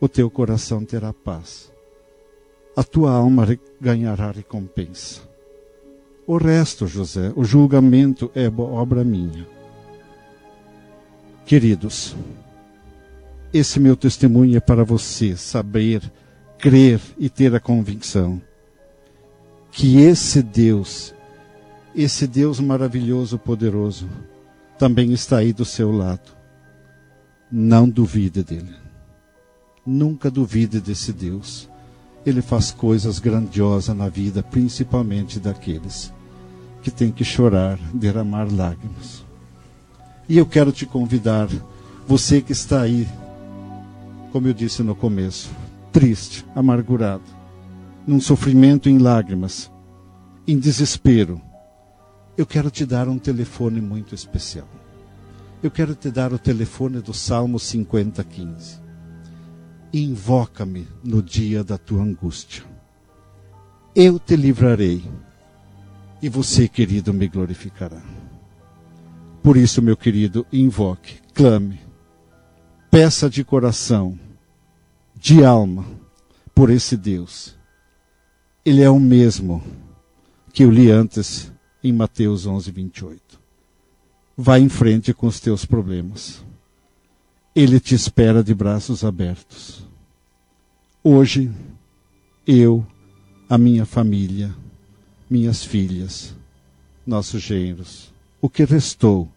o 0.00 0.08
teu 0.08 0.30
coração 0.30 0.84
terá 0.84 1.12
paz. 1.12 1.74
A 2.76 2.84
tua 2.84 3.10
alma 3.10 3.46
ganhará 3.80 4.30
recompensa. 4.30 5.22
O 6.26 6.36
resto, 6.36 6.86
José, 6.86 7.32
o 7.34 7.42
julgamento 7.42 8.30
é 8.34 8.48
obra 8.48 9.02
minha. 9.02 9.46
Queridos, 11.46 12.14
esse 13.52 13.80
meu 13.80 13.96
testemunho 13.96 14.56
é 14.56 14.60
para 14.60 14.84
você 14.84 15.36
saber, 15.36 16.02
crer 16.58 17.00
e 17.16 17.30
ter 17.30 17.54
a 17.54 17.60
convicção 17.60 18.42
que 19.76 19.98
esse 19.98 20.42
Deus, 20.42 21.14
esse 21.94 22.26
Deus 22.26 22.58
maravilhoso, 22.60 23.38
poderoso, 23.38 24.08
também 24.78 25.12
está 25.12 25.38
aí 25.38 25.52
do 25.52 25.66
seu 25.66 25.92
lado. 25.92 26.34
Não 27.52 27.88
duvide 27.88 28.42
dele. 28.42 28.74
Nunca 29.84 30.30
duvide 30.30 30.80
desse 30.80 31.12
Deus. 31.12 31.68
Ele 32.26 32.42
faz 32.42 32.72
coisas 32.72 33.20
grandiosas 33.20 33.96
na 33.96 34.08
vida, 34.08 34.42
principalmente 34.42 35.38
daqueles 35.38 36.12
que 36.82 36.90
têm 36.90 37.12
que 37.12 37.24
chorar, 37.24 37.78
derramar 37.94 38.52
lágrimas. 38.52 39.24
E 40.28 40.36
eu 40.36 40.44
quero 40.44 40.72
te 40.72 40.84
convidar, 40.84 41.48
você 42.06 42.40
que 42.40 42.50
está 42.50 42.82
aí, 42.82 43.06
como 44.32 44.48
eu 44.48 44.52
disse 44.52 44.82
no 44.82 44.94
começo, 44.94 45.48
triste, 45.92 46.44
amargurado, 46.54 47.22
num 48.06 48.20
sofrimento 48.20 48.88
em 48.88 48.98
lágrimas, 48.98 49.70
em 50.46 50.58
desespero, 50.58 51.40
eu 52.36 52.44
quero 52.44 52.70
te 52.70 52.84
dar 52.84 53.08
um 53.08 53.18
telefone 53.18 53.80
muito 53.80 54.14
especial. 54.14 54.68
Eu 55.62 55.70
quero 55.70 55.94
te 55.94 56.10
dar 56.10 56.32
o 56.32 56.38
telefone 56.38 57.00
do 57.00 57.14
Salmo 57.14 57.58
5015. 57.58 58.85
Invoca-me 59.98 60.86
no 61.02 61.22
dia 61.22 61.64
da 61.64 61.78
tua 61.78 62.02
angústia. 62.02 62.62
Eu 63.94 64.18
te 64.18 64.36
livrarei 64.36 65.02
e 66.20 66.28
você, 66.28 66.68
querido, 66.68 67.14
me 67.14 67.26
glorificará. 67.26 68.02
Por 69.42 69.56
isso, 69.56 69.80
meu 69.80 69.96
querido, 69.96 70.46
invoque, 70.52 71.14
clame, 71.32 71.80
peça 72.90 73.30
de 73.30 73.42
coração, 73.42 74.18
de 75.14 75.42
alma, 75.42 75.86
por 76.54 76.68
esse 76.68 76.94
Deus. 76.94 77.56
Ele 78.66 78.82
é 78.82 78.90
o 78.90 79.00
mesmo 79.00 79.64
que 80.52 80.62
eu 80.62 80.70
li 80.70 80.90
antes 80.90 81.50
em 81.82 81.90
Mateus 81.90 82.44
11, 82.44 82.70
28. 82.70 83.40
Vá 84.36 84.58
em 84.58 84.68
frente 84.68 85.14
com 85.14 85.26
os 85.26 85.40
teus 85.40 85.64
problemas. 85.64 86.44
Ele 87.54 87.80
te 87.80 87.94
espera 87.94 88.44
de 88.44 88.54
braços 88.54 89.02
abertos. 89.02 89.85
Hoje, 91.08 91.52
eu, 92.44 92.84
a 93.48 93.56
minha 93.56 93.86
família, 93.86 94.52
minhas 95.30 95.62
filhas, 95.64 96.34
nossos 97.06 97.40
genros, 97.40 98.12
o 98.42 98.50
que 98.50 98.64
restou, 98.64 99.28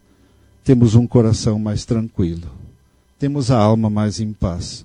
temos 0.63 0.95
um 0.95 1.05
coração 1.05 1.59
mais 1.59 1.85
tranquilo, 1.85 2.49
temos 3.19 3.51
a 3.51 3.59
alma 3.59 3.87
mais 3.87 4.19
em 4.19 4.33
paz, 4.33 4.83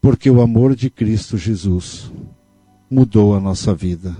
porque 0.00 0.30
o 0.30 0.40
amor 0.40 0.76
de 0.76 0.88
Cristo 0.90 1.36
Jesus 1.36 2.08
mudou 2.88 3.34
a 3.34 3.40
nossa 3.40 3.74
vida 3.74 4.16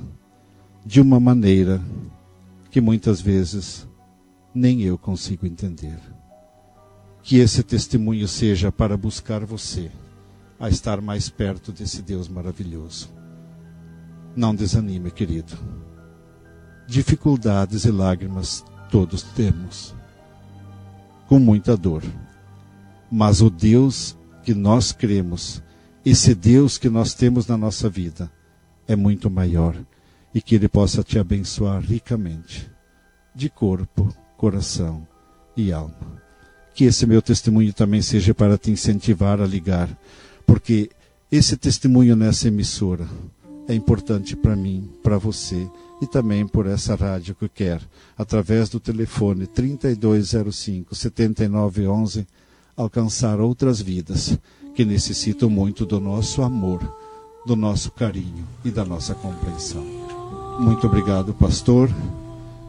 de 0.85 1.01
uma 1.01 1.21
maneira 1.21 1.81
que 2.73 2.81
muitas 2.81 3.21
vezes 3.21 3.87
nem 4.53 4.83
eu 4.83 4.99
consigo 4.99 5.47
entender. 5.47 6.01
Que 7.23 7.37
esse 7.37 7.63
testemunho 7.63 8.27
seja 8.27 8.73
para 8.73 8.97
buscar 8.97 9.45
você 9.45 9.89
a 10.61 10.69
estar 10.69 11.01
mais 11.01 11.31
perto 11.31 11.73
desse 11.73 12.03
Deus 12.03 12.29
maravilhoso. 12.29 13.11
Não 14.37 14.55
desanime, 14.55 15.11
querido. 15.11 15.57
Dificuldades 16.87 17.85
e 17.85 17.91
lágrimas 17.91 18.63
todos 18.91 19.23
temos, 19.23 19.95
com 21.27 21.39
muita 21.39 21.77
dor. 21.77 22.03
Mas 23.11 23.41
o 23.41 23.49
Deus 23.49 24.17
que 24.43 24.55
nós 24.55 24.93
cremos, 24.93 25.63
esse 26.05 26.35
Deus 26.35 26.77
que 26.77 26.91
nós 26.91 27.15
temos 27.15 27.47
na 27.47 27.57
nossa 27.57 27.89
vida, 27.89 28.31
é 28.87 28.95
muito 28.95 29.31
maior 29.31 29.77
e 30.35 30.41
que 30.41 30.55
Ele 30.55 30.69
possa 30.69 31.03
te 31.03 31.19
abençoar 31.19 31.83
ricamente, 31.83 32.71
de 33.35 33.49
corpo, 33.49 34.15
coração 34.37 35.07
e 35.57 35.73
alma. 35.73 36.21
Que 36.75 36.85
esse 36.85 37.07
meu 37.07 37.21
testemunho 37.21 37.73
também 37.73 38.03
seja 38.03 38.35
para 38.35 38.57
te 38.57 38.71
incentivar 38.71 39.41
a 39.41 39.47
ligar, 39.47 39.89
porque 40.51 40.91
esse 41.31 41.57
testemunho 41.57 42.17
nessa 42.17 42.49
emissora 42.49 43.07
é 43.69 43.75
importante 43.75 44.35
para 44.35 44.57
mim, 44.57 44.91
para 45.01 45.17
você 45.17 45.71
e 46.03 46.09
também 46.09 46.45
por 46.45 46.67
essa 46.67 46.97
rádio 46.97 47.37
que 47.37 47.49
quer, 47.49 47.81
através 48.19 48.69
do 48.69 48.81
telefone 48.81 49.47
3205 49.47 50.93
7911, 50.93 52.27
alcançar 52.77 53.39
outras 53.39 53.81
vidas 53.81 54.37
que 54.75 54.85
necessitam 54.85 55.49
muito 55.49 55.87
do 55.87 56.01
nosso 56.01 56.43
amor, 56.43 56.81
do 57.47 57.55
nosso 57.55 57.93
carinho 57.93 58.45
e 58.65 58.73
da 58.73 58.85
nossa 58.85 59.15
compreensão. 59.15 59.85
Muito 60.59 60.85
obrigado, 60.85 61.33
pastor. 61.33 61.89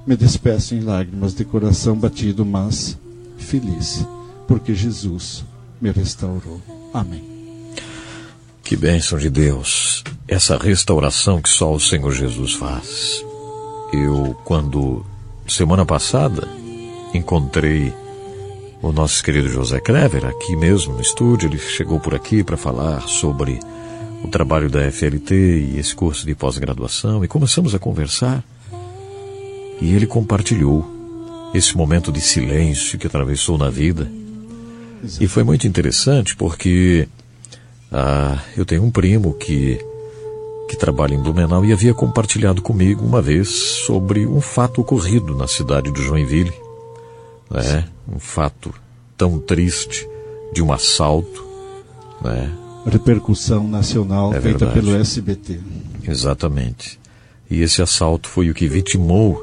Me 0.06 0.16
despeço 0.16 0.76
em 0.76 0.82
lágrimas 0.82 1.34
de 1.34 1.44
coração 1.44 1.96
batido, 1.96 2.46
mas 2.46 2.96
feliz, 3.38 4.06
porque 4.48 4.76
Jesus 4.76 5.44
me 5.82 5.90
restaurou. 5.90 6.62
Amém. 6.94 7.31
Que 8.64 8.76
bênção 8.76 9.18
de 9.18 9.30
Deus. 9.30 10.04
Essa 10.28 10.58
restauração 10.58 11.42
que 11.42 11.50
só 11.50 11.74
o 11.74 11.80
Senhor 11.80 12.12
Jesus 12.12 12.54
faz. 12.54 13.24
Eu, 13.92 14.36
quando, 14.46 15.06
semana 15.48 15.86
passada, 15.86 16.48
encontrei 17.14 17.94
o 18.82 18.92
nosso 18.92 19.24
querido 19.24 19.50
José 19.50 19.80
Krever 19.80 20.26
aqui 20.26 20.56
mesmo 20.56 20.94
no 20.94 21.02
estúdio, 21.02 21.48
ele 21.48 21.60
chegou 21.60 22.00
por 22.00 22.16
aqui 22.16 22.44
para 22.44 22.58
falar 22.58 23.02
sobre 23.08 23.60
o 24.24 24.28
trabalho 24.28 24.70
da 24.70 24.92
FLT 24.92 25.36
e 25.36 25.80
esse 25.80 25.94
curso 25.94 26.26
de 26.26 26.34
pós-graduação 26.34 27.24
e 27.24 27.28
começamos 27.28 27.76
a 27.76 27.80
conversar. 27.80 28.44
E 29.80 29.94
ele 29.94 30.08
compartilhou 30.08 30.88
esse 31.54 31.76
momento 31.76 32.12
de 32.12 32.22
silêncio 32.22 32.98
que 32.98 33.08
atravessou 33.08 33.58
na 33.58 33.70
vida. 33.70 34.10
E 35.20 35.28
foi 35.28 35.44
muito 35.44 35.68
interessante 35.68 36.36
porque 36.36 37.08
ah, 37.92 38.40
eu 38.56 38.66
tenho 38.66 38.84
um 38.84 38.90
primo 38.90 39.34
que, 39.34 39.78
que 40.70 40.78
trabalha 40.78 41.14
em 41.14 41.20
Blumenau 41.20 41.66
e 41.66 41.74
havia 41.74 41.94
compartilhado 41.94 42.62
comigo 42.62 43.06
uma 43.06 43.22
vez 43.22 43.50
sobre 43.50 44.26
um 44.26 44.40
fato 44.40 44.80
ocorrido 44.80 45.36
na 45.36 45.48
cidade 45.48 45.92
de 45.92 46.02
Joinville. 46.02 46.54
Né? 47.50 47.86
Um 48.08 48.18
fato 48.18 48.74
tão 49.18 49.38
triste 49.40 50.08
de 50.54 50.64
um 50.64 50.72
assalto. 50.72 51.46
Né? 52.22 52.50
Repercussão 52.86 53.68
nacional 53.68 54.34
É 54.34 54.40
feita 54.40 54.66
verdade. 54.66 54.86
pelo 54.86 54.96
SBT. 54.96 55.60
Exatamente. 56.08 56.98
E 57.50 57.62
esse 57.62 57.82
assalto 57.82 58.30
foi 58.30 58.50
o 58.50 58.54
que 58.54 58.68
vitimou 58.70 59.40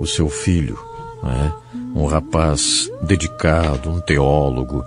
o 0.00 0.06
seu 0.06 0.30
filho, 0.30 0.78
né? 1.22 1.52
um 1.94 2.06
rapaz 2.06 2.90
dedicado, 3.02 3.90
um 3.90 4.00
teólogo, 4.00 4.82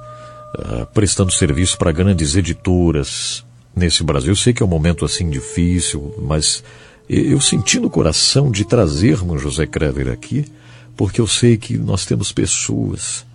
uh, 0.57 0.85
prestando 0.93 1.31
serviço 1.31 1.77
para 1.77 1.91
grandes 1.91 2.35
editoras 2.35 3.43
nesse 3.75 4.03
Brasil. 4.03 4.31
Eu 4.31 4.35
sei 4.35 4.53
que 4.53 4.63
é 4.63 4.65
um 4.65 4.69
momento 4.69 5.05
assim 5.05 5.29
difícil, 5.29 6.15
mas 6.21 6.63
eu 7.07 7.39
senti 7.39 7.79
no 7.79 7.89
coração 7.89 8.49
de 8.49 8.65
trazermos 8.65 9.41
José 9.41 9.67
Krever 9.67 10.07
aqui, 10.07 10.45
porque 10.95 11.21
eu 11.21 11.27
sei 11.27 11.57
que 11.57 11.77
nós 11.77 12.05
temos 12.05 12.31
pessoas 12.31 13.25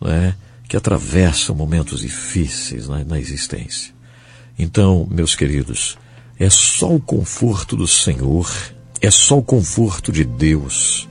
né, 0.00 0.34
que 0.68 0.76
atravessam 0.76 1.54
momentos 1.54 2.00
difíceis 2.00 2.88
na, 2.88 3.04
na 3.04 3.20
existência. 3.20 3.92
Então, 4.58 5.06
meus 5.10 5.34
queridos, 5.34 5.96
é 6.38 6.50
só 6.50 6.94
o 6.94 7.00
conforto 7.00 7.76
do 7.76 7.86
Senhor, 7.86 8.50
é 9.00 9.10
só 9.10 9.38
o 9.38 9.42
conforto 9.42 10.10
de 10.10 10.24
Deus. 10.24 11.08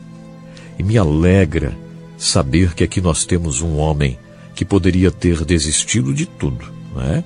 E 0.78 0.84
me 0.84 0.98
alegra 0.98 1.78
saber 2.18 2.74
que 2.74 2.84
aqui 2.84 3.00
nós 3.00 3.26
temos 3.26 3.62
um 3.62 3.78
homem 3.78 4.18
que 4.62 4.66
poderia 4.66 5.10
ter 5.10 5.44
desistido 5.44 6.14
de 6.14 6.28
tudo, 6.28 6.72
não 6.94 7.02
é? 7.02 7.24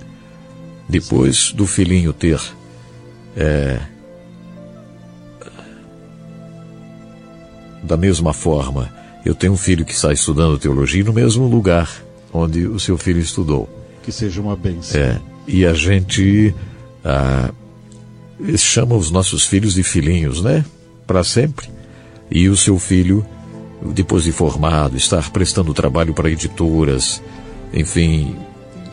Depois 0.87 1.51
do 1.51 1.67
filhinho 1.67 2.13
ter 2.13 2.39
é, 3.35 3.77
da 7.83 7.97
mesma 7.97 8.31
forma, 8.31 8.89
eu 9.25 9.35
tenho 9.35 9.51
um 9.51 9.57
filho 9.57 9.83
que 9.83 9.91
está 9.91 10.13
estudando 10.13 10.57
teologia 10.57 11.03
no 11.03 11.11
mesmo 11.11 11.45
lugar 11.45 11.91
onde 12.31 12.67
o 12.67 12.79
seu 12.79 12.97
filho 12.97 13.19
estudou. 13.19 13.67
Que 14.01 14.13
seja 14.13 14.39
uma 14.39 14.55
bênção. 14.55 15.01
É, 15.01 15.19
e 15.45 15.65
a 15.65 15.73
gente 15.73 16.55
ah, 17.03 17.51
chama 18.55 18.95
os 18.95 19.11
nossos 19.11 19.45
filhos 19.45 19.73
de 19.73 19.83
filhinhos, 19.83 20.41
né? 20.41 20.63
Para 21.05 21.21
sempre. 21.21 21.69
E 22.31 22.47
o 22.47 22.55
seu 22.55 22.79
filho, 22.79 23.25
depois 23.81 24.23
de 24.23 24.31
formado, 24.31 24.97
estar 24.97 25.29
prestando 25.31 25.73
trabalho 25.73 26.13
para 26.13 26.29
editoras, 26.29 27.21
enfim, 27.73 28.35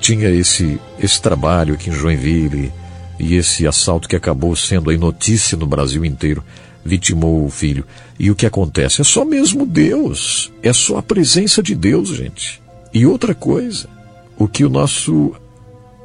tinha 0.01 0.29
esse, 0.31 0.79
esse 0.99 1.21
trabalho 1.21 1.75
aqui 1.75 1.91
em 1.91 1.93
Joinville 1.93 2.73
e 3.19 3.37
esse 3.37 3.67
assalto 3.67 4.09
que 4.09 4.17
acabou 4.17 4.55
sendo 4.57 4.91
aí 4.91 4.99
notícia 4.99 5.57
no 5.57 5.67
Brasil 5.67 6.05
inteiro, 6.05 6.43
vitimou 6.85 7.45
o 7.45 7.51
filho. 7.51 7.85
E 8.19 8.31
o 8.31 8.35
que 8.35 8.47
acontece? 8.47 9.01
É 9.01 9.05
só 9.05 9.25
mesmo 9.25 9.65
Deus. 9.65 10.53
É 10.63 10.73
só 10.73 10.99
a 10.99 11.03
presença 11.03 11.63
de 11.63 11.75
Deus, 11.75 12.09
gente. 12.09 12.61
E 12.93 13.07
outra 13.07 13.35
coisa, 13.35 13.89
o 14.37 14.49
que 14.49 14.65
o 14.65 14.71
nosso 14.71 15.33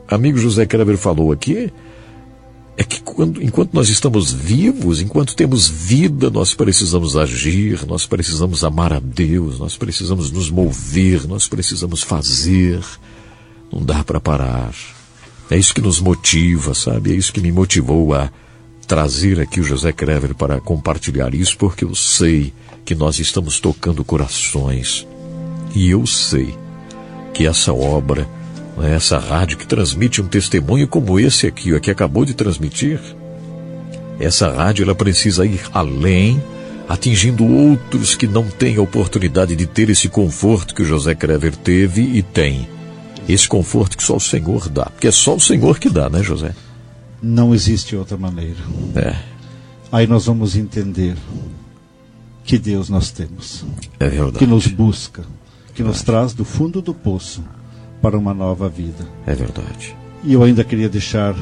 amigo 0.07 0.37
José 0.37 0.65
Kreber 0.65 0.97
falou 0.97 1.31
aqui 1.31 1.71
é 2.77 2.83
que 2.83 3.01
quando, 3.01 3.41
enquanto 3.41 3.73
nós 3.73 3.89
estamos 3.89 4.31
vivos, 4.31 5.01
enquanto 5.01 5.35
temos 5.35 5.67
vida, 5.67 6.29
nós 6.29 6.53
precisamos 6.53 7.17
agir, 7.17 7.83
nós 7.87 8.05
precisamos 8.05 8.63
amar 8.63 8.93
a 8.93 8.99
Deus, 8.99 9.57
nós 9.57 9.75
precisamos 9.75 10.29
nos 10.29 10.51
mover, 10.51 11.27
nós 11.27 11.47
precisamos 11.47 12.03
fazer. 12.03 12.79
Não 13.73 13.83
dá 13.83 14.03
para 14.03 14.19
parar. 14.19 14.75
É 15.49 15.57
isso 15.57 15.73
que 15.73 15.81
nos 15.81 15.99
motiva, 15.99 16.75
sabe? 16.75 17.11
É 17.11 17.15
isso 17.15 17.33
que 17.33 17.41
me 17.41 17.51
motivou 17.51 18.13
a 18.13 18.31
trazer 18.85 19.39
aqui 19.39 19.59
o 19.59 19.63
José 19.63 19.91
Krever 19.91 20.35
para 20.35 20.61
compartilhar 20.61 21.33
isso, 21.33 21.57
porque 21.57 21.83
eu 21.83 21.95
sei 21.95 22.53
que 22.85 22.93
nós 22.93 23.17
estamos 23.17 23.59
tocando 23.59 24.03
corações. 24.03 25.07
E 25.73 25.89
eu 25.89 26.05
sei 26.05 26.55
que 27.33 27.47
essa 27.47 27.73
obra, 27.73 28.29
essa 28.83 29.17
rádio 29.17 29.57
que 29.57 29.67
transmite 29.67 30.21
um 30.21 30.27
testemunho 30.27 30.87
como 30.87 31.19
esse 31.19 31.47
aqui, 31.47 31.73
o 31.73 31.79
que 31.79 31.89
acabou 31.89 32.25
de 32.25 32.33
transmitir, 32.33 32.99
essa 34.19 34.51
rádio 34.51 34.83
ela 34.83 34.95
precisa 34.95 35.45
ir 35.45 35.61
além, 35.73 36.41
atingindo 36.87 37.45
outros 37.45 38.15
que 38.15 38.27
não 38.27 38.43
têm 38.43 38.77
a 38.77 38.81
oportunidade 38.81 39.55
de 39.55 39.65
ter 39.65 39.89
esse 39.89 40.09
conforto 40.09 40.73
que 40.73 40.81
o 40.81 40.85
José 40.85 41.13
Krever 41.15 41.55
teve 41.55 42.01
e 42.01 42.21
tem. 42.21 42.67
Esse 43.27 43.47
conforto 43.47 43.97
que 43.97 44.03
só 44.03 44.15
o 44.15 44.21
Senhor 44.21 44.69
dá, 44.69 44.85
porque 44.85 45.07
é 45.07 45.11
só 45.11 45.35
o 45.35 45.39
Senhor 45.39 45.79
que 45.79 45.89
dá, 45.89 46.09
né, 46.09 46.23
José? 46.23 46.55
Não 47.21 47.53
existe 47.53 47.95
outra 47.95 48.15
maneira. 48.15 48.59
É. 48.95 49.15
Aí 49.91 50.07
nós 50.07 50.25
vamos 50.25 50.55
entender 50.55 51.15
que 52.43 52.57
Deus 52.57 52.89
nós 52.89 53.11
temos. 53.11 53.65
É 53.99 54.07
verdade. 54.07 54.37
Que 54.37 54.47
nos 54.47 54.67
busca, 54.67 55.23
que 55.73 55.83
nos 55.83 56.01
traz 56.03 56.33
do 56.33 56.45
fundo 56.45 56.81
do 56.81 56.93
poço 56.93 57.43
para 58.01 58.17
uma 58.17 58.33
nova 58.33 58.67
vida. 58.69 59.05
É 59.25 59.33
verdade. 59.33 59.95
E 60.23 60.33
eu 60.33 60.43
ainda 60.43 60.63
queria 60.63 60.89
deixar 60.89 61.35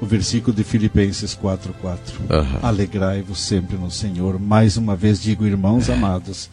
o 0.00 0.06
versículo 0.06 0.54
de 0.56 0.64
Filipenses 0.64 1.34
4:4. 1.34 1.98
Aham. 2.30 2.58
Alegrai-vos 2.62 3.40
sempre 3.40 3.76
no 3.76 3.90
Senhor. 3.90 4.38
Mais 4.38 4.76
uma 4.76 4.94
vez 4.96 5.20
digo, 5.22 5.46
irmãos 5.46 5.88
amados, 5.90 6.50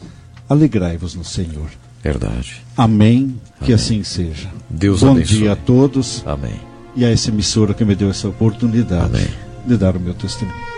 alegrai-vos 0.50 1.16
no 1.16 1.24
Senhor. 1.24 1.68
Verdade. 2.04 2.62
Amém. 2.76 3.40
Que 3.60 3.66
Amém. 3.66 3.76
assim 3.76 4.04
seja. 4.04 4.50
Deus 4.70 5.02
Bom 5.02 5.12
abençoe. 5.12 5.38
dia 5.38 5.54
a 5.54 5.56
todos. 5.56 6.22
Amém. 6.26 6.60
E 6.96 7.06
a 7.06 7.10
essa 7.10 7.30
emissora 7.30 7.74
que 7.74 7.84
me 7.86 7.96
deu 7.96 8.10
essa 8.10 8.28
oportunidade 8.28 9.06
Amém. 9.06 9.28
de 9.66 9.78
dar 9.78 9.96
o 9.96 10.00
meu 10.00 10.14
testemunho. 10.14 10.73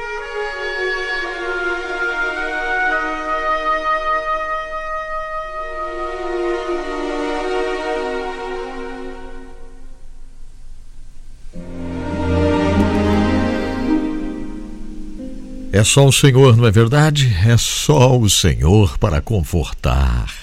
É 15.76 15.84
só 15.84 16.08
o 16.08 16.12
Senhor, 16.14 16.56
não 16.56 16.66
é 16.66 16.72
verdade? 16.72 17.36
É 17.46 17.58
só 17.58 18.18
o 18.18 18.30
Senhor 18.30 18.98
para 18.98 19.22
confortar. 19.22 20.34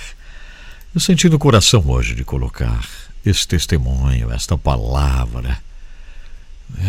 Eu 0.94 1.00
senti 1.00 1.26
no 1.26 1.38
coração 1.38 1.82
hoje 1.88 2.14
de 2.14 2.22
colocar 2.22 2.86
esse 3.24 3.48
testemunho, 3.48 4.30
esta 4.30 4.59
palavra. 4.59 5.59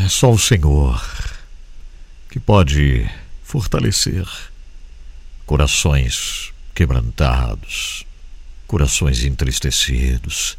É 0.04 0.10
só 0.10 0.30
o 0.30 0.38
Senhor 0.38 1.02
que 2.30 2.38
pode 2.38 3.10
fortalecer 3.46 4.28
corações 5.46 6.52
quebrantados, 6.76 8.06
corações 8.68 9.24
entristecidos. 9.24 10.58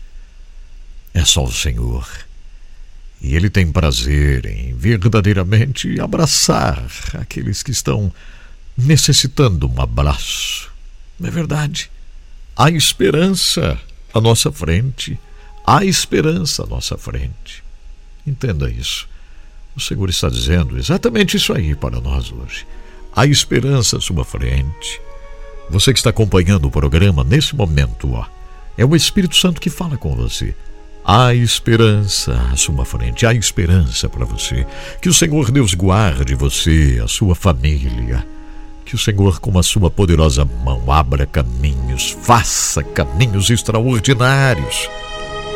É 1.12 1.23
só 1.23 1.44
o 1.44 1.52
Senhor. 1.52 2.09
E 3.25 3.35
Ele 3.35 3.49
tem 3.49 3.73
prazer 3.73 4.45
em 4.45 4.75
verdadeiramente 4.75 5.99
abraçar 5.99 6.85
aqueles 7.15 7.63
que 7.63 7.71
estão 7.71 8.13
necessitando 8.77 9.67
um 9.67 9.81
abraço. 9.81 10.71
Não 11.19 11.29
é 11.29 11.31
verdade? 11.31 11.91
Há 12.55 12.71
esperança 12.71 13.81
à 14.13 14.21
nossa 14.21 14.53
frente. 14.53 15.19
Há 15.67 15.87
esperança 15.87 16.65
à 16.65 16.67
nossa 16.67 16.99
frente. 16.99 17.65
Entenda 18.27 18.71
isso. 18.71 19.09
O 19.75 19.81
Senhor 19.81 20.11
está 20.11 20.29
dizendo 20.29 20.77
exatamente 20.77 21.39
isso 21.39 21.55
aí 21.55 21.75
para 21.75 22.03
nós 22.03 22.31
hoje. 22.31 22.67
Há 23.17 23.27
esperança 23.27 23.97
à 23.97 24.01
sua 24.03 24.23
frente. 24.23 25.01
Você 25.71 25.95
que 25.95 25.99
está 25.99 26.11
acompanhando 26.11 26.67
o 26.67 26.71
programa 26.71 27.25
nesse 27.25 27.57
momento, 27.57 28.13
ó, 28.13 28.27
é 28.77 28.85
o 28.85 28.95
Espírito 28.95 29.35
Santo 29.35 29.63
que 29.63 29.71
fala 29.71 29.97
com 29.97 30.15
você. 30.15 30.55
Há 31.07 31.35
esperança 31.35 32.33
à 32.51 32.57
sua 32.57 32.83
frente, 32.87 33.27
há 33.27 33.35
esperança 33.35 34.09
para 34.09 34.25
você. 34.25 34.67
Que 35.03 35.09
o 35.11 35.13
Senhor 35.13 35.51
Deus 35.51 35.75
guarde 35.75 36.35
você, 36.35 36.99
a 37.05 37.07
sua 37.07 37.35
família. 37.35 38.27
Que 38.87 38.95
o 38.95 38.99
Senhor, 38.99 39.39
com 39.39 39.59
a 39.59 39.63
sua 39.63 39.91
poderosa 39.91 40.47
mão, 40.65 40.91
abra 40.91 41.27
caminhos, 41.27 42.17
faça 42.23 42.83
caminhos 42.83 43.51
extraordinários 43.51 44.89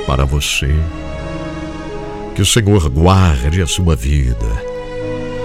para 0.07 0.27
você. 0.27 0.69
Que 2.35 2.43
o 2.43 2.47
Senhor 2.47 2.87
guarde 2.91 3.63
a 3.63 3.67
sua 3.67 3.97
vida, 3.97 4.63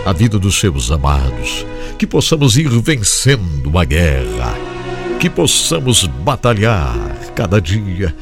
a 0.05 0.11
vida 0.11 0.37
dos 0.37 0.59
seus 0.59 0.91
amados. 0.91 1.65
Que 1.97 2.05
possamos 2.05 2.57
ir 2.57 2.67
vencendo 2.67 3.79
a 3.79 3.85
guerra. 3.85 4.53
Que 5.17 5.29
possamos 5.29 6.05
batalhar 6.05 6.93
cada 7.33 7.61
dia 7.61 8.13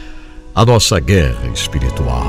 a 0.53 0.65
nossa 0.65 0.99
guerra 0.99 1.47
espiritual. 1.53 2.25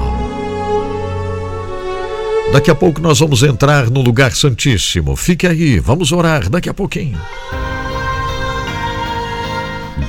Daqui 2.52 2.70
a 2.70 2.74
pouco 2.74 3.00
nós 3.00 3.18
vamos 3.18 3.42
entrar 3.42 3.90
no 3.90 4.02
lugar 4.02 4.32
santíssimo. 4.32 5.16
Fique 5.16 5.46
aí, 5.46 5.78
vamos 5.78 6.12
orar 6.12 6.48
daqui 6.50 6.68
a 6.68 6.74
pouquinho. 6.74 7.18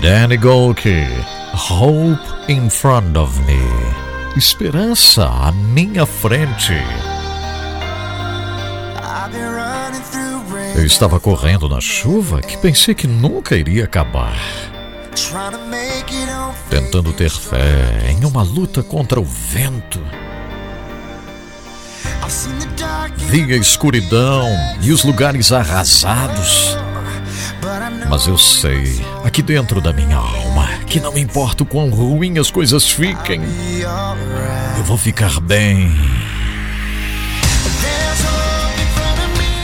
Danny 0.01 0.35
Golke, 0.37 1.07
Hope 1.53 2.19
in 2.49 2.69
front 2.69 3.15
of 3.15 3.39
me. 3.41 3.61
Esperança 4.35 5.25
à 5.25 5.51
minha 5.51 6.05
frente. 6.05 6.73
Eu 10.75 10.85
estava 10.85 11.19
correndo 11.19 11.69
na 11.69 11.79
chuva 11.79 12.41
que 12.41 12.57
pensei 12.57 12.93
que 12.93 13.07
nunca 13.07 13.55
iria 13.55 13.85
acabar. 13.85 14.35
Tentando 16.69 17.13
ter 17.13 17.29
fé 17.29 18.09
em 18.09 18.25
uma 18.25 18.41
luta 18.41 18.81
contra 18.81 19.19
o 19.19 19.23
vento. 19.23 20.01
Vi 23.27 23.53
a 23.53 23.57
escuridão 23.57 24.47
e 24.81 24.91
os 24.91 25.03
lugares 25.03 25.51
arrasados. 25.51 26.75
Mas 28.09 28.27
eu 28.27 28.37
sei, 28.37 29.05
aqui 29.23 29.41
dentro 29.41 29.81
da 29.81 29.93
minha 29.93 30.17
alma, 30.17 30.67
que 30.87 30.99
não 30.99 31.17
importa 31.17 31.63
o 31.63 31.65
quão 31.65 31.89
ruim 31.89 32.37
as 32.37 32.51
coisas 32.51 32.89
fiquem, 32.89 33.41
eu 34.77 34.83
vou 34.83 34.97
ficar 34.97 35.39
bem. 35.39 35.91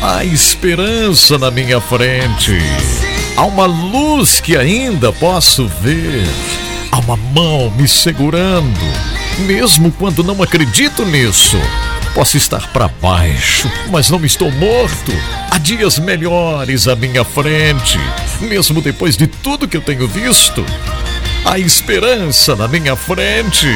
Há 0.01 0.23
esperança 0.23 1.37
na 1.37 1.51
minha 1.51 1.81
frente. 1.81 2.57
Há 3.39 3.45
uma 3.45 3.65
luz 3.65 4.41
que 4.41 4.57
ainda 4.57 5.13
posso 5.13 5.65
ver. 5.65 6.27
Há 6.91 6.97
uma 6.99 7.15
mão 7.15 7.71
me 7.71 7.87
segurando, 7.87 8.77
mesmo 9.47 9.93
quando 9.93 10.25
não 10.25 10.43
acredito 10.43 11.05
nisso. 11.05 11.55
Posso 12.13 12.35
estar 12.35 12.67
para 12.73 12.89
baixo, 12.89 13.71
mas 13.89 14.09
não 14.09 14.25
estou 14.25 14.51
morto. 14.51 15.13
Há 15.49 15.57
dias 15.57 15.99
melhores 15.99 16.85
à 16.89 16.97
minha 16.97 17.23
frente, 17.23 17.97
mesmo 18.41 18.81
depois 18.81 19.15
de 19.15 19.25
tudo 19.25 19.69
que 19.69 19.77
eu 19.77 19.81
tenho 19.81 20.05
visto. 20.05 20.65
Há 21.45 21.57
esperança 21.57 22.57
na 22.57 22.67
minha 22.67 22.97
frente. 22.97 23.67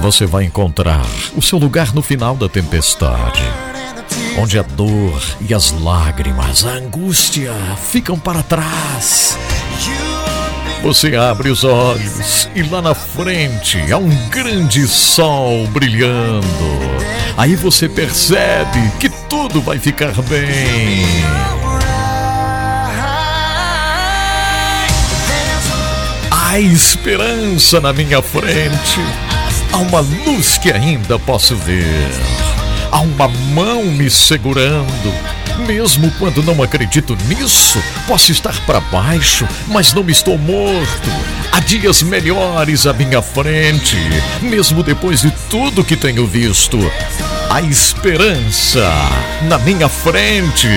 Você 0.00 0.26
vai 0.26 0.44
encontrar 0.44 1.04
o 1.36 1.42
seu 1.42 1.58
lugar 1.58 1.94
no 1.94 2.02
final 2.02 2.36
da 2.36 2.48
tempestade, 2.48 3.42
onde 4.38 4.58
a 4.58 4.62
dor 4.62 5.22
e 5.40 5.54
as 5.54 5.72
lágrimas, 5.72 6.64
a 6.64 6.70
angústia 6.70 7.52
ficam 7.90 8.18
para 8.18 8.42
trás. 8.42 9.36
Você 10.82 11.14
abre 11.14 11.48
os 11.48 11.62
olhos 11.62 12.48
e 12.56 12.62
lá 12.64 12.82
na 12.82 12.94
frente 12.94 13.78
há 13.92 13.98
um 13.98 14.28
grande 14.28 14.86
sol 14.88 15.66
brilhando. 15.68 16.42
Aí 17.36 17.54
você 17.54 17.88
percebe 17.88 18.90
que 18.98 19.08
tudo 19.28 19.60
vai 19.60 19.78
ficar 19.78 20.12
bem. 20.22 21.06
Há 26.52 26.60
esperança 26.60 27.80
na 27.80 27.94
minha 27.94 28.20
frente. 28.20 29.00
Há 29.72 29.78
uma 29.78 30.00
luz 30.00 30.58
que 30.58 30.70
ainda 30.70 31.18
posso 31.18 31.56
ver. 31.56 32.10
Há 32.90 33.00
uma 33.00 33.26
mão 33.26 33.84
me 33.84 34.10
segurando. 34.10 35.14
Mesmo 35.66 36.10
quando 36.18 36.42
não 36.42 36.62
acredito 36.62 37.16
nisso, 37.26 37.82
posso 38.06 38.32
estar 38.32 38.54
para 38.66 38.80
baixo, 38.80 39.48
mas 39.66 39.94
não 39.94 40.06
estou 40.10 40.36
morto. 40.36 41.10
Há 41.50 41.58
dias 41.60 42.02
melhores 42.02 42.86
à 42.86 42.92
minha 42.92 43.22
frente, 43.22 43.96
mesmo 44.42 44.82
depois 44.82 45.22
de 45.22 45.30
tudo 45.48 45.82
que 45.82 45.96
tenho 45.96 46.26
visto. 46.26 46.78
Há 47.48 47.62
esperança 47.62 48.92
na 49.48 49.56
minha 49.58 49.88
frente. 49.88 50.68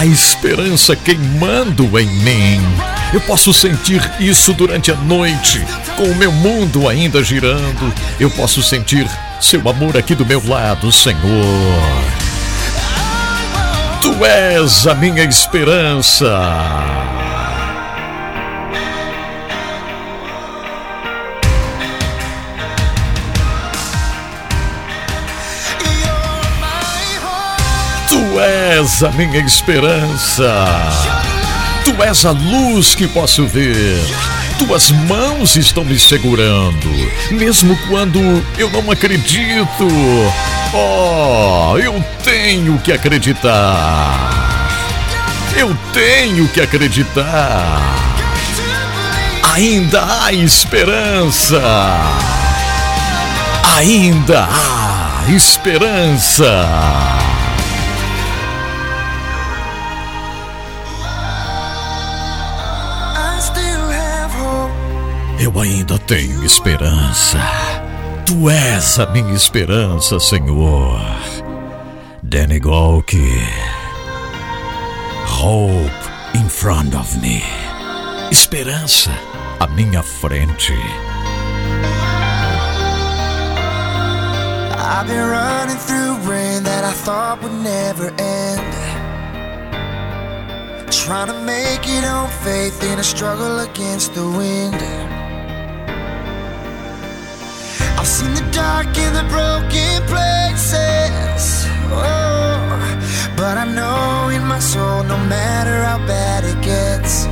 Há 0.00 0.06
esperança 0.06 0.96
queimando 0.96 1.98
em 1.98 2.06
mim. 2.06 2.62
Eu 3.12 3.20
posso 3.20 3.52
sentir 3.52 4.00
isso 4.18 4.54
durante 4.54 4.90
a 4.90 4.94
noite, 4.94 5.62
com 5.94 6.04
o 6.04 6.16
meu 6.16 6.32
mundo 6.32 6.88
ainda 6.88 7.22
girando. 7.22 7.92
Eu 8.18 8.30
posso 8.30 8.62
sentir 8.62 9.06
seu 9.38 9.60
amor 9.68 9.98
aqui 9.98 10.14
do 10.14 10.24
meu 10.24 10.42
lado, 10.48 10.90
Senhor. 10.90 11.20
Tu 14.00 14.24
és 14.24 14.86
a 14.86 14.94
minha 14.94 15.22
esperança. 15.22 17.19
Tu 28.10 28.40
és 28.40 29.04
a 29.04 29.10
minha 29.10 29.38
esperança. 29.38 30.52
Tu 31.84 32.02
és 32.02 32.24
a 32.24 32.32
luz 32.32 32.92
que 32.92 33.06
posso 33.06 33.46
ver. 33.46 34.00
Tuas 34.58 34.90
mãos 34.90 35.54
estão 35.54 35.84
me 35.84 35.96
segurando, 35.96 36.90
mesmo 37.30 37.78
quando 37.88 38.18
eu 38.58 38.68
não 38.70 38.90
acredito. 38.90 39.86
Oh, 40.74 41.78
eu 41.78 42.04
tenho 42.24 42.80
que 42.80 42.92
acreditar. 42.92 44.68
Eu 45.56 45.72
tenho 45.92 46.48
que 46.48 46.60
acreditar. 46.60 47.80
Ainda 49.54 50.24
há 50.24 50.32
esperança. 50.32 51.62
Ainda 53.76 54.48
há 54.50 55.30
esperança. 55.30 57.29
Eu 65.40 65.58
ainda 65.58 65.98
tenho 66.00 66.44
esperança. 66.44 67.38
Tu 68.26 68.50
és 68.50 68.98
a 68.98 69.06
minha 69.06 69.32
esperança, 69.32 70.20
Senhor. 70.20 71.00
Danny 72.22 72.60
Golke. 72.60 73.40
Hope 75.26 75.90
in 76.34 76.46
front 76.46 76.94
of 76.94 77.18
me. 77.20 77.42
Esperança 78.30 79.10
à 79.58 79.66
minha 79.66 80.02
frente. 80.02 80.74
I've 84.76 85.06
been 85.06 85.26
running 85.26 85.78
through 85.78 86.16
rain 86.30 86.62
that 86.64 86.84
I 86.84 86.92
thought 86.92 87.42
would 87.42 87.54
never 87.62 88.12
end. 88.18 88.60
Trying 90.90 91.28
to 91.28 91.40
make 91.46 91.88
it 91.88 92.04
on 92.04 92.28
faith 92.44 92.84
in 92.84 92.98
a 92.98 93.02
struggle 93.02 93.60
against 93.60 94.12
the 94.12 94.28
wind. 94.28 95.09
I've 98.00 98.08
seen 98.08 98.32
the 98.32 98.40
dark 98.50 98.96
and 98.96 99.14
the 99.14 99.24
broken 99.24 100.00
places. 100.08 101.66
Oh, 101.92 102.64
but 103.36 103.58
I 103.58 103.66
know 103.66 104.30
in 104.30 104.42
my 104.46 104.58
soul, 104.58 105.02
no 105.04 105.18
matter 105.28 105.84
how 105.84 105.98
bad 106.06 106.44
it 106.44 106.58
gets, 106.62 107.26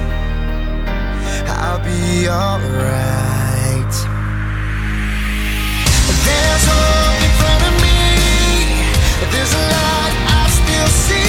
I'll 1.49 1.83
be 1.83 2.29
alright. 2.29 3.95
There's 6.27 6.65
hope 6.69 7.23
in 7.27 7.33
front 7.41 7.63
of 7.71 7.75
me. 7.85 8.01
There's 9.33 9.55
a 9.55 9.63
light, 9.73 10.17
I 10.37 10.43
still 10.61 10.91
see 11.07 11.28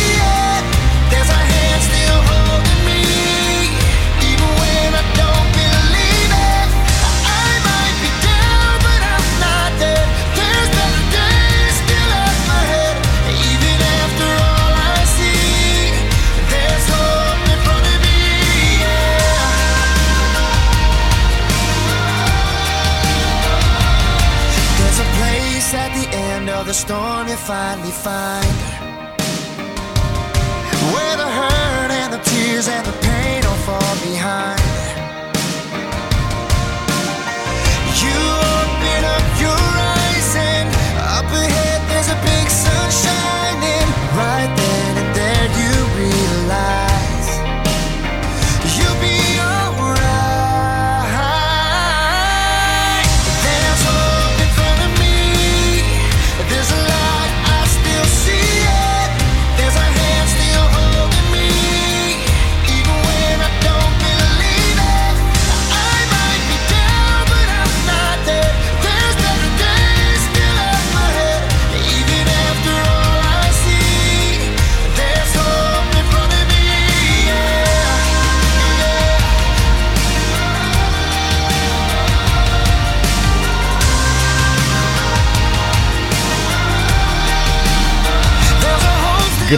the 26.69 26.75
storm 26.75 27.27
you 27.27 27.35
finally 27.35 27.89
find. 27.89 28.45
Where 30.93 31.17
the 31.17 31.29
hurt 31.39 31.91
and 32.01 32.13
the 32.13 32.19
tears 32.19 32.67
and 32.67 32.85
the 32.85 32.91
pain 33.01 33.43
all 33.43 33.55
fall 33.65 33.95
behind 34.05 34.98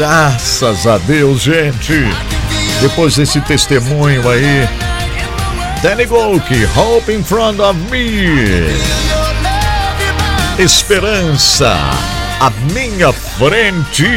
Graças 0.02 0.88
a 0.88 0.98
Deus, 0.98 1.42
gente. 1.42 1.94
Depois 2.82 3.16
desse 3.18 3.40
testemunho 3.42 4.28
aí, 4.28 4.68
Danny 5.84 6.08
Golk, 6.08 6.52
Hope 6.76 7.14
in 7.14 7.24
Front 7.24 7.60
of 7.60 7.80
Me. 7.92 8.66
Esperança 10.58 11.72
à 12.40 12.50
minha 12.74 13.14
frente. 13.14 14.10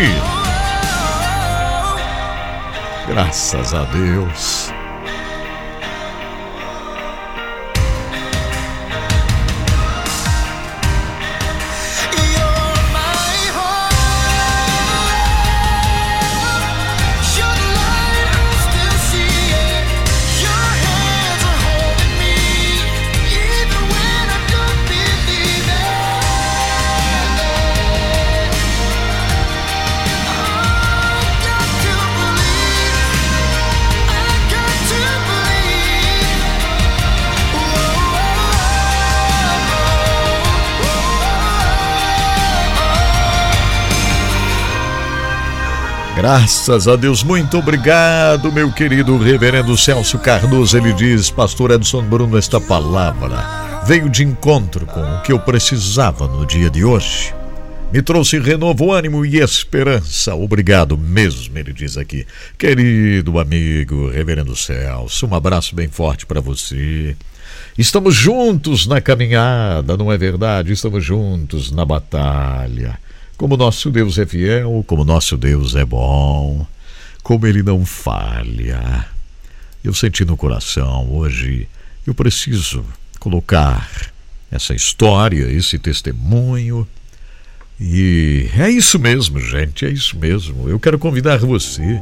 Graças 3.07 3.75
a 3.75 3.85
Deus. 3.85 4.54
Graças 46.25 46.89
a 46.89 46.97
Deus, 46.97 47.23
muito 47.23 47.59
obrigado, 47.59 48.51
meu 48.51 48.73
querido 48.73 49.19
reverendo 49.19 49.77
Celso 49.77 50.19
Cardoso. 50.19 50.75
Ele 50.75 50.91
diz, 50.95 51.31
pastor 51.31 51.73
Edson 51.73 52.03
Bruno, 52.03 52.39
esta 52.39 52.59
palavra 52.59 53.83
veio 53.87 54.09
de 54.09 54.25
encontro 54.25 54.87
com 54.87 55.03
o 55.03 55.21
que 55.21 55.33
eu 55.33 55.39
precisava 55.39 56.27
no 56.27 56.47
dia 56.47 56.71
de 56.71 56.83
hoje. 56.83 57.35
Me 57.93 58.01
trouxe 58.01 58.39
renovo, 58.39 58.91
ânimo 58.91 59.23
e 59.27 59.37
esperança. 59.37 60.35
Obrigado 60.35 60.97
mesmo, 60.97 61.59
ele 61.59 61.75
diz 61.75 61.99
aqui. 61.99 62.27
Querido 62.57 63.39
amigo, 63.39 64.09
reverendo 64.09 64.57
Celso, 64.57 65.27
um 65.27 65.35
abraço 65.35 65.75
bem 65.75 65.89
forte 65.89 66.25
para 66.25 66.41
você. 66.41 67.15
Estamos 67.77 68.15
juntos 68.15 68.87
na 68.87 68.99
caminhada, 68.99 69.95
não 69.95 70.11
é 70.11 70.17
verdade? 70.17 70.73
Estamos 70.73 71.05
juntos 71.05 71.71
na 71.71 71.85
batalha. 71.85 72.99
Como 73.37 73.57
nosso 73.57 73.91
Deus 73.91 74.17
é 74.19 74.27
fiel, 74.27 74.85
como 74.87 75.05
nosso 75.05 75.37
Deus 75.37 75.75
é 75.75 75.85
bom, 75.85 76.67
como 77.23 77.47
ele 77.47 77.63
não 77.63 77.85
falha. 77.85 79.07
Eu 79.83 79.93
senti 79.93 80.25
no 80.25 80.37
coração 80.37 81.13
hoje, 81.13 81.69
eu 82.07 82.15
preciso 82.15 82.85
colocar 83.19 84.13
essa 84.51 84.75
história, 84.75 85.51
esse 85.51 85.79
testemunho. 85.79 86.87
E 87.81 88.49
é 88.57 88.71
isso 88.71 89.01
mesmo, 89.01 89.41
gente, 89.41 89.85
é 89.85 89.91
isso 89.91 90.17
mesmo. 90.17 90.69
Eu 90.69 90.79
quero 90.79 90.99
convidar 90.99 91.39
você 91.39 92.01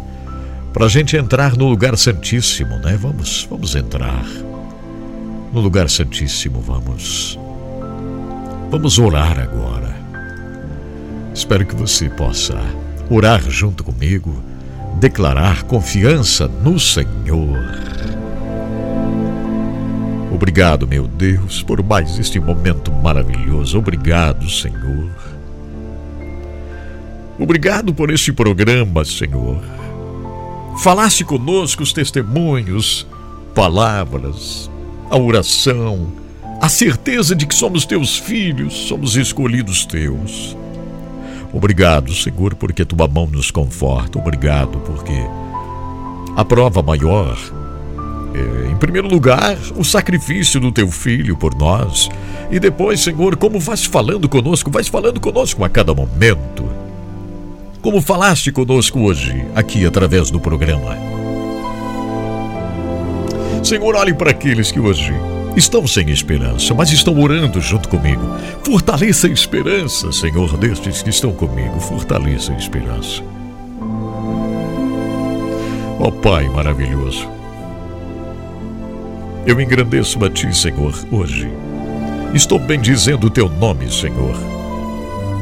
para 0.73 0.85
a 0.85 0.89
gente 0.89 1.17
entrar 1.17 1.57
no 1.57 1.69
lugar 1.69 1.97
santíssimo, 1.97 2.77
né? 2.79 2.97
Vamos, 2.97 3.47
vamos 3.49 3.75
entrar 3.75 4.25
no 5.53 5.61
lugar 5.61 5.89
santíssimo, 5.89 6.61
vamos. 6.61 7.39
Vamos 8.71 8.99
orar 8.99 9.39
agora. 9.39 9.92
Espero 11.35 11.65
que 11.65 11.75
você 11.75 12.11
possa 12.11 12.61
orar 13.09 13.43
junto 13.49 13.83
comigo, 13.83 14.43
declarar 15.01 15.63
confiança 15.65 16.47
no 16.47 16.79
Senhor. 16.79 17.59
Obrigado, 20.31 20.87
meu 20.87 21.07
Deus, 21.07 21.63
por 21.63 21.83
mais 21.83 22.19
este 22.19 22.39
momento 22.39 22.93
maravilhoso. 22.93 23.79
Obrigado, 23.79 24.49
Senhor. 24.51 25.11
Obrigado 27.39 27.95
por 27.95 28.11
este 28.11 28.33
programa, 28.33 29.05
Senhor. 29.05 29.63
Falasse 30.83 31.25
conosco 31.25 31.83
os 31.83 31.93
testemunhos, 31.93 33.07
palavras, 33.55 34.71
a 35.11 35.17
oração, 35.17 36.13
a 36.61 36.69
certeza 36.69 37.35
de 37.35 37.47
que 37.47 37.55
somos 37.55 37.85
teus 37.85 38.17
filhos, 38.17 38.75
somos 38.89 39.17
escolhidos 39.17 39.85
teus. 39.87 40.57
Obrigado, 41.53 42.15
Senhor, 42.15 42.55
porque 42.55 42.85
tua 42.85 43.07
mão 43.07 43.27
nos 43.27 43.51
conforta. 43.51 44.19
Obrigado, 44.19 44.79
porque 44.79 45.13
a 46.37 46.45
prova 46.45 46.83
maior 46.83 47.37
é, 48.35 48.71
em 48.71 48.77
primeiro 48.77 49.09
lugar, 49.09 49.59
o 49.77 49.85
sacrifício 49.85 50.59
do 50.59 50.73
teu 50.73 50.91
filho 50.91 51.37
por 51.37 51.55
nós. 51.55 52.09
E 52.51 52.59
depois, 52.59 53.01
Senhor, 53.01 53.37
como 53.37 53.59
vais 53.59 53.85
falando 53.85 54.29
conosco, 54.29 54.71
vais 54.71 54.89
falando 54.89 55.21
conosco 55.21 55.65
a 55.65 55.69
cada 55.69 55.95
momento. 55.95 56.65
Como 57.81 58.01
falaste 58.01 58.51
conosco 58.51 59.01
hoje, 59.01 59.45
aqui 59.55 59.85
através 59.85 60.31
do 60.31 60.41
programa. 60.41 60.97
Senhor, 63.63 63.95
olhe 63.95 64.15
para 64.15 64.31
aqueles 64.31 64.73
que 64.73 64.81
hoje 64.81 65.13
estão 65.57 65.87
sem 65.87 66.11
esperança, 66.11 66.75
mas 66.75 66.91
estão 66.91 67.19
orando 67.19 67.61
junto 67.61 67.89
comigo. 67.89 68.23
Fortaleça 68.65 69.27
a 69.27 69.31
esperança, 69.31 70.11
Senhor, 70.13 70.57
destes 70.57 71.03
que 71.03 71.11
estão 71.11 71.33
comigo. 71.33 71.79
Fortaleça 71.81 72.53
a 72.53 72.57
esperança. 72.57 73.23
Ó 75.99 76.11
Pai 76.11 76.49
maravilhoso, 76.49 77.29
eu 79.47 79.61
engrandeço 79.61 80.25
a 80.25 80.31
Ti, 80.31 80.57
Senhor, 80.57 80.95
hoje. 81.11 81.49
Estou 82.35 82.59
bendizendo 82.59 83.27
o 83.27 83.31
Teu 83.31 83.49
nome, 83.49 83.93
Senhor, 83.93 84.37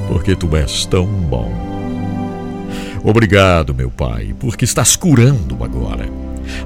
porque 0.09 0.35
Tu 0.35 0.57
és 0.57 0.85
tão 0.87 1.07
bom. 1.07 1.51
Obrigado, 3.03 3.75
meu 3.75 3.91
Pai, 3.91 4.35
porque 4.39 4.65
estás 4.65 4.97
curando 4.97 5.63
agora 5.65 6.09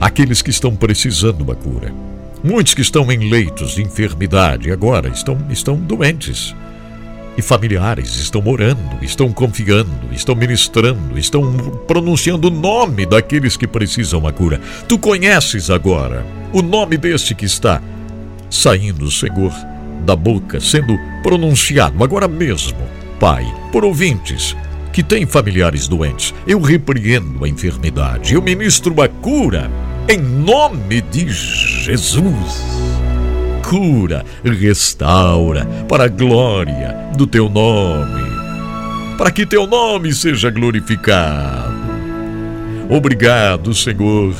aqueles 0.00 0.42
que 0.42 0.50
estão 0.50 0.74
precisando 0.74 1.42
uma 1.42 1.54
cura. 1.54 1.92
Muitos 2.44 2.74
que 2.74 2.82
estão 2.82 3.10
em 3.10 3.30
leitos 3.30 3.74
de 3.74 3.82
enfermidade 3.82 4.70
agora 4.70 5.08
estão, 5.08 5.38
estão 5.48 5.76
doentes. 5.76 6.54
E 7.38 7.40
familiares 7.42 8.16
estão 8.16 8.46
orando, 8.46 8.98
estão 9.00 9.32
confiando, 9.32 10.12
estão 10.12 10.34
ministrando, 10.34 11.18
estão 11.18 11.50
pronunciando 11.86 12.48
o 12.48 12.50
nome 12.50 13.06
daqueles 13.06 13.56
que 13.56 13.66
precisam 13.66 14.26
a 14.26 14.32
cura. 14.32 14.60
Tu 14.86 14.98
conheces 14.98 15.70
agora 15.70 16.22
o 16.52 16.60
nome 16.60 16.98
deste 16.98 17.34
que 17.34 17.46
está 17.46 17.80
saindo, 18.50 19.10
Senhor, 19.10 19.52
da 20.04 20.14
boca, 20.14 20.60
sendo 20.60 20.98
pronunciado 21.22 22.04
agora 22.04 22.28
mesmo, 22.28 22.76
Pai, 23.18 23.42
por 23.72 23.86
ouvintes 23.86 24.54
que 24.92 25.02
têm 25.02 25.24
familiares 25.24 25.88
doentes. 25.88 26.34
Eu 26.46 26.60
repreendo 26.60 27.42
a 27.42 27.48
enfermidade, 27.48 28.34
eu 28.34 28.42
ministro 28.42 29.00
a 29.00 29.08
cura 29.08 29.70
em 30.08 30.18
nome 30.18 31.00
de 31.00 31.28
Jesus. 31.30 32.62
Cura, 33.62 34.24
restaura 34.44 35.64
para 35.88 36.04
a 36.04 36.08
glória 36.08 36.94
do 37.16 37.26
teu 37.26 37.48
nome, 37.48 38.22
para 39.16 39.30
que 39.30 39.46
teu 39.46 39.66
nome 39.66 40.12
seja 40.12 40.50
glorificado. 40.50 41.74
Obrigado, 42.90 43.72
Senhor, 43.72 44.34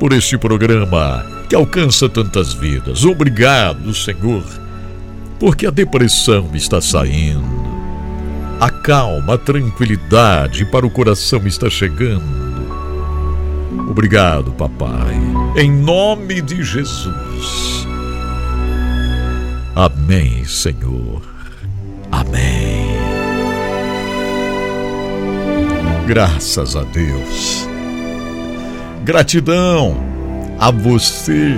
por 0.00 0.14
este 0.14 0.38
programa 0.38 1.26
que 1.48 1.54
alcança 1.54 2.08
tantas 2.08 2.54
vidas. 2.54 3.04
Obrigado, 3.04 3.94
Senhor, 3.94 4.42
porque 5.38 5.66
a 5.66 5.70
depressão 5.70 6.50
está 6.54 6.80
saindo. 6.80 7.62
A 8.58 8.70
calma, 8.70 9.34
a 9.34 9.38
tranquilidade 9.38 10.64
para 10.64 10.86
o 10.86 10.90
coração 10.90 11.46
está 11.46 11.68
chegando. 11.68 12.41
Obrigado, 13.88 14.52
papai. 14.52 15.14
Em 15.56 15.70
nome 15.70 16.40
de 16.40 16.62
Jesus. 16.62 17.86
Amém, 19.74 20.44
Senhor. 20.44 21.22
Amém. 22.10 22.86
Graças 26.06 26.76
a 26.76 26.82
Deus. 26.82 27.68
Gratidão 29.04 29.96
a 30.58 30.70
você 30.70 31.56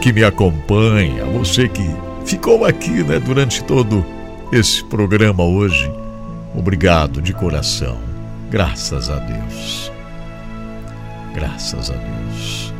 que 0.00 0.12
me 0.12 0.22
acompanha, 0.22 1.24
a 1.24 1.26
você 1.26 1.68
que 1.68 1.88
ficou 2.24 2.64
aqui, 2.64 3.02
né, 3.02 3.18
durante 3.18 3.62
todo 3.64 4.04
esse 4.52 4.84
programa 4.84 5.44
hoje. 5.44 5.90
Obrigado 6.54 7.20
de 7.20 7.32
coração. 7.32 7.98
Graças 8.50 9.10
a 9.10 9.16
Deus. 9.16 9.95
Graças 11.36 11.90
a 11.90 11.94
Deus. 11.94 12.72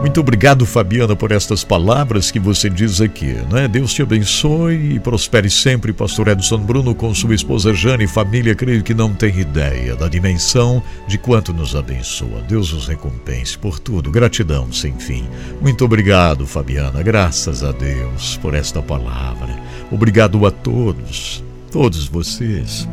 Muito 0.00 0.18
obrigado, 0.18 0.64
Fabiana, 0.64 1.14
por 1.14 1.30
estas 1.30 1.62
palavras 1.62 2.30
que 2.30 2.40
você 2.40 2.70
diz 2.70 3.02
aqui. 3.02 3.36
Né? 3.52 3.68
Deus 3.68 3.92
te 3.92 4.00
abençoe 4.00 4.94
e 4.94 4.98
prospere 4.98 5.50
sempre, 5.50 5.92
Pastor 5.92 6.28
Edson 6.28 6.56
Bruno, 6.56 6.94
com 6.94 7.14
sua 7.14 7.34
esposa 7.34 7.74
Jane 7.74 8.04
e 8.04 8.08
família. 8.08 8.54
Creio 8.54 8.82
que 8.82 8.94
não 8.94 9.12
tem 9.12 9.38
ideia 9.38 9.94
da 9.94 10.08
dimensão 10.08 10.82
de 11.06 11.18
quanto 11.18 11.52
nos 11.52 11.76
abençoa. 11.76 12.40
Deus 12.48 12.72
os 12.72 12.88
recompense 12.88 13.58
por 13.58 13.78
tudo. 13.78 14.10
Gratidão 14.10 14.72
sem 14.72 14.98
fim. 14.98 15.28
Muito 15.60 15.84
obrigado, 15.84 16.46
Fabiana. 16.46 17.02
Graças 17.02 17.62
a 17.62 17.70
Deus 17.70 18.38
por 18.38 18.54
esta 18.54 18.80
palavra. 18.80 19.54
Obrigado 19.92 20.46
a 20.46 20.50
todos, 20.50 21.44
todos 21.70 22.08
vocês. 22.08 22.88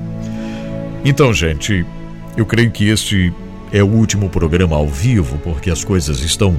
Então, 1.06 1.34
gente, 1.34 1.86
eu 2.38 2.46
creio 2.46 2.72
que 2.72 2.88
este 2.88 3.34
é 3.72 3.84
o 3.84 3.88
último 3.88 4.30
programa 4.30 4.76
ao 4.76 4.88
vivo, 4.88 5.38
porque 5.40 5.70
as 5.70 5.84
coisas 5.84 6.20
estão 6.20 6.58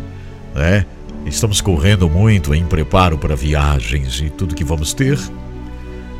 né? 0.55 0.85
Estamos 1.25 1.61
correndo 1.61 2.09
muito 2.09 2.55
em 2.55 2.65
preparo 2.65 3.19
para 3.19 3.37
viagens 3.37 4.21
e 4.21 4.31
tudo 4.31 4.55
que 4.55 4.65
vamos 4.65 4.93
ter. 4.93 5.19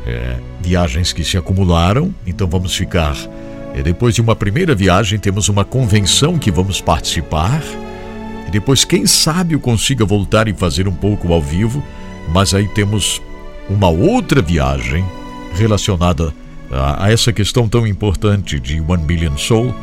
É, 0.05 0.37
viagens 0.61 1.11
que 1.11 1.23
se 1.23 1.37
acumularam, 1.37 2.13
então 2.25 2.47
vamos 2.47 2.75
ficar. 2.75 3.15
E 3.75 3.81
depois 3.81 4.15
de 4.15 4.21
uma 4.21 4.35
primeira 4.35 4.75
viagem, 4.75 5.19
temos 5.19 5.49
uma 5.49 5.65
convenção 5.65 6.37
que 6.37 6.51
vamos 6.51 6.79
participar. 6.79 7.61
E 8.47 8.51
depois, 8.51 8.83
quem 8.83 9.05
sabe, 9.05 9.55
eu 9.55 9.59
consiga 9.59 10.05
voltar 10.05 10.47
e 10.47 10.53
fazer 10.53 10.87
um 10.87 10.93
pouco 10.93 11.33
ao 11.33 11.41
vivo. 11.41 11.83
Mas 12.31 12.53
aí 12.53 12.67
temos 12.67 13.21
uma 13.69 13.89
outra 13.89 14.41
viagem 14.41 15.03
relacionada 15.55 16.33
a, 16.71 17.05
a 17.05 17.11
essa 17.11 17.31
questão 17.33 17.67
tão 17.67 17.85
importante 17.85 18.59
de 18.59 18.81
One 18.81 19.03
Million 19.03 19.37
Soul. 19.37 19.73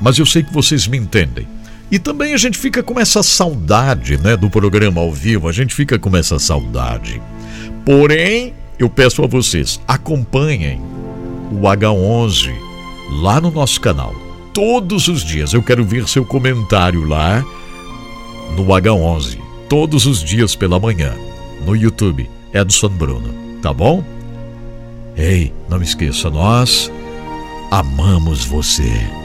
Mas 0.00 0.18
eu 0.18 0.26
sei 0.26 0.42
que 0.42 0.52
vocês 0.52 0.86
me 0.86 0.96
entendem. 0.96 1.46
E 1.90 1.98
também 1.98 2.32
a 2.32 2.36
gente 2.36 2.56
fica 2.56 2.82
com 2.82 3.00
essa 3.00 3.22
saudade, 3.22 4.16
né, 4.16 4.36
do 4.36 4.48
programa 4.48 5.00
ao 5.00 5.12
vivo, 5.12 5.48
a 5.48 5.52
gente 5.52 5.74
fica 5.74 5.98
com 5.98 6.16
essa 6.16 6.38
saudade. 6.38 7.20
Porém, 7.84 8.54
eu 8.78 8.88
peço 8.88 9.24
a 9.24 9.26
vocês, 9.26 9.80
acompanhem 9.88 10.80
o 11.50 11.62
H11 11.62 12.54
lá 13.20 13.40
no 13.40 13.50
nosso 13.50 13.80
canal. 13.80 14.14
Todos 14.54 15.08
os 15.08 15.22
dias 15.22 15.52
eu 15.52 15.62
quero 15.62 15.84
ver 15.84 16.08
seu 16.08 16.24
comentário 16.24 17.04
lá 17.06 17.44
no 18.56 18.64
H11, 18.66 19.38
todos 19.68 20.06
os 20.06 20.22
dias 20.22 20.54
pela 20.54 20.78
manhã, 20.78 21.14
no 21.66 21.74
YouTube, 21.74 22.30
Edson 22.54 22.88
Bruno, 22.88 23.34
tá 23.60 23.72
bom? 23.72 24.04
Ei, 25.20 25.52
não 25.68 25.82
esqueça, 25.82 26.30
nós 26.30 26.90
amamos 27.70 28.42
você. 28.42 29.19